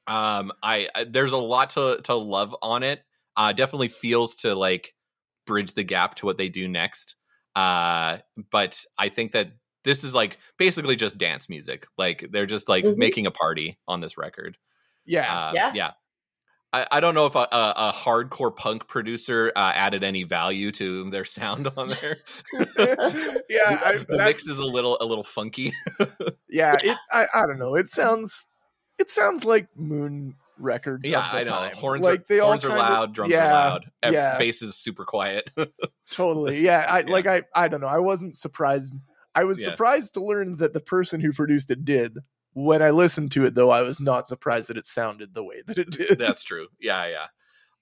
um, 0.07 0.53
I, 0.63 0.89
I 0.95 1.05
there's 1.05 1.33
a 1.33 1.39
lot 1.39 1.71
to 1.71 2.01
to 2.05 2.15
love 2.15 2.55
on 2.61 2.83
it. 2.83 3.03
Uh, 3.37 3.53
definitely 3.53 3.89
feels 3.89 4.37
to 4.37 4.55
like 4.55 4.95
bridge 5.47 5.73
the 5.73 5.85
gap 5.85 6.17
to 6.17 6.27
what 6.27 6.37
they 6.37 6.49
do 6.49 6.69
next. 6.69 7.17
Uh, 7.55 8.19
but 8.51 8.85
I 8.99 9.09
think 9.09 9.33
that 9.33 9.53
this 9.87 10.05
is 10.05 10.15
like 10.15 10.37
basically 10.59 10.97
just 10.97 11.17
dance 11.17 11.49
music. 11.49 11.87
Like 11.97 12.27
they're 12.31 12.45
just 12.45 12.69
like 12.69 12.85
Mhm. 12.85 12.99
making 12.99 13.27
a 13.27 13.31
party 13.31 13.79
on 13.89 14.01
this 14.03 14.19
record. 14.19 14.59
yeah. 15.07 15.33
Uh, 15.49 15.53
Yeah. 15.55 15.73
yeah. 15.75 15.93
I, 16.73 16.87
I 16.91 17.01
don't 17.01 17.15
know 17.15 17.27
if 17.27 17.35
a, 17.37 17.47
a, 17.53 17.75
a 17.77 17.93
hardcore 17.95 18.55
punk 18.55 18.89
producer 18.89 19.53
uh, 19.57 19.73
added 19.75 20.03
any 20.03 20.25
value 20.25 20.73
to 20.73 21.09
their 21.11 21.25
sound 21.25 21.71
on 21.77 21.89
there. 21.91 22.19
yeah. 23.49 23.81
I, 23.85 23.93
the 23.99 24.07
that's- 24.09 24.27
mix 24.29 24.47
is 24.47 24.59
a 24.59 24.67
little 24.67 24.99
a 25.01 25.05
little 25.07 25.25
funky. 25.25 25.73
yeah. 26.51 26.77
It. 26.83 26.97
I, 27.13 27.27
I 27.33 27.47
don't 27.47 27.59
know. 27.59 27.77
It 27.77 27.89
sounds. 27.89 28.49
It 28.99 29.11
sounds 29.11 29.45
like 29.45 29.69
Moon 29.77 30.35
records. 30.59 31.07
yeah, 31.09 31.25
of 31.27 31.33
the 31.33 31.39
I 31.39 31.43
know. 31.43 31.51
time. 31.69 31.75
Horns 31.77 32.05
like 32.05 32.21
are, 32.21 32.25
they 32.29 32.41
all 32.41 32.49
horns 32.49 32.65
are 32.65 32.69
kinda- 32.69 32.83
loud, 32.83 33.15
drums 33.15 33.31
yeah, 33.33 33.47
are 33.47 33.69
loud, 33.71 33.85
yeah. 34.11 34.39
bass 34.39 34.63
is 34.63 34.75
super 34.77 35.05
quiet. 35.05 35.49
Totally. 36.11 36.61
Yeah. 36.65 36.85
I 36.89 37.01
Yeah. 37.01 37.13
like. 37.13 37.27
I. 37.27 37.43
I 37.55 37.69
don't 37.69 37.81
know. 37.81 37.87
I 37.87 37.99
wasn't 38.01 38.35
surprised. 38.37 38.93
I 39.37 39.45
was 39.45 39.61
Yeah. 39.61 39.67
surprised 39.67 40.15
to 40.15 40.25
learn 40.25 40.57
that 40.57 40.73
the 40.73 40.81
person 40.81 41.21
who 41.21 41.33
produced 41.33 41.71
it 41.71 41.85
did. 41.85 42.19
When 42.55 42.81
I 42.83 42.91
listened 42.91 43.31
to 43.33 43.45
it, 43.45 43.55
though, 43.55 43.71
I 43.71 43.83
was 43.83 44.01
not 44.01 44.27
surprised 44.27 44.69
that 44.69 44.79
it 44.79 44.87
sounded 44.87 45.35
the 45.35 45.45
way 45.45 45.63
that 45.67 45.79
it 45.79 45.91
did. 45.91 46.19
That's 46.19 46.43
true. 46.43 46.69
Yeah, 46.81 47.07
yeah. 47.07 47.27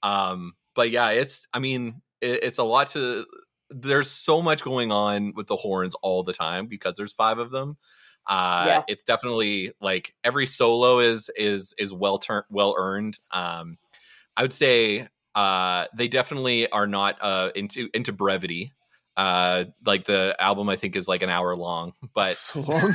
Um, 0.02 0.54
but 0.74 0.90
yeah, 0.90 1.10
it's. 1.10 1.46
I 1.54 1.60
mean, 1.60 2.02
it, 2.20 2.42
it's 2.42 2.58
a 2.58 2.64
lot 2.64 2.90
to. 2.90 3.24
There's 3.70 4.10
so 4.10 4.42
much 4.42 4.62
going 4.62 4.92
on 4.92 5.32
with 5.34 5.46
the 5.46 5.56
horns 5.56 5.94
all 6.02 6.22
the 6.24 6.32
time 6.32 6.66
because 6.66 6.96
there's 6.96 7.12
five 7.12 7.38
of 7.38 7.50
them. 7.52 7.76
Uh, 8.26 8.64
Yeah. 8.66 8.82
it's 8.88 9.04
definitely 9.04 9.72
like 9.80 10.14
every 10.24 10.46
solo 10.46 10.98
is 10.98 11.30
is 11.36 11.72
is 11.78 11.92
well 11.92 12.18
turned, 12.18 12.44
well 12.50 12.74
earned. 12.76 13.18
Um, 13.30 13.78
I 14.36 14.42
would 14.42 14.52
say 14.52 15.08
uh, 15.36 15.86
they 15.96 16.08
definitely 16.08 16.68
are 16.70 16.86
not 16.88 17.16
uh 17.20 17.50
into 17.54 17.88
into 17.94 18.12
brevity. 18.12 18.72
Uh, 19.16 19.64
like 19.86 20.04
the 20.06 20.34
album, 20.38 20.68
I 20.68 20.76
think 20.76 20.96
is 20.96 21.06
like 21.08 21.22
an 21.22 21.30
hour 21.30 21.54
long, 21.54 21.92
but 22.14 22.36
so 22.36 22.60
long. 22.60 22.94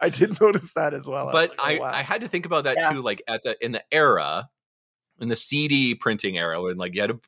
I 0.00 0.08
did 0.10 0.38
notice 0.40 0.72
that 0.74 0.94
as 0.94 1.06
well. 1.06 1.26
was 1.26 1.32
but 1.32 1.50
like, 1.50 1.58
oh, 1.58 1.64
I, 1.64 1.78
wow. 1.78 1.94
I 1.98 2.02
had 2.02 2.20
to 2.22 2.28
think 2.28 2.46
about 2.46 2.64
that 2.64 2.76
Yeah. 2.80 2.92
too 2.92 3.02
like 3.02 3.22
at 3.28 3.42
the 3.42 3.56
in 3.64 3.72
the 3.72 3.82
era 3.92 4.48
in 5.20 5.28
the 5.28 5.36
cd 5.36 5.94
printing 5.94 6.36
era 6.38 6.60
when 6.62 6.76
like 6.76 6.94
you 6.94 7.00
had 7.02 7.10
to 7.10 7.20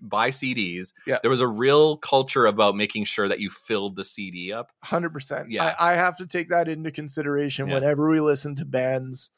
buy 0.00 0.30
cds 0.30 0.92
Yeah. 1.06 1.18
there 1.22 1.30
was 1.30 1.40
a 1.40 1.48
real 1.48 1.96
culture 1.96 2.46
about 2.46 2.76
making 2.76 3.04
sure 3.04 3.26
that 3.28 3.40
you 3.40 3.50
filled 3.50 3.96
the 3.96 4.04
cd 4.04 4.52
up 4.52 4.70
Hundred 4.82 5.10
percent. 5.14 5.50
Yeah. 5.50 5.74
I, 5.78 5.92
I 5.92 5.94
have 5.96 6.16
to 6.18 6.26
take 6.26 6.48
that 6.50 6.68
into 6.68 6.90
consideration 6.90 7.68
Yeah. 7.68 7.74
whenever 7.74 8.08
we 8.10 8.20
listen 8.20 8.54
to 8.56 8.64
bands 8.64 9.30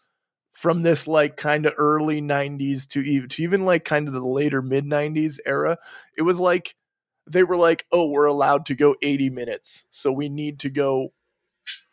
from 0.50 0.82
this 0.82 1.06
like 1.06 1.36
kind 1.36 1.66
of 1.66 1.74
early 1.78 2.20
'90s 2.22 2.86
to 2.88 3.00
even 3.00 3.28
to 3.30 3.42
even 3.42 3.64
like 3.64 3.84
kind 3.84 4.08
of 4.08 4.14
the 4.14 4.20
later 4.26 4.60
mid 4.62 4.84
'90s 4.86 5.38
era. 5.46 5.78
It 6.16 6.22
was 6.22 6.38
like 6.38 6.74
they 7.28 7.42
were 7.44 7.56
like, 7.56 7.86
"Oh, 7.92 8.06
we're 8.08 8.26
allowed 8.26 8.66
to 8.66 8.74
go 8.74 8.96
80 9.02 9.30
minutes, 9.30 9.86
so 9.90 10.12
we 10.12 10.28
need 10.28 10.58
to 10.60 10.70
go 10.70 11.12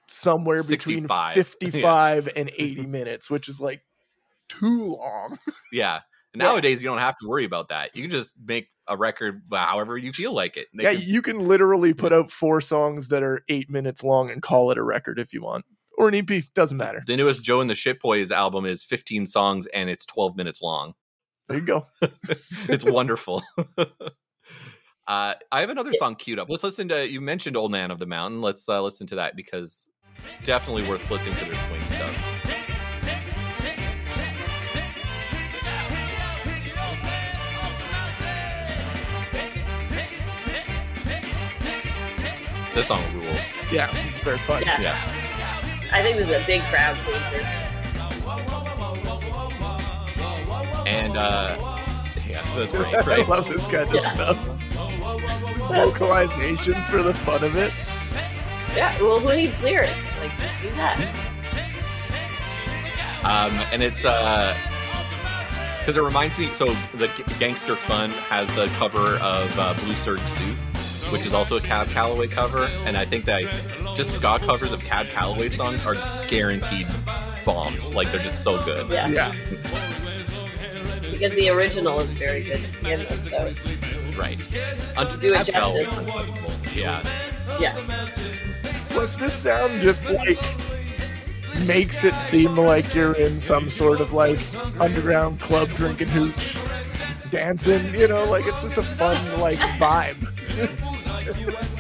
somewhere 0.08 0.64
between 0.64 1.08
65. 1.08 1.34
55 1.34 2.30
and 2.36 2.52
80 2.58 2.86
minutes," 2.86 3.30
which 3.30 3.48
is 3.50 3.60
like 3.60 3.84
too 4.50 4.96
long. 4.96 5.40
yeah 5.72 6.02
And 6.34 6.42
Yeah. 6.42 6.50
nowadays 6.50 6.84
you 6.84 6.90
don't 6.90 7.00
have 7.00 7.18
to 7.22 7.28
worry 7.28 7.46
about 7.46 7.70
that 7.70 7.96
you 7.96 8.04
can 8.04 8.12
just 8.12 8.34
make 8.46 8.68
a 8.88 8.98
record 8.98 9.42
however 9.52 9.98
you 9.98 10.12
feel 10.12 10.34
like 10.34 10.58
it 10.58 10.68
They 10.74 10.84
yeah, 10.84 10.94
can- 10.94 11.02
you 11.08 11.22
can 11.22 11.40
literally 11.48 11.94
put 11.94 12.12
out 12.12 12.30
four 12.30 12.60
songs 12.62 13.08
that 13.08 13.24
are 13.24 13.42
eight 13.50 13.70
minutes 13.70 14.04
long 14.04 14.30
and 14.30 14.42
call 14.42 14.70
it 14.72 14.78
a 14.78 14.84
record 14.84 15.18
if 15.18 15.32
you 15.34 15.42
want, 15.42 15.64
or 15.98 16.10
an 16.10 16.16
EP. 16.16 16.44
Doesn't 16.54 16.78
matter. 16.78 17.02
the 17.08 17.16
newest 17.18 17.42
joe 17.44 17.62
and 17.62 17.70
the 17.70 17.76
shit 17.76 18.00
boys 18.02 18.32
album 18.32 18.66
is 18.66 18.84
15 18.84 19.26
songs 19.28 19.66
and 19.68 19.90
it's 19.90 20.06
12 20.06 20.36
minutes 20.36 20.62
long 20.62 20.94
There 21.48 21.58
you 21.58 21.66
go. 21.66 21.86
it's 22.70 22.84
wonderful. 22.86 23.42
Uh, 25.08 25.34
I 25.52 25.60
have 25.62 25.70
another 25.70 25.94
song 25.94 26.16
queued 26.16 26.40
up. 26.40 26.50
Let's 26.50 26.64
listen 26.64 26.88
to. 26.90 27.08
You 27.10 27.22
mentioned 27.22 27.58
"Old 27.58 27.72
Man 27.72 27.92
of 27.92 28.00
the 28.00 28.06
Mountain." 28.06 28.42
Let's 28.42 28.68
uh, 28.70 28.82
listen 28.82 29.08
to 29.08 29.16
that 29.16 29.36
because 29.36 29.90
definitely 30.44 30.88
worth 30.88 31.10
listening 31.12 31.36
to 31.36 31.46
their 31.46 31.56
swing 31.56 31.82
stuff. 31.84 32.40
This 42.74 42.88
song 42.88 43.04
rules. 43.14 43.52
Yeah, 43.72 43.86
this 43.92 44.18
is 44.18 44.24
very 44.24 44.40
fun. 44.40 44.64
Yeah. 44.66 44.82
Yeah, 44.82 44.98
I 45.92 46.02
think 46.02 46.18
this 46.18 46.28
is 46.28 46.42
a 46.42 46.46
big 46.48 46.62
crowd 46.64 46.96
pleaser. 47.04 47.46
and 50.88 51.16
uh, 51.16 51.56
yeah, 52.28 52.44
that's 52.56 52.74
great. 52.74 52.94
I 52.96 53.24
love 53.28 53.48
this 53.48 53.66
kind 53.68 53.88
of 53.88 53.94
Yeah. 53.94 54.14
stuff. 54.16 54.63
Just 55.04 55.68
vocalizations 55.68 56.86
for 56.86 57.04
the 57.04 57.14
fun 57.14 57.44
of 57.44 57.56
it. 57.56 57.74
Yeah, 58.76 59.00
well, 59.02 59.20
who 59.20 59.36
needs 59.36 59.62
lyrics? 59.62 60.18
Like, 60.20 60.38
just 60.40 60.62
do 60.62 60.70
that. 60.72 61.00
Um, 63.24 63.54
and 63.72 63.82
it's 63.82 64.04
uh, 64.04 64.58
because 65.80 65.98
it 65.98 66.02
reminds 66.02 66.38
me. 66.38 66.48
So 66.48 66.74
the 66.94 67.10
Gangster 67.40 67.76
Fun 67.76 68.10
has 68.12 68.48
the 68.56 68.68
cover 68.78 69.18
of 69.18 69.60
uh, 69.60 69.74
Blue 69.84 69.94
Serge 69.94 70.26
Suit, 70.28 70.58
which 71.12 71.26
is 71.26 71.34
also 71.34 71.58
a 71.58 71.62
Cab 71.62 71.88
Calloway 71.90 72.28
cover, 72.28 72.66
and 72.86 72.98
I 72.98 73.06
think 73.06 73.26
that 73.26 73.42
just 73.96 74.16
ska 74.16 74.40
covers 74.40 74.72
of 74.72 74.84
Cab 74.84 75.08
Calloway 75.08 75.50
songs 75.50 75.86
are 75.86 75.96
guaranteed 76.28 76.88
bombs. 77.46 77.94
Like 77.94 78.12
they're 78.12 78.22
just 78.22 78.44
so 78.44 78.64
good. 78.66 78.90
Yeah. 78.90 79.08
Yeah. 79.08 79.36
Because 81.14 81.36
the 81.36 81.50
original 81.50 82.00
is 82.00 82.10
very 82.12 82.44
good 82.44 82.60
to 82.64 82.78
begin 82.78 83.00
with, 83.00 83.22
so 83.30 83.38
Right. 84.18 84.40
Unt- 84.98 85.20
Do 85.20 85.34
it 85.34 85.46
justice. 85.46 86.76
Yeah. 86.76 87.02
yeah. 87.60 87.76
Plus, 88.90 89.16
this 89.16 89.34
sound 89.34 89.82
just 89.82 90.06
like 90.06 90.40
makes 91.68 92.04
it 92.04 92.14
seem 92.16 92.56
like 92.58 92.94
you're 92.94 93.14
in 93.16 93.40
some 93.40 93.70
sort 93.70 94.02
of 94.02 94.12
like 94.14 94.40
underground 94.80 95.40
club 95.40 95.70
drinking 95.70 96.10
hooch, 96.10 96.58
dancing. 97.32 97.94
You 97.94 98.08
know, 98.08 98.26
like 98.26 98.46
it's 98.46 98.62
just 98.62 98.78
a 98.78 98.84
fun 98.84 99.40
like 99.40 99.58
vibe. 99.80 100.18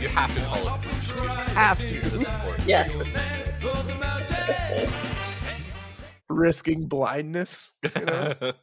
You 0.02 0.08
have 0.10 0.34
to 0.36 0.42
call 0.42 0.68
it. 0.68 0.74
a 0.74 0.88
douche. 0.88 1.10
Have 1.54 1.78
to 1.78 2.66
Yes. 2.66 2.92
risking 6.34 6.88
blindness. 6.88 7.72
You 7.84 8.06
know? 8.06 8.34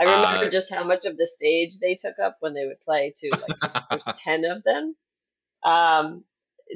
I 0.00 0.04
remember 0.04 0.46
Uh, 0.46 0.48
just 0.48 0.72
how 0.72 0.84
much 0.84 1.04
of 1.04 1.16
the 1.16 1.26
stage 1.26 1.78
they 1.78 1.94
took 1.94 2.18
up 2.18 2.36
when 2.40 2.54
they 2.54 2.66
would 2.66 2.80
play 2.80 3.12
too. 3.18 3.30
Like 3.30 3.72
there's 3.90 4.04
ten 4.24 4.44
of 4.44 4.62
them. 4.64 4.96
Um, 5.64 6.24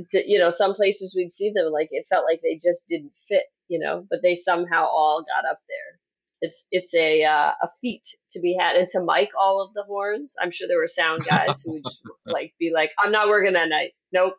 to, 0.09 0.23
you 0.31 0.39
know, 0.39 0.51
some 0.51 0.75
places 0.75 1.15
we'd 1.15 1.33
see 1.33 1.51
them 1.51 1.73
like 1.73 1.89
it 1.91 2.07
felt 2.13 2.25
like 2.25 2.41
they 2.43 2.55
just 2.55 2.87
didn't 2.87 3.13
fit. 3.29 3.45
You 3.69 3.81
know, 3.81 4.07
but 4.09 4.21
they 4.23 4.35
somehow 4.35 4.85
all 4.85 5.23
got 5.23 5.51
up 5.51 5.61
there. 5.69 5.99
It's 6.43 6.63
it's 6.71 6.95
a 6.95 7.25
uh, 7.25 7.53
a 7.63 7.69
feat 7.81 8.05
to 8.29 8.41
be 8.41 8.57
had, 8.59 8.77
and 8.77 8.87
to 8.89 9.01
mic 9.01 9.31
all 9.39 9.61
of 9.61 9.75
the 9.75 9.83
horns. 9.85 10.35
I'm 10.41 10.51
sure 10.51 10.69
there 10.69 10.79
were 10.79 10.87
sound 10.87 11.25
guys 11.25 11.61
who 11.65 11.73
would 11.73 11.83
just, 11.83 11.99
like 12.27 12.55
be 12.61 12.71
like, 12.73 12.91
"I'm 12.99 13.11
not 13.11 13.29
working 13.29 13.55
that 13.55 13.69
night. 13.69 13.93
Nope." 14.13 14.35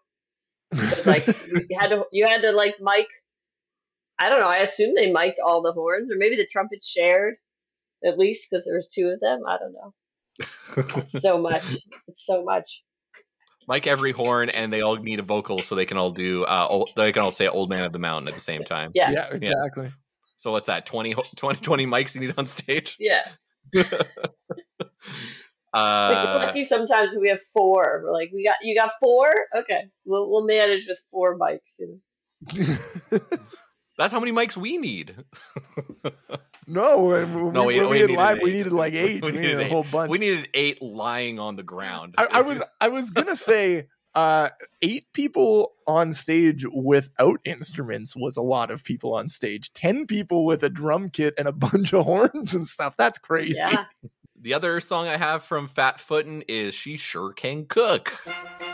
But, 0.71 1.05
like 1.05 1.27
you 1.27 1.77
had 1.79 1.89
to 1.89 2.03
you 2.11 2.25
had 2.25 2.41
to 2.41 2.51
like 2.51 2.75
mic. 2.79 3.07
I 4.19 4.29
don't 4.29 4.39
know. 4.39 4.47
I 4.47 4.57
assume 4.57 4.93
they 4.95 5.11
mic'd 5.11 5.39
all 5.43 5.61
the 5.61 5.71
horns, 5.73 6.09
or 6.11 6.15
maybe 6.17 6.35
the 6.35 6.47
trumpets 6.51 6.87
shared 6.87 7.35
at 8.05 8.17
least 8.17 8.45
because 8.49 8.65
there 8.65 8.75
was 8.75 8.87
two 8.87 9.07
of 9.09 9.19
them. 9.19 9.41
I 9.47 9.57
don't 9.57 9.73
know. 9.73 9.93
It's 10.97 11.21
so 11.21 11.37
much. 11.41 11.63
It's 12.07 12.25
so 12.25 12.43
much. 12.43 12.67
Mike 13.67 13.85
every 13.85 14.11
horn, 14.11 14.49
and 14.49 14.71
they 14.71 14.81
all 14.81 14.95
need 14.95 15.19
a 15.19 15.23
vocal 15.23 15.61
so 15.61 15.75
they 15.75 15.85
can 15.85 15.97
all 15.97 16.11
do. 16.11 16.45
Uh, 16.45 16.67
old, 16.69 16.89
they 16.95 17.11
can 17.11 17.21
all 17.21 17.31
say 17.31 17.47
"Old 17.47 17.69
Man 17.69 17.83
of 17.83 17.91
the 17.91 17.99
Mountain" 17.99 18.29
at 18.29 18.35
the 18.35 18.41
same 18.41 18.63
time. 18.63 18.91
Yeah. 18.93 19.11
yeah, 19.11 19.27
exactly. 19.31 19.91
So 20.37 20.51
what's 20.51 20.67
that? 20.67 20.85
20, 20.85 21.15
20, 21.35 21.59
20 21.59 21.85
mics 21.87 22.15
you 22.15 22.21
need 22.21 22.33
on 22.37 22.45
stage. 22.47 22.95
Yeah. 22.99 23.27
Like 25.73 26.17
Uh, 26.27 26.45
lucky 26.45 26.65
sometimes 26.65 27.11
we 27.19 27.27
have 27.29 27.41
four. 27.53 28.01
We're 28.03 28.13
like, 28.13 28.31
we 28.33 28.43
got 28.43 28.55
you 28.61 28.73
got 28.73 28.93
four? 28.99 29.31
Okay. 29.53 29.83
We'll 30.05 30.29
we'll 30.29 30.45
manage 30.45 30.87
with 30.87 30.97
four 31.11 31.37
mics, 31.37 31.75
you 31.77 31.99
know. 32.51 33.19
that's 33.97 34.13
how 34.13 34.19
many 34.19 34.31
mics 34.31 34.55
we 34.57 34.77
need. 34.77 35.15
no, 36.67 37.05
when, 37.05 37.33
when 37.33 37.53
No, 37.53 37.65
we, 37.65 37.75
we- 37.75 37.79
when 37.81 37.89
we 37.89 37.91
we 37.91 37.97
did 37.99 38.07
needed 38.09 38.17
live, 38.17 38.39
we 38.41 38.51
needed 38.51 38.73
like 38.73 38.93
eight. 38.93 39.23
We 39.23 39.31
we, 39.31 39.37
needed 39.39 39.57
needed 39.57 39.71
a 39.71 39.73
whole 39.73 39.85
bunch. 39.91 40.09
we 40.09 40.17
needed 40.17 40.49
eight 40.53 40.81
lying 40.81 41.39
on 41.39 41.55
the 41.55 41.63
ground. 41.63 42.15
I, 42.17 42.27
I 42.31 42.41
was 42.41 42.61
I 42.81 42.89
was 42.89 43.09
gonna 43.09 43.35
say 43.35 43.87
uh 44.15 44.49
eight 44.81 45.05
people 45.13 45.73
on 45.85 46.11
stage 46.13 46.65
without 46.73 47.39
instruments 47.45 48.15
was 48.15 48.35
a 48.37 48.41
lot 48.41 48.71
of 48.71 48.83
people 48.83 49.13
on 49.15 49.29
stage. 49.29 49.71
Ten 49.73 50.05
people 50.05 50.45
with 50.45 50.63
a 50.63 50.69
drum 50.69 51.09
kit 51.09 51.33
and 51.37 51.47
a 51.47 51.51
bunch 51.53 51.93
of 51.93 52.05
horns 52.05 52.53
and 52.53 52.67
stuff. 52.67 52.95
That's 52.97 53.17
crazy. 53.19 53.55
Yeah. 53.57 53.85
The 54.39 54.53
other 54.53 54.79
song 54.81 55.07
I 55.07 55.17
have 55.17 55.43
from 55.43 55.67
Fat 55.67 55.99
Footin' 55.99 56.43
is 56.47 56.75
She 56.75 56.95
Sure 56.95 57.33
Can 57.33 57.65
Cook. 57.65 58.13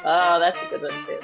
Oh, 0.03 0.37
that's 0.39 0.61
a 0.61 0.65
good 0.69 0.81
one 0.81 0.91
too. 1.05 1.19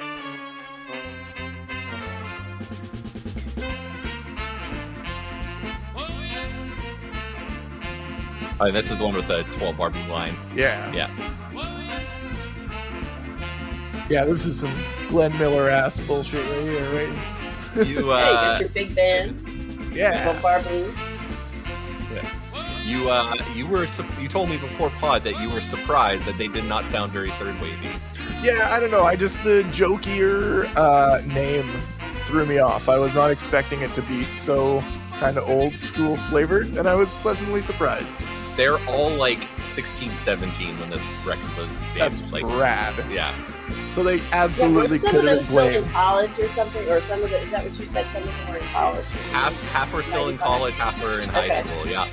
Oh, 8.60 8.70
this 8.70 8.90
is 8.90 8.98
the 8.98 9.04
one 9.04 9.14
with 9.14 9.26
the 9.26 9.42
12 9.52 9.76
bar 9.76 9.90
beat 9.90 10.06
line. 10.08 10.34
Yeah. 10.54 10.92
Yeah. 10.92 11.10
Yeah, 14.10 14.24
this 14.24 14.44
is 14.44 14.58
some 14.60 14.74
Glenn 15.08 15.36
Miller 15.38 15.70
ass 15.70 15.98
bullshit 16.00 16.44
right 16.50 16.62
here, 16.62 17.08
right? 17.08 17.86
You 17.86 17.94
Hey, 17.94 18.00
you 18.00 18.10
uh 18.10 18.60
got 18.60 18.74
big 18.74 18.94
band, 18.94 19.94
Yeah. 19.94 20.26
little 20.26 20.42
bar 20.42 20.60
blues. 20.62 20.92
you 22.84 23.08
uh 23.08 23.34
you 23.54 23.66
were 23.68 23.86
you 24.20 24.28
told 24.28 24.48
me 24.50 24.56
before 24.56 24.90
pod 24.90 25.22
that 25.22 25.40
you 25.40 25.48
were 25.48 25.60
surprised 25.60 26.24
that 26.24 26.36
they 26.38 26.48
did 26.48 26.64
not 26.64 26.90
sound 26.90 27.12
very 27.12 27.30
third 27.32 27.54
wavy. 27.62 27.88
Yeah, 28.42 28.68
I 28.70 28.80
don't 28.80 28.90
know. 28.90 29.02
I 29.04 29.14
just 29.16 29.42
the 29.44 29.62
jokier 29.70 30.68
uh, 30.76 31.20
name 31.26 31.68
threw 32.26 32.44
me 32.46 32.58
off. 32.58 32.88
I 32.88 32.98
was 32.98 33.14
not 33.14 33.30
expecting 33.30 33.80
it 33.82 33.92
to 33.94 34.02
be 34.02 34.24
so 34.24 34.82
kind 35.18 35.36
of 35.38 35.48
old 35.48 35.72
school 35.74 36.16
flavored, 36.16 36.76
and 36.76 36.88
I 36.88 36.94
was 36.94 37.12
pleasantly 37.14 37.60
surprised. 37.60 38.16
They're 38.56 38.78
all 38.88 39.10
like 39.10 39.38
16, 39.60 40.10
17 40.10 40.78
when 40.80 40.90
this 40.90 41.02
record 41.24 41.56
was 41.56 41.68
That's 41.96 42.20
made. 42.22 42.42
Like 42.42 42.44
rad. 42.60 42.94
yeah. 43.10 43.34
So 43.94 44.02
they 44.02 44.20
absolutely 44.32 44.98
weren't 44.98 45.02
some 45.02 45.10
could 45.10 45.24
of 45.24 45.38
have 45.38 45.46
them 45.48 45.56
been 45.56 45.72
still 45.72 45.84
in 45.84 45.88
college 45.90 46.30
or 46.38 46.48
something, 46.48 46.88
or 46.88 47.00
some 47.02 47.22
of 47.22 47.30
the 47.30 47.38
is 47.40 47.50
that 47.50 47.64
what 47.64 47.72
you 47.74 47.84
said? 47.86 48.06
Some 48.12 48.22
of 48.22 48.28
them 48.28 48.48
were 48.50 48.56
in 48.58 48.64
college. 48.66 49.06
Half 49.32 49.70
half 49.70 49.92
were 49.92 50.02
still 50.02 50.28
in 50.28 50.38
college, 50.38 50.74
half 50.74 51.02
were 51.02 51.20
in 51.20 51.28
high 51.28 51.46
Okay. 51.46 51.62
school. 51.62 51.86
Yeah. 51.86 52.06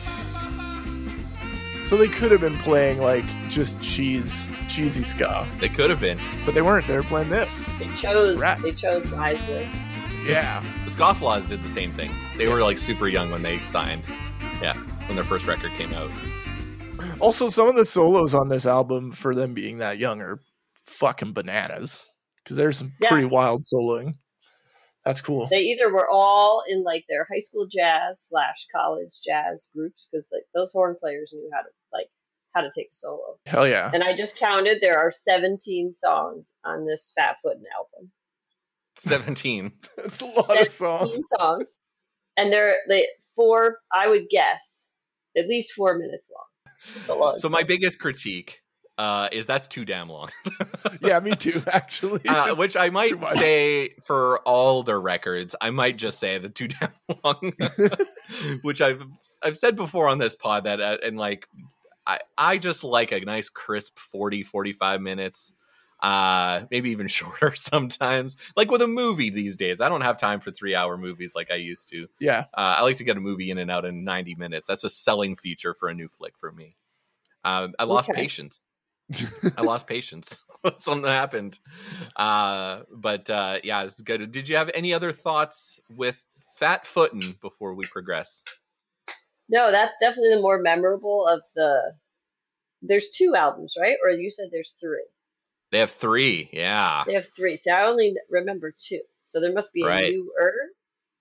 So 1.85 1.95
they 1.95 2.07
could 2.09 2.31
have 2.31 2.41
been 2.41 2.57
playing 2.57 2.99
like 2.99 3.25
just 3.49 3.79
cheese, 3.79 4.49
cheesy 4.67 5.03
ska, 5.03 5.47
They 5.59 5.69
could 5.69 5.89
have 5.89 6.01
been. 6.01 6.19
but 6.45 6.53
they 6.53 6.61
weren't. 6.61 6.85
They 6.87 6.95
were 6.95 7.03
playing 7.03 7.29
this. 7.29 7.69
They 7.79 7.87
chose. 7.89 8.35
Right. 8.37 8.61
They 8.61 8.71
chose 8.73 9.09
wisely. 9.11 9.69
Yeah. 10.25 10.61
The 10.83 10.91
Scofflaws 10.91 11.47
did 11.47 11.63
the 11.63 11.69
same 11.69 11.93
thing. 11.93 12.11
They 12.37 12.47
were 12.47 12.61
like 12.61 12.77
super 12.77 13.07
young 13.07 13.31
when 13.31 13.41
they 13.41 13.59
signed. 13.59 14.03
Yeah, 14.61 14.75
when 15.07 15.15
their 15.15 15.23
first 15.23 15.45
record 15.45 15.71
came 15.71 15.93
out. 15.93 16.09
Also, 17.19 17.49
some 17.49 17.67
of 17.67 17.75
the 17.75 17.85
solos 17.85 18.33
on 18.33 18.47
this 18.49 18.65
album, 18.65 19.11
for 19.11 19.35
them 19.35 19.53
being 19.53 19.77
that 19.77 19.97
young, 19.99 20.19
are 20.21 20.39
fucking 20.83 21.33
bananas. 21.33 22.09
Because 22.43 22.57
there's 22.57 22.77
some 22.77 22.93
Yeah. 22.99 23.09
pretty 23.09 23.25
wild 23.25 23.63
soloing. 23.63 24.13
That's 25.05 25.21
cool. 25.21 25.47
They 25.47 25.59
either 25.61 25.91
were 25.91 26.07
all 26.09 26.63
in 26.67 26.83
like 26.83 27.05
their 27.07 27.25
high 27.31 27.37
school 27.39 27.65
jazz 27.65 28.25
slash 28.29 28.65
college 28.75 29.13
jazz 29.25 29.67
groups 29.73 30.07
because 30.11 30.27
like 30.31 30.43
those 30.53 30.69
horn 30.71 30.95
players 30.99 31.29
knew 31.33 31.49
how 31.53 31.61
to 31.61 31.69
like 31.93 32.07
how 32.53 32.61
to 32.61 32.69
take 32.75 32.87
a 32.91 32.93
solo. 32.93 33.37
Hell 33.45 33.67
yeah. 33.67 33.89
And 33.93 34.03
I 34.03 34.13
just 34.15 34.35
counted 34.37 34.79
there 34.81 34.97
are 34.97 35.11
17 35.11 35.93
songs 35.93 36.53
on 36.65 36.85
this 36.85 37.11
Fat 37.15 37.37
Foot 37.41 37.57
album. 37.77 38.11
17. 38.97 39.71
That's 39.97 40.21
a 40.21 40.25
lot 40.25 40.61
of 40.61 40.67
songs. 40.67 41.27
songs, 41.37 41.85
and 42.35 42.51
they're 42.51 42.77
they 42.89 43.07
four. 43.37 43.77
I 43.93 44.09
would 44.09 44.27
guess 44.29 44.83
at 45.37 45.47
least 45.47 45.71
four 45.71 45.97
minutes 45.97 46.27
long. 46.29 47.17
Long. 47.17 47.39
So 47.39 47.47
my 47.47 47.63
biggest 47.63 47.99
critique 47.99 48.61
uh, 48.97 49.29
is 49.31 49.45
that's 49.45 49.67
too 49.67 49.85
damn 49.85 50.09
long. 50.09 50.29
Yeah, 50.99 51.19
me 51.19 51.35
too, 51.35 51.61
actually. 51.67 52.25
Uh, 52.27 52.55
which 52.55 52.75
I 52.75 52.89
might 52.89 53.13
say 53.35 53.89
for 54.03 54.39
all 54.39 54.81
their 54.83 54.99
records, 54.99 55.55
I 55.61 55.69
might 55.69 55.95
just 55.97 56.17
say 56.17 56.37
the 56.39 56.49
too 56.49 56.69
damn 56.69 56.91
long. 57.23 57.53
which 58.63 58.81
I've 58.81 59.03
I've 59.43 59.57
said 59.57 59.75
before 59.75 60.07
on 60.07 60.17
this 60.17 60.35
pod 60.35 60.63
that 60.63 60.81
uh, 60.81 60.97
and 61.03 61.17
like 61.17 61.47
I 62.07 62.19
I 62.37 62.57
just 62.57 62.83
like 62.83 63.11
a 63.11 63.19
nice 63.19 63.49
crisp 63.49 63.99
40 63.99 64.43
45 64.43 65.01
minutes. 65.01 65.53
Uh 65.99 66.65
maybe 66.69 66.91
even 66.91 67.07
shorter 67.17 67.53
sometimes. 67.55 68.35
Like 68.55 68.69
with 68.71 68.81
a 68.81 68.87
movie 68.87 69.29
these 69.29 69.55
days. 69.57 69.81
I 69.81 69.89
don't 69.89 70.01
have 70.01 70.17
time 70.17 70.39
for 70.39 70.51
3-hour 70.51 70.97
movies 70.97 71.33
like 71.35 71.49
I 71.51 71.55
used 71.55 71.89
to. 71.89 72.07
yeah. 72.19 72.41
Uh, 72.53 72.77
I 72.77 72.81
like 72.81 72.97
to 72.97 73.03
get 73.03 73.17
a 73.17 73.19
movie 73.21 73.49
in 73.51 73.57
and 73.57 73.71
out 73.71 73.85
in 73.85 74.03
90 74.03 74.35
minutes. 74.35 74.67
That's 74.67 74.83
a 74.83 74.89
selling 74.89 75.35
feature 75.35 75.73
for 75.73 75.89
a 75.89 75.93
new 75.93 76.07
flick 76.07 76.37
for 76.37 76.51
me. 76.51 76.75
Uh, 77.43 77.69
I 77.79 77.85
lost 77.85 78.09
Okay. 78.09 78.21
patience. 78.21 78.65
I 79.55 79.61
lost 79.61 79.87
patience. 79.87 80.37
Something 80.77 81.09
happened. 81.09 81.59
Uh, 82.15 82.81
but 82.91 83.29
uh, 83.29 83.59
yeah, 83.63 83.83
it's 83.83 84.01
good. 84.01 84.29
Did 84.31 84.49
you 84.49 84.55
have 84.57 84.69
any 84.73 84.93
other 84.93 85.11
thoughts 85.13 85.79
with 85.89 86.25
Fat 86.55 86.85
Footin' 86.85 87.35
before 87.41 87.73
we 87.73 87.85
progress? 87.87 88.43
no, 89.49 89.71
that's 89.71 89.93
definitely 90.01 90.35
the 90.35 90.41
more 90.41 90.59
memorable 90.61 91.25
of 91.27 91.41
the. 91.55 91.93
There's 92.81 93.05
two 93.15 93.33
albums, 93.35 93.73
right? 93.79 93.95
Or 94.03 94.11
you 94.11 94.29
said 94.29 94.47
there's 94.51 94.73
three. 94.79 95.05
They 95.71 95.79
have 95.79 95.91
three. 95.91 96.49
Yeah, 96.53 97.03
They 97.05 97.13
have 97.13 97.27
three. 97.35 97.55
So 97.57 97.71
I 97.71 97.85
only 97.87 98.15
remember 98.29 98.71
two. 98.71 99.01
So 99.21 99.41
there 99.41 99.51
must 99.53 99.71
be 99.73 99.83
a 99.83 99.87
Right. 99.87 100.11
newer 100.13 100.53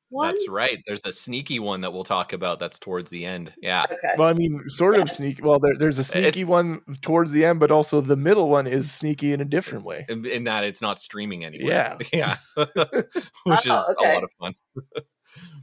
one. 0.08 0.28
that's 0.28 0.48
right. 0.48 0.80
There's 0.86 1.02
a 1.04 1.12
sneaky 1.12 1.58
one 1.58 1.80
that 1.80 1.92
we'll 1.92 2.04
talk 2.04 2.32
about. 2.32 2.60
That's 2.60 2.78
towards 2.78 3.10
the 3.10 3.24
end. 3.26 3.52
Yeah, 3.60 3.84
Okay. 3.90 4.14
Well, 4.16 4.28
I 4.28 4.34
mean, 4.34 4.62
sort 4.68 5.00
of 5.00 5.10
sneaky. 5.10 5.42
Well, 5.42 5.58
there, 5.58 5.74
there's 5.76 5.98
a 5.98 6.04
sneaky 6.04 6.44
one 6.44 6.80
towards 7.02 7.32
the 7.32 7.44
end, 7.44 7.58
but 7.58 7.72
also 7.72 8.00
the 8.00 8.16
middle 8.16 8.48
one 8.48 8.68
is 8.68 8.92
sneaky 8.92 9.32
in 9.32 9.40
a 9.40 9.44
different 9.44 9.84
way. 9.84 10.06
in, 10.08 10.24
in 10.24 10.44
that 10.44 10.62
it's 10.62 10.80
not 10.80 11.00
streaming 11.00 11.44
anywhere. 11.44 11.98
Yeah. 12.12 12.36
yeah, 12.56 12.64
which 13.44 13.66
is 13.66 13.72
Oh, 13.72 13.94
a 13.98 14.04
lot 14.14 14.22
of 14.22 14.30
fun. 14.38 14.54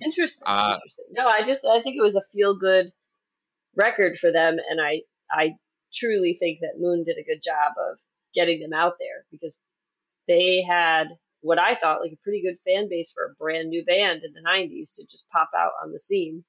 Interesting. 0.04 0.44
Uh, 0.46 0.74
interesting. 0.76 1.06
No, 1.12 1.26
I 1.28 1.44
just 1.44 1.62
I 1.66 1.82
think 1.82 1.96
it 1.98 2.02
was 2.02 2.16
a 2.16 2.22
feel 2.34 2.54
good 2.56 2.92
record 3.76 4.18
for 4.18 4.32
them, 4.32 4.58
and 4.70 4.82
I 4.82 5.02
I 5.32 5.54
truly 5.96 6.36
think 6.38 6.60
that 6.62 6.80
Moon 6.80 7.04
did 7.06 7.18
a 7.18 7.24
good 7.24 7.40
job 7.46 7.72
of 7.92 7.98
getting 8.34 8.60
them 8.62 8.74
out 8.74 8.94
there 9.00 9.26
because 9.32 9.56
they 10.28 10.66
had 10.68 11.08
what 11.42 11.60
I 11.60 11.76
thought 11.76 12.02
like 12.02 12.14
a 12.14 12.24
pretty 12.24 12.42
good 12.42 12.58
fan 12.66 12.88
base 12.90 13.12
for 13.14 13.26
a 13.26 13.36
brand 13.36 13.70
new 13.70 13.84
band 13.86 14.24
in 14.24 14.34
the 14.34 14.42
'90s 14.48 14.96
to 14.96 15.04
just 15.04 15.24
pop 15.32 15.50
out 15.58 15.72
on 15.84 15.92
the 15.92 16.00
scene 16.00 16.44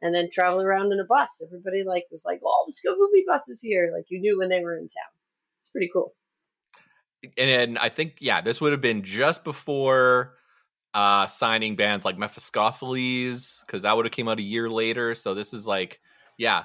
and 0.00 0.14
then 0.14 0.28
travel 0.32 0.60
around 0.62 0.92
in 0.92 1.00
a 1.00 1.04
bus. 1.04 1.40
Everybody 1.44 1.82
like 1.84 2.04
was 2.10 2.22
like, 2.24 2.40
"Oh, 2.44 2.64
the 2.66 2.72
Skavoovie 2.72 3.26
bus 3.26 3.48
is 3.48 3.60
here!" 3.60 3.92
Like 3.94 4.06
you 4.08 4.20
knew 4.20 4.38
when 4.38 4.48
they 4.48 4.60
were 4.60 4.76
in 4.76 4.86
town. 4.86 5.12
It's 5.58 5.68
pretty 5.68 5.90
cool. 5.92 6.14
and 7.36 7.78
I 7.78 7.88
think 7.88 8.18
yeah, 8.20 8.40
this 8.40 8.60
would 8.60 8.72
have 8.72 8.80
been 8.80 9.02
just 9.02 9.44
before 9.44 10.34
uh 10.94 11.26
signing 11.26 11.76
bands 11.76 12.04
like 12.04 12.16
Mephiskapheles 12.16 13.60
because 13.66 13.82
that 13.82 13.96
would 13.96 14.06
have 14.06 14.12
came 14.12 14.28
out 14.28 14.38
a 14.38 14.42
year 14.42 14.70
later. 14.70 15.14
So 15.14 15.34
this 15.34 15.52
is 15.52 15.66
like 15.66 16.00
yeah, 16.38 16.64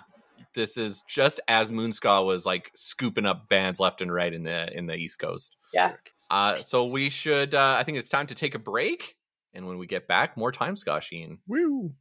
this 0.53 0.77
is 0.77 1.01
just 1.07 1.39
as 1.47 1.71
Moonska 1.71 2.25
was 2.25 2.45
like 2.45 2.71
scooping 2.75 3.25
up 3.25 3.49
bands 3.49 3.79
left 3.79 4.01
and 4.01 4.13
right 4.13 4.33
in 4.33 4.43
the 4.43 4.75
in 4.77 4.85
the 4.87 4.95
East 4.95 5.19
Coast. 5.19 5.55
Yeah. 5.73 5.93
Uh, 6.31 6.55
so 6.55 6.85
we 6.85 7.09
should 7.09 7.53
uh, 7.53 7.75
I 7.77 7.83
think 7.83 7.97
it's 7.97 8.09
time 8.09 8.27
to 8.27 8.35
take 8.35 8.55
a 8.55 8.59
break, 8.59 9.15
and 9.53 9.67
when 9.67 9.77
we 9.77 9.87
get 9.87 10.07
back, 10.07 10.37
more 10.37 10.51
time 10.51 10.75
Sheen. 11.01 11.39
Woo. 11.47 11.93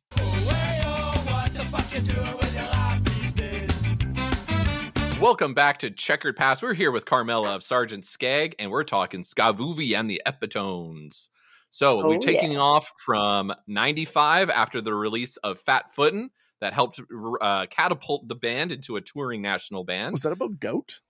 Welcome 5.20 5.54
back 5.54 5.78
to 5.78 5.90
Checkered 5.90 6.36
Past. 6.36 6.62
We're 6.64 6.74
here 6.74 6.90
with 6.90 7.04
Carmela 7.04 7.54
of 7.54 7.62
Sergeant 7.62 8.04
Scag, 8.04 8.56
and 8.58 8.72
we're 8.72 8.82
talking 8.82 9.22
Skavoovie 9.22 9.96
and 9.96 10.10
the 10.10 10.20
Epitones. 10.26 11.28
So 11.70 12.02
Oh, 12.02 12.08
we're 12.08 12.18
taking 12.18 12.52
yeah. 12.52 12.58
off 12.58 12.90
from 12.98 13.52
95 13.68 14.50
after 14.50 14.80
the 14.80 14.92
release 14.92 15.36
of 15.38 15.60
Fat 15.60 15.94
Footin' 15.94 16.30
that 16.62 16.72
helped 16.74 17.00
uh, 17.40 17.66
catapult 17.70 18.28
the 18.28 18.36
band 18.36 18.70
into 18.70 18.94
a 18.94 19.00
touring 19.00 19.42
national 19.42 19.82
band. 19.82 20.12
Was 20.12 20.22
that 20.22 20.30
about 20.30 20.60
goat? 20.60 21.00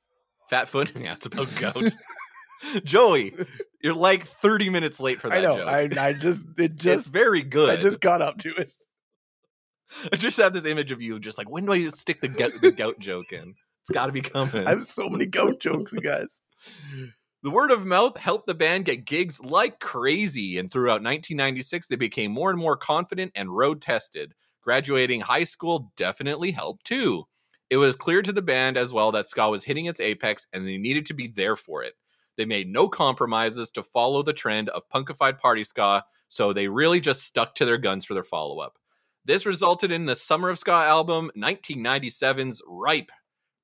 Fat 0.49 0.67
Footin', 0.67 1.03
yeah, 1.05 1.13
it's 1.13 1.27
about 1.27 1.55
goat. 1.61 1.93
Joey, 2.85 3.35
you're 3.83 3.93
like 3.93 4.25
30 4.25 4.71
minutes 4.71 4.99
late 4.99 5.21
for 5.21 5.29
that 5.29 5.39
I 5.39 5.43
know. 5.43 5.57
joke. 5.59 5.69
I, 5.69 6.09
I 6.09 6.13
just, 6.15 6.47
it 6.57 6.73
it's 6.87 7.07
very 7.07 7.43
good. 7.43 7.69
I 7.69 7.83
just 7.83 8.01
got 8.01 8.23
up 8.23 8.39
to 8.39 8.55
it. 8.55 8.73
I 10.11 10.17
just 10.17 10.39
have 10.39 10.55
this 10.55 10.65
image 10.65 10.91
of 10.91 11.03
you 11.03 11.21
just 11.21 11.37
like, 11.37 11.51
when 11.51 11.67
do 11.67 11.73
I 11.73 11.87
stick 11.89 12.23
the 12.23 12.29
goat, 12.29 12.55
the 12.63 12.73
goat 12.73 12.99
joke 12.99 13.31
in? 13.31 13.55
It's 13.83 13.91
got 13.93 14.07
to 14.07 14.13
be 14.13 14.23
coming. 14.23 14.67
I 14.67 14.71
have 14.71 14.85
so 14.85 15.11
many 15.11 15.27
goat 15.27 15.61
jokes, 15.61 15.93
you 15.93 16.01
guys. 16.01 16.41
The 17.43 17.51
word 17.51 17.71
of 17.71 17.85
mouth 17.85 18.17
helped 18.17 18.47
the 18.47 18.55
band 18.55 18.87
get 18.87 19.05
gigs 19.05 19.39
like 19.39 19.81
crazy, 19.81 20.57
and 20.57 20.73
throughout 20.73 21.03
1996, 21.03 21.89
they 21.89 21.97
became 21.97 22.31
more 22.33 22.49
and 22.49 22.59
more 22.59 22.77
confident 22.77 23.33
and 23.35 23.55
road 23.55 23.83
tested. 23.83 24.33
Graduating 24.63 25.23
high 25.23 25.45
school 25.45 25.93
definitely 25.97 26.53
helped 26.53 26.87
too. 26.87 27.25
It 27.69 27.79
was 27.79 27.97
clear 27.97 28.23
to 28.23 28.33
the 28.33 28.43
band 28.43 28.77
as 28.77 28.93
well 28.93 29.11
that 29.13 29.29
ska 29.29 29.49
was 29.49 29.65
hitting 29.65 29.87
its 29.87 30.01
apex 30.01 30.47
and 30.53 30.67
they 30.67 30.79
needed 30.79 31.07
to 31.07 31.15
be 31.15 31.27
there 31.27 31.57
for 31.57 31.83
it. 31.83 31.95
They 32.37 32.45
made 32.45 32.69
no 32.69 32.89
compromises 32.89 33.71
to 33.73 33.83
follow 33.83 34.23
the 34.23 34.33
trend 34.33 34.69
of 34.71 34.89
punkified 34.89 35.39
party 35.39 35.65
ska, 35.65 36.05
so 36.29 36.53
they 36.53 36.69
really 36.69 37.01
just 37.01 37.23
stuck 37.23 37.55
to 37.57 37.65
their 37.65 37.79
guns 37.79 38.05
for 38.05 38.15
their 38.15 38.23
follow 38.23 38.59
up. 38.59 38.79
This 39.25 39.47
resulted 39.47 39.93
in 39.93 40.07
the 40.07 40.17
Summer 40.17 40.49
of 40.49 40.59
Ska 40.59 40.73
album, 40.73 41.31
1997's 41.37 42.63
Ripe. 42.67 43.11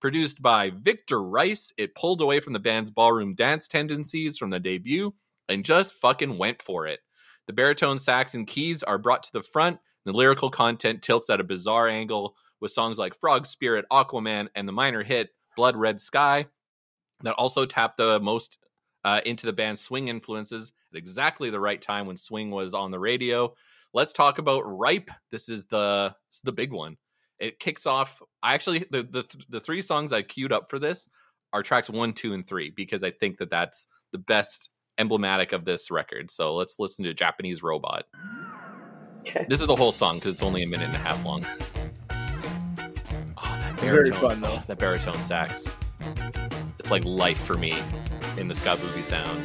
Produced 0.00 0.40
by 0.40 0.70
Victor 0.70 1.20
Rice, 1.20 1.72
it 1.76 1.94
pulled 1.94 2.20
away 2.20 2.40
from 2.40 2.52
the 2.52 2.60
band's 2.60 2.90
ballroom 2.90 3.34
dance 3.34 3.66
tendencies 3.66 4.38
from 4.38 4.50
the 4.50 4.60
debut 4.60 5.14
and 5.48 5.64
just 5.64 5.94
fucking 5.94 6.38
went 6.38 6.62
for 6.62 6.86
it. 6.86 7.00
The 7.46 7.52
baritone 7.52 7.98
sax 7.98 8.34
and 8.34 8.46
keys 8.46 8.82
are 8.82 8.98
brought 8.98 9.22
to 9.24 9.32
the 9.32 9.42
front, 9.42 9.78
the 10.08 10.12
lyrical 10.12 10.50
content 10.50 11.02
tilts 11.02 11.30
at 11.30 11.40
a 11.40 11.44
bizarre 11.44 11.88
angle 11.88 12.34
with 12.60 12.72
songs 12.72 12.98
like 12.98 13.18
Frog 13.20 13.46
Spirit, 13.46 13.84
Aquaman, 13.92 14.48
and 14.54 14.66
the 14.66 14.72
minor 14.72 15.02
hit 15.02 15.30
Blood 15.56 15.76
Red 15.76 16.00
Sky 16.00 16.46
that 17.22 17.34
also 17.34 17.66
tap 17.66 17.96
the 17.96 18.20
most 18.20 18.58
uh, 19.04 19.20
into 19.24 19.46
the 19.46 19.52
band's 19.52 19.80
swing 19.80 20.08
influences 20.08 20.72
at 20.92 20.98
exactly 20.98 21.50
the 21.50 21.60
right 21.60 21.80
time 21.80 22.06
when 22.06 22.16
swing 22.16 22.50
was 22.50 22.74
on 22.74 22.90
the 22.90 22.98
radio. 22.98 23.54
Let's 23.92 24.12
talk 24.12 24.38
about 24.38 24.62
Ripe. 24.62 25.10
This 25.30 25.48
is 25.48 25.66
the 25.66 26.14
this 26.28 26.36
is 26.36 26.42
the 26.42 26.52
big 26.52 26.72
one. 26.72 26.96
It 27.38 27.58
kicks 27.58 27.86
off. 27.86 28.20
I 28.42 28.54
actually 28.54 28.86
the 28.90 29.02
the 29.02 29.24
the 29.48 29.60
three 29.60 29.82
songs 29.82 30.12
I 30.12 30.22
queued 30.22 30.52
up 30.52 30.68
for 30.68 30.78
this 30.78 31.08
are 31.52 31.62
tracks 31.62 31.88
one, 31.88 32.12
two, 32.12 32.34
and 32.34 32.46
three 32.46 32.70
because 32.70 33.02
I 33.02 33.10
think 33.10 33.38
that 33.38 33.50
that's 33.50 33.86
the 34.12 34.18
best 34.18 34.70
emblematic 34.98 35.52
of 35.52 35.64
this 35.64 35.90
record. 35.90 36.30
So 36.30 36.54
let's 36.54 36.76
listen 36.78 37.04
to 37.04 37.14
Japanese 37.14 37.62
Robot. 37.62 38.04
Okay. 39.20 39.44
This 39.48 39.60
is 39.60 39.66
the 39.66 39.76
whole 39.76 39.92
song 39.92 40.16
because 40.16 40.34
it's 40.34 40.42
only 40.42 40.62
a 40.62 40.66
minute 40.66 40.86
and 40.86 40.96
a 40.96 40.98
half 40.98 41.24
long. 41.24 41.44
Oh, 42.10 42.14
that 43.42 43.72
It's 43.74 43.82
very 43.82 44.10
baritone- 44.10 44.28
fun, 44.28 44.40
though. 44.40 44.62
That 44.66 44.78
baritone 44.78 45.22
sax. 45.22 45.70
It's 46.78 46.90
like 46.90 47.04
life 47.04 47.38
for 47.44 47.54
me 47.54 47.76
in 48.36 48.48
the 48.48 48.54
Skavoovie 48.54 49.04
sound. 49.04 49.44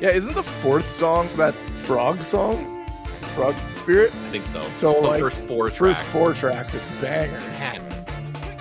Yeah, 0.00 0.10
isn't 0.10 0.34
the 0.34 0.42
fourth 0.42 0.90
song 0.90 1.28
that 1.36 1.54
frog 1.74 2.22
song? 2.22 2.86
Frog 3.34 3.54
Spirit? 3.72 4.12
I 4.14 4.30
think 4.30 4.44
so. 4.46 4.68
So, 4.70 4.92
like, 4.92 5.20
first 5.20 5.40
four 5.40 5.70
First 5.70 5.76
tracks. 5.78 5.98
First 6.00 6.10
four 6.12 6.34
tracks 6.34 6.74
are 6.74 6.80
bangers. 7.00 7.42
Man. 7.58 7.86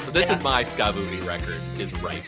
So 0.06 0.12
this 0.12 0.30
is 0.30 0.40
my 0.42 0.64
Skavoovie 0.64 1.26
record. 1.26 1.56
Is 1.78 1.94
right. 2.02 2.24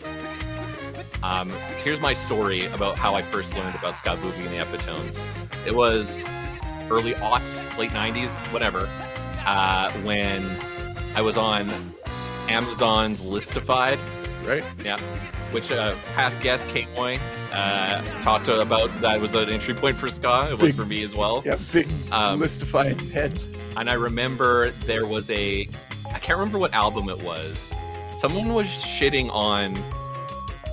Um, 1.23 1.51
here's 1.83 1.99
my 1.99 2.13
story 2.13 2.65
about 2.67 2.97
how 2.97 3.13
I 3.15 3.21
first 3.21 3.53
learned 3.55 3.75
about 3.75 3.95
Skavoovie 3.95 4.45
and 4.45 4.49
the 4.53 4.57
Epitones. 4.57 5.21
It 5.65 5.75
was 5.75 6.23
early 6.91 7.13
aughts, 7.15 7.65
late 7.77 7.91
'90s, 7.91 8.41
whatever. 8.53 8.87
Uh, 9.45 9.91
when 10.03 10.45
I 11.15 11.21
was 11.21 11.37
on 11.37 11.71
Amazon's 12.47 13.21
Listified, 13.21 13.97
Right? 14.43 14.63
yeah, 14.83 14.99
which 15.51 15.71
uh, 15.71 15.95
past 16.15 16.39
guest 16.41 16.67
Kate 16.67 16.87
Moy 16.95 17.19
uh, 17.51 18.01
talked 18.21 18.47
about. 18.47 18.89
That 19.01 19.19
was 19.21 19.33
an 19.35 19.49
entry 19.49 19.73
point 19.73 19.97
for 19.97 20.09
ska. 20.09 20.47
It 20.51 20.57
was 20.57 20.59
Big- 20.69 20.75
for 20.75 20.85
me 20.85 21.03
as 21.03 21.15
well. 21.15 21.41
Yeah, 21.45 21.57
big 21.71 21.87
Um, 22.11 22.39
listified 22.39 22.99
head. 23.11 23.39
and 23.77 23.89
I 23.89 23.93
remember 23.93 24.71
there 24.85 25.05
was 25.07 25.29
a 25.29 25.67
I 26.13 26.19
can't 26.19 26.37
remember 26.39 26.59
what 26.59 26.73
album 26.73 27.09
it 27.09 27.21
was. 27.21 27.73
Someone 28.17 28.53
was 28.53 28.67
shitting 28.67 29.29
on 29.31 29.75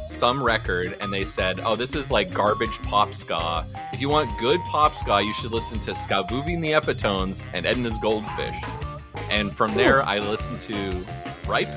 some 0.08 0.42
record 0.42 0.96
and 1.00 1.12
they 1.12 1.24
said, 1.24 1.60
"Oh, 1.60 1.76
this 1.76 1.94
is 1.94 2.10
like 2.10 2.32
garbage 2.32 2.80
pop 2.82 3.14
ska. 3.14 3.66
If 3.92 4.00
you 4.00 4.08
want 4.08 4.36
good 4.38 4.60
pop 4.64 4.94
ska, 4.94 5.22
you 5.22 5.32
should 5.34 5.52
listen 5.52 5.78
to 5.80 5.92
Skavoovie 5.92 6.54
and 6.54 6.64
the 6.64 6.74
Epitones 6.74 7.42
and 7.52 7.66
Edna's 7.66 7.98
Goldfish." 7.98 8.56
And 9.30 9.54
from 9.54 9.74
there, 9.74 10.02
I 10.02 10.18
listened 10.18 10.60
to 10.60 11.04
Ripe 11.46 11.68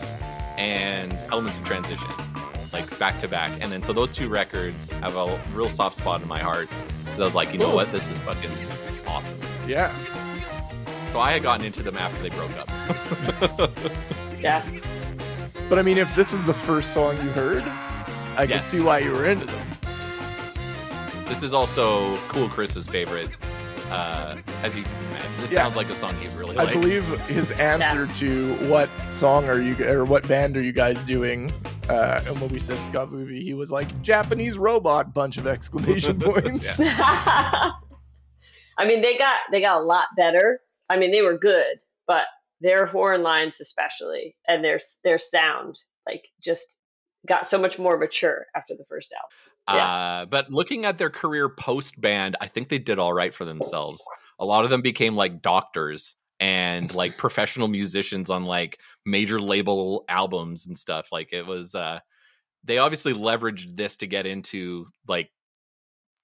and 0.58 1.14
Elements 1.32 1.58
of 1.58 1.64
Transition, 1.64 2.10
like 2.72 2.98
back 2.98 3.20
to 3.20 3.28
back. 3.28 3.52
And 3.62 3.72
then 3.72 3.84
so 3.84 3.94
those 3.94 4.12
two 4.12 4.30
records 4.30 4.90
have 4.90 5.16
a 5.16 5.40
real 5.54 5.70
soft 5.70 5.98
spot 5.98 6.22
in 6.22 6.28
my 6.28 6.40
heart. 6.40 6.70
So 7.16 7.24
I 7.24 7.26
was 7.26 7.36
like, 7.36 7.52
you 7.52 7.60
know 7.60 7.74
what, 7.74 7.92
this 7.92 8.10
is 8.10 8.20
fucking 8.20 8.52
awesome. 9.06 9.40
Yeah. 9.68 9.94
So 11.12 11.20
I 11.20 11.34
had 11.34 11.44
gotten 11.44 11.66
into 11.66 11.84
them 11.84 11.98
after 11.98 12.22
they 12.22 12.30
broke 12.30 12.52
up. 12.58 13.72
Yeah. 14.42 14.66
But 15.70 15.78
I 15.78 15.84
mean, 15.84 15.98
if 15.98 16.14
this 16.16 16.34
is 16.34 16.44
the 16.44 16.54
first 16.54 16.94
song 16.94 17.16
you 17.18 17.30
heard, 17.30 17.64
I 18.38 18.48
can 18.48 18.64
see 18.64 18.82
why 18.82 19.00
you 19.00 19.12
were 19.12 19.26
into 19.26 19.46
them. 19.46 19.68
this 21.28 21.44
is 21.44 21.54
also 21.54 22.18
Cool 22.28 22.50
Chris's 22.50 22.88
favorite. 22.88 23.30
Uh, 23.90 24.38
as 24.64 24.76
you 24.76 24.84
can 24.84 24.92
imagine, 25.10 25.42
this 25.42 25.52
Yeah. 25.52 25.64
sounds 25.64 25.76
like 25.76 25.90
a 25.90 25.96
song 25.96 26.16
he'd 26.18 26.32
really 26.34 26.58
I 26.58 26.64
like. 26.64 26.74
believe 26.74 27.04
his 27.28 27.52
answer 27.52 28.08
to 28.08 28.56
what 28.70 28.90
song 29.10 29.50
are 29.50 29.62
you 29.62 29.76
or 29.86 30.06
what 30.06 30.26
band 30.28 30.56
are 30.56 30.62
you 30.62 30.72
guys 30.72 31.04
doing? 31.04 31.52
Uh, 31.90 32.22
and 32.26 32.40
when 32.40 32.50
we 32.52 32.60
said 32.60 32.78
Skavoovie, 32.80 33.42
he 33.42 33.54
was 33.54 33.70
like 33.70 34.02
Japanese 34.02 34.58
robot, 34.58 35.14
bunch 35.14 35.38
of 35.38 35.46
exclamation 35.46 36.18
points. 36.22 36.80
I 36.80 37.74
mean, 38.86 39.02
they 39.02 39.18
got 39.18 39.36
they 39.52 39.60
got 39.62 39.82
a 39.82 39.84
lot 39.84 40.06
better. 40.16 40.62
I 40.90 40.98
mean, 40.98 41.12
they 41.12 41.22
were 41.22 41.38
good, 41.38 41.80
but 42.08 42.26
their 42.62 42.86
horn 42.86 43.24
lines, 43.24 43.58
especially, 43.62 44.36
and 44.48 44.64
their 44.64 44.80
their 45.04 45.18
sound, 45.18 45.78
like, 46.08 46.24
just 46.42 46.76
got 47.28 47.48
so 47.48 47.58
much 47.58 47.78
more 47.78 47.98
mature 47.98 48.48
after 48.56 48.76
the 48.76 48.86
first 48.90 49.14
album. 49.14 49.30
Uh, 49.68 50.26
but 50.26 50.52
looking 50.52 50.86
at 50.86 50.98
their 50.98 51.10
career 51.10 51.48
post 51.48 52.00
band, 52.00 52.36
I 52.42 52.48
think 52.48 52.70
they 52.70 52.80
did 52.80 53.00
all 53.00 53.14
right 53.14 53.34
for 53.34 53.46
themselves. 53.46 54.04
A 54.40 54.46
lot 54.46 54.64
of 54.64 54.70
them 54.70 54.82
became 54.82 55.16
like 55.16 55.42
doctors 55.42 56.16
and 56.40 56.94
like 56.94 57.18
professional 57.18 57.68
musicians 57.68 58.30
on 58.30 58.46
like 58.46 58.80
major 59.06 59.40
label 59.40 60.04
albums 60.10 60.66
and 60.66 60.78
stuff. 60.78 61.12
Like 61.12 61.32
it 61.32 61.46
was, 61.46 61.76
uh, 61.76 62.00
they 62.64 62.80
obviously 62.80 63.14
leveraged 63.14 63.76
this 63.76 63.98
to 63.98 64.08
get 64.08 64.26
into 64.26 64.88
like, 65.08 65.30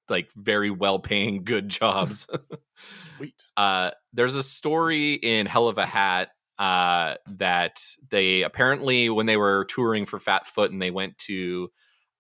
like 0.10 0.30
very 0.36 0.72
well 0.72 1.00
paying 1.00 1.44
good 1.44 1.70
jobs. 1.70 2.28
Sweet. 3.18 3.36
uh, 3.56 3.92
there's 4.14 4.36
a 4.36 4.44
story 4.44 5.14
in 5.14 5.46
Hell 5.46 5.68
of 5.68 5.78
a 5.78 5.86
Hat 5.86 6.30
uh, 6.60 7.16
that 7.28 7.78
they 8.10 8.44
apparently, 8.44 9.10
when 9.10 9.26
they 9.26 9.38
were 9.38 9.66
touring 9.66 10.06
for 10.06 10.20
Fat 10.20 10.48
Foot 10.48 10.72
and 10.72 10.82
they 10.82 10.92
went 10.92 11.18
to, 11.20 11.70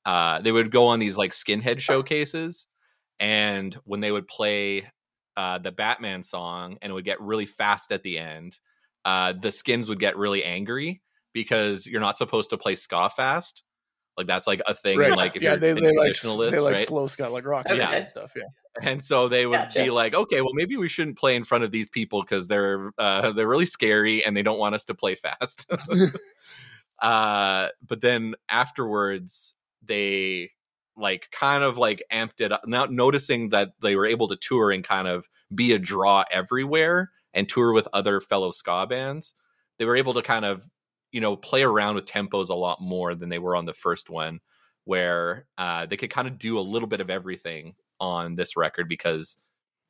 uh, 0.05 0.41
they 0.41 0.51
would 0.51 0.71
go 0.71 0.88
on 0.88 0.99
these 0.99 1.17
like 1.17 1.31
skinhead 1.31 1.79
showcases. 1.79 2.67
And 3.19 3.73
when 3.83 3.99
they 3.99 4.11
would 4.11 4.27
play 4.27 4.89
uh, 5.35 5.57
the 5.57 5.71
Batman 5.71 6.23
song 6.23 6.77
and 6.81 6.91
it 6.91 6.93
would 6.93 7.05
get 7.05 7.19
really 7.19 7.47
fast 7.47 7.91
at 7.91 8.03
the 8.03 8.19
end, 8.19 8.59
uh, 9.05 9.33
the 9.39 9.51
skins 9.51 9.89
would 9.89 9.99
get 9.99 10.17
really 10.17 10.43
angry 10.43 11.01
because 11.33 11.88
you're 11.88 12.01
not 12.01 12.17
supposed 12.17 12.49
to 12.51 12.57
play 12.57 12.75
ska 12.75 13.09
fast. 13.09 13.63
Like 14.17 14.27
that's 14.27 14.47
like 14.47 14.61
a 14.67 14.73
thing. 14.73 14.97
Right. 14.97 15.15
Like 15.15 15.35
if 15.35 15.41
yeah, 15.43 15.51
you're 15.51 15.59
they, 15.59 15.69
a 15.71 15.75
they 15.75 15.95
like 15.95 16.19
they 16.51 16.59
like 16.59 16.73
right? 16.73 16.88
slow 16.88 17.07
ska, 17.07 17.29
like 17.29 17.45
rock 17.45 17.67
Yeah. 17.69 17.91
and 17.91 18.07
stuff. 18.07 18.33
Yeah. 18.35 18.43
And 18.84 19.03
so 19.03 19.28
they 19.28 19.45
would 19.45 19.57
Gotcha. 19.57 19.84
be 19.84 19.89
like, 19.89 20.13
okay, 20.13 20.41
well, 20.41 20.53
maybe 20.53 20.78
we 20.78 20.88
shouldn't 20.88 21.17
play 21.17 21.36
in 21.36 21.43
front 21.43 21.63
of 21.63 21.71
these 21.71 21.89
people 21.89 22.21
because 22.21 22.47
they're 22.47 22.91
uh, 22.97 23.32
they're 23.32 23.47
really 23.47 23.65
scary 23.65 24.23
and 24.23 24.36
they 24.36 24.43
don't 24.43 24.59
want 24.59 24.75
us 24.75 24.84
to 24.86 24.93
play 24.93 25.15
fast. 25.15 25.69
uh, 27.01 27.67
but 27.86 28.01
then 28.01 28.36
afterwards, 28.49 29.55
they 29.84 30.51
like 30.95 31.30
kind 31.32 31.63
of 31.63 31.78
like 31.78 32.03
amped 32.11 32.39
it 32.39 32.51
up. 32.51 32.63
Now 32.65 32.86
noticing 32.86 33.49
that 33.49 33.73
they 33.82 33.95
were 33.95 34.05
able 34.05 34.28
to 34.30 34.36
tour 34.36 34.71
and 34.71 34.84
kind 34.84 35.07
of 35.07 35.30
be 35.53 35.73
a 35.73 35.80
draw 35.80 36.23
everywhere 36.32 37.11
and 37.34 37.47
tour 37.47 37.71
with 37.71 37.88
other 37.93 38.19
fellow 38.19 38.51
ska 38.51 38.88
bands, 38.88 39.34
they 39.78 39.86
were 39.86 39.95
able 39.95 40.13
to 40.15 40.21
kind 40.21 40.45
of 40.45 40.67
you 41.11 41.21
know 41.21 41.36
play 41.36 41.63
around 41.63 41.95
with 41.95 42.05
tempos 42.05 42.49
a 42.49 42.55
lot 42.55 42.82
more 42.82 43.15
than 43.15 43.30
they 43.30 43.39
were 43.39 43.55
on 43.55 43.65
the 43.65 43.73
first 43.73 44.09
one 44.09 44.39
where 44.86 45.45
uh, 45.57 45.86
they 45.86 45.97
could 45.97 46.09
kind 46.09 46.30
of 46.30 46.39
do 46.39 46.57
a 46.57 46.61
little 46.61 46.88
bit 46.88 47.01
of 47.01 47.09
everything 47.09 47.75
on 47.99 48.35
this 48.35 48.55
record 48.55 48.87
because 48.87 49.37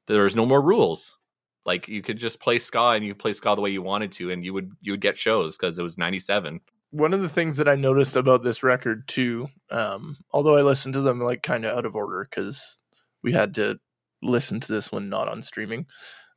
there's 0.07 0.35
no 0.35 0.45
more 0.45 0.61
rules. 0.61 1.17
Like 1.65 1.87
you 1.87 2.01
could 2.01 2.17
just 2.17 2.39
play 2.39 2.59
ska 2.59 2.91
and 2.91 3.05
you 3.05 3.13
play 3.13 3.33
ska 3.33 3.55
the 3.55 3.61
way 3.61 3.69
you 3.69 3.81
wanted 3.81 4.11
to, 4.13 4.31
and 4.31 4.45
you 4.45 4.53
would 4.53 4.71
you 4.81 4.93
would 4.93 5.01
get 5.01 5.17
shows 5.17 5.57
because 5.57 5.77
it 5.77 5.83
was 5.83 5.97
'97. 5.97 6.61
One 6.91 7.13
of 7.13 7.21
the 7.21 7.29
things 7.29 7.57
that 7.57 7.67
I 7.67 7.75
noticed 7.75 8.15
about 8.15 8.43
this 8.43 8.63
record 8.63 9.07
too, 9.07 9.49
um, 9.69 10.17
although 10.31 10.57
I 10.57 10.61
listened 10.61 10.93
to 10.93 11.01
them 11.01 11.19
like 11.19 11.43
kind 11.43 11.65
of 11.65 11.77
out 11.77 11.85
of 11.85 11.95
order 11.95 12.25
because 12.29 12.79
we 13.21 13.33
had 13.33 13.53
to 13.55 13.79
listen 14.23 14.59
to 14.61 14.71
this 14.71 14.91
one 14.91 15.09
not 15.09 15.27
on 15.27 15.41
streaming. 15.41 15.85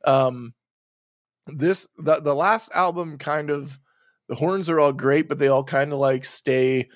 Um, 0.04 0.54
this 1.46 1.86
the 1.96 2.20
the 2.20 2.34
last 2.34 2.70
album 2.74 3.16
kind 3.16 3.50
of 3.50 3.78
the 4.28 4.36
horns 4.36 4.68
are 4.68 4.80
all 4.80 4.92
great, 4.92 5.28
but 5.28 5.38
they 5.38 5.48
all 5.48 5.64
kind 5.64 5.92
of 5.92 5.98
like 5.98 6.24
stay 6.24 6.88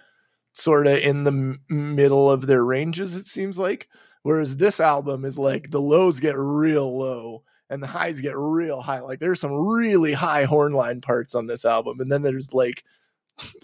sort 0.53 0.87
of 0.87 0.99
in 0.99 1.25
the 1.25 1.33
m- 1.33 1.61
middle 1.69 2.31
of 2.31 2.47
their 2.47 2.65
ranges. 2.65 3.17
It 3.17 3.27
seems 3.27 3.59
like, 3.59 3.89
whereas 4.25 4.57
this 4.57 4.81
album 4.81 5.25
is 5.25 5.39
like 5.39 5.71
the 5.71 5.81
lows 5.81 6.19
get 6.19 6.37
real 6.37 6.99
low 6.99 7.45
and 7.71 7.83
the 7.83 7.87
highs 7.87 8.21
get 8.21 8.37
real 8.37 8.83
high. 8.83 9.01
Like 9.01 9.21
there's 9.21 9.41
some 9.41 9.53
really 9.53 10.15
high 10.15 10.45
horn 10.45 10.73
line 10.73 11.01
parts 11.01 11.35
on 11.37 11.47
this 11.47 11.65
album, 11.65 12.01
and 12.01 12.11
then 12.11 12.23
there's 12.23 12.53
like 12.53 12.83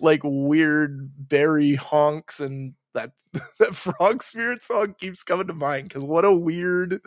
like 0.01 0.21
weird 0.25 1.11
bari 1.29 1.75
honks 1.75 2.41
and 2.41 2.75
that 2.95 3.13
that 3.59 3.75
frog 3.75 4.23
spirit 4.23 4.63
song 4.63 4.95
keeps 5.01 5.23
coming 5.23 5.47
to 5.49 5.55
mind 5.55 5.89
because 5.89 6.03
what 6.03 6.25
a 6.25 6.33
weird 6.33 7.01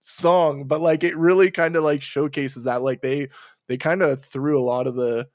song 0.00 0.64
but 0.64 0.80
like 0.80 1.04
it 1.04 1.16
really 1.16 1.50
kind 1.50 1.76
of 1.76 1.84
like 1.84 2.02
showcases 2.02 2.64
that 2.64 2.82
like 2.82 3.02
they 3.02 3.28
they 3.68 3.76
kind 3.76 4.02
of 4.02 4.24
threw 4.24 4.58
a 4.58 4.64
lot 4.64 4.86
of 4.88 4.94
the 4.96 5.28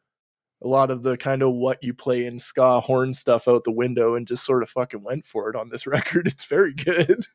a 0.64 0.68
lot 0.68 0.90
of 0.92 1.04
the 1.04 1.18
kind 1.18 1.42
of 1.44 1.54
what 1.54 1.84
you 1.84 1.94
play 1.94 2.26
in 2.26 2.40
ska 2.40 2.82
horn 2.82 3.14
stuff 3.14 3.48
out 3.48 3.64
the 3.64 3.72
window 3.72 4.16
and 4.16 4.28
just 4.28 4.44
sort 4.44 4.64
of 4.64 4.70
fucking 4.70 5.04
went 5.04 5.26
for 5.26 5.50
it 5.50 5.56
on 5.56 5.70
this 5.70 5.86
record. 5.88 6.28
It's 6.28 6.46
very 6.46 6.74
good. 6.74 7.28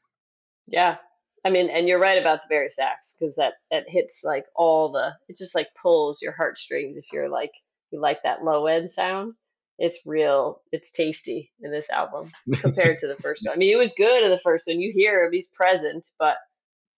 Yeah. 0.71 0.97
I 1.45 1.51
mean, 1.51 1.71
and 1.71 1.87
you're 1.89 1.99
right 1.99 2.19
about 2.19 2.41
the 2.43 2.55
bari 2.55 2.69
sax 2.69 3.15
because 3.19 3.35
that 3.37 3.55
that 3.71 3.85
hits 3.89 4.21
like 4.25 4.45
all 4.55 4.91
the. 4.93 5.13
It's 5.29 5.39
just 5.39 5.55
like 5.55 5.69
pulls 5.81 6.21
your 6.21 6.33
heartstrings 6.33 6.97
if 6.97 7.05
you're 7.13 7.29
like 7.31 7.51
you 7.91 8.01
like 8.01 8.23
that 8.25 8.45
low 8.45 8.67
end 8.67 8.91
sound. 8.91 9.35
It's 9.79 9.97
real. 10.05 10.61
It's 10.73 10.91
tasty 10.91 11.51
in 11.63 11.71
this 11.71 11.89
album 11.89 12.31
compared 12.61 12.99
to 13.01 13.07
the 13.09 13.17
first 13.23 13.43
one. 13.45 13.55
I 13.55 13.57
mean, 13.59 13.73
it 13.73 13.79
was 13.79 13.91
good 13.97 14.23
in 14.23 14.31
the 14.31 14.39
first 14.41 14.67
one. 14.67 14.81
You 14.81 14.93
hear 14.95 15.25
him; 15.25 15.33
he's 15.33 15.47
present, 15.47 16.05
but 16.19 16.37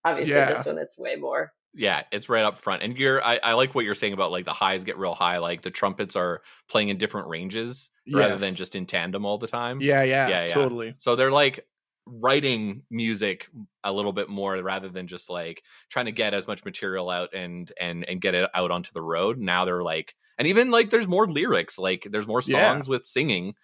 obviously 0.04 0.34
Yeah. 0.34 0.52
this 0.52 0.66
one 0.66 0.78
it's 0.78 0.98
way 0.98 1.14
more. 1.16 1.52
Yeah, 1.74 2.02
it's 2.12 2.28
right 2.28 2.44
up 2.44 2.58
front. 2.58 2.82
And 2.82 2.98
you're 2.98 3.24
I, 3.24 3.38
I 3.42 3.52
like 3.54 3.74
what 3.74 3.84
you're 3.84 3.94
saying 3.94 4.12
about 4.12 4.30
like 4.32 4.44
the 4.44 4.52
highs 4.52 4.84
get 4.84 4.98
real 4.98 5.14
high, 5.14 5.38
like 5.38 5.62
the 5.62 5.70
trumpets 5.70 6.16
are 6.16 6.42
playing 6.68 6.88
in 6.90 6.98
different 6.98 7.28
ranges 7.28 7.90
rather 8.12 8.36
than 8.36 8.54
just 8.56 8.74
in 8.76 8.84
tandem 8.86 9.24
all 9.24 9.38
the 9.38 9.46
time. 9.46 9.80
Yeah, 9.80 10.02
yeah, 10.02 10.28
Yeah, 10.28 10.42
yeah. 10.42 10.52
totally. 10.52 10.94
So 10.98 11.16
they're 11.16 11.30
like 11.30 11.64
writing 12.06 12.82
music 12.90 13.48
a 13.84 13.92
little 13.92 14.12
bit 14.12 14.28
more 14.28 14.56
rather 14.62 14.88
than 14.88 15.06
just 15.06 15.30
like 15.30 15.62
trying 15.88 16.06
to 16.06 16.12
get 16.12 16.34
as 16.34 16.46
much 16.46 16.64
material 16.64 17.08
out 17.10 17.32
and 17.34 17.70
and 17.80 18.04
and 18.08 18.20
get 18.20 18.34
it 18.34 18.48
out 18.54 18.70
onto 18.70 18.90
the 18.92 19.02
road. 19.02 19.38
Now 19.38 19.64
they're 19.64 19.82
like 19.82 20.14
and 20.38 20.48
even 20.48 20.70
like 20.70 20.90
there's 20.90 21.06
more 21.08 21.28
lyrics, 21.28 21.78
like 21.78 22.06
there's 22.10 22.26
more 22.26 22.42
Yeah. 22.46 22.72
songs 22.72 22.88
with 22.88 23.04
singing 23.06 23.54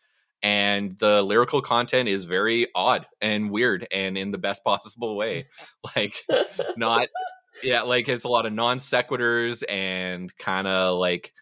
and 0.42 0.96
the 0.98 1.22
lyrical 1.22 1.60
content 1.60 2.08
is 2.08 2.24
very 2.24 2.68
odd 2.74 3.06
and 3.20 3.50
weird 3.50 3.86
and 3.90 4.16
in 4.16 4.30
the 4.30 4.38
best 4.38 4.62
possible 4.64 5.16
way. 5.16 5.46
Like 5.96 6.14
not 6.76 7.08
yeah, 7.62 7.82
like 7.82 8.08
it's 8.08 8.24
a 8.24 8.28
lot 8.28 8.46
of 8.46 8.52
non 8.52 8.78
sequiturs 8.78 9.64
and 9.68 10.34
kind 10.38 10.66
of 10.68 10.98
like 10.98 11.32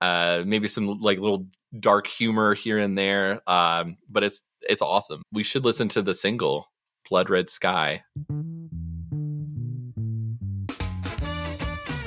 uh 0.00 0.42
maybe 0.46 0.68
some 0.68 1.00
like 1.00 1.18
little 1.18 1.46
dark 1.78 2.06
humor 2.06 2.54
here 2.54 2.78
and 2.78 2.96
there. 2.96 3.42
Um, 3.50 3.96
but 4.08 4.22
it's 4.22 4.42
it's 4.68 4.82
awesome. 4.82 5.22
We 5.32 5.42
should 5.42 5.64
listen 5.64 5.88
to 5.90 6.02
the 6.02 6.14
single 6.14 6.70
Blood 7.08 7.30
Red 7.30 7.50
Sky. 7.50 8.02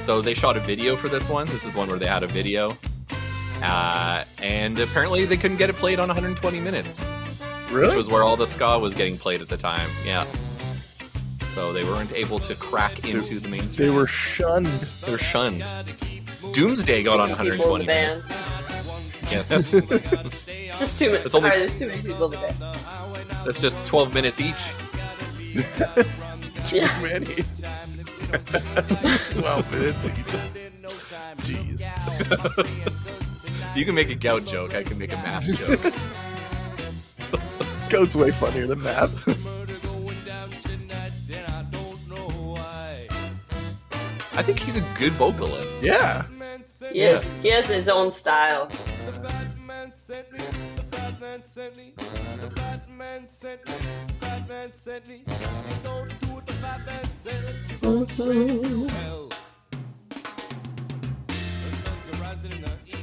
So 0.03 0.21
they 0.21 0.33
shot 0.33 0.55
a 0.55 0.61
video 0.61 0.95
for 0.95 1.09
this 1.09 1.27
one. 1.27 1.47
This 1.47 1.65
is 1.65 1.73
the 1.73 1.77
one 1.77 1.89
where 1.89 1.99
they 1.99 2.05
had 2.07 2.23
a 2.23 2.27
video. 2.27 2.77
Uh, 3.61 4.23
and 4.37 4.79
apparently 4.79 5.25
they 5.25 5.35
couldn't 5.35 5.57
get 5.57 5.69
it 5.69 5.75
played 5.75 5.99
on 5.99 6.07
120 6.07 6.59
minutes, 6.61 7.03
Really? 7.71 7.87
which 7.87 7.95
was 7.95 8.07
where 8.07 8.23
all 8.23 8.37
the 8.37 8.47
ska 8.47 8.79
was 8.79 8.93
getting 8.93 9.17
played 9.17 9.41
at 9.41 9.49
the 9.49 9.57
time. 9.57 9.89
Yeah. 10.05 10.25
So 11.55 11.73
they 11.73 11.83
weren't 11.83 12.13
able 12.13 12.39
to 12.39 12.55
crack 12.55 13.05
into 13.09 13.39
the 13.39 13.49
mainstream. 13.49 13.89
they 13.89 13.93
were 13.95 14.07
shunned. 14.07 14.67
they 14.67 15.11
were 15.11 15.17
shunned. 15.17 15.63
Doomsday 16.53 17.03
got 17.03 17.19
on 17.19 17.29
Too 17.29 17.35
many 17.43 17.49
people 17.57 17.71
120 17.71 17.83
in 17.83 17.87
the 17.87 17.87
band. 17.87 18.23
minutes. 18.23 18.66
Yeah, 19.31 19.39
oh 19.39 19.43
that's, 19.47 19.73
It's 19.73 20.79
just 20.79 20.97
too 20.97 21.11
many. 21.11 21.23
It's 21.23 21.35
only- 21.35 21.49
Sorry, 21.49 21.59
there's 21.65 21.77
too 21.77 21.87
many 21.87 22.01
people 22.01 22.29
today. 22.29 22.53
that's 23.45 23.61
just 23.61 23.83
12 23.85 24.13
minutes 24.13 24.39
each. 24.41 24.63
Too 26.67 26.77
Yeah. 26.77 26.99
many. 27.01 27.25
Twelve 29.31 29.71
minutes 29.71 30.05
each. 30.05 30.13
Jeez. 31.37 31.81
You 33.75 33.85
can 33.85 33.95
make 33.95 34.09
a 34.09 34.15
gout 34.15 34.45
joke. 34.45 34.75
I 34.75 34.83
can 34.83 34.97
make 34.97 35.13
a 35.13 35.15
math 35.15 35.45
joke. 35.57 35.93
Goat's 37.89 38.15
way 38.17 38.31
funnier 38.31 38.67
than 38.67 38.83
math. 38.83 39.27
I 44.33 44.43
think 44.43 44.59
he's 44.59 44.75
a 44.75 44.81
good 44.97 45.13
vocalist. 45.13 45.81
yeah. 45.81 46.25
He, 46.91 46.99
has, 46.99 47.25
he 47.41 47.49
has 47.49 47.65
his 47.65 47.87
own 47.87 48.11
style. 48.11 48.69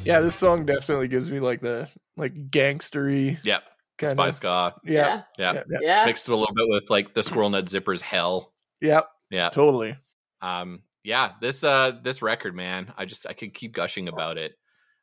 Yeah, 0.04 0.20
this 0.20 0.34
song 0.36 0.66
definitely 0.66 1.08
gives 1.08 1.30
me 1.30 1.40
like 1.40 1.60
the 1.60 1.88
like 2.16 2.50
gangstery 2.50 3.38
Yep. 3.42 3.62
kind 3.98 4.10
Spy 4.12 4.28
of. 4.28 4.34
ska. 4.34 4.74
Yeah. 4.84 5.22
Yeah. 5.38 5.52
Yeah. 5.54 5.62
Yeah. 5.70 5.78
Yeah. 5.80 6.04
Mixed 6.04 6.28
a 6.28 6.36
little 6.36 6.54
bit 6.54 6.68
with 6.68 6.90
like 6.90 7.14
the 7.14 7.22
Squirrel 7.22 7.48
Nut 7.50 7.64
Zippers 7.66 8.00
Hell. 8.02 8.52
yeah, 8.80 9.02
Yeah. 9.30 9.48
Totally. 9.48 9.96
Um 10.42 10.82
yeah, 11.04 11.32
this 11.40 11.62
uh 11.62 11.92
this 12.02 12.22
record, 12.22 12.54
man, 12.56 12.92
I 12.96 13.04
just 13.04 13.26
I 13.26 13.34
could 13.34 13.54
keep 13.54 13.72
gushing 13.72 14.08
about 14.08 14.38
it. 14.38 14.52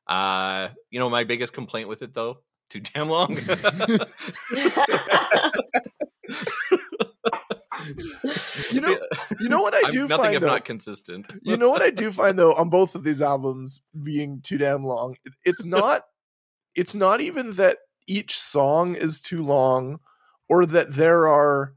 Uh 0.08 0.70
you 0.90 1.00
know 1.00 1.10
my 1.10 1.24
biggest 1.24 1.54
complaint 1.54 1.88
with 1.88 2.02
it 2.02 2.14
though, 2.14 2.40
too 2.70 2.82
damn 2.82 3.10
long. 3.10 3.38
You 8.72 8.82
know, 8.82 8.98
you 9.40 9.50
know 9.50 9.62
what 9.62 9.74
I 9.74 9.82
I'm 9.86 9.92
do 9.92 10.08
nothing 10.08 10.24
find 10.24 10.36
if 10.36 10.42
though. 10.42 10.48
not 10.48 10.66
consistent. 10.66 11.28
you 11.44 11.58
know 11.58 11.70
what 11.70 11.82
I 11.82 11.90
do 11.90 12.12
find 12.12 12.38
though 12.38 12.54
on 12.54 12.70
both 12.70 12.96
of 12.96 13.04
these 13.04 13.22
albums 13.22 13.82
being 14.04 14.42
too 14.42 14.58
damn 14.58 14.84
long. 14.84 15.16
It's 15.46 15.66
not. 15.66 16.04
it's 16.76 16.96
not 16.96 17.22
even 17.22 17.54
that 17.56 17.78
each 18.08 18.38
song 18.38 18.96
is 18.96 19.20
too 19.20 19.44
long, 19.44 20.00
or 20.50 20.66
that 20.66 20.94
there 20.94 21.28
are 21.28 21.76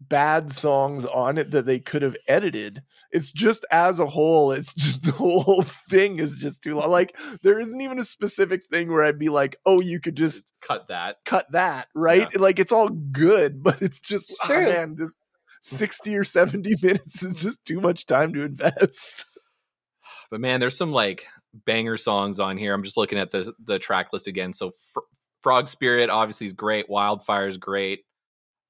bad 0.00 0.50
songs 0.50 1.04
on 1.04 1.38
it 1.38 1.50
that 1.50 1.66
they 1.66 1.78
could 1.78 2.02
have 2.02 2.16
edited. 2.26 2.82
It's 3.10 3.32
just 3.32 3.64
as 3.70 3.98
a 3.98 4.06
whole, 4.06 4.52
it's 4.52 4.74
just 4.74 5.02
the 5.04 5.12
whole 5.12 5.62
thing 5.88 6.18
is 6.18 6.36
just 6.36 6.62
too 6.62 6.74
long. 6.74 6.90
Like 6.90 7.16
there 7.42 7.58
isn't 7.58 7.80
even 7.80 7.98
a 7.98 8.04
specific 8.04 8.62
thing 8.70 8.88
where 8.90 9.04
I'd 9.04 9.18
be 9.18 9.28
like, 9.30 9.56
"Oh, 9.64 9.80
you 9.80 10.00
could 10.00 10.16
just 10.16 10.42
Cut 10.60 10.88
that. 10.88 11.16
cut 11.24 11.46
that," 11.52 11.88
right? 11.94 12.34
Like 12.38 12.58
it's 12.58 12.72
all 12.72 12.88
good, 12.88 13.62
but 13.62 13.80
it's 13.80 14.00
just 14.00 14.30
It's 14.30 14.38
oh, 14.44 14.48
man, 14.48 14.96
this 14.98 15.14
60 15.62 16.14
or 16.16 16.24
70 16.24 16.74
minutes 16.82 17.22
is 17.22 17.32
just 17.34 17.64
too 17.64 17.80
much 17.80 18.06
time 18.06 18.32
to 18.34 18.42
invest. 18.42 19.26
But 20.30 20.40
man, 20.40 20.60
there's 20.60 20.76
some 20.76 20.92
like 20.92 21.26
banger 21.64 21.96
songs 21.96 22.38
on 22.38 22.58
here. 22.58 22.74
I'm 22.74 22.82
just 22.82 22.96
looking 22.98 23.18
at 23.18 23.30
the 23.30 23.54
the 23.64 23.78
track 23.78 24.08
list 24.12 24.26
again. 24.26 24.52
So 24.52 24.72
Fr- 24.92 25.00
Frog 25.42 25.68
Spirit 25.68 26.10
obviously 26.10 26.46
is 26.46 26.52
great. 26.52 26.90
Wildfire 26.90 27.48
is 27.48 27.56
great. 27.56 28.00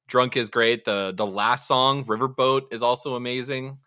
Drunk 0.07 0.37
is 0.37 0.49
great. 0.49 0.85
The 0.85 1.13
the 1.13 1.27
last 1.27 1.67
song 1.67 2.05
Riverboat 2.05 2.73
is 2.73 2.83
also 2.83 3.15
amazing. 3.17 3.79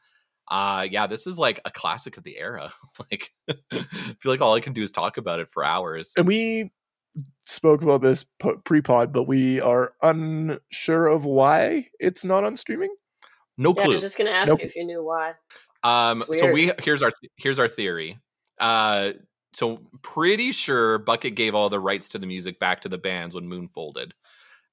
Uh 0.52 0.86
yeah, 0.92 1.08
this 1.08 1.26
is 1.26 1.38
like 1.40 1.62
a 1.66 1.72
classic 1.72 2.18
of 2.18 2.24
the 2.24 2.38
era. 2.38 2.72
like 3.12 3.32
I 3.50 3.86
feel 4.20 4.32
like 4.32 4.42
all 4.42 4.54
I 4.54 4.60
can 4.60 4.74
do 4.74 4.84
is 4.84 4.92
talk 4.92 5.18
about 5.18 5.40
it 5.40 5.48
for 5.52 5.64
hours. 5.64 6.12
And 6.18 6.28
we 6.28 6.72
spoke 7.46 7.82
about 7.82 8.02
this 8.02 8.26
po- 8.40 8.58
pre-pod, 8.66 9.14
but 9.14 9.24
we 9.24 9.60
are 9.62 9.94
unsure 10.02 11.08
of 11.08 11.24
why 11.26 11.88
it's 12.00 12.24
not 12.26 12.44
on 12.44 12.56
streaming. 12.58 12.94
No 13.58 13.74
Yeah, 13.76 13.82
I 13.82 13.86
clue. 13.86 13.94
was 13.94 14.02
just 14.02 14.18
gonna 14.18 14.32
ask 14.32 14.50
Nope. 14.50 14.60
you 14.60 14.66
if 14.68 14.76
you 14.76 14.86
knew 14.86 15.04
why. 15.04 15.34
Um, 15.84 16.24
so 16.34 16.52
we 16.52 16.72
here's 16.84 17.02
our 17.02 17.12
here's 17.38 17.58
our 17.58 17.68
theory. 17.70 18.20
Uh, 18.60 19.14
so 19.54 19.82
pretty 20.02 20.52
sure 20.52 20.98
Bucket 21.00 21.36
gave 21.36 21.56
all 21.56 21.70
the 21.70 21.80
rights 21.80 22.10
to 22.10 22.20
the 22.20 22.28
music 22.28 22.60
back 22.60 22.82
to 22.82 22.90
the 22.90 22.98
bands 22.98 23.34
when 23.36 23.48
Moon 23.48 23.68
folded. 23.70 24.14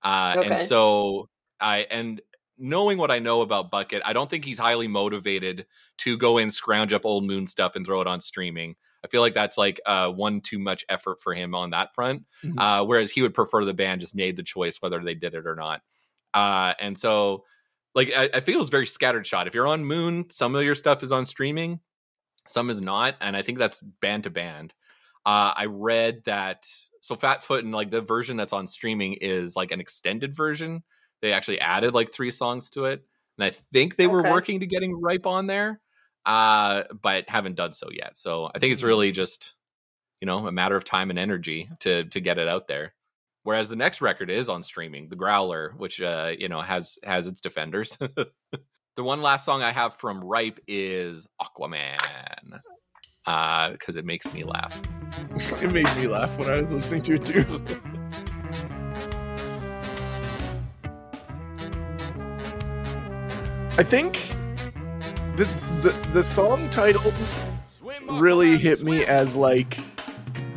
Uh, 0.02 0.42
and 0.44 0.60
so 0.60 1.28
I 1.60 1.86
and 1.90 2.20
knowing 2.58 2.98
what 2.98 3.10
I 3.10 3.18
know 3.18 3.40
about 3.42 3.70
Bucket, 3.70 4.02
I 4.04 4.12
don't 4.12 4.28
think 4.28 4.44
he's 4.44 4.58
highly 4.58 4.88
motivated 4.88 5.66
to 5.98 6.16
go 6.16 6.38
and 6.38 6.52
scrounge 6.52 6.92
up 6.92 7.04
old 7.04 7.24
Moon 7.24 7.46
stuff 7.46 7.76
and 7.76 7.84
throw 7.86 8.00
it 8.00 8.06
on 8.06 8.20
streaming. 8.20 8.76
I 9.04 9.08
feel 9.08 9.20
like 9.20 9.34
that's 9.34 9.56
like 9.56 9.80
uh, 9.86 10.10
one 10.10 10.40
too 10.40 10.58
much 10.58 10.84
effort 10.88 11.20
for 11.20 11.34
him 11.34 11.54
on 11.54 11.70
that 11.70 11.94
front. 11.94 12.24
Mhm. 12.44 12.58
Uh, 12.58 12.84
whereas 12.84 13.10
he 13.12 13.22
would 13.22 13.34
prefer 13.34 13.64
the 13.64 13.74
band 13.74 14.00
just 14.00 14.14
made 14.14 14.36
the 14.36 14.42
choice 14.42 14.78
whether 14.80 14.98
they 15.00 15.14
did 15.14 15.34
it 15.34 15.46
or 15.46 15.54
not. 15.54 15.82
Uh, 16.34 16.74
and 16.80 16.98
so, 16.98 17.44
like, 17.94 18.12
I, 18.14 18.28
I 18.34 18.40
feel 18.40 18.60
it's 18.60 18.70
very 18.70 18.86
scattered 18.86 19.26
shot. 19.26 19.46
If 19.46 19.54
you're 19.54 19.66
on 19.66 19.84
Moon, 19.84 20.28
some 20.30 20.54
of 20.54 20.62
your 20.62 20.74
stuff 20.74 21.02
is 21.02 21.12
on 21.12 21.26
streaming, 21.26 21.80
some 22.48 22.70
is 22.70 22.80
not, 22.80 23.16
and 23.20 23.36
I 23.36 23.42
think 23.42 23.58
that's 23.58 23.80
band 23.80 24.24
to 24.24 24.30
band. 24.30 24.74
Uh, 25.24 25.52
I 25.56 25.66
read 25.66 26.24
that 26.24 26.66
so 27.00 27.14
Fat 27.16 27.42
Foot 27.44 27.64
and 27.64 27.72
like 27.72 27.90
the 27.90 28.00
version 28.00 28.36
that's 28.36 28.52
on 28.52 28.66
streaming 28.66 29.14
is 29.14 29.54
like 29.56 29.70
an 29.70 29.80
extended 29.80 30.34
version. 30.34 30.82
They 31.22 31.32
actually 31.32 31.60
added 31.60 31.94
like 31.94 32.12
three 32.12 32.30
songs 32.30 32.70
to 32.70 32.84
it, 32.86 33.04
and 33.38 33.44
I 33.44 33.50
think 33.72 33.96
they 33.96 34.06
were 34.06 34.22
working 34.22 34.60
to 34.60 34.66
getting 34.66 35.00
Ripe 35.00 35.26
on 35.26 35.46
there, 35.46 35.80
uh, 36.26 36.84
but 37.02 37.28
haven't 37.28 37.56
done 37.56 37.72
so 37.72 37.88
yet. 37.90 38.16
So 38.18 38.50
I 38.54 38.58
think 38.58 38.72
it's 38.72 38.82
really 38.82 39.12
just 39.12 39.54
you 40.20 40.26
know 40.26 40.46
a 40.46 40.52
matter 40.52 40.76
of 40.76 40.84
time 40.84 41.10
and 41.10 41.18
energy 41.18 41.68
to 41.80 42.04
to 42.04 42.20
get 42.20 42.38
it 42.38 42.48
out 42.48 42.68
there. 42.68 42.94
Whereas 43.44 43.68
the 43.68 43.76
next 43.76 44.02
record 44.02 44.30
is 44.30 44.48
on 44.48 44.62
streaming, 44.62 45.08
The 45.08 45.16
Growler, 45.16 45.74
which 45.76 46.02
uh, 46.02 46.32
you 46.38 46.48
know 46.48 46.60
has 46.60 46.98
has 47.02 47.26
its 47.26 47.40
defenders. 47.40 47.96
the 47.98 49.04
one 49.04 49.22
last 49.22 49.44
song 49.44 49.62
I 49.62 49.70
have 49.70 49.96
from 49.96 50.22
Ripe 50.22 50.60
is 50.68 51.26
Aquaman, 51.40 51.96
because 53.72 53.96
it 53.96 54.04
makes 54.04 54.32
me 54.32 54.44
laugh. 54.44 54.80
it 55.62 55.72
made 55.72 55.96
me 55.96 56.06
laugh 56.06 56.36
when 56.38 56.50
I 56.50 56.58
was 56.58 56.72
listening 56.72 57.02
to 57.02 57.14
it 57.14 57.24
too. 57.24 57.90
I 63.78 63.84
think 63.84 64.34
this 65.36 65.52
the 65.82 65.96
the 66.12 66.24
song 66.24 66.68
titles 66.68 67.38
really 68.10 68.58
hit 68.58 68.82
me 68.82 69.04
as 69.04 69.36
like 69.36 69.78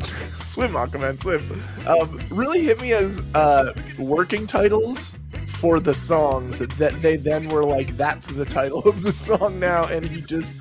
Swim, 0.39 0.73
Aquaman, 0.73 1.21
Swim. 1.21 1.63
Um, 1.85 2.19
really 2.31 2.63
hit 2.63 2.81
me 2.81 2.93
as 2.93 3.21
uh, 3.35 3.73
working 3.99 4.47
titles 4.47 5.13
for 5.45 5.79
the 5.79 5.93
songs 5.93 6.57
that 6.57 6.99
they 7.03 7.15
then 7.15 7.47
were 7.49 7.63
like, 7.63 7.95
that's 7.95 8.25
the 8.25 8.43
title 8.43 8.79
of 8.89 9.03
the 9.03 9.11
song 9.11 9.59
now, 9.59 9.85
and 9.85 10.03
he 10.03 10.21
just 10.21 10.57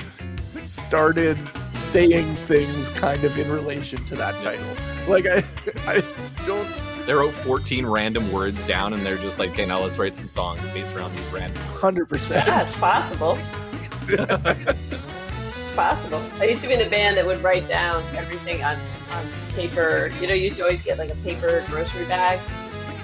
started 0.67 1.39
saying 1.73 2.37
things 2.45 2.91
kind 2.91 3.25
of 3.25 3.39
in 3.39 3.51
relation 3.51 4.05
to 4.05 4.17
that 4.17 4.39
title. 4.39 4.77
Like 5.09 5.27
I, 5.27 5.43
I 5.87 6.05
don't. 6.45 6.69
They 7.07 7.15
wrote 7.15 7.35
14 7.35 7.87
random 7.87 8.31
words 8.31 8.63
down 8.65 8.93
and 8.93 9.05
they're 9.05 9.19
just 9.19 9.39
like, 9.39 9.51
okay, 9.51 9.67
now 9.67 9.81
let's 9.83 9.99
write 9.99 10.15
some 10.15 10.29
songs 10.29 10.61
based 10.75 10.95
around 10.95 11.17
these 11.17 11.27
random 11.33 11.63
words. 11.69 11.81
Hundred 11.81 12.09
Yeah, 12.31 12.63
it's 12.63 12.77
possible. 12.77 13.39
it's 14.09 15.75
possible. 15.75 16.23
I 16.39 16.45
used 16.45 16.61
to 16.61 16.69
be 16.69 16.75
in 16.75 16.83
a 16.83 16.91
band 16.91 17.17
that 17.17 17.27
would 17.27 17.43
write 17.43 17.67
down 17.69 18.05
everything 18.15 18.63
on, 18.63 18.79
on 19.11 19.27
paper. 19.55 20.11
You 20.21 20.27
know, 20.29 20.35
you 20.35 20.45
used 20.45 20.57
to 20.57 20.63
always 20.63 20.81
get 20.81 20.99
like 20.99 21.11
a 21.11 21.17
paper 21.17 21.65
grocery 21.69 22.05
bag 22.07 22.41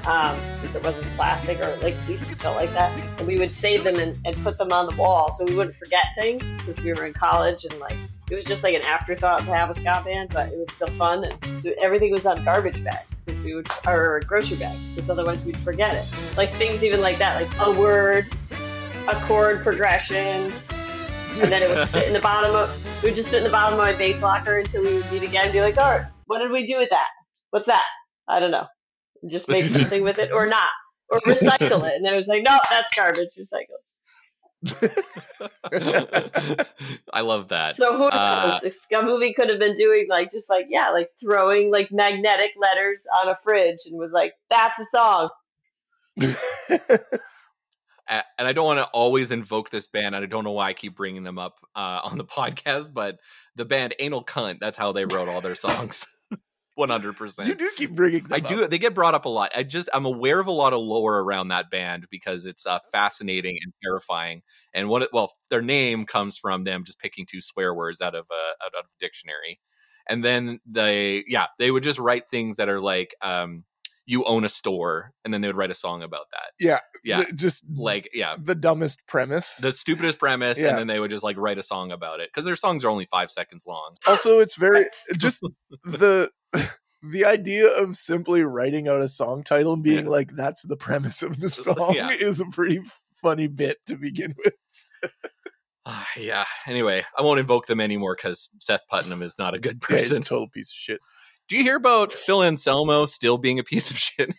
um, 0.07 0.39
because 0.61 0.77
it 0.77 0.83
wasn't 0.85 1.07
plastic, 1.17 1.61
or 1.61 1.77
like 1.83 1.95
it 2.09 2.19
felt 2.39 2.57
like 2.57 2.73
that. 2.73 2.99
And 3.19 3.27
we 3.27 3.39
would 3.39 3.51
save 3.51 3.85
them 3.85 3.97
and, 3.97 4.17
and 4.25 4.37
put 4.43 4.57
them 4.59 4.73
on 4.73 4.87
the 4.87 4.97
wall 4.97 5.35
so 5.37 5.45
we 5.45 5.55
wouldn't 5.55 5.77
forget 5.77 6.05
things 6.21 6.45
because 6.57 6.77
we 6.83 6.93
were 6.93 7.07
in 7.07 7.13
college 7.13 7.65
and 7.65 7.79
like 7.81 7.97
it 8.31 8.35
was 8.35 8.45
just 8.45 8.63
like 8.65 8.75
an 8.75 8.83
afterthought 8.83 9.41
to 9.41 9.47
have 9.47 9.71
a 9.71 9.75
ska 9.75 10.03
band, 10.05 10.31
but 10.33 10.53
it 10.53 10.59
was 10.59 10.69
still 10.73 10.89
fun. 10.99 11.25
And 11.25 11.59
so 11.63 11.73
everything 11.81 12.11
was 12.11 12.27
on 12.27 12.45
garbage 12.45 12.83
bags 12.83 13.21
because 13.25 13.43
we 13.45 13.55
would, 13.55 13.69
or 13.87 14.21
grocery 14.27 14.57
bags 14.57 14.81
because 14.95 15.09
otherwise 15.09 15.39
we'd 15.41 15.57
forget 15.59 15.95
it. 15.95 16.05
Like 16.37 16.53
things 16.55 16.83
even 16.83 17.01
like 17.01 17.19
that, 17.19 17.41
like 17.41 17.61
a 17.61 17.71
word, 17.71 18.27
a 19.09 19.21
chord 19.27 19.63
progression, 19.63 20.53
and 21.39 21.53
then 21.53 21.63
it 21.63 21.69
would 21.69 21.89
sit 21.89 22.07
in 22.07 22.13
the 22.13 22.21
bottom 22.21 22.55
of 22.55 23.03
we 23.03 23.11
would 23.11 23.17
just 23.17 23.31
sit 23.31 23.39
in 23.39 23.45
the 23.45 23.51
bottom 23.51 23.79
of 23.79 23.85
my 23.85 23.93
bass 23.93 24.21
locker 24.21 24.59
until 24.59 24.83
we 24.83 24.95
would 24.95 25.13
meet 25.13 25.23
again 25.23 25.45
and 25.45 25.53
be 25.53 25.61
like, 25.61 25.77
all 25.77 25.99
right, 25.99 26.07
what 26.27 26.39
did 26.39 26.51
we 26.51 26.65
do 26.65 26.79
with 26.79 26.91
that? 26.91 27.07
What's 27.51 27.67
that? 27.67 27.85
I 28.29 28.41
don't 28.41 28.51
know. 28.51 28.67
Just 29.29 29.49
make 29.49 29.73
something 29.73 30.03
with 30.03 30.19
it 30.19 30.33
or 30.33 30.47
not. 30.59 30.69
Or 31.09 31.21
recycle 31.21 31.85
it. 31.85 31.95
And 31.95 32.05
then 32.05 32.13
it 32.13 32.17
was 32.17 32.27
like, 32.27 32.43
no, 32.43 32.59
that's 32.69 32.93
garbage, 32.95 33.29
recycle. 33.39 33.79
I 37.13 37.21
love 37.21 37.49
that. 37.49 37.77
So 37.77 37.93
who 37.93 38.05
knows? 38.05 38.13
Uh, 38.13 38.59
this 38.63 38.85
Skavoovie 38.85 39.35
could 39.35 39.49
have 39.49 39.61
been 39.61 39.75
doing 39.75 40.07
like 40.09 40.33
just 40.33 40.51
like 40.51 40.67
yeah, 40.69 40.91
like 40.91 41.11
throwing 41.21 41.71
like 41.71 41.93
magnetic 41.93 42.53
letters 42.57 43.07
on 43.23 43.29
a 43.29 43.37
fridge 43.45 43.79
and 43.87 43.97
was 43.97 44.11
like, 44.11 44.33
that's 44.51 44.79
a 44.79 44.85
song. 44.87 45.29
And 48.09 48.47
I 48.47 48.53
don't 48.53 48.67
want 48.67 48.79
to 48.79 48.87
always 48.87 49.33
invoke 49.33 49.71
this 49.71 49.89
band, 49.89 50.15
and 50.15 50.23
I 50.23 50.27
don't 50.27 50.45
know 50.45 50.53
why 50.53 50.69
I 50.69 50.73
keep 50.75 50.95
bringing 50.95 51.25
them 51.25 51.39
up 51.39 51.57
uh, 51.75 52.01
on 52.05 52.19
the 52.19 52.25
podcast, 52.25 52.93
but 52.93 53.19
the 53.57 53.65
band 53.65 53.95
Anal 53.99 54.25
Cunt, 54.25 54.59
that's 54.61 54.79
how 54.79 54.93
they 54.93 55.05
wrote 55.05 55.29
all 55.29 55.41
their 55.41 55.55
songs. 55.55 56.07
100%. 56.79 57.47
you 57.47 57.55
do 57.55 57.71
keep 57.75 57.93
bringing. 57.93 58.25
Them 58.25 58.33
I 58.33 58.41
do. 58.41 58.67
They 58.67 58.79
get 58.79 58.95
brought 58.95 59.15
up 59.15 59.25
a 59.25 59.29
lot. 59.29 59.53
I 59.57 59.63
just 59.63 59.89
I'm 59.95 60.05
aware 60.05 60.41
of 60.41 60.47
a 60.47 60.53
lot 60.53 60.73
of 60.73 60.81
lore 60.81 61.21
around 61.21 61.49
that 61.49 61.71
band 61.71 62.07
because 62.11 62.47
it's 62.47 62.67
uh, 62.67 62.79
fascinating 62.93 63.59
and 63.63 63.73
terrifying. 63.83 64.43
And 64.75 64.89
what 64.89 65.03
it, 65.03 65.11
well, 65.13 65.33
their 65.49 65.63
name 65.63 66.05
comes 66.05 66.37
from 66.39 66.65
them 66.65 66.85
just 66.85 66.99
picking 66.99 67.27
two 67.27 67.41
swear 67.41 67.75
words 67.75 68.01
out 68.01 68.15
of 68.15 68.27
a 68.31 68.65
out 68.65 68.75
of 68.79 68.85
a 68.85 69.01
dictionary, 69.01 69.59
and 70.09 70.23
then 70.23 70.61
they 70.67 71.25
yeah 71.27 71.47
they 71.59 71.71
would 71.71 71.83
just 71.83 71.99
write 71.99 72.29
things 72.29 72.57
that 72.57 72.69
are 72.69 72.81
like 72.81 73.15
um 73.23 73.65
you 74.07 74.25
own 74.25 74.45
a 74.45 74.49
store, 74.49 75.13
and 75.25 75.35
then 75.35 75.41
they 75.41 75.49
would 75.49 75.57
write 75.57 75.71
a 75.73 75.75
song 75.75 76.03
about 76.03 76.27
that. 76.33 76.53
Yeah, 76.61 76.79
Yeah, 77.05 77.25
the- 77.25 77.33
just 77.33 77.65
like 77.69 78.09
yeah. 78.15 78.37
the 78.39 78.55
dumbest 78.55 79.07
premise. 79.07 79.55
The 79.55 79.73
stupidest 79.73 80.19
premise, 80.19 80.61
Yeah. 80.61 80.69
and 80.69 80.79
then 80.79 80.87
they 80.87 81.01
would 81.01 81.11
just 81.11 81.25
like 81.25 81.37
write 81.37 81.59
a 81.59 81.63
song 81.63 81.91
about 81.91 82.21
it 82.21 82.31
because 82.33 82.45
their 82.47 82.57
songs 82.57 82.85
are 82.85 82.89
only 82.89 83.07
five 83.07 83.31
seconds 83.31 83.65
long. 83.67 83.95
also, 84.07 84.39
it's 84.39 84.55
very 84.55 84.87
just 85.17 85.43
the 85.85 86.31
the 87.03 87.25
idea 87.25 87.67
of 87.69 87.97
simply 87.97 88.43
writing 88.43 88.89
out 88.89 89.01
a 89.03 89.09
song 89.09 89.43
title 89.43 89.73
and 89.75 89.83
being 89.83 90.05
Yeah. 90.05 90.11
like 90.11 90.37
that's 90.37 90.63
the 90.63 90.77
premise 90.77 91.23
of 91.23 91.41
the 91.41 91.49
song 91.67 91.95
Yeah. 91.95 92.11
is 92.11 92.41
a 92.41 92.47
pretty 92.47 92.81
funny 93.21 93.49
bit 93.49 93.79
to 93.87 93.97
begin 93.97 94.35
with. 94.45 94.55
Ah, 95.85 96.07
yeah. 96.17 96.45
Anyway, 96.67 97.05
I 97.19 97.23
won't 97.23 97.41
invoke 97.41 97.67
them 97.67 97.81
anymore 97.81 98.17
because 98.17 98.49
Seth 98.61 98.87
Putnam 98.89 99.23
is 99.23 99.37
not 99.39 99.55
a 99.55 99.59
good 99.59 99.81
Yeah, 99.91 99.97
he's 99.97 100.07
a 100.07 100.15
person. 100.15 100.23
total 100.25 100.49
piece 100.49 100.71
of 100.71 100.77
shit. 100.77 101.01
Do 101.49 101.57
you 101.57 101.63
hear 101.63 101.77
about 101.77 102.13
Phil 102.13 102.43
Anselmo 102.43 103.07
still 103.07 103.39
being 103.39 103.59
a 103.59 103.65
piece 103.65 103.91
of 103.91 103.99
shit? 103.99 104.31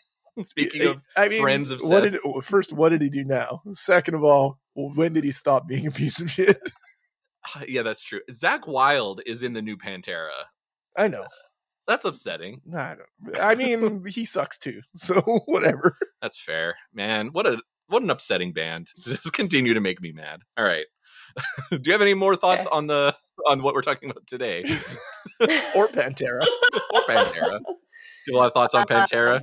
Speaking 0.45 0.83
of, 0.85 1.01
I 1.15 1.29
mean, 1.29 1.41
friends 1.41 1.71
of 1.71 1.79
what 1.81 2.03
Seth. 2.03 2.11
did 2.13 2.21
first, 2.45 2.71
what 2.73 2.89
did 2.89 3.01
he 3.01 3.09
do 3.09 3.23
now? 3.23 3.61
Second 3.73 4.13
of 4.15 4.23
all, 4.23 4.59
when 4.75 5.13
did 5.13 5.23
he 5.23 5.31
stop 5.31 5.67
being 5.67 5.87
a 5.87 5.91
piece 5.91 6.21
of 6.21 6.29
shit? 6.31 6.59
Uh, 7.55 7.61
yeah, 7.65 7.81
that's 7.81 8.03
true. 8.03 8.19
Zakk 8.29 8.67
Wylde 8.67 9.21
is 9.25 9.41
in 9.41 9.53
the 9.53 9.61
new 9.61 9.77
Pantera. 9.77 10.31
I 10.97 11.07
know. 11.07 11.25
That's 11.87 12.03
upsetting. 12.03 12.59
I 12.75 12.95
don't. 12.95 13.39
I 13.39 13.55
mean, 13.55 14.03
he 14.09 14.25
sucks 14.25 14.57
too. 14.57 14.81
So 14.95 15.21
whatever. 15.45 15.95
That's 16.21 16.41
fair, 16.41 16.75
man. 16.93 17.27
What 17.27 17.47
a 17.47 17.61
what 17.87 18.03
an 18.03 18.09
upsetting 18.09 18.51
band. 18.51 18.89
Just 18.99 19.31
continue 19.31 19.73
to 19.75 19.79
make 19.79 20.01
me 20.01 20.11
mad. 20.11 20.41
All 20.57 20.65
right. 20.65 20.87
Do 21.71 21.79
you 21.85 21.93
have 21.93 22.01
any 22.01 22.15
more 22.15 22.35
thoughts 22.35 22.67
Okay. 22.67 22.75
on 22.75 22.87
the 22.87 23.15
on 23.49 23.63
what 23.63 23.73
we're 23.73 23.81
talking 23.81 24.09
about 24.09 24.27
today 24.27 24.63
Or 25.75 25.87
Pantera. 25.87 26.45
or 26.93 27.01
Pantera? 27.07 27.59
Do 27.59 28.33
you 28.33 28.33
have 28.33 28.35
a 28.35 28.37
lot 28.37 28.47
of 28.47 28.53
thoughts 28.53 28.75
on 28.75 28.85
Pantera? 28.85 29.41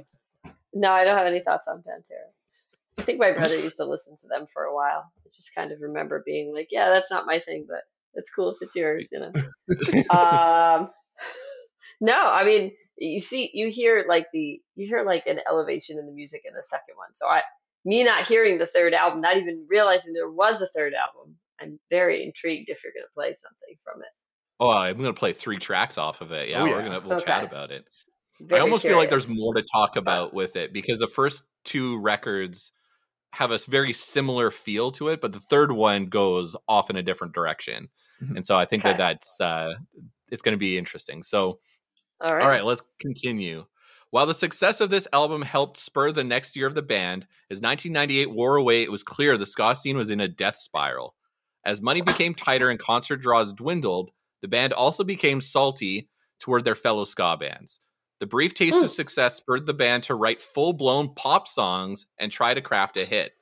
No, 0.73 0.93
I 0.93 1.05
don't 1.05 1.17
have 1.17 1.27
any 1.27 1.41
thoughts 1.41 1.67
on 1.69 1.79
Pantera. 1.79 2.31
I 2.99 3.03
think 3.03 3.19
my 3.19 3.33
brother 3.33 3.59
used 3.59 3.77
to 3.77 3.85
listen 3.85 4.15
to 4.17 4.29
them 4.29 4.47
for 4.53 4.65
a 4.65 4.75
while. 4.75 5.11
I 5.19 5.29
just 5.29 5.51
kind 5.55 5.73
of 5.73 5.81
remember 5.81 6.23
being 6.25 6.53
like, 6.55 6.69
yeah, 6.71 6.91
that's 6.91 7.11
not 7.11 7.27
my 7.27 7.41
thing, 7.41 7.67
but 7.69 7.81
it's 8.15 8.31
cool 8.31 8.51
if 8.51 8.59
it's 8.61 8.75
yours, 8.75 9.09
you 9.11 9.21
know. 9.21 9.33
um, 10.17 10.91
no, 12.01 12.15
I 12.15 12.45
mean, 12.45 12.73
you 12.97 13.21
see, 13.21 13.51
you 13.53 13.69
hear 13.69 14.05
like 14.09 14.27
the, 14.33 14.61
you 14.77 14.87
hear 14.87 15.05
like 15.05 15.27
an 15.27 15.41
elevation 15.49 15.99
in 15.99 16.07
the 16.07 16.13
music 16.13 16.43
in 16.47 16.55
the 16.55 16.63
second 16.63 16.97
one. 16.97 17.13
So 17.13 17.27
I, 17.27 17.43
me 17.85 18.05
not 18.05 18.27
hearing 18.27 18.59
the 18.59 18.67
third 18.67 18.95
album, 18.95 19.21
not 19.21 19.37
even 19.37 19.67
realizing 19.69 20.13
there 20.13 20.31
was 20.31 20.61
a 20.61 20.69
third 20.75 20.93
album, 20.95 21.35
I'm 21.61 21.79
very 21.91 22.23
intrigued 22.25 22.69
if 22.69 22.79
you're 22.83 22.93
going 22.93 23.07
to 23.09 23.15
play 23.15 23.33
something 23.33 23.77
from 23.85 24.03
it. 24.03 24.09
Oh, 24.61 24.71
I'm 24.71 24.97
gonna 24.97 25.13
play 25.13 25.33
three 25.33 25.59
tracks 25.59 25.99
off 25.99 26.21
of 26.21 26.31
it. 26.31 26.49
Yeah, 26.49 26.63
Oh, 26.63 26.67
we're 26.67 26.83
gonna 26.83 27.01
we'll 27.01 27.19
chat 27.19 27.43
about 27.43 27.73
it. 27.73 27.85
Very 28.41 28.61
I 28.61 28.63
almost 28.63 28.85
feel 28.85 28.97
like 28.97 29.11
there's 29.11 29.29
more 29.29 29.53
to 29.55 29.63
talk 29.63 29.97
about 29.97 30.33
with 30.33 30.55
it 30.57 30.73
because 30.73 31.01
the 31.01 31.09
first 31.09 31.45
two 31.65 31.99
records 31.99 32.71
have 33.33 33.51
a 33.51 33.59
very 33.69 33.93
similar 33.93 34.53
feel 34.53 34.93
to 34.93 35.09
it, 35.09 35.21
but 35.21 35.33
the 35.33 35.41
third 35.41 35.73
one 35.73 36.07
goes 36.07 36.55
off 36.69 36.89
in 36.89 36.95
a 36.97 37.03
different 37.03 37.35
direction. 37.35 37.89
Mhm. 38.23 38.37
And 38.37 38.47
so 38.47 38.57
I 38.57 38.65
think 38.65 38.85
that 38.85 38.97
that's 38.97 39.41
uh 39.41 39.75
it's 40.31 40.43
going 40.43 40.55
to 40.55 40.59
be 40.59 40.79
interesting. 40.79 41.23
So 41.25 41.59
All 42.21 42.33
right. 42.35 42.43
all 42.43 42.49
right, 42.49 42.65
let's 42.65 42.83
continue. 43.01 43.67
While 44.11 44.27
the 44.27 44.35
success 44.35 44.81
of 44.81 44.91
this 44.91 45.09
album 45.13 45.43
helped 45.43 45.77
spur 45.77 46.13
the 46.13 46.23
next 46.23 46.55
year 46.55 46.69
of 46.69 46.77
the 46.77 46.83
band, 46.83 47.27
as 47.51 47.61
1998 47.61 48.31
wore 48.31 48.55
away, 48.55 48.85
it 48.85 48.93
was 48.93 49.03
clear 49.03 49.37
the 49.37 49.47
ska 49.47 49.75
scene 49.75 49.97
was 49.97 50.11
in 50.11 50.21
a 50.21 50.29
death 50.29 50.57
spiral. 50.57 51.17
As 51.65 51.81
money 51.81 52.01
became 52.03 52.35
tighter 52.35 52.69
and 52.71 52.79
concert 52.79 53.17
draws 53.17 53.53
dwindled, 53.53 54.11
the 54.43 54.49
band 54.49 54.73
also 54.73 55.03
became 55.05 55.41
salty 55.41 56.09
toward 56.39 56.65
their 56.65 56.75
fellow 56.75 57.05
ska 57.05 57.37
bands. 57.39 57.81
The 58.21 58.27
brief 58.27 58.55
taste 58.55 58.79
Hmm. 58.79 58.85
of 58.85 58.91
success 58.91 59.37
spurred 59.37 59.67
the 59.67 59.75
band 59.75 60.03
to 60.05 60.15
write 60.15 60.41
full 60.41 60.73
blown 60.73 61.15
pop 61.15 61.49
songs 61.49 62.07
and 62.19 62.31
try 62.31 62.55
to 62.55 62.61
craft 62.61 62.97
a 62.97 63.05
hit. 63.05 63.33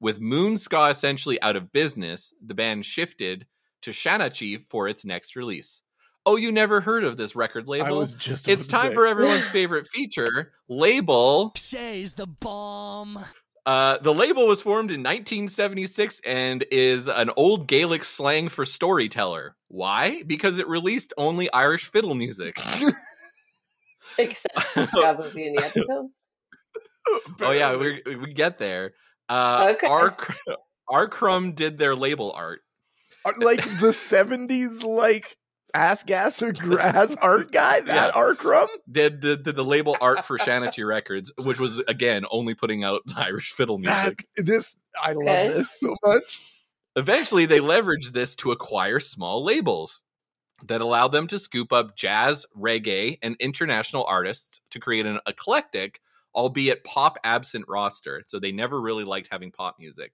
With 0.00 0.20
Moon 0.20 0.56
Ska 0.56 0.86
essentially 0.90 1.40
out 1.42 1.56
of 1.56 1.72
business, 1.72 2.32
the 2.44 2.54
band 2.54 2.84
shifted 2.84 3.46
to 3.82 3.90
Shanachie 3.90 4.62
for 4.64 4.88
its 4.88 5.04
next 5.04 5.34
release. 5.36 5.82
Oh, 6.26 6.36
you 6.36 6.50
never 6.52 6.80
heard 6.82 7.04
of 7.04 7.16
this 7.16 7.36
record 7.36 7.68
label? 7.68 7.86
I 7.86 7.90
was 7.90 8.14
just. 8.14 8.48
It's 8.48 8.66
to 8.66 8.70
time 8.72 8.88
say. 8.90 8.94
for 8.94 9.06
everyone's 9.06 9.46
favorite 9.58 9.86
feature, 9.88 10.52
Label. 10.68 11.52
Shay's 11.56 12.14
the 12.14 12.26
bomb. 12.26 13.24
Uh, 13.66 13.96
the 13.98 14.12
label 14.12 14.46
was 14.46 14.60
formed 14.60 14.90
in 14.90 15.00
1976 15.00 16.20
and 16.26 16.64
is 16.70 17.08
an 17.08 17.30
old 17.36 17.66
Gaelic 17.66 18.04
slang 18.04 18.48
for 18.50 18.66
storyteller. 18.66 19.56
Why? 19.68 20.22
Because 20.26 20.58
it 20.58 20.68
released 20.68 21.14
only 21.16 21.50
Irish 21.52 21.86
fiddle 21.86 22.14
music. 22.14 22.60
Except 24.18 24.54
the 24.74 24.82
Skavoovie 24.82 25.46
in 25.46 25.54
the 25.54 25.62
Epitones. 25.62 26.10
oh 27.40 27.50
yeah, 27.52 27.74
we 27.76 28.02
we 28.04 28.32
get 28.32 28.58
there. 28.58 28.92
Uh, 29.28 29.72
Okay. 29.74 29.86
our 29.86 30.16
R. 30.88 31.08
Crumb 31.08 31.52
did 31.52 31.78
their 31.78 31.96
label 31.96 32.32
art. 32.32 32.60
Uh, 33.24 33.32
like 33.38 33.64
the 33.80 33.88
'70s, 33.88 34.82
like 34.84 35.36
ass 35.74 36.02
gas 36.04 36.40
or 36.42 36.52
grass 36.52 37.14
art 37.22 37.52
guy. 37.52 37.80
That 37.80 37.94
Yeah. 38.14 38.20
R. 38.20 38.34
Crumb. 38.34 38.68
Did 38.90 39.20
the, 39.20 39.36
did 39.36 39.56
the 39.56 39.64
label 39.64 39.96
art 40.00 40.24
for 40.24 40.38
Shanachie 40.38 40.86
Records, 40.86 41.32
which 41.38 41.58
was 41.60 41.80
again 41.88 42.24
only 42.30 42.54
putting 42.54 42.84
out 42.84 43.02
Irish 43.16 43.50
fiddle 43.52 43.78
That 43.82 44.04
music. 44.04 44.26
this 44.36 44.76
I 45.02 45.12
love 45.12 45.22
Okay. 45.26 45.48
this 45.52 45.78
so 45.80 45.94
much. 46.04 46.40
Eventually, 46.96 47.44
they 47.44 47.58
leveraged 47.58 48.12
this 48.12 48.36
to 48.36 48.52
acquire 48.52 49.00
small 49.00 49.44
labels 49.44 50.04
that 50.64 50.80
allowed 50.80 51.08
them 51.08 51.26
to 51.26 51.38
scoop 51.40 51.72
up 51.72 51.96
jazz, 51.96 52.46
reggae, 52.56 53.18
and 53.20 53.36
international 53.40 54.04
artists 54.06 54.60
to 54.70 54.78
create 54.78 55.04
an 55.04 55.18
eclectic, 55.26 56.00
albeit 56.36 56.84
pop 56.84 57.18
absent 57.24 57.64
roster. 57.68 58.22
So 58.28 58.38
they 58.38 58.52
never 58.52 58.80
really 58.80 59.02
liked 59.02 59.28
having 59.32 59.50
pop 59.50 59.76
music. 59.80 60.12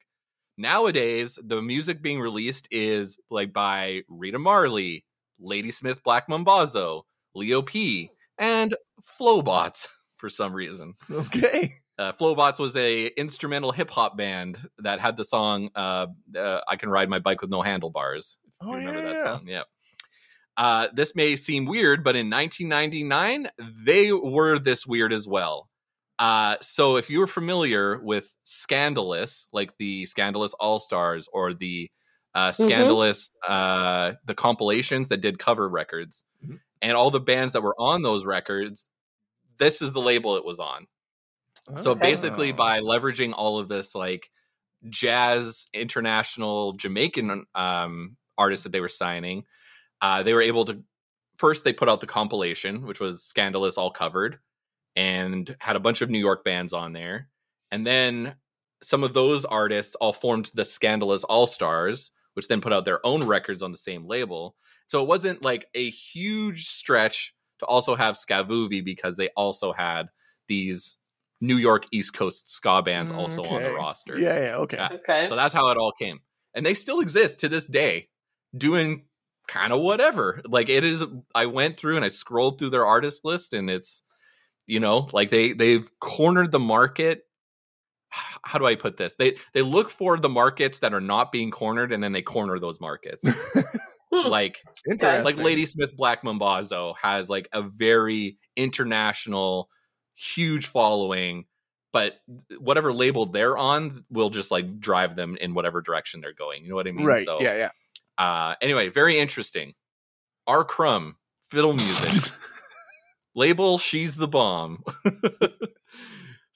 Nowadays, 0.57 1.39
the 1.43 1.61
music 1.63 2.03
being 2.03 2.21
released 2.21 2.67
is 2.71 3.19
like 3.31 3.53
by 3.53 4.03
Rita 4.09 4.39
Marley, 4.39 5.05
Ladysmith 5.41 6.03
Black 6.05 6.29
Mambazo, 6.29 7.03
Leo 7.35 7.63
P, 7.63 8.11
and 8.39 8.75
Flobots 9.03 9.89
for 10.17 10.29
some 10.29 10.53
reason. 10.53 10.95
Okay. 11.11 11.75
Uh, 11.99 12.13
Flobots 12.13 12.59
was 12.59 12.75
a 12.77 13.07
instrumental 13.19 13.73
hip 13.73 13.91
hop 13.91 14.17
band 14.17 14.59
that 14.79 15.01
had 15.01 15.17
the 15.19 15.25
song 15.25 15.69
uh, 15.75 16.07
uh, 16.37 16.61
"I 16.67 16.77
Can 16.77 16.89
Ride 16.89 17.11
My 17.11 17.19
Bike 17.19 17.43
with 17.43 17.51
No 17.51 17.61
Handlebars." 17.63 18.39
If 18.63 18.67
Oh, 18.67 18.71
you 18.73 18.87
remember 18.87 19.01
yeah, 19.01 19.05
that 19.07 19.17
yeah. 19.17 19.25
song? 19.25 19.45
Yeah. 19.47 19.63
Uh, 20.57 20.89
this 20.95 21.15
may 21.15 21.37
seem 21.37 21.65
weird, 21.67 22.03
but 22.05 22.17
in 22.17 22.29
1999, 22.31 23.49
they 23.85 24.13
were 24.13 24.59
this 24.59 24.87
weird 24.87 25.13
as 25.13 25.27
well. 25.27 25.69
Uh, 26.19 26.57
so 26.61 26.97
if 26.97 27.09
you 27.09 27.19
were 27.19 27.27
familiar 27.27 27.99
with 28.03 28.35
Skandalous, 28.47 29.47
like 29.53 29.73
the 29.79 30.05
Skandalous 30.05 30.53
All 30.61 30.79
Stars 30.81 31.29
or 31.33 31.55
the 31.55 31.91
uh, 32.35 32.53
Mm-hmm. 32.53 32.69
Skandalous, 32.69 33.31
uh, 33.47 34.15
the 34.25 34.35
compilations 34.35 35.09
that 35.09 35.21
did 35.21 35.39
cover 35.39 35.69
records, 35.69 36.25
Mhm. 36.45 36.61
and 36.83 36.93
all 36.93 37.11
the 37.11 37.21
bands 37.21 37.53
that 37.55 37.63
were 37.63 37.75
on 37.79 38.03
those 38.03 38.25
records, 38.25 38.87
this 39.59 39.83
is 39.83 39.93
the 39.93 40.01
label 40.01 40.37
it 40.37 40.45
was 40.45 40.61
on. 40.61 40.87
So 41.81 41.93
Okay. 41.93 42.01
basically, 42.01 42.53
by 42.53 42.81
leveraging 42.81 43.33
all 43.37 43.59
of 43.59 43.69
this, 43.69 43.95
like 43.95 44.31
jazz 44.89 45.67
international 45.75 46.73
Jamaican 46.73 47.47
um, 47.55 48.17
artists 48.39 48.65
that 48.65 48.73
they 48.73 48.81
were 48.81 48.89
signing, 48.89 49.45
uh, 50.01 50.23
they 50.23 50.33
were 50.33 50.43
able 50.43 50.65
to. 50.65 50.83
First, 51.37 51.65
they 51.65 51.73
put 51.73 51.89
out 51.89 52.01
the 52.01 52.07
compilation, 52.07 52.87
which 52.87 53.01
was 53.01 53.23
Skandalous 53.23 53.77
All 53.79 53.91
Covered, 53.91 54.41
and 54.97 55.57
had 55.61 55.77
a 55.77 55.81
bunch 55.81 56.01
of 56.03 56.11
New 56.11 56.19
York 56.19 56.45
bands 56.45 56.73
on 56.73 56.93
there. 56.93 57.29
And 57.71 57.87
then 57.87 58.37
some 58.83 59.05
of 59.05 59.13
those 59.15 59.45
artists 59.45 59.95
all 59.97 60.13
formed 60.13 60.51
the 60.55 60.63
Skandalous 60.63 61.25
All 61.29 61.47
Stars, 61.47 62.11
which 62.35 62.49
then 62.49 62.61
put 62.61 62.73
out 62.73 62.85
their 62.85 63.05
own 63.05 63.25
records 63.25 63.63
on 63.63 63.73
the 63.73 63.79
same 63.79 64.07
label. 64.07 64.57
So 64.87 65.03
it 65.03 65.09
wasn't 65.09 65.43
like 65.43 65.67
a 65.75 65.91
huge 65.91 66.67
stretch 66.69 67.35
to 67.61 67.67
also 67.67 67.95
have 67.95 68.17
Skavoovie 68.17 68.85
because 68.85 69.17
they 69.17 69.29
also 69.37 69.73
had 69.73 70.09
these 70.49 70.97
New 71.41 71.57
York 71.57 71.87
East 71.93 72.15
Coast 72.15 72.53
ska 72.53 72.83
bands 72.83 73.13
also 73.13 73.45
on 73.45 73.63
the 73.63 73.73
roster. 73.73 74.19
Yeah, 74.19 74.39
yeah, 74.39 74.57
okay. 74.57 74.77
Yeah. 74.77 74.89
Okay. 74.93 75.27
So 75.27 75.37
that's 75.37 75.55
how 75.55 75.71
it 75.71 75.77
all 75.77 75.93
came. 75.93 76.21
And 76.55 76.67
they 76.67 76.75
still 76.75 77.01
exist 77.01 77.41
to 77.41 77.49
this 77.49 77.67
day, 77.67 78.09
doing 78.57 79.05
kind 79.47 79.73
of 79.73 79.81
whatever. 79.81 80.43
Like 80.45 80.69
it 80.69 80.85
is 80.85 81.05
I 81.35 81.47
went 81.47 81.77
through 81.77 81.97
and 81.97 82.05
I 82.05 82.09
scrolled 82.09 82.59
through 82.59 82.71
their 82.71 82.87
artist 82.87 83.25
list 83.25 83.55
and 83.55 83.71
it's 83.71 84.03
you 84.67 84.79
know, 84.79 85.09
like 85.13 85.31
they 85.31 85.53
they've 85.53 85.91
cornered 85.99 86.53
the 86.53 86.61
market. 86.61 87.25
How 88.11 88.59
do 88.59 88.67
I 88.67 88.75
put 88.75 88.97
this? 88.97 89.15
They 89.15 89.37
they 89.53 89.63
look 89.63 89.91
for 89.91 90.19
the 90.19 90.29
markets 90.29 90.81
that 90.81 90.93
are 90.93 91.01
not 91.01 91.33
being 91.33 91.51
cornered 91.51 91.93
and 91.93 92.03
then 92.03 92.13
they 92.13 92.23
corner 92.23 92.59
those 92.59 92.81
markets. 92.81 93.25
Hmm. 94.13 94.27
like 94.29 94.59
Interesting. 94.91 95.25
like 95.25 95.37
Ladysmith 95.37 95.97
Black 95.97 96.25
Mambazo 96.25 96.95
has 97.01 97.31
like 97.31 97.49
a 97.53 97.63
very 97.63 98.39
international, 98.57 99.69
huge 100.17 100.67
following, 100.67 101.45
but 101.93 102.15
whatever 102.59 102.93
label 102.93 103.27
they're 103.27 103.57
on 103.57 104.05
will 104.11 104.31
just 104.31 104.51
like 104.51 104.81
drive 104.81 105.15
them 105.15 105.37
in 105.41 105.55
whatever 105.55 105.81
direction 105.81 106.21
they're 106.21 106.33
going. 106.33 106.65
You 106.65 106.71
know 106.71 106.75
what 106.75 106.89
I 106.89 106.93
mean? 106.93 107.07
Right. 107.07 107.25
So, 107.25 107.41
yeah, 107.41 107.57
yeah. 107.57 107.71
Uh, 108.19 108.55
anyway, 108.61 108.89
very 108.89 109.19
interesting. 109.19 109.75
R. 110.47 110.65
Crumb, 110.65 111.17
fiddle 111.49 111.75
music. 111.75 112.33
label 113.35 113.79
She's 113.79 114.17
the 114.17 114.29
Bomb. 114.29 114.85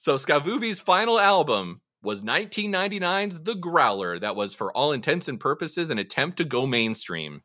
so 0.05 0.17
Skavoovie's 0.17 0.79
final 0.79 1.19
album 1.19 1.81
was 2.03 2.21
1999's 2.21 3.41
The 3.41 3.55
Growler, 3.55 4.19
that 4.19 4.35
was 4.35 4.53
for 4.53 4.71
all 4.77 4.91
intents 4.91 5.27
and 5.27 5.39
purposes 5.39 5.89
an 5.89 5.97
attempt 5.97 6.37
to 6.37 6.45
go 6.45 6.67
mainstream. 6.67 7.41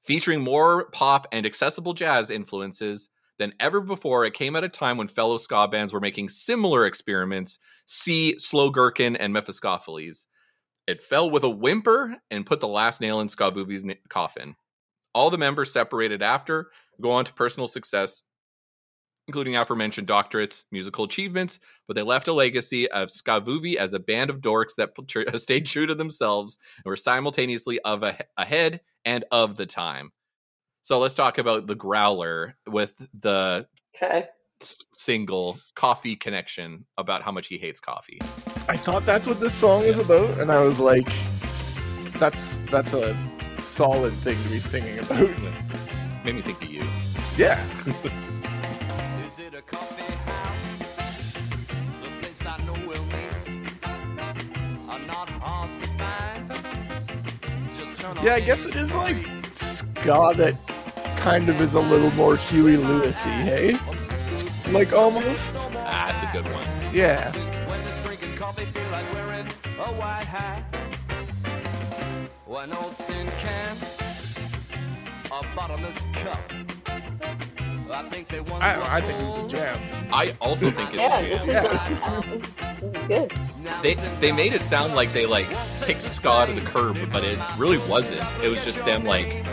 Featuring 0.00 0.40
more 0.40 0.88
pop 0.90 1.26
and 1.32 1.44
accessible 1.44 1.94
jazz 1.94 2.30
influences 2.30 3.08
than 3.40 3.54
ever 3.58 3.80
before, 3.80 4.24
it 4.24 4.34
came 4.34 4.54
at 4.54 4.62
a 4.62 4.68
time 4.68 4.98
when 4.98 5.08
fellow 5.08 5.36
ska 5.36 5.66
bands 5.66 5.92
were 5.92 5.98
making 5.98 6.28
similar 6.28 6.86
experiments. 6.86 7.58
See 7.86 8.38
Slow 8.38 8.70
Gherkin 8.70 9.16
and 9.16 9.34
Mephiskapheles. 9.34 10.26
It 10.86 11.02
fell 11.02 11.28
with 11.28 11.42
a 11.42 11.50
whimper 11.50 12.18
and 12.30 12.46
put 12.46 12.60
the 12.60 12.68
last 12.68 13.00
nail 13.00 13.18
in 13.18 13.26
Skavoovie's 13.26 13.84
coffin. 14.08 14.54
All 15.12 15.28
the 15.28 15.38
members 15.38 15.72
separated 15.72 16.22
after 16.22 16.68
go 17.00 17.10
on 17.10 17.24
to 17.24 17.32
personal 17.32 17.66
success, 17.66 18.22
including 19.28 19.54
aforementioned 19.56 20.08
doctorates, 20.08 20.64
musical 20.72 21.04
achievements, 21.04 21.60
but 21.86 21.94
they 21.94 22.02
left 22.02 22.26
a 22.28 22.32
legacy 22.32 22.90
of 22.90 23.10
Skavoovie 23.10 23.76
as 23.76 23.92
a 23.92 23.98
band 24.00 24.30
of 24.30 24.40
dorks 24.40 24.74
that 24.78 24.90
tr- 25.06 25.22
stayed 25.36 25.66
true 25.66 25.86
to 25.86 25.94
themselves 25.94 26.56
and 26.78 26.86
were 26.86 26.96
simultaneously 26.96 27.78
of 27.80 28.02
a- 28.02 28.18
ahead 28.36 28.80
and 29.04 29.24
of 29.30 29.56
the 29.56 29.66
time. 29.66 30.10
So 30.82 30.98
let's 30.98 31.14
talk 31.14 31.36
about 31.38 31.66
the 31.66 31.74
Growler 31.74 32.56
with 32.66 33.06
the 33.18 33.68
Okay. 33.94 34.26
s- 34.62 34.78
single 34.94 35.58
Coffee 35.76 36.16
Connection 36.16 36.86
about 36.96 37.22
how 37.22 37.30
much 37.30 37.48
he 37.48 37.58
hates 37.58 37.80
coffee. 37.80 38.18
I 38.68 38.76
thought 38.78 39.04
that's 39.04 39.26
what 39.26 39.40
this 39.40 39.52
song 39.54 39.86
was 39.86 39.98
about, 39.98 40.38
and 40.40 40.50
I 40.50 40.60
was 40.60 40.80
like, 40.80 41.12
that's 42.14 42.58
that's 42.70 42.94
a 42.94 43.16
solid 43.60 44.16
thing 44.18 44.42
to 44.42 44.48
be 44.48 44.58
singing 44.58 44.98
about. 45.00 45.28
Made 46.24 46.34
me 46.36 46.42
think 46.42 46.62
of 46.62 46.68
you. 46.70 46.82
Yeah. 47.36 47.62
Yeah, 58.20 58.34
I 58.34 58.40
guess 58.40 58.64
it 58.66 58.74
is 58.74 58.92
like 58.94 59.16
streets. 59.22 59.78
ska 59.78 60.32
that 60.36 60.54
kind 61.18 61.48
of 61.48 61.60
is 61.60 61.74
a 61.74 61.80
little 61.80 62.10
more 62.12 62.36
Huey 62.36 62.76
Lewisy, 62.76 63.30
hey? 63.44 63.78
Like 64.72 64.92
almost. 64.92 65.54
Ah, 65.72 66.12
that's 66.12 66.22
a 66.28 66.42
good 66.42 66.52
one. 66.52 66.94
Yeah. 66.94 67.30
Since 67.30 67.58
when 67.70 67.84
does 67.84 67.96
drinking 68.04 68.34
coffee 68.36 68.64
feel 68.66 68.88
like 68.90 69.12
wearing 69.12 69.46
a 69.64 69.92
white 69.92 70.24
hat? 70.24 70.64
An 72.48 72.72
old 72.72 72.98
tin 72.98 73.28
can, 73.38 73.76
a 75.26 75.54
bottomless 75.54 76.04
cup. 76.14 76.67
I 77.90 78.08
think 78.10 78.28
they 78.28 78.40
once 78.40 78.62
I, 78.62 78.74
I 78.74 79.00
were 79.00 79.06
think 79.06 79.20
it's 79.22 79.52
a 79.54 79.56
jam. 79.56 79.78
I 80.12 80.34
also 80.40 80.70
think 80.70 80.90
it's 80.92 80.98
Yeah, 81.02 81.18
a 81.20 81.28
this 81.28 81.40
is, 81.40 81.46
jam. 81.46 82.30
this, 82.30 82.42
is, 82.42 82.54
this 82.54 83.02
is 83.02 83.06
good. 83.08 83.32
They 83.82 83.94
they 84.20 84.32
made 84.32 84.52
it 84.52 84.62
sound 84.62 84.94
like 84.94 85.12
they 85.12 85.26
like 85.26 85.46
kicked 85.80 86.00
ska 86.00 86.46
to 86.46 86.52
the 86.52 86.60
curb, 86.62 86.96
but 87.12 87.24
it 87.24 87.38
really 87.56 87.78
wasn't. 87.88 88.24
It 88.42 88.48
was 88.48 88.64
just 88.64 88.78
them 88.84 89.04
like 89.04 89.44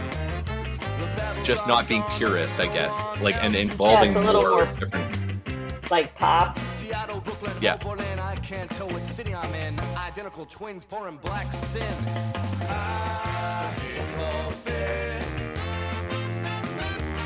just 1.43 1.67
not 1.67 1.88
being 1.88 2.03
purist, 2.17 2.59
I 2.59 2.67
guess. 2.67 2.99
Like 3.21 3.36
and 3.36 3.55
involving 3.55 4.13
Yeah, 4.13 4.19
it's 4.19 4.29
a 4.29 4.33
little 4.33 4.41
more, 4.41 4.65
more- 4.65 4.75
different. 4.79 5.91
Like 5.91 6.15
pop. 6.15 6.57
Seattle, 6.67 7.19
Brooklyn, 7.21 7.53
Yeah. 7.61 7.77
Berlin, 7.77 8.17
I 8.19 8.36
can't 8.38 8.71
tell 8.71 8.88
which 8.89 9.03
city 9.03 9.36
I'm 9.36 9.53
in. 9.53 9.79
Identical 9.95 10.45
twins 10.47 10.83
pouring 10.83 11.17
black 11.17 11.53
sin. 11.53 11.86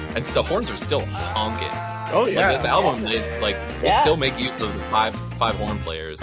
I 0.09 0.13
hate 0.13 0.23
coffee. 0.23 0.27
And 0.27 0.35
the 0.35 0.43
horns 0.43 0.71
are 0.71 0.77
still 0.77 1.05
honking. 1.05 1.67
Oh 2.11 2.23
Like 2.23 2.33
yeah. 2.33 2.51
this 2.53 2.63
album, 2.65 3.03
they 3.03 3.19
like 3.41 3.55
they 3.81 3.87
Yeah. 3.87 4.01
still 4.01 4.17
make 4.17 4.37
use 4.39 4.59
of 4.59 4.73
the 4.73 4.83
five 4.85 5.15
five 5.37 5.55
horn 5.55 5.79
players. 5.79 6.19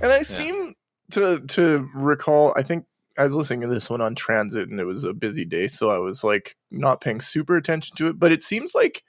And 0.00 0.12
I 0.12 0.22
seem 0.22 0.74
to 1.12 1.40
to 1.40 1.88
recall. 1.94 2.52
I 2.56 2.62
think 2.62 2.84
I 3.18 3.24
was 3.24 3.34
listening 3.34 3.60
to 3.62 3.66
this 3.66 3.90
one 3.90 4.00
on 4.00 4.14
transit, 4.14 4.68
and 4.68 4.78
it 4.80 4.84
was 4.84 5.04
a 5.04 5.12
busy 5.12 5.44
day, 5.44 5.66
so 5.66 5.90
I 5.90 5.98
was 5.98 6.22
like 6.24 6.56
not 6.70 7.00
paying 7.00 7.20
super 7.20 7.56
attention 7.56 7.96
to 7.96 8.06
it. 8.08 8.18
But 8.18 8.32
it 8.32 8.42
seems 8.42 8.74
like 8.74 9.02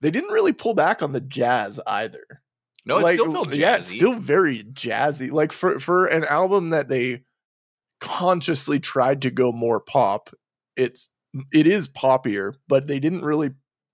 they 0.00 0.10
didn't 0.10 0.32
really 0.32 0.52
pull 0.52 0.74
back 0.74 1.02
on 1.02 1.12
the 1.12 1.20
jazz 1.20 1.78
either. 1.86 2.42
No, 2.86 2.98
it 3.06 3.14
still 3.14 3.30
felt 3.32 3.48
jazzy. 3.48 3.58
yeah, 3.58 3.76
it's 3.76 3.88
still 3.88 4.14
very 4.14 4.64
jazzy. 4.64 5.30
Like 5.30 5.52
for 5.52 5.78
for 5.78 6.06
an 6.06 6.24
album 6.24 6.70
that 6.70 6.88
they 6.88 7.22
consciously 8.00 8.78
tried 8.80 9.22
to 9.22 9.30
go 9.30 9.52
more 9.52 9.80
pop, 9.80 10.30
it's 10.76 11.08
it 11.52 11.66
is 11.66 11.88
poppier, 11.88 12.54
but 12.68 12.86
they 12.86 12.98
didn't 12.98 13.24
really 13.24 13.52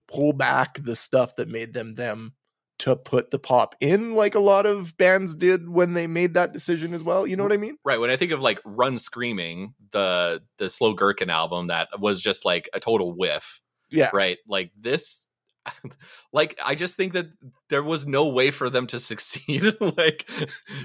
pull 0.09 0.33
back 0.33 0.83
the 0.83 0.97
stuff 0.97 1.37
that 1.37 1.49
made 1.49 1.73
them 1.73 1.95
them 1.95 2.35
to 2.81 2.97
put 2.97 3.31
the 3.31 3.39
pop 3.39 3.75
in 3.81 4.15
like 4.15 4.35
a 4.35 4.41
lot 4.41 4.65
of 4.65 4.97
bands 4.97 5.35
did 5.35 5.69
when 5.69 5.93
they 5.93 6.07
made 6.07 6.33
that 6.33 6.55
decision 6.55 6.95
as 6.95 7.03
well. 7.03 7.27
You 7.27 7.37
know 7.37 7.43
what 7.43 7.53
I 7.53 7.59
mean? 7.59 7.77
Right. 7.85 8.01
When 8.01 8.11
I 8.11 8.17
think 8.17 8.33
of 8.33 8.41
like 8.41 8.59
Run 8.65 8.99
Screaming, 8.99 9.75
the 9.93 10.43
the 10.57 10.71
Slow 10.71 10.95
Gherkin 10.95 11.29
album 11.29 11.67
that 11.67 11.89
was 11.99 12.23
just 12.23 12.45
like 12.45 12.71
a 12.73 12.81
total 12.81 13.15
whiff. 13.15 13.61
Yeah. 13.91 14.09
Right. 14.15 14.39
Like 14.49 14.73
this 14.79 15.27
like 16.33 16.59
I 16.65 16.75
just 16.75 16.97
think 16.97 17.13
that 17.13 17.27
there 17.69 17.83
was 17.83 18.07
no 18.07 18.29
way 18.29 18.51
for 18.51 18.71
them 18.71 18.87
to 18.89 18.99
succeed. 18.99 19.77
like 19.81 20.29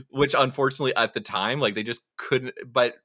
which 0.09 0.35
unfortunately 0.37 0.95
at 0.95 1.13
the 1.13 1.21
time, 1.21 1.61
like 1.61 1.75
they 1.75 1.83
just 1.83 2.01
couldn't 2.17 2.55
but 2.65 2.95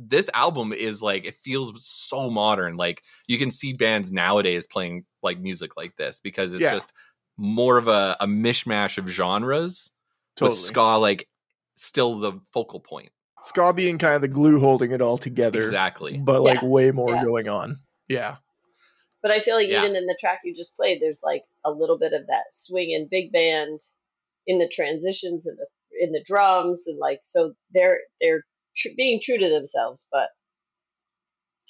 this 0.00 0.30
album 0.32 0.72
is 0.72 1.02
like 1.02 1.24
it 1.24 1.36
feels 1.36 1.72
so 1.84 2.30
modern. 2.30 2.76
Like 2.76 3.02
you 3.26 3.36
can 3.38 3.50
see 3.50 3.72
bands 3.72 4.12
nowadays 4.12 4.66
playing 4.66 5.04
like 5.22 5.38
music 5.40 5.76
like 5.76 5.96
this 5.96 6.20
because 6.20 6.54
it's 6.54 6.62
Yeah. 6.62 6.72
just 6.74 6.92
more 7.36 7.76
of 7.78 7.88
a, 7.88 8.16
a 8.20 8.26
mishmash 8.26 8.96
of 8.98 9.08
genres 9.08 9.90
Totally. 10.36 10.50
with 10.56 10.58
ska 10.58 10.96
like 10.98 11.28
still 11.76 12.18
the 12.20 12.32
focal 12.52 12.80
point. 12.80 13.10
Ska 13.42 13.72
being 13.72 13.98
kind 13.98 14.14
of 14.14 14.22
the 14.22 14.28
glue 14.28 14.60
holding 14.60 14.92
it 14.92 15.00
all 15.00 15.18
together. 15.18 15.60
Exactly. 15.60 16.16
But 16.18 16.42
like 16.42 16.62
Yeah. 16.62 16.68
way 16.68 16.90
more 16.92 17.14
Yeah. 17.14 17.24
going 17.24 17.48
on. 17.48 17.78
Yeah. 18.08 18.36
But 19.22 19.32
I 19.32 19.40
feel 19.40 19.56
like 19.56 19.68
Yeah. 19.68 19.82
even 19.84 19.96
in 19.96 20.06
the 20.06 20.16
track 20.20 20.40
you 20.44 20.54
just 20.54 20.74
played, 20.76 21.00
there's 21.00 21.20
like 21.22 21.42
a 21.64 21.70
little 21.72 21.98
bit 21.98 22.12
of 22.12 22.26
that 22.28 22.44
swing 22.50 22.94
and 22.94 23.10
big 23.10 23.32
band 23.32 23.80
in 24.46 24.58
the 24.58 24.68
transitions 24.68 25.44
and 25.44 25.58
the 25.58 25.66
in 26.00 26.12
the 26.12 26.22
drums 26.28 26.84
and 26.86 26.98
like 26.98 27.18
so 27.22 27.54
they're 27.74 27.98
they're 28.20 28.44
tr- 28.78 28.94
being 28.96 29.20
true 29.22 29.38
to 29.38 29.48
themselves, 29.48 30.04
but 30.12 30.28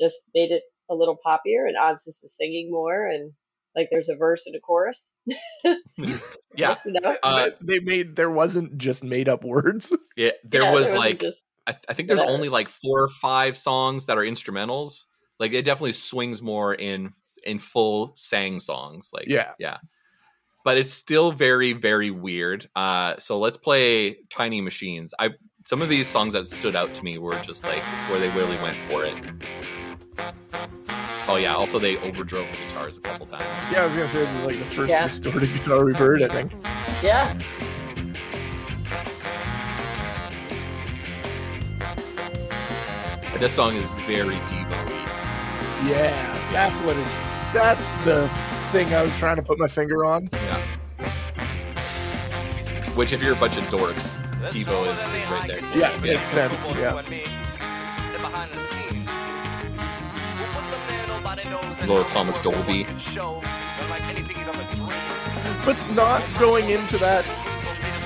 just 0.00 0.16
made 0.34 0.50
it 0.52 0.62
a 0.90 0.94
little 0.94 1.16
poppier 1.26 1.66
and 1.66 1.76
Ozzus 1.82 2.22
is 2.22 2.34
singing 2.38 2.70
more 2.70 3.06
and 3.06 3.32
like 3.76 3.88
there's 3.90 4.08
a 4.08 4.16
verse 4.16 4.42
and 4.46 4.54
a 4.56 4.60
chorus. 4.60 5.10
Yeah. 6.56 6.76
Uh, 7.22 7.50
they 7.60 7.78
made 7.80 8.16
there 8.16 8.30
wasn't 8.30 8.78
just 8.78 9.04
made 9.04 9.28
up 9.28 9.44
words. 9.44 9.92
yeah, 10.16 10.30
there 10.44 10.62
Yeah, 10.62 10.70
was 10.72 10.82
wasn't 10.82 10.98
like 10.98 11.20
just 11.20 11.44
I, 11.66 11.76
I 11.88 11.92
think 11.94 12.08
there's 12.08 12.18
whatever. 12.20 12.34
only 12.36 12.48
like 12.48 12.68
four 12.68 13.02
or 13.02 13.08
five 13.08 13.56
songs 13.56 14.06
that 14.06 14.16
are 14.18 14.22
instrumentals. 14.24 15.04
Like 15.38 15.52
it 15.52 15.64
definitely 15.64 15.92
swings 15.92 16.40
more 16.42 16.74
in 16.74 17.12
in 17.44 17.58
full 17.58 18.12
sang 18.16 18.60
songs. 18.60 19.10
Like 19.12 19.26
Yeah. 19.28 19.52
yeah. 19.58 19.78
But 20.64 20.78
it's 20.78 20.92
still 20.92 21.30
very 21.32 21.72
very 21.74 22.10
weird. 22.10 22.68
Uh, 22.74 23.14
so 23.18 23.38
let's 23.38 23.58
play 23.58 24.18
Tiny 24.30 24.60
Machines. 24.60 25.14
I 25.18 25.30
some 25.68 25.82
of 25.82 25.90
these 25.90 26.08
songs 26.08 26.32
that 26.32 26.48
stood 26.48 26.74
out 26.74 26.94
to 26.94 27.04
me 27.04 27.18
were 27.18 27.38
just 27.40 27.62
like 27.62 27.82
where 28.08 28.18
they 28.18 28.30
really 28.30 28.56
went 28.62 28.74
for 28.88 29.04
it. 29.04 29.14
Oh 31.28 31.36
yeah. 31.36 31.54
Also, 31.54 31.78
they 31.78 31.96
overdrove 31.96 32.50
the 32.50 32.56
guitars 32.56 32.96
a 32.96 33.02
couple 33.02 33.26
times. 33.26 33.44
Yeah, 33.70 33.82
I 33.82 33.86
was 33.86 33.94
gonna 33.94 34.08
say 34.08 34.20
this 34.20 34.34
is 34.34 34.46
like 34.46 34.58
the 34.60 34.64
first 34.64 34.88
Yeah. 34.88 35.02
distorted 35.02 35.52
guitar 35.52 35.84
we've 35.84 35.94
heard. 35.94 36.22
I 36.22 36.28
think. 36.28 36.52
Yeah. 37.02 37.38
This 43.38 43.52
song 43.52 43.76
is 43.76 43.90
very 44.06 44.36
Devo. 44.36 44.88
Yeah, 45.86 46.32
that's 46.50 46.80
what 46.80 46.96
it's. 46.96 47.22
That's 47.52 47.86
the 48.06 48.26
thing 48.72 48.94
I 48.94 49.02
was 49.02 49.14
trying 49.18 49.36
to 49.36 49.42
put 49.42 49.58
my 49.58 49.68
finger 49.68 50.06
on. 50.06 50.30
Yeah. 50.32 50.62
Which, 52.94 53.12
if 53.12 53.22
you're 53.22 53.34
a 53.34 53.36
bunch 53.36 53.58
of 53.58 53.64
dorks, 53.64 54.16
Devo 54.46 54.86
is, 54.86 54.98
is 54.98 55.30
right 55.30 55.48
there. 55.48 55.60
Yeah, 55.76 55.96
it 55.96 56.02
makes 56.02 56.28
sense. 56.28 56.70
Yeah. 56.70 57.02
Little 61.80 62.04
Thomas 62.04 62.38
Dolby. 62.38 62.86
But 65.64 65.76
not 65.94 66.22
going 66.38 66.70
into 66.70 66.98
that 66.98 67.24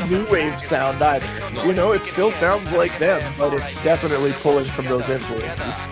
new 0.08 0.26
wave 0.26 0.60
sound 0.60 1.02
either. 1.02 1.66
You 1.66 1.72
know, 1.72 1.92
it 1.92 2.02
still 2.02 2.30
sounds 2.30 2.72
like 2.72 2.98
them, 2.98 3.32
but 3.38 3.54
it's 3.54 3.82
definitely 3.84 4.32
pulling 4.32 4.64
from 4.64 4.86
those 4.86 5.08
influences. 5.08 5.84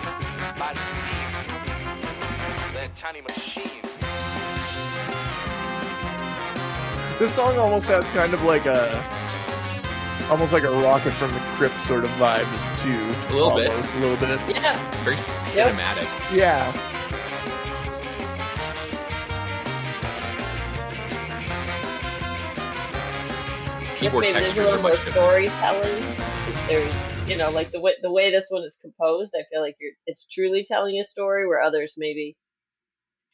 This 7.19 7.35
song 7.35 7.57
almost 7.57 7.87
has 7.87 8.09
kind 8.09 8.33
of 8.33 8.41
like 8.41 8.65
a, 8.65 9.20
almost 10.31 10.53
like 10.53 10.63
a 10.63 10.71
rocket 10.71 11.11
from 11.13 11.31
the 11.33 11.39
crypt 11.57 11.81
sort 11.83 12.03
of 12.03 12.09
vibe 12.11 12.47
too. 12.79 12.89
A 13.29 13.33
little 13.33 13.55
bit. 13.55 13.69
almost, 13.69 13.93
a 13.93 13.99
little 13.99 14.17
bit. 14.17 14.39
Yeah. 14.55 15.03
Very 15.03 15.17
c- 15.17 15.39
Yep. 15.55 15.67
cinematic. 15.75 16.35
Yeah, 16.35 16.71
Keyboard 23.95 24.23
maybe 24.23 24.33
there's 24.39 24.45
textures 24.45 24.57
are 24.57 24.63
little 24.77 24.81
more 24.81 24.91
much 24.91 25.05
different. 25.05 25.15
storytelling. 25.27 26.03
'cause 26.15 26.67
There's, 26.67 27.29
you 27.29 27.37
know, 27.37 27.51
like 27.51 27.71
the 27.71 27.79
way 27.79 27.95
the 28.01 28.11
way 28.11 28.31
this 28.31 28.47
one 28.49 28.63
is 28.63 28.73
composed, 28.81 29.35
I 29.35 29.43
feel 29.51 29.61
like 29.61 29.75
you're 29.79 29.91
it's 30.07 30.25
truly 30.25 30.63
telling 30.63 30.97
a 30.97 31.03
story. 31.03 31.45
Where 31.47 31.61
others 31.61 31.93
maybe 31.97 32.35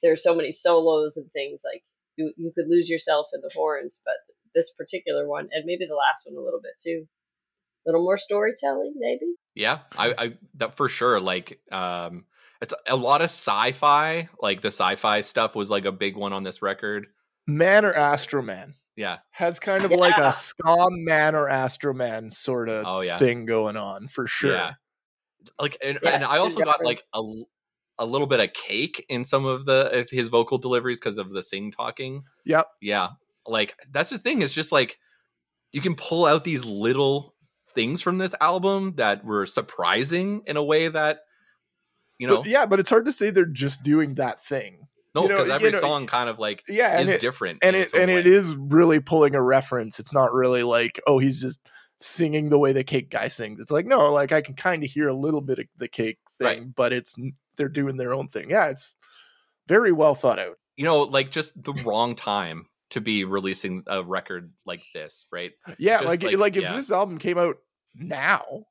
there's 0.03 0.21
so 0.23 0.35
many 0.35 0.51
solos 0.51 1.15
and 1.15 1.31
things 1.31 1.61
like 1.63 1.83
you 2.17 2.33
you 2.37 2.51
could 2.53 2.67
lose 2.67 2.89
yourself 2.89 3.27
in 3.33 3.39
the 3.41 3.51
horns, 3.55 3.97
but 4.03 4.15
this 4.57 4.69
particular 4.77 5.27
one 5.27 5.47
and 5.51 5.63
maybe 5.65 5.85
the 5.87 5.93
last 5.95 6.23
one 6.25 6.35
a 6.35 6.43
little 6.43 6.59
bit 6.61 6.71
too, 6.83 7.05
a 7.05 7.89
little 7.89 8.03
more 8.03 8.17
storytelling 8.17 8.93
maybe. 8.97 9.33
Yeah, 9.55 9.79
I, 9.97 10.13
I 10.17 10.33
that 10.55 10.75
for 10.75 10.89
sure. 10.89 11.19
Like, 11.19 11.59
um, 11.71 12.25
it's 12.61 12.73
a 12.87 12.95
lot 12.95 13.21
of 13.21 13.25
sci-fi. 13.25 14.29
Like 14.41 14.61
the 14.61 14.69
sci-fi 14.69 15.21
stuff 15.21 15.55
was 15.55 15.69
like 15.69 15.85
a 15.85 15.91
big 15.91 16.15
one 16.15 16.33
on 16.33 16.43
this 16.43 16.61
record. 16.61 17.07
Man 17.45 17.85
or 17.85 17.93
Astro 17.93 18.41
Man 18.41 18.73
Yeah, 18.95 19.19
has 19.31 19.59
kind 19.59 19.85
of 19.85 19.91
like 19.91 20.17
a 20.17 20.33
ska 20.33 20.87
Man 20.89 21.35
or 21.35 21.47
Astro 21.49 21.93
Man 21.93 22.29
sort 22.29 22.67
of 22.69 22.85
Oh, 22.85 23.01
yeah. 23.01 23.17
thing 23.19 23.45
going 23.45 23.77
on 23.77 24.07
for 24.09 24.27
sure. 24.27 24.53
Yeah. 24.55 24.73
like, 25.59 25.77
and, 25.83 25.97
Yes, 26.03 26.13
and 26.15 26.23
I 26.25 26.39
also 26.39 26.59
got 26.63 26.83
like 26.83 27.03
a 27.13 27.19
a 27.19 27.21
l- 27.21 27.49
a 27.99 28.05
little 28.05 28.27
bit 28.27 28.39
of 28.39 28.53
cake 28.53 29.03
in 29.09 29.23
some 29.25 29.45
of 29.45 29.65
the 29.65 30.01
of 30.01 30.09
his 30.11 30.29
vocal 30.29 30.57
deliveries 30.59 30.99
because 30.99 31.17
of 31.17 31.31
the 31.31 31.41
sing 31.41 31.71
talking. 31.71 32.23
Yep. 32.45 32.67
Yeah, 32.81 33.09
like 33.47 33.75
that's 33.91 34.09
the 34.09 34.17
thing. 34.17 34.41
It's 34.41 34.53
just 34.53 34.71
like 34.71 34.97
you 35.71 35.81
can 35.81 35.95
pull 35.95 36.25
out 36.25 36.43
these 36.43 36.65
little 36.65 37.33
things 37.73 38.01
from 38.01 38.17
this 38.17 38.33
album 38.41 38.93
that 38.95 39.23
were 39.23 39.45
surprising 39.45 40.41
in 40.47 40.57
a 40.57 40.63
way 40.63 40.87
that 40.87 41.19
you 42.17 42.27
know 42.27 42.37
But, 42.37 42.47
yeah, 42.47 42.65
but 42.65 42.79
it's 42.79 42.89
hard 42.89 43.05
to 43.05 43.11
say 43.11 43.29
they're 43.29 43.45
just 43.45 43.83
doing 43.83 44.15
that 44.15 44.43
thing. 44.43 44.87
no 45.13 45.23
you 45.23 45.29
know- 45.29 45.35
because 45.35 45.47
you 45.49 45.53
every 45.55 45.71
know, 45.71 45.79
song 45.79 46.07
kind 46.07 46.29
of 46.29 46.39
like 46.39 46.63
Yeah, 46.67 46.99
is 46.99 47.09
it, 47.09 47.21
different 47.21 47.59
and 47.61 47.75
it 47.75 47.93
and 47.93 48.09
it 48.09 48.25
way. 48.25 48.31
is 48.31 48.55
really 48.55 48.99
pulling 48.99 49.35
a 49.35 49.41
reference. 49.43 49.99
It's 49.99 50.13
not 50.13 50.33
really 50.33 50.63
like, 50.63 50.99
oh, 51.05 51.19
he's 51.19 51.39
just 51.39 51.59
singing 51.99 52.49
the 52.49 52.57
way 52.59 52.73
the 52.73 52.83
cake 52.83 53.09
guy 53.09 53.27
sings. 53.27 53.59
It's 53.59 53.71
like, 53.71 53.85
no, 53.85 54.11
like 54.13 54.31
I 54.31 54.41
can 54.41 54.55
kind 54.55 54.83
of 54.83 54.89
hear 54.91 55.07
a 55.07 55.13
little 55.13 55.41
bit 55.41 55.59
of 55.59 55.65
the 55.77 55.87
cake 55.87 56.19
thing, 56.39 56.47
Right. 56.47 56.75
but 56.75 56.93
it's 56.93 57.15
they're 57.57 57.69
doing 57.69 57.97
their 57.97 58.13
own 58.13 58.27
thing. 58.27 58.49
Yeah, 58.49 58.67
it's 58.67 58.95
very 59.67 59.91
well 59.91 60.15
thought 60.15 60.39
out. 60.39 60.57
you 60.77 60.85
know 60.85 61.01
like 61.03 61.29
just 61.31 61.61
the 61.61 61.73
wrong 61.73 62.15
time 62.15 62.67
to 62.91 63.01
be 63.01 63.23
releasing 63.25 63.83
a 63.87 64.01
record 64.03 64.51
like 64.65 64.81
this 64.93 65.25
right 65.31 65.51
Yeah, 65.77 65.99
like 65.99 66.23
like- 66.23 66.37
like, 66.37 66.55
if 66.57 66.63
yeah. 66.63 66.75
this 66.75 66.91
album 66.91 67.17
came 67.17 67.37
out 67.37 67.57
now, 67.95 68.63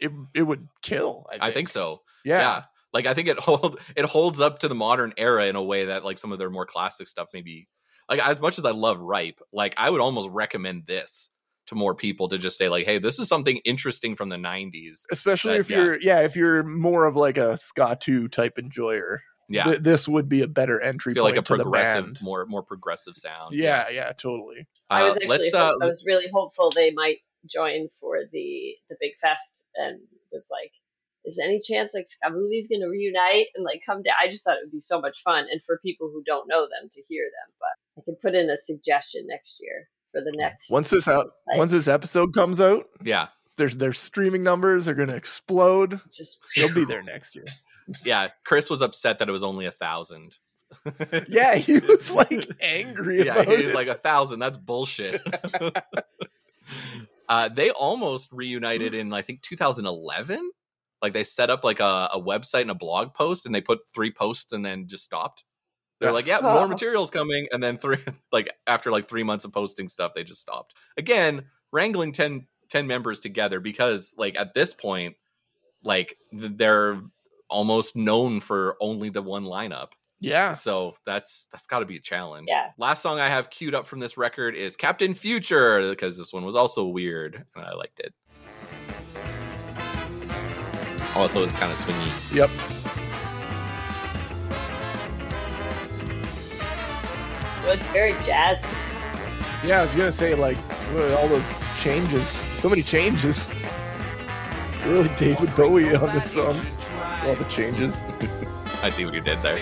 it 0.00 0.10
it 0.34 0.42
would 0.42 0.68
kill. 0.82 1.26
I 1.28 1.32
think, 1.32 1.42
i 1.44 1.50
think 1.52 1.68
so 1.68 2.02
Yeah. 2.24 2.38
yeah. 2.40 2.62
like 2.92 3.06
i 3.06 3.14
think 3.14 3.28
it 3.28 3.38
hold 3.48 3.78
it 3.96 4.04
holds 4.04 4.40
up 4.40 4.58
to 4.60 4.68
the 4.68 4.74
modern 4.74 5.12
era 5.16 5.46
in 5.46 5.56
a 5.56 5.62
way 5.62 5.86
that 5.86 6.04
like 6.04 6.18
some 6.18 6.32
of 6.32 6.38
their 6.38 6.50
more 6.50 6.66
classic 6.66 7.06
stuff 7.06 7.28
maybe 7.32 7.68
like 8.08 8.20
as 8.26 8.38
much 8.40 8.58
as 8.58 8.64
i 8.64 8.70
love 8.72 9.00
ripe 9.00 9.40
like 9.52 9.74
i 9.76 9.88
would 9.90 10.00
almost 10.00 10.28
recommend 10.30 10.86
this 10.86 11.30
to 11.66 11.74
more 11.74 11.94
people 11.96 12.28
to 12.28 12.38
just 12.38 12.56
say 12.58 12.68
like 12.68 12.84
hey 12.86 12.98
this 12.98 13.18
is 13.18 13.26
something 13.26 13.56
interesting 13.64 14.14
from 14.14 14.28
the 14.28 14.36
90s 14.36 15.00
Especially 15.10 15.54
But, 15.54 15.60
if 15.60 15.70
yeah. 15.70 15.76
you're 15.84 16.00
yeah, 16.00 16.20
if 16.20 16.36
you're 16.36 16.62
more 16.62 17.06
of 17.06 17.16
like 17.16 17.38
a 17.38 17.56
ska 17.56 17.96
2 18.00 18.28
type 18.28 18.58
enjoyer. 18.58 19.20
Yeah 19.48 19.64
th- 19.64 19.78
this 19.78 20.08
would 20.08 20.28
be 20.28 20.42
a 20.42 20.48
better 20.48 20.80
entry 20.80 21.12
I 21.12 21.14
feel 21.14 21.24
point 21.24 21.36
like 21.36 21.40
a 21.40 21.44
to 21.46 21.56
the 21.56 21.62
progressive 21.64 22.04
band. 22.04 22.18
more 22.22 22.46
more 22.46 22.62
progressive 22.62 23.16
sound 23.16 23.54
Yeah, 23.54 23.88
yeah, 23.90 24.12
totally. 24.12 24.66
I 24.90 25.02
was 25.04 25.12
Uh, 25.12 25.14
actually 25.16 25.28
let's 25.28 25.54
hope- 25.54 25.80
uh 25.80 25.84
I 25.84 25.86
was 25.86 26.02
really 26.06 26.28
hopeful 26.32 26.70
they 26.74 26.90
might 26.90 27.18
join 27.52 27.88
for 28.00 28.18
the 28.32 28.74
the 28.90 28.96
big 29.00 29.12
fest 29.20 29.62
and 29.76 30.00
was 30.32 30.48
like 30.50 30.72
is 31.24 31.34
there 31.36 31.46
any 31.46 31.60
chance 31.60 31.90
like 31.92 32.04
Skavoovie's 32.04 32.66
gonna 32.68 32.88
reunite 32.88 33.46
and 33.56 33.64
like 33.64 33.82
come 33.84 34.00
down? 34.02 34.14
I 34.22 34.28
just 34.28 34.44
thought 34.44 34.54
it 34.54 34.60
would 34.64 34.70
be 34.72 34.78
so 34.78 35.00
much 35.00 35.16
fun 35.24 35.46
and 35.50 35.60
for 35.64 35.78
people 35.78 36.08
who 36.12 36.22
don't 36.24 36.46
know 36.48 36.62
them 36.62 36.88
to 36.88 37.02
hear 37.08 37.24
them. 37.24 37.54
But 37.58 38.00
I 38.00 38.04
can 38.04 38.14
put 38.22 38.34
in 38.36 38.48
a 38.48 38.56
suggestion 38.56 39.26
next 39.26 39.56
year 39.60 39.88
for 40.12 40.20
the 40.20 40.32
next 40.36 40.70
Once 40.70 40.90
this 40.90 41.08
out 41.08 41.26
Like- 41.48 41.58
once 41.58 41.72
this 41.72 41.88
episode 41.88 42.32
comes 42.32 42.60
out, 42.60 42.88
yeah 43.02 43.28
their 43.56 43.68
their 43.70 43.92
streaming 43.92 44.42
numbers 44.44 44.86
are 44.86 44.94
going 44.94 45.08
to 45.08 45.16
explode. 45.16 46.00
just 46.16 46.36
They'll 46.54 46.72
be 46.74 46.84
there 46.92 47.02
next 47.02 47.34
year. 47.34 47.44
Yeah 48.04 48.28
chris 48.44 48.68
was 48.70 48.82
upset 48.82 49.18
that 49.18 49.28
it 49.28 49.32
was 49.32 49.42
only 49.42 49.66
a 49.66 49.70
thousand 49.70 50.36
Yeah, 51.28 51.54
he 51.54 51.78
was 51.78 52.10
like 52.10 52.48
angry 52.60 53.24
yeah, 53.24 53.36
about 53.40 53.46
he 53.58 53.64
was 53.64 53.72
it. 53.72 53.76
like 53.76 53.86
a 53.88 53.94
thousand. 53.94 54.40
That's 54.40 54.58
bullshit. 54.58 55.22
uh, 57.28 57.48
they 57.48 57.70
almost 57.70 58.28
reunited 58.32 58.94
in 58.94 59.12
I 59.12 59.22
think 59.22 59.42
2011. 59.42 60.50
Like 61.02 61.12
they 61.12 61.24
set 61.24 61.50
up 61.50 61.62
like 61.62 61.80
a, 61.80 62.08
a 62.12 62.20
website 62.20 62.62
and 62.62 62.70
a 62.70 62.74
blog 62.74 63.14
post, 63.14 63.46
and 63.46 63.54
they 63.54 63.60
put 63.60 63.80
three 63.94 64.10
posts 64.10 64.52
and 64.52 64.64
then 64.64 64.88
just 64.88 65.04
stopped. 65.04 65.44
They're 66.00 66.08
Yeah. 66.08 66.14
like, 66.14 66.26
"Yeah, 66.26 66.40
more 66.40 66.66
materials 66.68 67.10
coming," 67.10 67.46
and 67.52 67.62
then 67.62 67.76
three 67.76 67.98
like 68.32 68.50
after 68.66 68.90
like 68.90 69.06
three 69.06 69.22
months 69.22 69.44
of 69.44 69.52
posting 69.52 69.88
stuff, 69.88 70.14
they 70.14 70.24
just 70.24 70.40
stopped. 70.40 70.74
Again, 70.96 71.44
wrangling 71.72 72.12
10, 72.12 72.46
10 72.70 72.86
members 72.86 73.20
together 73.20 73.60
because 73.60 74.14
like 74.16 74.36
at 74.36 74.54
this 74.54 74.74
point, 74.74 75.16
like 75.82 76.16
they're 76.32 77.00
almost 77.48 77.96
known 77.96 78.40
for 78.40 78.76
only 78.80 79.08
the 79.08 79.22
one 79.22 79.44
lineup. 79.44 79.88
yeah. 80.20 80.52
So 80.54 80.94
that's 81.04 81.46
that's 81.52 81.66
got 81.66 81.80
to 81.80 81.86
be 81.86 81.96
a 81.96 82.00
challenge. 82.00 82.46
Yeah. 82.48 82.70
Last 82.78 83.02
song 83.02 83.20
I 83.20 83.28
have 83.28 83.50
queued 83.50 83.74
up 83.74 83.86
from 83.86 84.00
this 84.00 84.16
record 84.16 84.54
is 84.54 84.76
Captain 84.76 85.14
Future 85.14 85.88
because 85.90 86.16
this 86.16 86.32
one 86.32 86.44
was 86.44 86.56
also 86.56 86.86
weird 86.86 87.44
and 87.54 87.64
I 87.64 87.72
liked 87.74 88.00
it. 88.00 88.14
Also, 91.14 91.42
it's 91.42 91.54
kind 91.54 91.72
of 91.72 91.78
swingy. 91.78 92.10
Yep. 92.34 92.50
it 97.66 97.70
was 97.70 97.82
very 97.88 98.12
jazzy. 98.14 98.64
Yeah, 99.64 99.80
I 99.80 99.84
was 99.86 99.94
gonna 99.94 100.12
say 100.12 100.34
like 100.34 100.58
all 101.16 101.28
those 101.28 101.50
changes, 101.80 102.28
so 102.28 102.68
many 102.68 102.82
changes. 102.82 103.48
Really, 104.84 105.08
David 105.16 105.54
Bowie 105.56 105.94
on 105.96 106.14
this 106.14 106.30
song 106.32 106.54
all 107.26 107.34
the 107.34 107.44
changes. 107.44 108.02
I 108.82 108.90
see 108.90 109.04
what 109.04 109.14
you 109.14 109.20
did 109.20 109.38
there. 109.38 109.58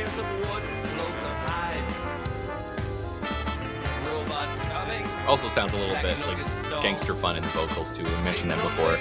Also 5.26 5.48
sounds 5.48 5.72
a 5.72 5.76
little 5.78 5.94
bit 5.96 6.18
like 6.26 6.82
gangster 6.82 7.14
fun 7.14 7.36
in 7.36 7.42
the 7.42 7.48
vocals 7.50 7.96
too. 7.96 8.04
We 8.04 8.10
mentioned 8.22 8.50
that 8.50 8.62
before. 8.62 8.98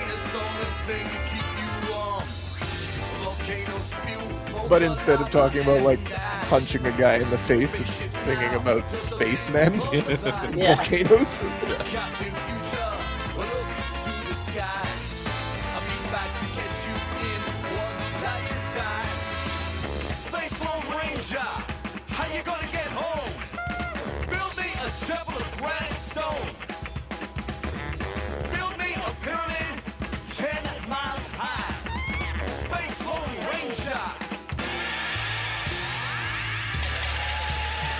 But 4.69 4.81
instead 4.81 5.19
of 5.21 5.29
talking 5.29 5.61
about 5.61 5.81
like 5.81 6.03
punching 6.47 6.85
a 6.85 6.91
guy 6.91 7.15
in 7.15 7.29
the 7.29 7.37
face, 7.37 7.77
it's 7.79 8.03
singing 8.23 8.53
about 8.53 8.89
spacemen, 8.89 9.73
volcanoes. 9.81 11.41
Yeah. 11.41 12.92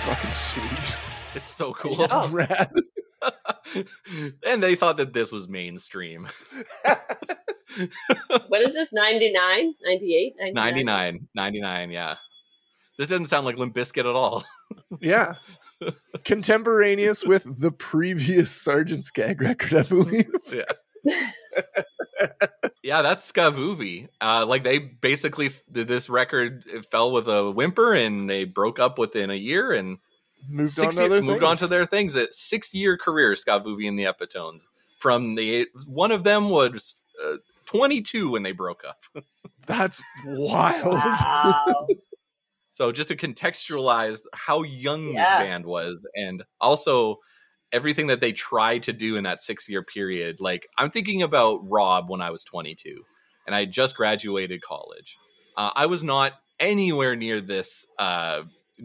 Fucking 0.04 0.32
sweet. 0.32 0.96
It's 1.34 1.46
so 1.46 1.72
cool. 1.78 2.06
Rad. 2.30 2.70
and 4.46 4.62
they 4.62 4.74
thought 4.74 4.98
that 4.98 5.14
this 5.14 5.32
was 5.32 5.48
mainstream. 5.48 6.28
What 8.48 8.60
is 8.60 8.74
this? 8.74 8.90
99? 8.92 9.74
98? 9.82 10.34
99, 10.52 11.28
99, 11.34 11.90
yeah. 11.90 12.16
This 12.98 13.08
doesn't 13.08 13.26
sound 13.26 13.46
like 13.46 13.56
Limp 13.56 13.74
Bizkit 13.74 14.00
at 14.00 14.06
all. 14.14 14.44
Yeah. 15.00 15.36
Contemporaneous 16.24 17.24
with 17.24 17.60
the 17.60 17.72
previous 17.72 18.50
Sergeant 18.50 19.06
Scag 19.06 19.40
record, 19.40 19.74
I 19.74 19.82
believe. 19.84 20.30
yeah. 20.52 20.64
yeah, 22.82 23.02
that's 23.02 23.30
Skavoovie. 23.30 24.08
Uh, 24.20 24.44
like 24.46 24.64
they 24.64 24.78
basically 24.78 25.50
did 25.70 25.88
this 25.88 26.08
record 26.08 26.64
it 26.66 26.86
fell 26.90 27.10
with 27.12 27.28
a 27.28 27.50
whimper 27.50 27.94
and 27.94 28.28
they 28.28 28.44
broke 28.44 28.78
up 28.78 28.98
within 28.98 29.30
a 29.30 29.34
year 29.34 29.72
and 29.72 29.98
Moved 30.48 30.72
six 30.72 30.98
on 30.98 31.08
to 31.08 31.14
year- 31.14 31.22
moved 31.22 31.40
things. 31.40 31.50
on 31.50 31.56
to 31.58 31.66
their 31.66 31.86
things. 31.86 32.16
A 32.16 32.30
six 32.30 32.74
year 32.74 32.98
career, 32.98 33.32
Skavoovie 33.32 33.88
and 33.88 33.98
the 33.98 34.04
Epitones. 34.04 34.72
From 34.98 35.34
the 35.36 35.66
one 35.86 36.10
of 36.12 36.24
them 36.24 36.50
was 36.50 36.94
uh, 37.24 37.36
22 37.66 38.30
when 38.30 38.42
they 38.42 38.52
broke 38.52 38.82
up. 38.84 39.04
That's 39.66 40.02
wild. 40.26 40.94
Wow. 40.94 41.86
So 42.70 42.90
just 42.90 43.06
to 43.08 43.14
contextualize 43.16 44.22
how 44.34 44.64
young 44.64 45.14
this 45.14 45.28
band 45.30 45.64
was, 45.64 46.04
and 46.16 46.42
also 46.60 47.18
everything 47.72 48.06
that 48.08 48.20
they 48.20 48.32
try 48.32 48.78
to 48.78 48.92
do 48.92 49.16
in 49.16 49.24
that 49.24 49.42
six 49.42 49.68
year 49.68 49.82
period. 49.82 50.40
Like 50.40 50.66
I'm 50.78 50.90
thinking 50.90 51.22
about 51.22 51.60
Rob 51.68 52.08
when 52.08 52.20
I 52.20 52.30
was 52.30 52.44
22, 52.44 53.02
and 53.46 53.54
I 53.54 53.64
just 53.64 53.96
graduated 53.96 54.62
college. 54.62 55.16
Uh, 55.56 55.70
I 55.74 55.86
was 55.86 56.02
not 56.02 56.32
anywhere 56.58 57.16
near 57.16 57.40
this 57.40 57.86
uh, 57.98 58.42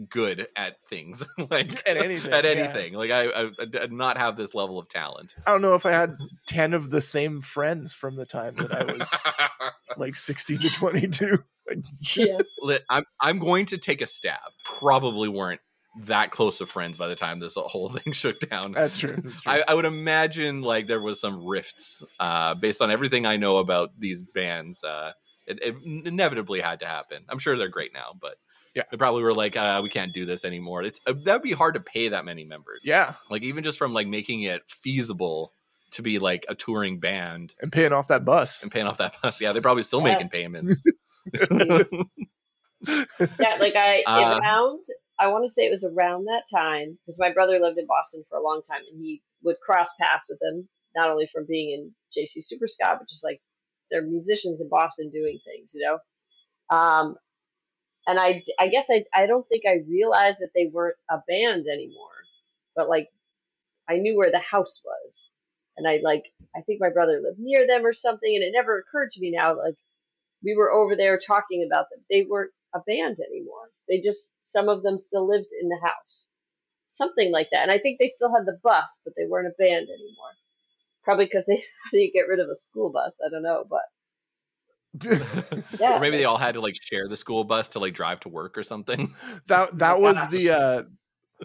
good 0.08 0.46
at 0.56 0.76
things, 0.88 1.24
like 1.50 1.86
At 1.88 1.96
anything, 1.96 2.32
At 2.32 2.44
yeah. 2.44 2.98
like 2.98 3.10
I, 3.10 3.26
I, 3.28 3.50
I 3.60 3.64
did 3.64 3.92
not 3.92 4.18
have 4.18 4.36
this 4.36 4.54
level 4.54 4.78
of 4.78 4.88
talent. 4.88 5.34
I 5.46 5.52
don't 5.52 5.62
know 5.62 5.74
if 5.74 5.84
I 5.86 5.92
had 5.92 6.16
10 6.46 6.74
of 6.74 6.90
the 6.90 7.00
same 7.00 7.40
friends 7.40 7.92
from 7.92 8.16
the 8.16 8.26
time 8.26 8.54
that 8.56 8.72
I 8.72 8.84
was 8.84 9.08
like 9.96 10.14
16 10.14 10.58
to 10.60 10.70
22. 10.70 11.38
yeah. 12.16 12.38
I'm 12.88 13.04
I'm 13.20 13.38
going 13.38 13.66
to 13.66 13.78
take 13.78 14.00
a 14.00 14.06
stab. 14.06 14.38
Probably 14.64 15.28
weren't 15.28 15.60
that 16.06 16.30
close 16.30 16.60
of 16.60 16.70
friends 16.70 16.96
by 16.96 17.08
the 17.08 17.16
time 17.16 17.40
this 17.40 17.54
whole 17.56 17.88
thing 17.96 18.12
shook 18.12 18.38
down. 18.40 18.72
That's 18.72 18.96
true. 18.96 19.16
That's 19.16 19.40
true. 19.40 19.52
I, 19.52 19.64
I 19.68 19.74
would 19.74 19.84
imagine 19.84 20.62
like 20.62 20.86
there 20.86 21.00
was 21.00 21.20
some 21.20 21.44
rifts 21.46 22.02
uh, 22.20 22.54
based 22.54 22.80
on 22.80 22.90
everything 22.90 23.26
I 23.26 23.36
know 23.36 23.56
about 23.58 23.98
these 23.98 24.22
bands. 24.22 24.84
Uh, 24.84 25.12
it, 25.46 25.58
it 25.62 25.74
inevitably 26.06 26.60
had 26.60 26.80
to 26.80 26.86
happen. 26.86 27.24
I'm 27.28 27.38
sure 27.38 27.56
they're 27.58 27.68
great 27.68 27.92
now, 27.92 28.14
but 28.20 28.36
Yeah. 28.74 28.84
they 28.90 28.96
probably 28.96 29.22
were 29.24 29.34
like, 29.34 29.56
uh, 29.56 29.80
we 29.82 29.88
can't 29.90 30.12
do 30.14 30.24
this 30.24 30.44
anymore. 30.44 30.84
It's 30.84 31.00
uh, 31.06 31.14
that'd 31.24 31.42
be 31.42 31.52
hard 31.52 31.74
to 31.74 31.80
pay 31.80 32.08
that 32.10 32.24
many 32.24 32.44
members. 32.44 32.80
yeah. 32.84 33.14
Like 33.28 33.42
even 33.42 33.64
just 33.64 33.76
from 33.78 33.92
like 33.92 34.06
making 34.06 34.42
it 34.42 34.62
feasible 34.68 35.52
to 35.92 36.02
be 36.02 36.20
like 36.20 36.46
a 36.48 36.54
touring 36.54 37.00
band 37.00 37.52
And 37.60 37.72
paying 37.72 37.92
off 37.92 38.06
that 38.08 38.24
bus. 38.24 38.62
and 38.62 38.70
paying 38.70 38.86
off 38.86 38.98
that 38.98 39.14
bus. 39.20 39.40
Yeah, 39.40 39.50
they're 39.50 39.60
probably 39.60 39.82
still 39.82 40.00
making 40.02 40.28
payments. 40.28 40.84
Yeah, 42.86 43.56
like 43.60 43.76
I 43.76 44.02
Uh, 44.06 44.38
around 44.40 44.82
I 45.20 45.28
want 45.28 45.44
to 45.44 45.52
say 45.52 45.62
it 45.66 45.70
was 45.70 45.84
around 45.84 46.26
that 46.26 46.44
time 46.50 46.98
because 47.06 47.18
my 47.18 47.30
brother 47.30 47.60
lived 47.60 47.78
in 47.78 47.86
Boston 47.86 48.24
for 48.28 48.38
a 48.38 48.42
long 48.42 48.62
time 48.68 48.82
and 48.90 49.00
he 49.00 49.22
would 49.44 49.56
cross 49.60 49.88
paths 50.00 50.24
with 50.28 50.38
them 50.40 50.68
not 50.96 51.10
only 51.10 51.28
from 51.32 51.46
being 51.46 51.70
in 51.72 51.92
JC 52.16 52.38
Superska 52.38 52.98
but 52.98 53.08
just 53.08 53.24
like 53.24 53.40
they're 53.90 54.02
musicians 54.02 54.60
in 54.60 54.68
Boston 54.68 55.10
doing 55.10 55.38
things, 55.44 55.72
you 55.74 55.82
know. 55.86 55.98
Um, 56.76 57.16
and 58.06 58.18
I 58.18 58.42
I 58.58 58.68
guess 58.68 58.86
I 58.90 59.04
I 59.14 59.26
don't 59.26 59.46
think 59.48 59.64
I 59.66 59.84
realized 59.88 60.38
that 60.40 60.50
they 60.54 60.70
weren't 60.72 60.96
a 61.10 61.18
band 61.28 61.66
anymore, 61.68 62.16
but 62.76 62.88
like 62.88 63.08
I 63.88 63.96
knew 63.98 64.16
where 64.16 64.30
the 64.30 64.40
house 64.40 64.80
was, 64.84 65.30
and 65.76 65.88
I 65.88 66.00
like 66.02 66.24
I 66.56 66.62
think 66.62 66.80
my 66.80 66.90
brother 66.90 67.20
lived 67.22 67.38
near 67.40 67.66
them 67.66 67.84
or 67.86 67.92
something, 67.92 68.34
and 68.34 68.44
it 68.44 68.52
never 68.54 68.78
occurred 68.78 69.10
to 69.10 69.20
me 69.20 69.32
now 69.32 69.56
like 69.58 69.76
we 70.44 70.56
were 70.56 70.72
over 70.72 70.96
there 70.96 71.18
talking 71.18 71.68
about 71.70 71.86
them. 71.90 72.04
They 72.10 72.26
weren't 72.28 72.52
a 72.74 72.80
band 72.86 73.16
anymore. 73.18 73.70
They 73.88 73.98
just 73.98 74.32
some 74.40 74.68
of 74.68 74.82
them 74.82 74.96
still 74.96 75.26
lived 75.26 75.48
in 75.60 75.68
the 75.68 75.78
house, 75.82 76.26
something 76.86 77.32
like 77.32 77.48
that. 77.52 77.62
And 77.62 77.70
I 77.70 77.78
think 77.78 77.98
they 77.98 78.10
still 78.14 78.32
had 78.34 78.46
the 78.46 78.58
bus, 78.62 78.86
but 79.04 79.14
they 79.16 79.26
weren't 79.28 79.48
a 79.48 79.62
band 79.62 79.88
anymore. 79.88 80.34
Probably 81.02 81.24
because 81.24 81.46
they 81.46 81.56
how 81.84 81.90
do 81.92 81.98
you 81.98 82.12
get 82.12 82.28
rid 82.28 82.40
of 82.40 82.48
a 82.48 82.54
school 82.54 82.90
bus? 82.90 83.16
I 83.24 83.30
don't 83.30 83.42
know, 83.42 83.64
but 83.68 83.82
yeah, 85.78 85.96
or 85.96 86.00
maybe 86.00 86.16
they 86.16 86.24
all 86.24 86.36
had 86.36 86.54
to 86.54 86.60
like 86.60 86.76
share 86.80 87.06
the 87.06 87.16
school 87.16 87.44
bus 87.44 87.68
to 87.68 87.78
like 87.78 87.94
drive 87.94 88.20
to 88.20 88.28
work 88.28 88.58
or 88.58 88.64
something. 88.64 89.14
that 89.46 89.78
that 89.78 90.00
was 90.00 90.16
the 90.30 90.50
uh 90.50 90.82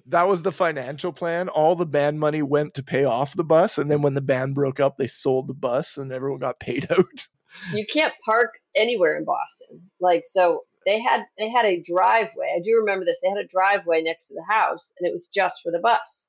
that 0.08 0.28
was 0.28 0.42
the 0.42 0.52
financial 0.52 1.14
plan. 1.14 1.48
All 1.48 1.76
the 1.76 1.86
band 1.86 2.20
money 2.20 2.42
went 2.42 2.74
to 2.74 2.84
pay 2.84 3.06
off 3.06 3.36
the 3.36 3.44
bus, 3.44 3.78
and 3.78 3.90
then 3.90 4.02
when 4.02 4.16
the 4.16 4.22
band 4.22 4.56
broke 4.56 4.80
up, 4.80 4.98
they 4.98 5.08
sold 5.08 5.48
the 5.48 5.54
bus, 5.54 5.96
and 5.96 6.12
everyone 6.12 6.40
got 6.40 6.60
paid 6.60 6.92
out. 6.92 7.28
you 7.72 7.86
can't 7.92 8.14
park 8.26 8.50
anywhere 8.76 9.16
in 9.16 9.26
Boston. 9.26 9.90
Like 10.02 10.24
so 10.26 10.64
they 10.86 11.02
had 11.02 11.24
they 11.38 11.50
had 11.50 11.66
a 11.66 11.82
driveway. 11.82 12.54
I 12.56 12.60
do 12.64 12.76
remember 12.78 13.06
this. 13.06 13.18
They 13.22 13.30
had 13.30 13.38
a 13.38 13.48
driveway 13.48 14.02
next 14.04 14.28
to 14.28 14.34
the 14.36 14.46
house 14.48 14.92
and 15.00 15.08
it 15.08 15.12
was 15.12 15.26
just 15.34 15.56
for 15.64 15.72
the 15.72 15.80
bus. 15.80 16.28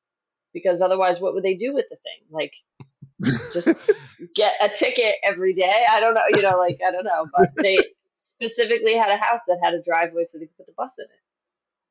Because 0.55 0.81
otherwise 0.81 1.21
what 1.21 1.35
would 1.35 1.43
they 1.45 1.55
do 1.55 1.75
with 1.75 1.85
the 1.91 1.97
thing? 1.97 2.25
Like 2.31 2.53
just 3.53 3.69
get 4.35 4.53
a 4.61 4.69
ticket 4.69 5.17
every 5.23 5.53
day. 5.53 5.85
I 5.91 6.01
don't 6.01 6.15
know, 6.15 6.23
you 6.31 6.43
know, 6.43 6.57
like 6.59 6.81
I 6.87 6.91
don't 6.91 7.05
know, 7.05 7.27
but 7.33 7.51
they 7.63 7.79
specifically 8.19 8.95
had 8.95 9.11
a 9.11 9.17
house 9.19 9.41
that 9.49 9.59
had 9.63 9.75
a 9.75 9.83
driveway 9.83 10.23
so 10.25 10.39
they 10.39 10.47
could 10.47 10.57
put 10.57 10.67
the 10.67 10.73
bus 10.77 10.95
in 10.99 11.05
it. 11.05 11.21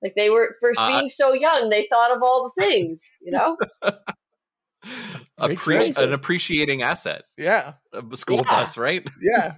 Like 0.02 0.16
they 0.16 0.30
were 0.30 0.56
for 0.60 0.72
Uh, 0.78 0.88
being 0.88 1.08
so 1.08 1.34
young, 1.34 1.70
they 1.70 1.88
thought 1.90 2.16
of 2.16 2.22
all 2.22 2.52
the 2.56 2.62
things, 2.64 3.04
you 3.22 3.32
know? 3.32 3.58
Makes 5.40 5.66
Appre- 5.68 5.98
an 5.98 6.14
appreciating 6.14 6.82
asset, 6.84 7.24
Yeah, 7.38 7.74
a 7.94 8.04
school 8.16 8.38
Yeah. 8.38 8.44
bus, 8.50 8.78
right? 8.78 9.08
yeah. 9.22 9.56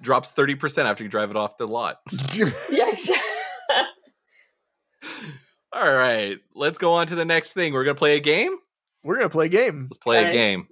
Drops 0.00 0.30
thirty 0.30 0.54
percent 0.54 0.88
after 0.88 1.02
you 1.04 1.10
drive 1.10 1.30
it 1.30 1.36
off 1.36 1.56
the 1.56 1.66
lot. 1.66 2.00
yes. 2.70 3.08
All 5.72 5.92
right, 5.92 6.38
let's 6.54 6.78
go 6.78 6.92
on 6.92 7.06
to 7.08 7.14
the 7.14 7.24
next 7.24 7.52
thing. 7.52 7.72
We're 7.72 7.84
gonna 7.84 7.94
play 7.96 8.16
a 8.16 8.20
game. 8.20 8.56
We're 9.02 9.16
gonna 9.16 9.28
play 9.28 9.46
a 9.46 9.50
game. 9.50 9.88
Let's 9.90 9.98
play 9.98 10.24
a 10.24 10.32
game. 10.32 10.68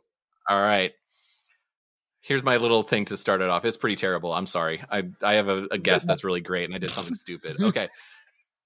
All 0.48 0.60
right. 0.60 0.92
Here's 2.20 2.44
my 2.44 2.56
little 2.56 2.82
thing 2.84 3.06
to 3.06 3.16
start 3.16 3.40
it 3.42 3.48
off. 3.48 3.64
It's 3.64 3.76
pretty 3.76 3.96
terrible. 3.96 4.32
I'm 4.32 4.46
sorry. 4.46 4.82
I 4.90 5.02
I 5.22 5.34
have 5.34 5.48
a, 5.48 5.66
a 5.72 5.78
guest 5.78 6.06
that's 6.06 6.22
really 6.24 6.40
great, 6.40 6.64
and 6.66 6.74
I 6.74 6.78
did 6.78 6.90
something 6.90 7.14
stupid. 7.14 7.56
Okay. 7.62 7.88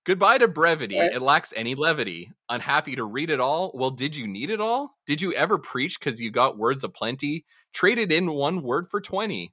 Goodbye 0.04 0.38
to 0.38 0.46
brevity. 0.46 1.00
Right. 1.00 1.12
It 1.12 1.20
lacks 1.20 1.52
any 1.56 1.74
levity. 1.74 2.30
Unhappy 2.48 2.94
to 2.94 3.02
read 3.02 3.28
it 3.28 3.40
all. 3.40 3.72
Well, 3.74 3.90
did 3.90 4.14
you 4.14 4.28
need 4.28 4.50
it 4.50 4.60
all? 4.60 4.94
Did 5.04 5.20
you 5.20 5.32
ever 5.32 5.58
preach 5.58 5.98
because 5.98 6.20
you 6.20 6.30
got 6.30 6.56
words 6.56 6.84
aplenty? 6.84 7.44
Traded 7.72 8.12
in 8.12 8.30
one 8.30 8.62
word 8.62 8.86
for 8.88 9.00
20. 9.00 9.52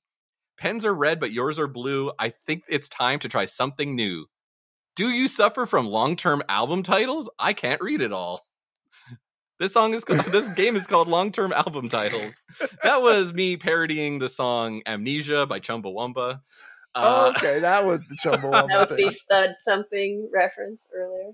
Pens 0.64 0.86
are 0.86 0.94
red, 0.96 1.20
but 1.20 1.34
yours 1.34 1.60
are 1.60 1.68
blue. 1.68 2.14
I 2.18 2.30
think 2.30 2.64
it's 2.70 2.88
time 2.88 3.20
to 3.20 3.28
try 3.28 3.44
something 3.44 3.98
new. 3.98 4.28
Do 4.96 5.10
you 5.10 5.28
suffer 5.28 5.66
from 5.66 5.88
long 5.88 6.16
term 6.16 6.42
album 6.48 6.84
titles? 6.84 7.30
I 7.38 7.52
can't 7.52 7.82
read 7.82 8.00
it 8.00 8.14
all. 8.14 8.48
This 9.60 9.74
song 9.74 9.94
is 9.94 10.06
called, 10.06 10.22
this 10.28 10.48
game 10.56 10.78
is 10.78 10.88
called 10.88 11.10
Long 11.10 11.34
Term 11.34 11.52
Album 11.52 11.90
Titles. 11.90 12.42
That 12.82 13.02
was 13.02 13.34
me 13.34 13.58
parodying 13.58 14.20
the 14.20 14.30
song 14.30 14.82
Amnesia 14.86 15.46
by 15.46 15.60
Chumbawamba. 15.60 16.40
oh, 16.96 17.26
Uh, 17.28 17.34
okay, 17.36 17.60
that 17.60 17.84
was 17.86 18.06
the 18.08 18.16
Chumbawamba. 18.24 18.68
that 18.68 18.70
Chumbawamba 18.70 18.90
was 18.90 18.98
thing. 18.98 19.08
the 19.08 19.12
stud 19.26 19.50
something 19.68 20.30
reference 20.34 20.86
earlier. 20.96 21.34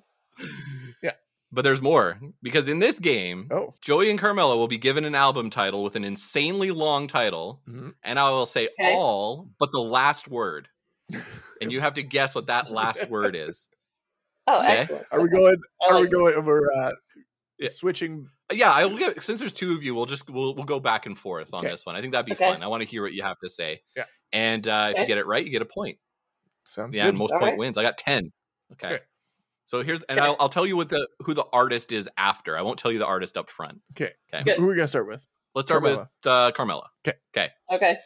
But 1.51 1.63
there's 1.63 1.81
more 1.81 2.19
because 2.43 2.67
in 2.67 2.77
this 2.80 2.99
game, 2.99 3.47
Oh, 3.51 3.73
Joey 3.81 4.09
and 4.11 4.19
Carmela 4.19 4.55
will 4.55 4.67
be 4.67 4.77
given 4.77 5.03
an 5.03 5.15
album 5.15 5.49
title 5.49 5.84
with 5.84 5.95
an 5.95 6.03
insanely 6.03 6.69
long 6.69 7.07
title, 7.07 7.61
Mhm. 7.67 7.95
and 8.03 8.19
I 8.19 8.30
will 8.30 8.45
say 8.45 8.69
Okay. 8.80 8.93
all 8.95 9.49
but 9.57 9.71
the 9.71 9.81
last 9.81 10.27
word, 10.27 10.69
and 11.61 11.71
you 11.71 11.81
have 11.81 11.95
to 11.95 12.03
guess 12.03 12.35
what 12.35 12.45
that 12.47 12.69
last 12.71 13.09
word 13.09 13.35
is. 13.35 13.69
Oh, 14.47 14.59
Okay. 14.59 14.77
excellent. 14.81 15.07
are 15.11 15.21
we 15.21 15.30
going? 15.30 15.55
Are 15.81 15.95
we 15.95 16.01
like 16.01 16.07
it. 16.07 16.11
going? 16.11 16.45
We're 16.45 16.71
uh, 16.73 16.93
Yeah. 17.57 17.69
switching 17.69 18.30
Yeah, 18.51 18.71
I'll 18.71 18.95
get 18.97 19.21
since 19.23 19.39
there's 19.39 19.53
two 19.53 19.73
of 19.73 19.84
you, 19.84 19.93
we'll 19.95 20.05
just 20.07 20.30
we'll 20.30 20.53
we'll 20.55 20.65
go 20.65 20.80
back 20.80 21.05
and 21.07 21.17
forth 21.17 21.53
on 21.53 21.65
Okay. 21.65 21.71
this 21.73 21.85
one. 21.85 21.95
I 21.95 22.01
think 22.01 22.13
that'd 22.13 22.26
be 22.27 22.34
Okay. 22.34 22.45
fun. 22.45 22.61
I 22.63 22.67
want 22.67 22.81
to 22.81 22.88
hear 22.88 23.01
what 23.03 23.13
you 23.13 23.21
have 23.23 23.38
to 23.43 23.49
say. 23.49 23.81
Yeah. 23.95 24.05
And 24.31 24.67
uh, 24.67 24.91
if 24.93 24.99
you 25.01 25.07
get 25.07 25.17
it 25.17 25.26
right, 25.26 25.43
you 25.43 25.51
get 25.51 25.61
a 25.63 25.65
point. 25.65 25.97
Sounds 26.63 26.95
yeah, 26.95 27.05
good. 27.05 27.09
and 27.09 27.17
most 27.17 27.31
All 27.31 27.39
point 27.39 27.51
right. 27.53 27.57
wins. 27.57 27.77
I 27.77 27.81
got 27.84 27.97
ten. 27.97 28.31
Okay. 28.73 28.99
Okay. 29.73 29.81
So 29.81 29.83
here's 29.83 30.03
and 30.03 30.19
Okay. 30.19 30.27
I'll, 30.27 30.35
I'll 30.39 30.49
tell 30.49 30.65
you 30.65 30.75
what 30.75 30.89
the 30.89 31.07
who 31.23 31.33
the 31.33 31.45
artist 31.53 31.91
is 31.91 32.09
after. 32.17 32.57
I 32.57 32.61
won't 32.61 32.79
tell 32.79 32.91
you 32.91 32.99
the 32.99 33.05
artist 33.05 33.37
up 33.37 33.49
front. 33.49 33.79
Okay. 33.91 34.11
Okay. 34.33 34.43
Good. 34.43 34.57
Who 34.57 34.65
are 34.65 34.69
we 34.69 34.75
gonna 34.75 34.87
start 34.87 35.07
with? 35.07 35.25
Let's 35.55 35.67
start 35.67 35.83
Carmella. 35.83 36.09
with 36.23 36.31
uh, 36.31 36.51
Carmela. 36.51 36.89
Okay. 37.07 37.17
Okay. 37.35 37.49
Okay. 37.71 37.97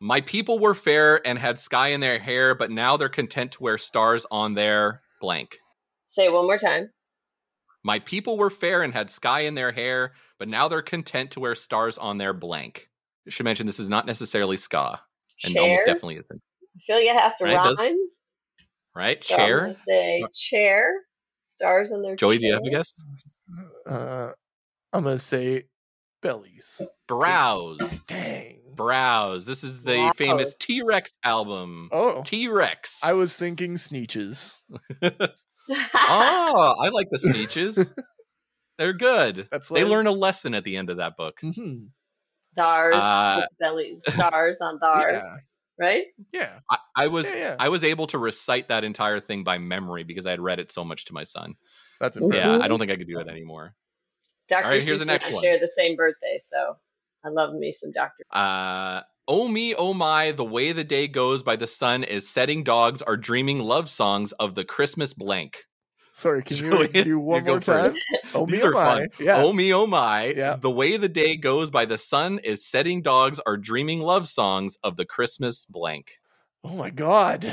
My 0.00 0.20
people 0.20 0.58
were 0.58 0.74
fair 0.74 1.26
and 1.26 1.38
had 1.38 1.58
sky 1.58 1.88
in 1.88 2.00
their 2.00 2.18
hair, 2.18 2.54
but 2.54 2.70
now 2.70 2.96
they're 2.96 3.08
content 3.08 3.52
to 3.52 3.62
wear 3.62 3.78
stars 3.78 4.26
on 4.30 4.54
their 4.54 5.02
blank. 5.20 5.58
Say 6.02 6.26
it 6.26 6.32
one 6.32 6.44
more 6.44 6.58
time. 6.58 6.90
My 7.82 7.98
people 8.00 8.36
were 8.36 8.50
fair 8.50 8.82
and 8.82 8.92
had 8.92 9.10
sky 9.10 9.40
in 9.40 9.54
their 9.54 9.72
hair, 9.72 10.12
but 10.38 10.48
now 10.48 10.68
they're 10.68 10.82
content 10.82 11.30
to 11.32 11.40
wear 11.40 11.54
stars 11.54 11.96
on 11.96 12.18
their 12.18 12.32
blank. 12.32 12.90
I 13.26 13.30
should 13.30 13.44
mention 13.44 13.66
this 13.66 13.80
is 13.80 13.88
not 13.88 14.06
necessarily 14.06 14.56
ska, 14.56 15.00
and 15.42 15.56
almost 15.56 15.86
definitely 15.86 16.16
isn't. 16.16 16.42
I 16.76 16.80
feel 16.80 16.96
like 16.96 17.06
it 17.06 17.20
has 17.20 17.32
to 17.38 17.44
Right, 17.44 17.52
it 17.54 17.56
does. 17.56 17.78
Rhyme. 18.94 19.04
Right? 19.06 19.24
So 19.24 19.34
I'm 19.34 19.40
Chair. 19.46 19.60
gonna 19.60 19.74
say 19.86 20.24
chair. 20.32 20.92
Stars 21.42 21.90
on 21.92 22.02
their 22.02 22.16
Joey, 22.16 22.38
do 22.38 22.46
you 22.46 22.52
have 22.54 22.62
a 22.64 22.70
guess? 22.70 22.92
Uh, 23.86 24.32
I'm 24.92 25.04
gonna 25.04 25.18
say 25.18 25.64
bellies. 26.22 26.80
Browse. 27.06 28.00
Dang. 28.06 28.60
Browse. 28.74 29.44
This 29.44 29.62
is 29.62 29.82
the 29.82 30.12
famous 30.16 30.54
T 30.58 30.82
Rex 30.82 31.12
album. 31.22 31.90
Oh, 31.92 32.22
T 32.24 32.48
Rex. 32.48 33.00
I 33.04 33.12
was 33.12 33.36
thinking 33.36 33.74
sneetches. 33.74 34.62
oh, 35.02 35.14
I 35.70 36.88
like 36.88 37.08
the 37.10 37.18
Sneetches. 37.18 37.94
They're 38.78 38.92
good. 38.92 39.48
That's 39.52 39.68
They 39.68 39.84
what- 39.84 39.90
learn 39.90 40.06
a 40.08 40.12
lesson 40.12 40.54
at 40.54 40.64
the 40.64 40.76
end 40.76 40.90
of 40.90 40.96
that 40.96 41.16
book. 41.16 41.38
Mhm. 41.42 41.88
stars 42.52 42.94
Uh, 42.96 43.36
with 43.42 43.58
bellies. 43.60 44.02
Stars 44.08 44.58
on 44.60 44.78
stars. 44.78 45.22
Yeah. 45.22 45.34
Right? 45.78 46.04
Yeah. 46.32 46.60
I, 46.70 46.78
I 46.96 47.06
was 47.08 47.28
Yeah, 47.28 47.36
yeah. 47.36 47.56
I 47.58 47.68
was 47.68 47.84
able 47.84 48.06
to 48.08 48.18
recite 48.18 48.68
that 48.68 48.84
entire 48.84 49.20
thing 49.20 49.44
by 49.44 49.58
memory 49.58 50.04
because 50.04 50.26
I 50.26 50.30
had 50.30 50.40
read 50.40 50.60
it 50.60 50.70
so 50.70 50.84
much 50.84 51.06
to 51.06 51.14
my 51.14 51.24
son. 51.24 51.54
That's 52.00 52.16
impressive. 52.16 52.44
Yeah, 52.44 52.64
I 52.64 52.68
don't 52.68 52.78
think 52.78 52.90
I 52.90 52.96
could 52.96 53.08
do 53.08 53.18
it 53.18 53.28
anymore. 53.28 53.74
Dr. 54.48 54.68
right, 54.68 54.82
here's 54.82 54.98
the 54.98 55.04
next 55.04 55.26
and 55.26 55.32
I 55.32 55.36
one. 55.36 55.44
share 55.44 55.58
the 55.58 55.66
same 55.66 55.96
birthday, 55.96 56.36
so 56.38 56.76
I 57.24 57.28
love 57.28 57.54
me 57.54 57.70
some 57.70 57.90
Dr. 57.92 58.24
Uh 58.30 59.02
Oh 59.26 59.48
me, 59.48 59.74
oh 59.74 59.94
my, 59.94 60.32
the 60.32 60.44
way 60.44 60.72
the 60.72 60.84
day 60.84 61.08
goes 61.08 61.42
by 61.42 61.56
the 61.56 61.66
sun 61.66 62.04
is 62.04 62.28
setting 62.28 62.62
dogs 62.62 63.00
are 63.00 63.16
dreaming 63.16 63.58
love 63.58 63.88
songs 63.88 64.32
of 64.32 64.54
the 64.54 64.66
Christmas 64.66 65.14
blank. 65.14 65.64
Sorry, 66.16 66.44
can 66.44 66.56
Joey, 66.56 66.90
you 66.94 67.04
do 67.04 67.18
one 67.18 67.40
you 67.40 67.46
go 67.46 67.52
more 67.54 67.60
time? 67.60 67.92
Oh, 68.34 68.46
These 68.46 68.62
me, 68.62 68.68
are 68.68 68.72
oh 68.72 68.76
fun. 68.76 69.08
my. 69.18 69.24
Yeah. 69.24 69.42
Oh 69.42 69.52
me, 69.52 69.74
oh 69.74 69.84
my, 69.86 70.26
Yeah. 70.26 70.54
the 70.54 70.70
way 70.70 70.96
the 70.96 71.08
day 71.08 71.36
goes 71.36 71.70
by 71.70 71.86
the 71.86 71.98
sun 71.98 72.38
is 72.38 72.64
setting 72.64 73.02
dogs 73.02 73.40
are 73.44 73.56
dreaming 73.56 73.98
love 74.00 74.28
songs 74.28 74.78
of 74.84 74.96
the 74.96 75.04
Christmas 75.04 75.66
blank. 75.66 76.12
Oh 76.62 76.76
my 76.76 76.90
god. 76.90 77.52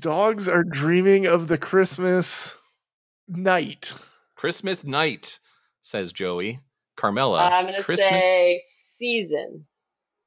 Dogs 0.00 0.48
are 0.48 0.64
dreaming 0.64 1.26
of 1.26 1.48
the 1.48 1.58
Christmas 1.58 2.56
night. 3.28 3.92
Christmas 4.34 4.82
night, 4.84 5.38
says 5.82 6.12
Joey. 6.12 6.60
Carmela. 6.96 7.40
I'm 7.40 7.64
going 7.66 7.76
to 7.76 7.82
Christmas. 7.82 8.08
say 8.24 8.58
season. 8.64 9.66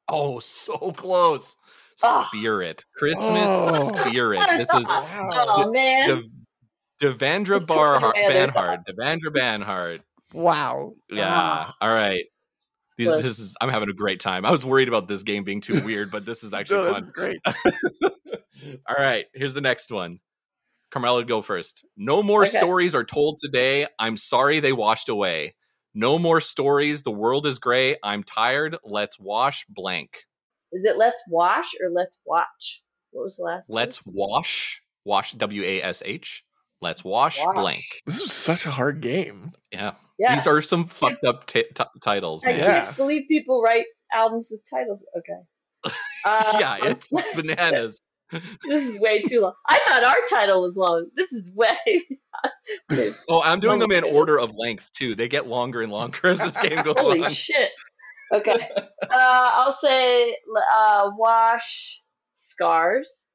Oh, 0.07 0.39
so 0.39 0.91
close. 0.91 1.57
Ah. 2.03 2.27
Spirit. 2.31 2.85
Christmas 2.95 3.27
Oh. 3.45 3.91
spirit. 4.07 4.41
This 4.57 4.69
is 4.73 4.87
Wow. 4.87 5.55
Oh, 5.57 5.71
man. 5.71 6.07
Dev- 6.07 6.23
Devendra 7.01 7.45
Just 7.55 7.67
took 7.67 7.75
Bar 7.77 7.99
Banhart. 8.13 8.83
Devendra 8.87 9.29
Banhart. 9.35 10.01
wow. 10.33 10.93
Yeah. 11.09 11.25
Ah. 11.27 11.75
All 11.81 11.93
right. 11.93 12.23
These, 12.97 13.07
Close. 13.09 13.23
this 13.23 13.39
is. 13.39 13.55
I'm 13.61 13.69
having 13.69 13.89
a 13.89 13.93
great 13.93 14.19
time. 14.19 14.45
I 14.45 14.51
was 14.51 14.65
worried 14.65 14.87
about 14.87 15.07
this 15.07 15.23
game 15.23 15.43
being 15.43 15.61
too 15.61 15.83
weird, 15.83 16.11
but 16.11 16.25
this 16.25 16.43
is 16.43 16.53
actually 16.53 16.85
No, 16.85 16.93
fun. 16.93 16.95
this 16.95 17.03
is 17.05 17.11
great. 17.11 17.39
All 18.87 18.95
right. 18.97 19.25
Here's 19.33 19.53
the 19.53 19.61
next 19.61 19.91
one. 19.91 20.19
Carmela, 20.91 21.23
go 21.23 21.41
first. 21.41 21.85
No 21.97 22.21
more 22.21 22.43
Okay. 22.43 22.57
stories 22.59 22.93
are 22.93 23.03
told 23.05 23.39
today. 23.41 23.87
I'm 23.97 24.17
sorry 24.17 24.59
they 24.59 24.73
washed 24.73 25.09
away. 25.09 25.55
No 25.93 26.19
more 26.19 26.41
stories. 26.41 27.03
The 27.03 27.11
world 27.11 27.45
is 27.45 27.59
gray. 27.59 27.97
I'm 28.03 28.23
tired. 28.23 28.77
Let's 28.83 29.17
wash 29.19 29.65
blank. 29.69 30.25
Is 30.73 30.83
it 30.83 30.97
let's 30.97 31.17
wash 31.27 31.67
or 31.83 31.89
let's 31.89 32.13
watch? 32.25 32.81
What 33.11 33.23
was 33.23 33.35
the 33.35 33.43
last? 33.43 33.69
Let's 33.69 34.01
wash. 34.05 34.81
Wash. 35.05 35.31
W 35.33 35.63
A 35.63 35.81
S 35.81 36.03
H. 36.05 36.43
Let's 36.81 37.03
wash, 37.03 37.39
Wash. 37.39 37.55
blank. 37.55 37.83
This 38.07 38.19
is 38.21 38.33
such 38.33 38.65
a 38.65 38.71
hard 38.71 39.01
game. 39.01 39.51
Yeah. 39.71 39.93
Yeah. 40.17 40.35
These 40.35 40.47
are 40.47 40.61
some 40.61 40.85
fucked 40.85 41.23
up 41.23 41.45
t- 41.45 41.65
t- 41.75 41.83
titles, 42.01 42.43
I 42.45 42.49
man. 42.49 42.59
Yeah. 42.59 42.85
can't 42.85 42.97
believe 42.97 43.23
people 43.27 43.61
write 43.61 43.85
albums 44.13 44.49
with 44.51 44.61
titles. 44.69 45.03
Okay. 45.17 45.93
Uh, 46.25 46.57
yeah, 46.59 46.77
it's 46.81 47.09
bananas. 47.35 48.01
this 48.31 48.85
is 48.87 48.99
way 48.99 49.21
too 49.21 49.41
long. 49.41 49.53
I 49.67 49.79
thought 49.85 50.03
our 50.03 50.17
title 50.29 50.61
was 50.63 50.75
long. 50.75 51.07
This 51.15 51.31
is 51.31 51.49
way. 51.53 51.77
Oh, 53.29 53.41
I'm 53.43 53.59
doing 53.59 53.79
them 53.79 53.91
in 53.91 54.03
order 54.03 54.39
of 54.39 54.53
length 54.55 54.91
too. 54.93 55.13
They 55.15 55.27
get 55.27 55.45
longer 55.47 55.81
and 55.81 55.91
longer 55.91 56.27
as 56.29 56.39
this 56.39 56.57
game 56.57 56.81
goes 56.83 56.95
Holy 56.97 57.19
on. 57.19 57.23
Holy 57.25 57.35
shit. 57.35 57.69
Okay. 58.33 58.67
Uh, 59.03 59.07
I'll 59.11 59.73
say 59.73 60.35
uh, 60.73 61.11
wash 61.17 61.99
scars. 62.33 63.25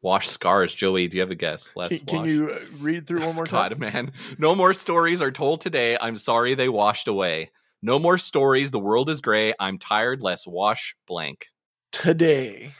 Wash 0.00 0.28
scars, 0.28 0.74
Joey. 0.74 1.08
Do 1.08 1.16
you 1.16 1.20
have 1.22 1.30
a 1.30 1.34
guess? 1.34 1.72
Let's 1.74 1.96
Can, 1.98 2.06
can 2.06 2.18
wash. 2.20 2.28
you 2.28 2.50
uh, 2.50 2.58
read 2.78 3.06
through 3.06 3.26
one 3.26 3.34
more 3.34 3.46
time? 3.46 3.70
God, 3.70 3.78
man. 3.78 4.12
No 4.38 4.54
more 4.54 4.72
stories 4.72 5.20
are 5.20 5.32
told 5.32 5.60
today. 5.60 5.98
I'm 6.00 6.16
sorry 6.16 6.54
they 6.54 6.68
washed 6.68 7.08
away. 7.08 7.50
No 7.82 7.98
more 7.98 8.18
stories. 8.18 8.70
The 8.70 8.78
world 8.78 9.10
is 9.10 9.20
gray. 9.20 9.54
I'm 9.58 9.78
tired. 9.78 10.20
Let's 10.22 10.46
wash 10.46 10.94
blank. 11.06 11.46
Today. 11.90 12.72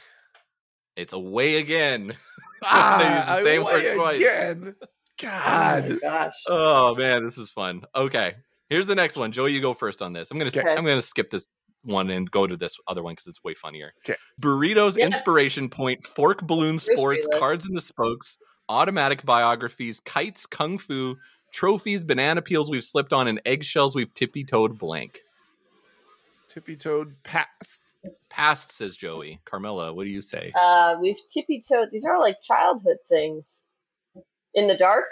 It's 0.95 1.13
away 1.13 1.55
again. 1.57 2.07
they 2.07 2.13
use 2.13 2.17
Ah, 2.63 3.35
the 3.37 3.43
same 3.43 3.63
word 3.63 3.95
twice. 3.95 4.17
Again. 4.17 4.75
Oh 4.81 4.85
God. 5.21 5.89
my 5.89 5.95
gosh. 6.01 6.33
Oh 6.47 6.95
man, 6.95 7.23
this 7.25 7.37
is 7.37 7.49
fun. 7.49 7.81
Okay, 7.95 8.35
here's 8.69 8.87
the 8.87 8.95
next 8.95 9.17
one. 9.17 9.31
Joey, 9.33 9.51
you 9.53 9.61
go 9.61 9.73
first 9.73 10.01
on 10.01 10.13
this. 10.13 10.31
I'm 10.31 10.37
gonna 10.37 10.51
Okay. 10.55 10.69
I'm 10.69 10.85
gonna 10.85 11.01
skip 11.01 11.29
this 11.29 11.47
one 11.83 12.09
and 12.09 12.29
go 12.29 12.45
to 12.47 12.57
this 12.57 12.77
other 12.87 13.01
one 13.03 13.13
because 13.13 13.27
it's 13.27 13.43
way 13.43 13.53
funnier. 13.53 13.93
'Kay. 14.03 14.15
Burritos 14.41 14.97
Yeah. 14.97 15.05
inspiration 15.07 15.69
point, 15.69 16.03
fork 16.05 16.41
balloon 16.43 16.77
sports, 16.79 17.27
cards 17.37 17.65
in 17.65 17.73
the 17.73 17.81
spokes, 17.81 18.37
automatic 18.67 19.23
biographies, 19.25 19.99
kites, 20.01 20.45
kung 20.45 20.77
fu, 20.77 21.15
trophies, 21.51 22.03
banana 22.03 22.41
peels 22.41 22.69
we've 22.69 22.83
slipped 22.83 23.13
on, 23.13 23.27
and 23.27 23.41
eggshells 23.45 23.95
we've 23.95 24.13
tippy 24.13 24.43
toed 24.43 24.77
blank. 24.77 25.19
Tippy 26.47 26.75
toed 26.75 27.15
past. 27.23 27.79
Past 28.29 28.71
says 28.71 28.95
Joey. 28.95 29.39
Carmela, 29.45 29.93
what 29.93 30.03
do 30.05 30.09
you 30.09 30.21
say? 30.21 30.51
Uh, 30.59 30.95
we've 31.01 31.17
tippy 31.33 31.61
toed. 31.61 31.89
These 31.91 32.03
are 32.05 32.15
all 32.15 32.21
like 32.21 32.37
childhood 32.41 32.97
things. 33.07 33.61
In 34.55 34.65
the 34.65 34.75
dark. 34.75 35.05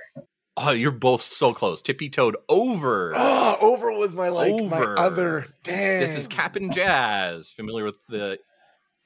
Oh, 0.59 0.71
you're 0.71 0.91
both 0.91 1.21
so 1.21 1.53
close. 1.53 1.81
Tippy 1.83 2.09
toed 2.09 2.35
over. 2.49 3.13
Oh, 3.15 3.57
over 3.61 3.91
was 3.91 4.15
my 4.15 4.29
like 4.29 4.51
Over. 4.51 4.95
my 4.95 5.01
other. 5.01 5.45
Dang. 5.63 5.99
This 5.99 6.15
is 6.15 6.27
Cap'n 6.27 6.71
Jazz. 6.71 7.49
Familiar 7.51 7.85
with 7.85 7.97
the 8.09 8.39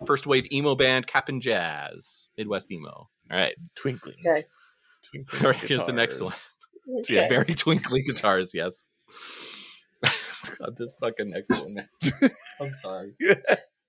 first 0.06 0.26
wave 0.26 0.48
emo 0.52 0.76
band 0.76 1.08
Cap'n 1.08 1.42
Jazz, 1.42 2.30
Midwest 2.38 2.72
emo. 2.72 2.90
All 2.90 3.38
right, 3.38 3.54
Twinkling. 3.76 4.16
Okay. 4.26 4.46
Twinkling 5.12 5.42
All 5.46 5.52
right, 5.52 5.60
here's 5.60 5.86
the 5.86 5.92
next 5.94 6.20
guitars. 6.20 6.56
so 7.04 7.14
yeah, 7.14 7.28
very 7.28 7.54
twinkly 7.54 8.02
guitars. 8.02 8.52
Yes. 8.54 8.86
God, 10.58 10.76
this 10.78 10.96
fucking 11.02 11.30
next 11.30 11.50
one, 11.50 11.74
man. 11.76 11.90
I'm 12.60 12.74
sorry. 12.74 13.14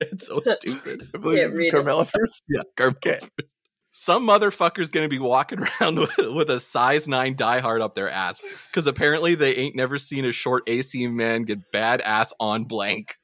It's 0.05 0.27
so 0.27 0.41
stupid. 0.41 1.09
I 1.15 1.19
believe 1.19 1.39
Yeah, 1.39 1.47
this 1.47 1.59
it. 1.61 1.71
Carmela 1.71 2.05
first. 2.05 2.43
Yeah, 2.49 2.63
Carmela 2.77 2.97
Okay. 2.97 3.19
first. 3.21 3.57
Some 3.95 4.27
motherfucker's 4.27 4.91
gonna 4.91 5.09
be 5.09 5.19
walking 5.19 5.59
around 5.81 5.99
with, 5.99 6.17
with 6.17 6.51
a 6.51 6.59
size 6.61 7.07
nine 7.07 7.35
diehard 7.37 7.81
up 7.83 7.95
their 7.95 8.11
ass 8.11 8.43
because 8.71 8.87
apparently 8.87 9.35
they 9.35 9.55
ain't 9.55 9.77
never 9.77 9.99
seen 9.99 10.25
a 10.25 10.33
short 10.33 10.63
AC 10.67 11.07
man 11.09 11.43
get 11.45 11.71
bad 11.73 12.01
ass 12.01 12.33
on 12.41 12.65
blank. 12.65 13.19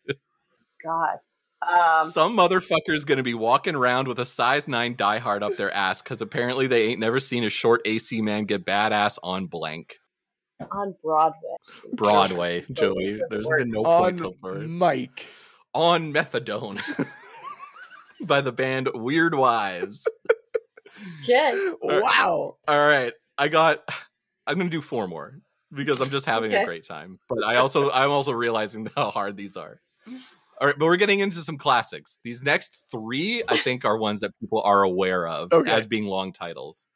God. 0.85 1.19
Um, 1.61 2.09
Some 2.09 2.37
motherfucker's 2.37 3.05
gonna 3.05 3.23
be 3.25 3.35
walking 3.35 3.75
around 3.75 4.07
with 4.09 4.21
a 4.21 4.27
size 4.27 4.69
nine 4.69 4.95
diehard 4.95 5.43
up 5.43 5.57
their 5.57 5.73
ass 5.75 6.03
because 6.03 6.21
apparently 6.21 6.67
they 6.67 6.85
ain't 6.85 7.01
never 7.01 7.19
seen 7.19 7.43
a 7.45 7.51
short 7.51 7.81
AC 7.85 8.21
man 8.21 8.45
get 8.45 8.65
badass 8.65 9.19
on 9.23 9.47
blank. 9.47 9.97
on 10.71 10.95
Broadway. 11.03 11.57
Broadway, 11.95 12.65
Joey. 12.71 13.21
There's 13.31 13.47
work. 13.47 13.59
been 13.61 13.71
no 13.71 13.85
On 13.85 14.03
points 14.03 14.23
so 14.23 14.35
far. 14.41 14.55
Mike. 14.59 15.27
On 15.75 16.13
methadone 16.13 16.81
by 18.21 18.41
the 18.41 18.53
band 18.53 18.89
Weird 18.95 19.35
Wives. 19.35 20.07
Jay. 21.27 21.53
Wow. 21.83 22.57
All 22.67 22.89
right, 22.89 23.13
I 23.37 23.49
got. 23.49 23.83
I'm 24.47 24.57
gonna 24.59 24.71
do 24.71 24.81
four 24.81 25.07
more 25.09 25.39
because 25.73 26.01
I'm 26.01 26.11
just 26.11 26.27
having 26.27 26.53
a 26.55 26.65
great 26.65 26.87
time. 26.87 27.19
But 27.29 27.45
I 27.45 27.57
also 27.57 27.91
I'm 27.93 28.11
also 28.11 28.33
realizing 28.33 28.89
how 28.97 29.11
hard 29.11 29.37
these 29.37 29.57
are. 29.57 29.81
All 30.61 30.67
right, 30.67 30.77
but 30.79 30.87
we're 30.87 30.97
getting 30.97 31.21
into 31.21 31.39
some 31.39 31.57
classics. 31.59 32.19
These 32.25 32.43
next 32.43 32.87
three, 32.91 33.43
I 33.49 33.59
think, 33.65 33.85
are 33.85 33.97
ones 33.97 34.21
that 34.23 34.33
people 34.41 34.61
are 34.63 34.83
aware 34.83 35.27
of 35.27 35.53
Okay. 35.53 35.71
as 35.71 35.87
being 35.87 36.07
long 36.07 36.33
titles. 36.33 36.89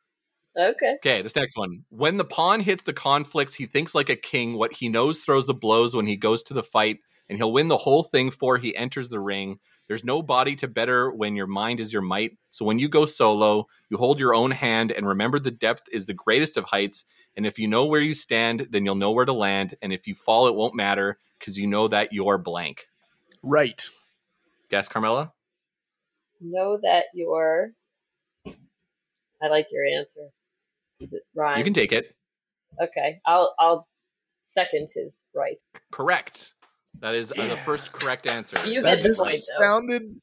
Okay. 0.59 0.95
Okay, 0.97 1.23
this 1.23 1.37
next 1.37 1.57
one. 1.57 1.85
When 1.89 2.17
the 2.17 2.25
pawn 2.25 2.61
hits 2.61 2.83
the 2.85 2.93
conflicts, 2.93 3.55
he 3.55 3.67
thinks 3.67 3.95
like 3.95 4.09
a 4.11 4.17
king. 4.17 4.55
What 4.55 4.75
he 4.75 4.89
knows 4.89 5.21
throws 5.21 5.47
the 5.47 5.55
blows 5.55 5.95
when 5.95 6.07
he 6.07 6.17
goes 6.17 6.43
to 6.45 6.55
the 6.55 6.63
fight, 6.63 6.99
and 7.29 7.39
he'll 7.39 7.53
win 7.53 7.69
the 7.69 7.79
whole 7.79 8.03
thing 8.03 8.31
for 8.31 8.59
he 8.59 8.77
enters 8.77 9.09
the 9.09 9.21
ring. 9.21 9.61
There's 9.93 10.05
no 10.05 10.23
body 10.23 10.57
to 10.57 10.69
better 10.69 11.11
when 11.11 11.37
your 11.37 11.47
mind 11.47 11.79
is 11.79 11.93
your 11.93 12.01
might. 12.01 12.39
So 12.49 12.65
when 12.65 12.79
you 12.79 12.89
go 12.89 13.05
solo, 13.05 13.67
you 13.91 13.99
hold 13.99 14.21
your 14.21 14.35
own 14.35 14.51
hand 14.51 14.91
and 14.91 15.07
remember 15.07 15.39
the 15.39 15.51
depth 15.51 15.83
is 15.93 16.07
the 16.07 16.15
greatest 16.15 16.57
of 16.57 16.65
heights. 16.65 17.05
And 17.37 17.45
if 17.45 17.59
you 17.59 17.69
know 17.69 17.85
where 17.85 18.01
you 18.01 18.15
stand, 18.15 18.69
then 18.71 18.87
you'll 18.87 18.95
know 18.95 19.11
where 19.11 19.27
to 19.27 19.35
land. 19.35 19.75
And 19.83 19.93
if 19.93 20.07
you 20.07 20.15
fall, 20.15 20.47
it 20.47 20.55
won't 20.55 20.75
matter 20.75 21.19
because 21.39 21.59
you 21.59 21.67
know 21.67 21.89
that 21.89 22.11
you're 22.11 22.39
blank. 22.39 22.87
Right. 23.43 23.87
Guess, 24.71 24.89
Carmela? 24.89 25.35
Know 26.41 26.79
that 26.83 27.05
you're. 27.13 27.73
I 28.47 29.49
like 29.51 29.67
your 29.71 29.85
answer. 29.85 30.31
Is 31.01 31.13
it 31.13 31.21
rhyme? 31.35 31.59
You 31.59 31.65
can 31.65 31.75
take 31.75 31.93
it. 31.93 32.17
Okay, 32.81 33.21
I'll 33.27 33.55
I'll 33.59 33.87
second 34.41 34.89
his 34.95 35.23
right. 35.35 35.61
Correct. 35.91 36.55
That 37.01 37.15
is 37.15 37.33
uh, 37.33 37.47
the 37.49 37.57
first 37.59 37.93
correct 37.93 38.27
answer. 38.27 38.65
You 38.67 38.83
That 38.83 39.01
just 39.01 39.19
point, 39.21 39.35
sounded. 39.59 40.21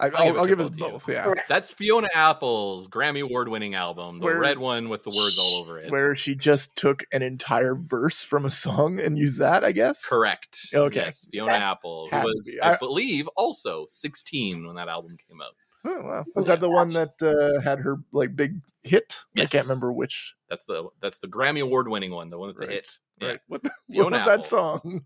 I, 0.00 0.06
I'll 0.10 0.16
I'll, 0.16 0.24
give 0.24 0.34
it 0.34 0.38
I'll 0.38 0.44
give 0.46 0.58
both 0.58 0.66
it 0.66 0.72
of 0.72 0.78
you. 0.78 0.88
both. 0.92 1.08
Yeah. 1.08 1.24
Correct. 1.24 1.48
That's 1.48 1.72
Fiona 1.74 2.08
Apple's 2.14 2.86
Grammy 2.88 3.20
Award 3.22 3.48
winning 3.48 3.74
album, 3.74 4.20
the 4.20 4.26
Where- 4.26 4.38
red 4.40 4.58
one 4.58 4.88
with 4.88 5.02
the 5.02 5.10
words 5.10 5.38
all 5.38 5.56
over 5.56 5.80
it. 5.80 5.90
Where 5.90 6.14
she 6.14 6.36
just 6.36 6.76
took 6.76 7.04
an 7.12 7.22
entire 7.22 7.74
verse 7.74 8.22
from 8.22 8.44
a 8.44 8.50
song 8.50 9.00
and 9.00 9.18
used 9.18 9.38
that, 9.40 9.64
I 9.64 9.72
guess. 9.72 10.04
Correct. 10.06 10.60
Okay. 10.72 11.00
Yes, 11.00 11.26
Fiona 11.32 11.52
Okay. 11.52 11.62
Apple, 11.62 12.08
who 12.12 12.16
was, 12.18 12.50
be. 12.54 12.60
I, 12.60 12.74
I- 12.74 12.76
believe, 12.76 13.28
also 13.36 13.86
16 13.90 14.66
when 14.66 14.76
that 14.76 14.88
album 14.88 15.16
came 15.28 15.40
out. 15.40 15.54
Oh, 15.84 16.00
wow. 16.02 16.24
Was 16.34 16.46
that 16.46 16.60
the 16.60 16.70
one 16.70 16.92
that 16.92 17.14
uh, 17.22 17.60
had 17.62 17.78
her 17.80 17.96
like 18.12 18.34
big 18.36 18.60
hit? 18.84 19.16
Yes. 19.34 19.52
I 19.52 19.58
can't 19.58 19.68
remember 19.68 19.92
which. 19.92 20.34
That's 20.48 20.64
the 20.64 20.88
that's 21.00 21.18
the 21.20 21.28
Grammy 21.28 21.60
Award 21.62 21.88
winning 21.88 22.10
one, 22.10 22.30
the 22.30 22.38
one 22.38 22.48
with 22.48 22.56
the 22.56 22.66
Right, 22.66 22.70
hit. 22.70 22.98
Yeah. 23.20 23.36
What, 23.46 23.62
the, 23.62 23.70
what 23.88 24.12
was 24.12 24.20
Apple. 24.20 24.36
that 24.36 24.44
song? 24.44 25.04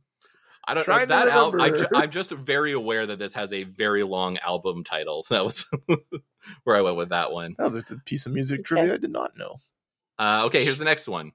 I 0.67 0.75
don't 0.75 0.87
know 0.87 0.95
Trying 0.95 1.09
to 1.09 1.15
that 1.15 1.29
album. 1.29 1.61
I 1.61 1.67
remember. 1.69 1.97
am 1.97 2.11
just 2.11 2.31
very 2.31 2.73
aware 2.73 3.07
that 3.07 3.19
this 3.19 3.35
has 3.35 3.53
a 3.53 3.65
very 3.65 4.05
long 4.05 4.39
album 4.39 4.85
title. 4.85 5.25
That 5.31 5.45
was 5.45 5.67
where 6.65 6.77
I 6.77 6.81
went 6.83 6.97
with 6.97 7.09
that 7.11 7.33
one. 7.33 7.55
That 7.59 7.73
was 7.73 7.91
a 7.91 7.97
piece 8.05 8.27
of 8.27 8.33
music 8.33 8.61
Okay. 8.61 8.67
trivia 8.67 8.95
I 8.95 8.99
did 8.99 9.11
not 9.11 9.37
know. 9.37 9.57
Uh, 10.19 10.43
okay, 10.47 10.65
here's 10.65 10.79
the 10.79 10.85
next 10.85 11.09
one. 11.09 11.33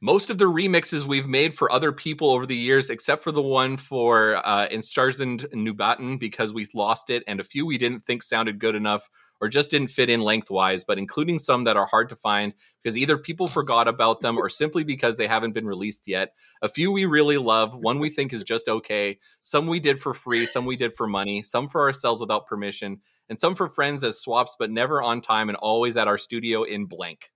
Most 0.00 0.30
of 0.30 0.38
the 0.38 0.46
remixes 0.46 1.04
we've 1.04 1.26
made 1.26 1.52
for 1.54 1.70
other 1.70 1.92
people 1.92 2.30
over 2.30 2.46
the 2.46 2.56
years, 2.56 2.88
except 2.88 3.22
for 3.22 3.32
the 3.32 3.42
one 3.42 3.76
for 3.76 4.36
uh, 4.46 4.66
Einstürzende 4.68 5.46
Neubauten, 5.52 6.18
because 6.18 6.54
we've 6.54 6.74
lost 6.74 7.10
it, 7.10 7.22
and 7.26 7.38
a 7.38 7.44
few 7.44 7.66
we 7.66 7.76
didn't 7.76 8.04
think 8.04 8.22
sounded 8.22 8.58
good 8.58 8.74
enough 8.74 9.10
or 9.40 9.48
just 9.48 9.70
didn't 9.70 9.90
fit 9.90 10.10
in 10.10 10.20
lengthwise, 10.20 10.84
but 10.84 10.98
including 10.98 11.38
some 11.38 11.64
that 11.64 11.76
are 11.76 11.86
hard 11.86 12.08
to 12.08 12.16
find 12.16 12.54
because 12.82 12.96
either 12.96 13.16
people 13.16 13.48
forgot 13.48 13.88
about 13.88 14.20
them 14.20 14.36
or 14.36 14.48
simply 14.48 14.84
because 14.84 15.16
they 15.16 15.26
haven't 15.26 15.52
been 15.52 15.66
released 15.66 16.06
yet. 16.06 16.34
A 16.62 16.68
few 16.68 16.92
we 16.92 17.04
really 17.04 17.38
love, 17.38 17.76
one 17.76 17.98
we 17.98 18.10
think 18.10 18.32
is 18.32 18.44
just 18.44 18.68
okay, 18.68 19.18
some 19.42 19.66
we 19.66 19.80
did 19.80 20.00
for 20.00 20.14
free, 20.14 20.46
some 20.46 20.66
we 20.66 20.76
did 20.76 20.94
for 20.94 21.06
money, 21.06 21.42
some 21.42 21.68
for 21.68 21.82
ourselves 21.82 22.20
without 22.20 22.46
permission, 22.46 23.00
and 23.28 23.38
some 23.38 23.54
for 23.54 23.68
friends 23.68 24.04
as 24.04 24.20
swaps, 24.20 24.56
but 24.58 24.70
never 24.70 25.02
on 25.02 25.20
time 25.20 25.48
and 25.48 25.56
always 25.56 25.96
at 25.96 26.08
our 26.08 26.18
studio 26.18 26.62
in 26.62 26.86
blank. 26.86 27.30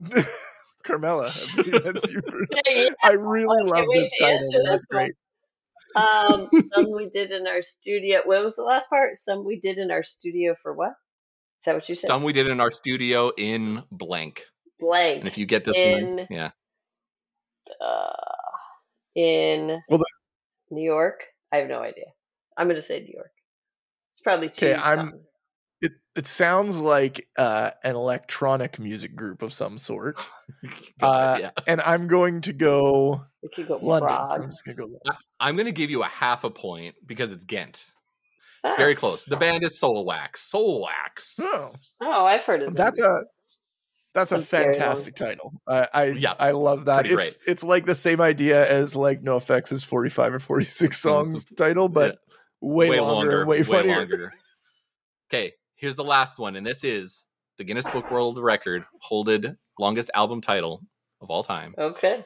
Carmela, 0.82 1.26
I 1.58 1.62
believe 1.62 1.84
that's 1.84 2.12
yours. 2.12 2.48
Yeah, 2.66 2.88
I 3.02 3.12
really 3.12 3.62
love 3.62 3.86
this 3.92 4.10
title. 4.18 4.64
That's 4.64 4.86
great. 4.86 5.12
Um, 5.94 6.48
some 6.74 6.90
we 6.96 7.08
did 7.08 7.30
in 7.30 7.46
our 7.46 7.60
studio. 7.60 8.20
What 8.24 8.42
was 8.42 8.56
the 8.56 8.62
last 8.62 8.88
part? 8.88 9.14
Some 9.14 9.44
we 9.44 9.58
did 9.58 9.78
in 9.78 9.90
our 9.90 10.02
studio 10.02 10.54
for 10.60 10.72
what? 10.72 10.92
Is 11.60 11.64
that 11.66 11.74
what 11.74 11.88
you 11.90 11.94
said? 11.94 12.06
Some 12.06 12.22
we 12.22 12.32
did 12.32 12.46
in 12.48 12.58
our 12.58 12.70
studio 12.70 13.32
in 13.36 13.82
blank. 13.92 14.44
Blank. 14.80 15.18
And 15.18 15.28
if 15.28 15.36
you 15.36 15.44
get 15.44 15.66
this 15.66 15.76
In- 15.76 16.16
one, 16.16 16.26
yeah. 16.30 16.52
uh, 17.84 18.12
in 19.14 19.78
Well, 19.90 19.98
the- 19.98 20.06
New 20.70 20.82
York. 20.82 21.20
I 21.52 21.56
have 21.58 21.68
no 21.68 21.80
idea. 21.80 22.06
I'm 22.56 22.66
going 22.66 22.76
to 22.80 22.82
say 22.82 23.00
New 23.00 23.12
York. 23.12 23.30
It's 24.10 24.20
probably 24.20 24.48
two. 24.48 24.68
Okay, 24.68 24.74
I'm- 24.74 25.20
It 25.82 25.92
it 26.14 26.26
sounds 26.26 26.78
like 26.78 27.28
uh, 27.36 27.72
an 27.84 27.94
electronic 27.94 28.78
music 28.78 29.14
group 29.14 29.42
of 29.42 29.52
some 29.52 29.76
sort, 29.78 30.16
Uh, 31.02 31.38
yeah. 31.40 31.50
and 31.66 31.80
I'm 31.82 32.06
going 32.06 32.40
to 32.42 32.52
go 32.54 33.24
go 33.66 33.78
London. 33.82 34.08
Prague. 34.08 34.40
I'm 34.42 34.50
just 34.50 34.64
gonna 34.64 34.76
go. 34.76 34.82
London. 34.84 35.00
I'm 35.38 35.56
going 35.56 35.66
to 35.66 35.72
give 35.72 35.90
you 35.90 36.02
a 36.02 36.06
half 36.06 36.44
a 36.44 36.50
point 36.50 36.96
because 37.06 37.32
it's 37.32 37.44
Ghent. 37.44 37.92
Ah. 38.62 38.74
Very 38.76 38.94
close. 38.94 39.22
The 39.24 39.36
band 39.36 39.64
is 39.64 39.78
Soulwax. 39.80 40.36
Soul 40.38 40.82
Wax. 40.82 41.36
Oh. 41.40 41.70
Oh, 42.02 42.24
I've 42.26 42.42
heard 42.42 42.62
of 42.62 42.74
That's 42.74 42.98
them. 43.00 43.10
a 43.10 43.20
that's 44.12 44.32
a 44.32 44.36
Some 44.36 44.42
very 44.44 44.64
long- 44.64 44.74
fantastic 44.74 45.14
title. 45.16 45.52
I 45.68 45.88
I, 45.94 46.04
Yeah, 46.06 46.34
I 46.38 46.50
love 46.50 46.86
that. 46.86 47.04
pretty 47.06 47.14
It's 47.22 47.38
it's 47.46 47.62
like 47.62 47.86
the 47.86 47.94
same 47.94 48.20
idea 48.20 48.68
as 48.68 48.96
like 48.96 49.22
NOFX' 49.22 49.84
45 49.84 50.34
or 50.34 50.38
46 50.40 50.98
songs 50.98 51.44
title, 51.56 51.88
but 51.88 52.18
way, 52.60 53.00
longer, 53.00 53.40
and 53.40 53.48
way 53.48 53.62
funnier. 53.62 53.96
longer. 53.98 54.32
Okay, 55.32 55.52
here's 55.76 55.96
the 55.96 56.04
last 56.04 56.38
one, 56.38 56.56
and 56.56 56.66
this 56.66 56.82
is 56.84 57.26
the 57.56 57.64
Guinness 57.64 57.88
Book 57.88 58.10
World 58.10 58.36
Record 58.38 58.84
holded 59.02 59.56
longest 59.78 60.10
album 60.14 60.40
title 60.40 60.82
of 61.20 61.30
all 61.30 61.44
time. 61.44 61.74
Okay. 61.78 62.24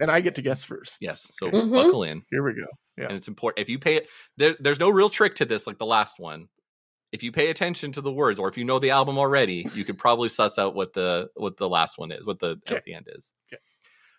And 0.00 0.10
I 0.10 0.20
get 0.20 0.34
to 0.36 0.42
guess 0.42 0.64
first. 0.64 0.96
Yes, 1.00 1.30
so 1.34 1.50
Mhm. 1.50 1.70
buckle 1.70 2.02
in. 2.04 2.22
Here 2.30 2.42
we 2.42 2.54
go. 2.54 2.66
Yeah. 2.96 3.06
and 3.06 3.16
it's 3.16 3.28
important 3.28 3.62
if 3.62 3.68
you 3.68 3.78
pay 3.78 3.96
it 3.96 4.08
there, 4.36 4.54
there's 4.60 4.80
no 4.80 4.90
real 4.90 5.08
trick 5.10 5.34
to 5.36 5.44
this 5.44 5.66
like 5.66 5.78
the 5.78 5.86
last 5.86 6.18
one 6.18 6.48
if 7.10 7.22
you 7.22 7.32
pay 7.32 7.50
attention 7.50 7.92
to 7.92 8.00
the 8.00 8.12
words 8.12 8.38
or 8.38 8.48
if 8.48 8.56
you 8.58 8.64
know 8.64 8.78
the 8.78 8.90
album 8.90 9.18
already 9.18 9.66
you 9.74 9.84
could 9.84 9.98
probably 9.98 10.28
suss 10.28 10.58
out 10.58 10.74
what 10.74 10.92
the 10.92 11.28
what 11.34 11.56
the 11.56 11.68
last 11.68 11.98
one 11.98 12.10
is 12.12 12.26
what 12.26 12.38
the 12.38 12.58
Okay. 12.66 12.76
at 12.76 12.84
the 12.84 12.94
end 12.94 13.06
is 13.14 13.32
Okay. 13.52 13.60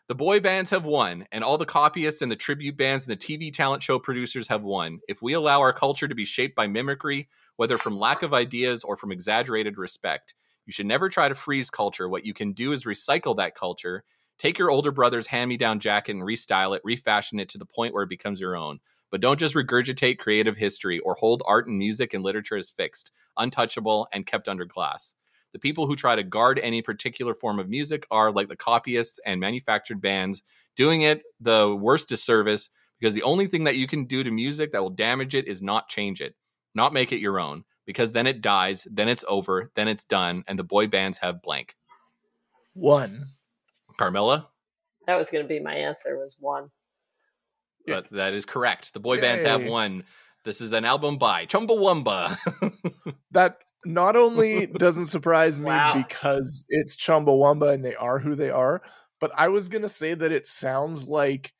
the 0.07 0.15
boy 0.15 0.39
bands 0.39 0.69
have 0.71 0.85
won 0.85 1.25
and 1.31 1.43
all 1.43 1.57
the 1.57 1.65
copyists 1.65 2.21
and 2.21 2.31
the 2.31 2.35
tribute 2.35 2.75
bands 2.77 3.05
and 3.05 3.11
the 3.11 3.17
tv 3.25 3.53
talent 3.53 3.83
show 3.83 3.99
producers 3.99 4.47
have 4.47 4.63
won 4.63 4.99
if 5.07 5.21
we 5.21 5.33
allow 5.33 5.59
our 5.61 5.73
culture 5.73 6.07
to 6.07 6.15
be 6.15 6.25
shaped 6.25 6.55
by 6.55 6.67
mimicry 6.67 7.29
whether 7.57 7.77
from 7.77 7.97
lack 7.99 8.23
of 8.23 8.33
ideas 8.33 8.83
or 8.83 8.95
from 8.97 9.11
exaggerated 9.11 9.77
respect 9.77 10.33
you 10.65 10.73
should 10.73 10.85
never 10.87 11.09
try 11.09 11.29
to 11.29 11.35
freeze 11.35 11.69
culture 11.69 12.09
what 12.09 12.25
you 12.25 12.33
can 12.33 12.53
do 12.53 12.71
is 12.71 12.85
recycle 12.85 13.35
that 13.37 13.53
culture 13.55 14.03
Take 14.39 14.57
your 14.57 14.71
older 14.71 14.91
brother's 14.91 15.27
hand 15.27 15.49
me 15.49 15.57
down 15.57 15.79
jacket 15.79 16.15
and 16.15 16.23
restyle 16.23 16.75
it, 16.75 16.81
refashion 16.83 17.39
it 17.39 17.49
to 17.49 17.57
the 17.57 17.65
point 17.65 17.93
where 17.93 18.03
it 18.03 18.09
becomes 18.09 18.41
your 18.41 18.55
own. 18.55 18.79
But 19.09 19.21
don't 19.21 19.39
just 19.39 19.55
regurgitate 19.55 20.17
creative 20.17 20.57
history 20.57 20.99
or 20.99 21.15
hold 21.15 21.43
art 21.45 21.67
and 21.67 21.77
music 21.77 22.13
and 22.13 22.23
literature 22.23 22.57
as 22.57 22.69
fixed, 22.69 23.11
untouchable, 23.37 24.07
and 24.11 24.25
kept 24.25 24.47
under 24.47 24.65
glass. 24.65 25.13
The 25.53 25.59
people 25.59 25.85
who 25.85 25.95
try 25.95 26.15
to 26.15 26.23
guard 26.23 26.59
any 26.59 26.81
particular 26.81 27.35
form 27.35 27.59
of 27.59 27.69
music 27.69 28.07
are 28.09 28.31
like 28.31 28.49
the 28.49 28.55
copyists 28.55 29.19
and 29.23 29.39
manufactured 29.39 30.01
bands, 30.01 30.41
doing 30.75 31.03
it 31.03 31.21
the 31.39 31.75
worst 31.75 32.09
disservice 32.09 32.71
because 32.99 33.13
the 33.13 33.23
only 33.23 33.47
thing 33.47 33.65
that 33.65 33.75
you 33.75 33.85
can 33.85 34.05
do 34.05 34.23
to 34.23 34.31
music 34.31 34.71
that 34.71 34.81
will 34.81 34.89
damage 34.89 35.35
it 35.35 35.47
is 35.47 35.61
not 35.61 35.89
change 35.89 36.21
it, 36.21 36.35
not 36.73 36.93
make 36.93 37.11
it 37.11 37.19
your 37.19 37.39
own, 37.39 37.65
because 37.85 38.13
then 38.13 38.25
it 38.25 38.41
dies, 38.41 38.87
then 38.89 39.09
it's 39.09 39.25
over, 39.27 39.69
then 39.75 39.87
it's 39.87 40.05
done, 40.05 40.43
and 40.47 40.57
the 40.57 40.63
boy 40.63 40.87
bands 40.87 41.19
have 41.19 41.41
blank. 41.41 41.75
One. 42.73 43.27
Carmela? 43.97 44.49
That 45.07 45.15
was 45.17 45.27
going 45.27 45.43
to 45.43 45.47
be 45.47 45.59
my 45.59 45.75
answer. 45.75 46.17
Was 46.17 46.35
one. 46.39 46.69
Yeah. 47.85 47.95
But 48.01 48.11
that 48.11 48.33
is 48.33 48.45
correct. 48.45 48.93
The 48.93 48.99
boy 48.99 49.19
bands 49.19 49.43
have 49.43 49.63
one. 49.65 50.03
This 50.45 50.61
is 50.61 50.71
an 50.73 50.85
album 50.85 51.17
by 51.17 51.45
Chumbawamba. 51.45 52.37
That 53.31 53.57
not 53.85 54.15
only 54.15 54.67
doesn't 54.67 55.07
surprise 55.07 55.57
me 55.59 55.65
Wow. 55.65 55.93
because 55.95 56.65
it's 56.69 56.95
Chumbawamba 56.95 57.73
and 57.73 57.83
they 57.83 57.95
are 57.95 58.19
who 58.19 58.35
they 58.35 58.49
are, 58.51 58.81
but 59.19 59.31
I 59.35 59.47
was 59.47 59.69
gonna 59.69 59.87
say 59.89 60.13
that 60.13 60.31
it 60.31 60.45
sounds 60.45 61.07
like 61.07 61.53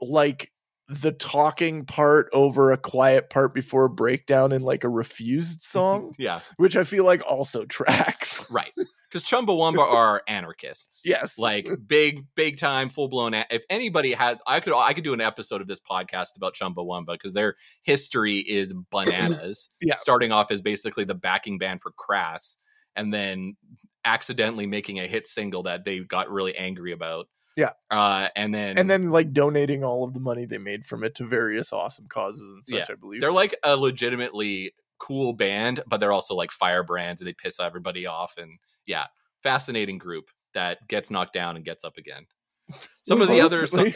like 0.00 0.50
the 0.88 1.12
talking 1.12 1.84
part 1.84 2.30
over 2.32 2.72
a 2.72 2.78
quiet 2.78 3.28
part 3.28 3.54
before 3.54 3.84
a 3.84 3.90
breakdown 3.90 4.52
in 4.52 4.62
like 4.62 4.84
a 4.84 4.88
refused 4.88 5.60
mm-hmm. 5.60 5.78
song, 5.78 6.14
yeah, 6.18 6.40
which 6.56 6.76
I 6.76 6.84
feel 6.84 7.04
like 7.04 7.22
also 7.26 7.64
tracks. 7.66 8.44
right. 8.50 8.72
Because 8.74 9.24
Chumbawamba 9.24 9.78
are 9.94 10.22
anarchists. 10.28 11.02
yes. 11.04 11.38
Like 11.38 11.68
big, 11.86 12.26
big 12.34 12.58
time, 12.58 12.90
full 12.90 13.08
blown. 13.08 13.34
A- 13.34 13.46
if 13.50 13.62
anybody 13.70 14.12
has, 14.12 14.38
I 14.46 14.60
could, 14.60 14.74
I 14.74 14.92
could 14.92 15.04
do 15.04 15.14
an 15.14 15.20
episode 15.20 15.60
of 15.60 15.66
this 15.66 15.80
podcast 15.80 16.36
about 16.36 16.54
Chumbawamba 16.54 17.12
because 17.12 17.32
their 17.34 17.56
history 17.82 18.38
is 18.38 18.72
bananas. 18.90 19.70
Yeah. 19.80 19.94
starting 19.94 20.32
off 20.32 20.50
as 20.50 20.60
basically 20.60 21.04
the 21.04 21.14
backing 21.14 21.56
band 21.58 21.80
for 21.82 21.92
Crass, 21.92 22.56
and 22.96 23.12
then 23.12 23.56
accidentally 24.04 24.66
making 24.66 24.98
a 24.98 25.06
hit 25.06 25.28
single 25.28 25.62
that 25.64 25.84
they 25.84 26.00
got 26.00 26.30
really 26.30 26.56
angry 26.56 26.92
about. 26.92 27.26
Yeah. 27.58 27.72
uh, 27.90 28.28
and 28.36 28.54
then 28.54 28.78
and 28.78 28.88
then 28.88 29.10
like 29.10 29.32
donating 29.32 29.82
all 29.84 30.04
of 30.04 30.14
the 30.14 30.20
money 30.20 30.46
they 30.46 30.58
made 30.58 30.86
from 30.86 31.02
it 31.02 31.14
to 31.16 31.24
various 31.26 31.72
awesome 31.72 32.06
causes 32.08 32.40
and 32.40 32.64
such, 32.64 32.74
Yeah. 32.74 32.84
I 32.88 32.94
believe. 32.94 33.20
they're 33.20 33.32
like 33.32 33.54
a 33.64 33.76
legitimately 33.76 34.72
cool 34.98 35.32
band, 35.32 35.82
but 35.86 35.98
they're 35.98 36.12
also 36.12 36.34
like 36.34 36.50
firebrands 36.52 37.20
and 37.20 37.26
they 37.28 37.32
piss 37.32 37.58
everybody 37.60 38.06
off. 38.06 38.34
And 38.38 38.58
yeah, 38.86 39.06
fascinating 39.42 39.98
group 39.98 40.30
that 40.54 40.86
gets 40.88 41.10
knocked 41.10 41.32
down 41.34 41.56
and 41.56 41.64
gets 41.64 41.82
up 41.84 41.96
again. 41.98 42.26
Some 43.02 43.20
of 43.20 43.28
the 43.28 43.40
other 43.40 43.66
some, 43.66 43.94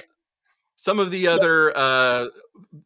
some 0.76 0.98
of 0.98 1.10
the 1.12 1.28
other 1.28 1.72
uh 1.76 2.26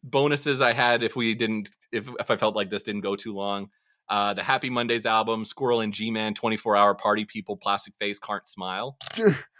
bonuses 0.03 0.61
I 0.61 0.73
had 0.73 1.01
if 1.03 1.15
we 1.15 1.33
didn't 1.33 1.69
if 1.91 2.07
if 2.19 2.29
I 2.29 2.37
felt 2.37 2.55
like 2.55 2.69
this 2.69 2.83
didn't 2.83 3.01
go 3.01 3.15
too 3.15 3.33
long. 3.33 3.69
Uh, 4.09 4.33
the 4.33 4.41
Happy 4.43 4.69
Mondays 4.69 5.05
album, 5.05 5.43
Squirrel 5.43 5.81
and 5.81 5.93
G-Man, 5.93 6.33
24-hour 6.33 6.95
party 6.95 7.25
people, 7.25 7.57
plastic 7.57 7.93
face, 7.99 8.17
can't 8.19 8.47
smile. 8.47 8.97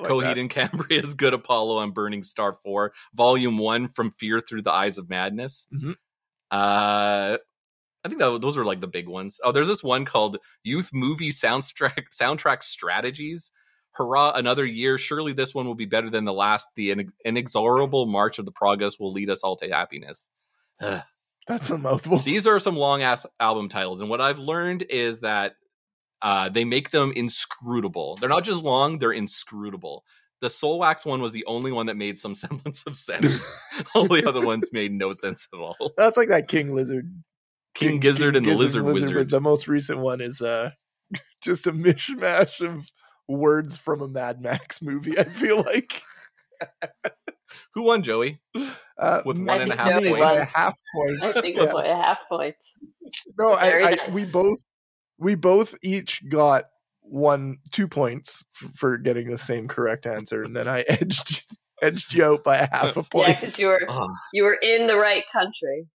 Like 0.00 0.10
Coheed 0.10 0.22
that. 0.22 0.38
and 0.38 0.50
Cambria's 0.50 1.14
Good 1.14 1.34
Apollo 1.34 1.78
on 1.78 1.90
Burning 1.92 2.22
Star 2.22 2.54
4, 2.54 2.92
Volume 3.14 3.58
1 3.58 3.88
from 3.88 4.10
Fear 4.12 4.40
Through 4.40 4.62
the 4.62 4.72
Eyes 4.72 4.98
of 4.98 5.08
Madness. 5.08 5.66
Mhm. 5.72 5.96
Uh, 6.50 7.38
I 8.02 8.08
think 8.08 8.18
that 8.20 8.40
those 8.40 8.56
are 8.58 8.64
like 8.64 8.80
the 8.80 8.86
big 8.88 9.06
ones. 9.08 9.38
Oh, 9.44 9.52
there's 9.52 9.68
this 9.68 9.84
one 9.84 10.04
called 10.04 10.38
Youth 10.62 10.90
Movie 10.92 11.30
Soundtrack 11.30 12.06
Soundtrack 12.18 12.62
Strategies. 12.62 13.52
Hurrah, 13.92 14.32
another 14.36 14.64
year. 14.64 14.96
Surely 14.98 15.32
this 15.32 15.52
one 15.54 15.66
will 15.66 15.74
be 15.74 15.84
better 15.84 16.08
than 16.08 16.24
the 16.24 16.32
last. 16.32 16.68
The 16.76 16.90
inex- 16.90 17.10
inexorable 17.24 18.06
march 18.06 18.38
of 18.38 18.46
the 18.46 18.52
progress 18.52 18.98
will 19.00 19.12
lead 19.12 19.28
us 19.28 19.42
all 19.42 19.56
to 19.56 19.68
happiness. 19.68 20.26
That's 21.46 21.70
a 21.70 21.76
mouthful. 21.78 22.18
These 22.18 22.46
are 22.46 22.60
some 22.60 22.76
long 22.76 23.02
ass 23.02 23.26
album 23.40 23.68
titles, 23.68 24.00
and 24.00 24.08
what 24.08 24.20
I've 24.20 24.38
learned 24.38 24.84
is 24.88 25.20
that 25.20 25.54
uh, 26.22 26.48
they 26.48 26.64
make 26.64 26.90
them 26.90 27.12
inscrutable. 27.16 28.16
They're 28.16 28.28
not 28.28 28.44
just 28.44 28.62
long; 28.62 28.98
they're 28.98 29.12
inscrutable. 29.12 30.04
The 30.40 30.48
Soulwax 30.48 31.04
one 31.04 31.20
was 31.20 31.32
the 31.32 31.44
only 31.46 31.70
one 31.72 31.86
that 31.86 31.96
made 31.96 32.18
some 32.18 32.34
semblance 32.34 32.82
of 32.86 32.96
sense. 32.96 33.46
all 33.94 34.06
the 34.08 34.26
other 34.26 34.44
ones 34.44 34.70
made 34.72 34.92
no 34.92 35.12
sense 35.12 35.46
at 35.52 35.58
all. 35.60 35.76
That's 35.96 36.16
like 36.16 36.28
that 36.28 36.48
King 36.48 36.74
Lizard. 36.74 37.12
King 37.74 38.00
Gizzard 38.00 38.34
and 38.36 38.44
the 38.44 38.54
Lizard 38.54 38.82
was 38.84 39.00
Wizard. 39.02 39.30
The 39.30 39.40
most 39.40 39.68
recent 39.68 39.98
one 40.00 40.20
is 40.20 40.40
uh 40.40 40.70
just 41.40 41.66
a 41.66 41.72
mishmash 41.72 42.60
of 42.66 42.86
words 43.28 43.76
from 43.76 44.00
a 44.02 44.08
Mad 44.08 44.40
Max 44.40 44.82
movie. 44.82 45.16
I 45.18 45.24
feel 45.24 45.62
like 45.62 46.02
Who 47.74 47.82
won, 47.82 48.02
Joey? 48.02 48.40
uh, 48.98 49.22
With 49.24 49.36
me 49.38 49.44
one 49.44 49.60
and 49.60 49.72
a 49.72 49.74
I 49.74 49.76
think 49.76 49.92
half 49.94 50.02
Joey 50.02 50.10
points. 50.10 50.24
by 50.24 50.34
a 50.34 50.44
half 50.44 50.78
point. 50.94 51.22
I 51.22 51.32
think 51.40 51.56
Yeah. 51.56 51.62
we'll 51.72 51.78
a 51.78 51.94
half 51.94 52.18
point. 52.28 52.56
No, 53.38 53.50
I, 53.50 53.66
I 53.66 53.80
nice. 53.94 54.12
we 54.12 54.24
both 54.24 54.58
we 55.20 55.34
both 55.36 55.76
each 55.82 56.28
got 56.28 56.64
one 57.02 57.58
two 57.72 57.86
points 57.86 58.42
f- 58.62 58.70
for 58.74 58.96
getting 58.98 59.28
the 59.28 59.38
same 59.38 59.68
correct 59.68 60.06
answer, 60.06 60.42
and 60.42 60.56
then 60.56 60.66
I 60.66 60.80
edged 60.88 61.44
edged 61.82 62.14
you 62.14 62.24
out 62.24 62.42
by 62.44 62.56
a 62.58 62.68
half 62.70 62.96
a 62.96 63.00
Yeah, 63.00 63.04
point. 63.10 63.40
because 63.40 63.58
you 63.58 63.66
were 63.68 63.80
Oh, 63.88 64.08
you 64.32 64.42
were 64.44 64.58
in 64.62 64.86
the 64.86 64.96
right 64.96 65.24
country. 65.32 65.86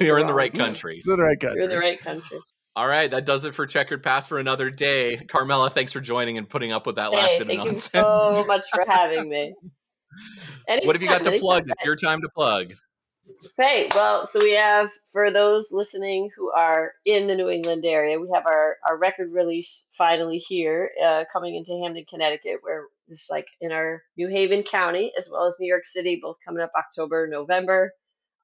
you're 0.00 0.18
in 0.18 0.26
the 0.26 0.34
right 0.34 0.52
country. 0.52 0.96
It's 0.96 1.06
the 1.06 1.16
right 1.16 1.38
guy. 1.38 1.52
You're 1.54 1.64
in 1.64 1.70
the 1.70 1.78
right 1.78 2.00
country. 2.00 2.38
All 2.74 2.86
right, 2.88 3.10
that 3.10 3.26
does 3.26 3.44
it 3.44 3.54
for 3.54 3.66
Checkered 3.66 4.02
Past 4.02 4.28
for 4.28 4.38
another 4.38 4.70
day. 4.70 5.16
Carmela, 5.28 5.68
thanks 5.68 5.92
for 5.92 6.00
joining 6.00 6.38
and 6.38 6.48
putting 6.48 6.72
up 6.72 6.86
with 6.86 6.96
that 6.96 7.12
last 7.12 7.32
bit 7.38 7.50
of 7.50 7.56
nonsense. 7.58 7.88
thank 7.88 8.06
you 8.06 8.12
so 8.34 8.44
much 8.46 8.62
for 8.74 8.84
having 8.88 9.28
me. 9.28 9.52
what 10.84 10.94
have 10.96 11.02
you 11.02 11.08
got 11.08 11.22
to 11.24 11.38
plug? 11.38 11.58
anytime. 11.64 11.74
It's 11.78 11.84
your 11.84 11.96
time 11.96 12.22
to 12.22 12.28
plug. 12.34 12.72
Great. 13.58 13.94
Well, 13.94 14.26
so 14.26 14.40
we 14.42 14.54
have 14.54 14.88
for 15.12 15.30
those 15.30 15.68
listening 15.70 16.30
who 16.34 16.50
are 16.50 16.92
in 17.04 17.26
the 17.26 17.34
New 17.34 17.48
England 17.48 17.84
area, 17.84 18.18
we 18.18 18.30
have 18.34 18.46
our, 18.46 18.78
our 18.88 18.98
record 18.98 19.30
release 19.30 19.84
finally 19.96 20.38
here, 20.38 20.90
uh, 21.04 21.24
coming 21.30 21.54
into 21.54 21.78
Hamden, 21.82 22.04
Connecticut, 22.08 22.58
where 22.62 22.86
it's 23.08 23.26
like 23.28 23.46
in 23.60 23.72
our 23.72 24.02
New 24.16 24.28
Haven 24.28 24.62
County 24.62 25.12
as 25.18 25.26
well 25.30 25.46
as 25.46 25.54
New 25.60 25.68
York 25.68 25.84
City, 25.84 26.18
both 26.20 26.36
coming 26.44 26.62
up 26.62 26.72
October, 26.76 27.28
November. 27.30 27.92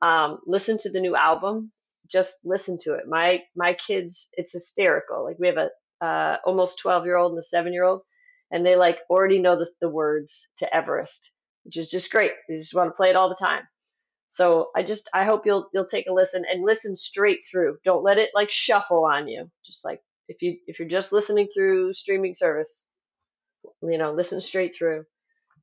Um, 0.02 0.38
listen 0.46 0.76
to 0.78 0.90
the 0.90 1.00
new 1.00 1.16
album. 1.16 1.72
Just 2.10 2.34
listen 2.44 2.76
to 2.84 2.94
it. 2.94 3.08
My 3.08 3.40
my 3.56 3.74
kids, 3.86 4.28
it's 4.34 4.52
hysterical. 4.52 5.24
Like 5.24 5.38
we 5.38 5.48
have 5.48 5.56
a 5.58 6.04
uh, 6.04 6.36
almost 6.46 6.78
twelve 6.80 7.04
year 7.04 7.16
old 7.16 7.32
and 7.32 7.38
a 7.38 7.42
seven 7.42 7.72
year 7.72 7.84
old, 7.84 8.02
and 8.50 8.64
they 8.64 8.76
like 8.76 8.98
already 9.10 9.38
know 9.38 9.56
the, 9.56 9.68
the 9.80 9.88
words 9.88 10.46
to 10.58 10.74
Everest, 10.74 11.28
which 11.64 11.76
is 11.76 11.90
just 11.90 12.10
great. 12.10 12.32
They 12.48 12.56
just 12.56 12.74
want 12.74 12.92
to 12.92 12.96
play 12.96 13.10
it 13.10 13.16
all 13.16 13.28
the 13.28 13.34
time. 13.34 13.62
So 14.28 14.68
I 14.76 14.82
just 14.82 15.02
I 15.14 15.24
hope 15.24 15.46
you'll 15.46 15.68
you'll 15.72 15.86
take 15.86 16.06
a 16.08 16.12
listen 16.12 16.44
and 16.50 16.64
listen 16.64 16.94
straight 16.94 17.40
through. 17.50 17.78
Don't 17.84 18.04
let 18.04 18.18
it 18.18 18.30
like 18.34 18.50
shuffle 18.50 19.04
on 19.04 19.26
you. 19.26 19.50
Just 19.66 19.84
like 19.84 20.00
if 20.28 20.42
you 20.42 20.56
if 20.66 20.78
you're 20.78 20.88
just 20.88 21.12
listening 21.12 21.48
through 21.52 21.92
streaming 21.92 22.32
service, 22.32 22.84
you 23.82 23.98
know, 23.98 24.12
listen 24.12 24.38
straight 24.38 24.74
through. 24.76 25.04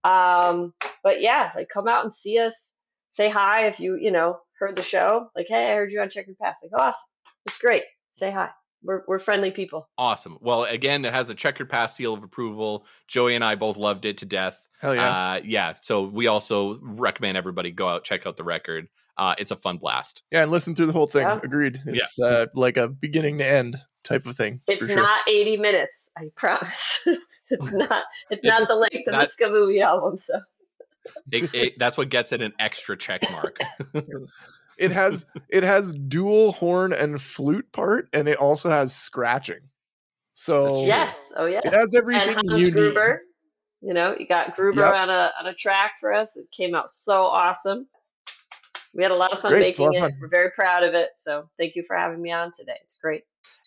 Um, 0.03 0.73
but 1.03 1.21
yeah, 1.21 1.51
like 1.55 1.69
come 1.73 1.87
out 1.87 2.03
and 2.03 2.13
see 2.13 2.39
us. 2.39 2.71
Say 3.07 3.29
hi 3.29 3.67
if 3.67 3.79
you 3.79 3.97
you 3.99 4.11
know 4.11 4.39
heard 4.59 4.75
the 4.75 4.81
show. 4.81 5.29
Like 5.35 5.47
hey, 5.47 5.71
I 5.71 5.75
heard 5.75 5.91
you 5.91 6.01
on 6.01 6.07
Check 6.07 6.25
Checkered 6.25 6.39
Past. 6.39 6.59
Like 6.63 6.71
awesome, 6.79 6.99
it's 7.45 7.57
great. 7.57 7.83
Say 8.09 8.31
hi. 8.31 8.49
We're 8.85 9.01
we're 9.07 9.19
friendly 9.19 9.51
people. 9.51 9.89
Awesome. 9.97 10.37
Well, 10.41 10.63
again, 10.63 11.03
it 11.05 11.13
has 11.13 11.29
a 11.29 11.35
Checkered 11.35 11.69
Past 11.69 11.95
seal 11.95 12.13
of 12.13 12.23
approval. 12.23 12.85
Joey 13.07 13.35
and 13.35 13.43
I 13.43 13.55
both 13.55 13.77
loved 13.77 14.05
it 14.05 14.17
to 14.19 14.25
death. 14.25 14.67
Hell 14.79 14.95
yeah. 14.95 15.09
Uh, 15.09 15.41
yeah. 15.43 15.73
So 15.81 16.03
we 16.03 16.27
also 16.27 16.77
recommend 16.81 17.37
everybody 17.37 17.71
go 17.71 17.89
out 17.89 18.03
check 18.03 18.25
out 18.27 18.37
the 18.37 18.43
record. 18.43 18.87
Uh, 19.17 19.33
it's 19.37 19.51
a 19.51 19.55
fun 19.55 19.77
blast. 19.77 20.23
yeah, 20.29 20.43
and 20.43 20.51
listen 20.51 20.75
through 20.75 20.87
the 20.87 20.93
whole 20.93 21.07
thing. 21.07 21.21
Yeah. 21.21 21.39
Agreed. 21.41 21.81
It's 21.85 22.19
uh, 22.19 22.47
like 22.53 22.75
a 22.75 22.89
beginning 22.89 23.37
to 23.37 23.47
end 23.47 23.77
type 24.03 24.27
of 24.27 24.35
thing. 24.35 24.59
It's 24.67 24.81
for 24.81 24.87
sure. 24.87 24.97
not 24.97 25.27
80 25.27 25.57
minutes. 25.57 26.09
I 26.17 26.29
promise. 26.35 26.99
it's 27.49 27.71
not. 27.71 28.03
It's 28.29 28.43
not 28.43 28.67
the 28.67 28.75
length 28.75 29.07
of 29.07 29.13
That- 29.13 29.29
the 29.37 29.45
Skavoovie 29.45 29.81
album. 29.81 30.17
So. 30.17 30.41
It, 31.31 31.49
it, 31.53 31.73
that's 31.79 31.97
what 31.97 32.09
gets 32.09 32.31
it 32.31 32.41
an 32.41 32.53
extra 32.59 32.97
check 32.97 33.21
mark. 33.31 33.57
It 34.77 34.91
has 34.91 35.25
it 35.49 35.63
has 35.63 35.93
dual 35.93 36.53
horn 36.53 36.91
and 36.93 37.21
flute 37.21 37.71
part, 37.71 38.09
and 38.13 38.27
it 38.27 38.37
also 38.37 38.69
has 38.69 38.95
scratching. 38.95 39.69
So 40.33 40.85
Yes. 40.85 41.31
Oh 41.37 41.45
yes. 41.45 41.63
it 41.65 41.73
has 41.73 41.93
everything 41.95 42.29
and 42.29 42.35
Hans 42.49 42.59
you 42.61 42.67
need. 42.67 42.73
Gruber. 42.73 43.21
You 43.81 43.93
know, 43.93 44.15
you 44.19 44.25
got 44.27 44.55
Gruber 44.55 44.81
Yep. 44.81 44.93
on 44.93 45.09
a 45.09 45.31
on 45.39 45.47
a 45.47 45.53
track 45.53 45.93
for 45.99 46.11
us. 46.13 46.35
It 46.35 46.45
came 46.55 46.73
out 46.75 46.87
so 46.89 47.23
awesome. 47.23 47.87
We 48.93 49.03
had 49.03 49.11
a 49.11 49.15
lot 49.15 49.33
of 49.33 49.41
fun 49.41 49.51
great. 49.51 49.77
Making 49.77 49.85
lot 49.87 49.95
it. 49.95 49.99
fun. 49.99 50.17
We're 50.21 50.27
very 50.29 50.51
proud 50.51 50.85
of 50.85 50.93
it. 50.93 51.09
So 51.13 51.49
thank 51.59 51.75
you 51.75 51.83
for 51.87 51.95
having 51.97 52.21
me 52.21 52.31
on 52.31 52.49
today. 52.57 52.77
It's 52.81 52.93
great. 53.01 53.23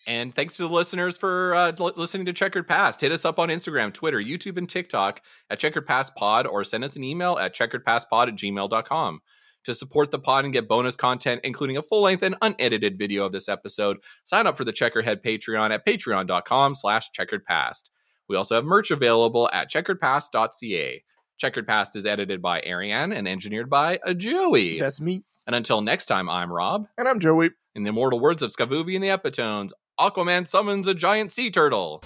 And 0.07 0.33
thanks 0.33 0.57
to 0.57 0.63
the 0.67 0.73
listeners 0.73 1.17
for 1.17 1.53
uh, 1.53 1.71
l- 1.79 1.93
listening 1.95 2.25
to 2.25 2.33
Checkered 2.33 2.67
Past. 2.67 3.01
Hit 3.01 3.11
us 3.11 3.25
up 3.25 3.37
on 3.37 3.49
Instagram, 3.49 3.93
Twitter, 3.93 4.17
YouTube, 4.17 4.57
and 4.57 4.67
TikTok 4.67 5.21
at 5.49 5.59
Checkered 5.59 5.85
Past 5.85 6.15
Pod 6.15 6.47
or 6.47 6.63
send 6.63 6.83
us 6.83 6.95
an 6.95 7.03
email 7.03 7.37
at 7.37 7.53
checkeredpastpod 7.53 8.27
at 8.29 8.35
gmail.com. 8.35 9.21
To 9.69 9.75
support 9.75 10.09
the 10.09 10.17
pod 10.17 10.45
and 10.45 10.51
get 10.51 10.67
bonus 10.67 10.95
content, 10.95 11.41
including 11.43 11.77
a 11.77 11.83
full 11.83 12.01
length 12.01 12.23
and 12.23 12.35
unedited 12.41 12.97
video 12.97 13.23
of 13.23 13.31
this 13.31 13.47
episode, 13.47 13.97
sign 14.23 14.47
up 14.47 14.57
for 14.57 14.63
the 14.65 14.73
Checkerhead 14.73 15.21
Patreon 15.23 15.69
at 15.69 15.85
patreon.com 15.85 16.73
slash 16.73 17.11
checkeredpast. 17.11 17.83
We 18.27 18.35
also 18.35 18.55
have 18.55 18.65
merch 18.65 18.89
available 18.89 19.47
at 19.53 19.69
checkeredpast.ca. 19.69 21.03
Checkered 21.37 21.67
Past 21.67 21.95
is 21.95 22.07
edited 22.07 22.41
by 22.41 22.63
Ariane 22.65 23.13
and 23.13 23.27
engineered 23.27 23.69
by 23.69 23.99
a 24.03 24.15
Joey. 24.15 24.79
That's 24.79 24.99
me, 24.99 25.21
And 25.45 25.55
until 25.55 25.81
next 25.81 26.07
time, 26.07 26.31
I'm 26.31 26.51
Rob. 26.51 26.87
and 26.97 27.07
I'm 27.07 27.19
Joey. 27.19 27.51
In 27.75 27.83
the 27.83 27.89
immortal 27.89 28.19
words 28.19 28.41
of 28.41 28.49
Skavoovie 28.51 28.95
and 28.95 29.03
the 29.03 29.09
Epitones, 29.09 29.69
Aquaman 29.99 30.47
summons 30.47 30.87
a 30.87 30.95
giant 30.95 31.31
sea 31.31 31.51
turtle. 31.51 32.01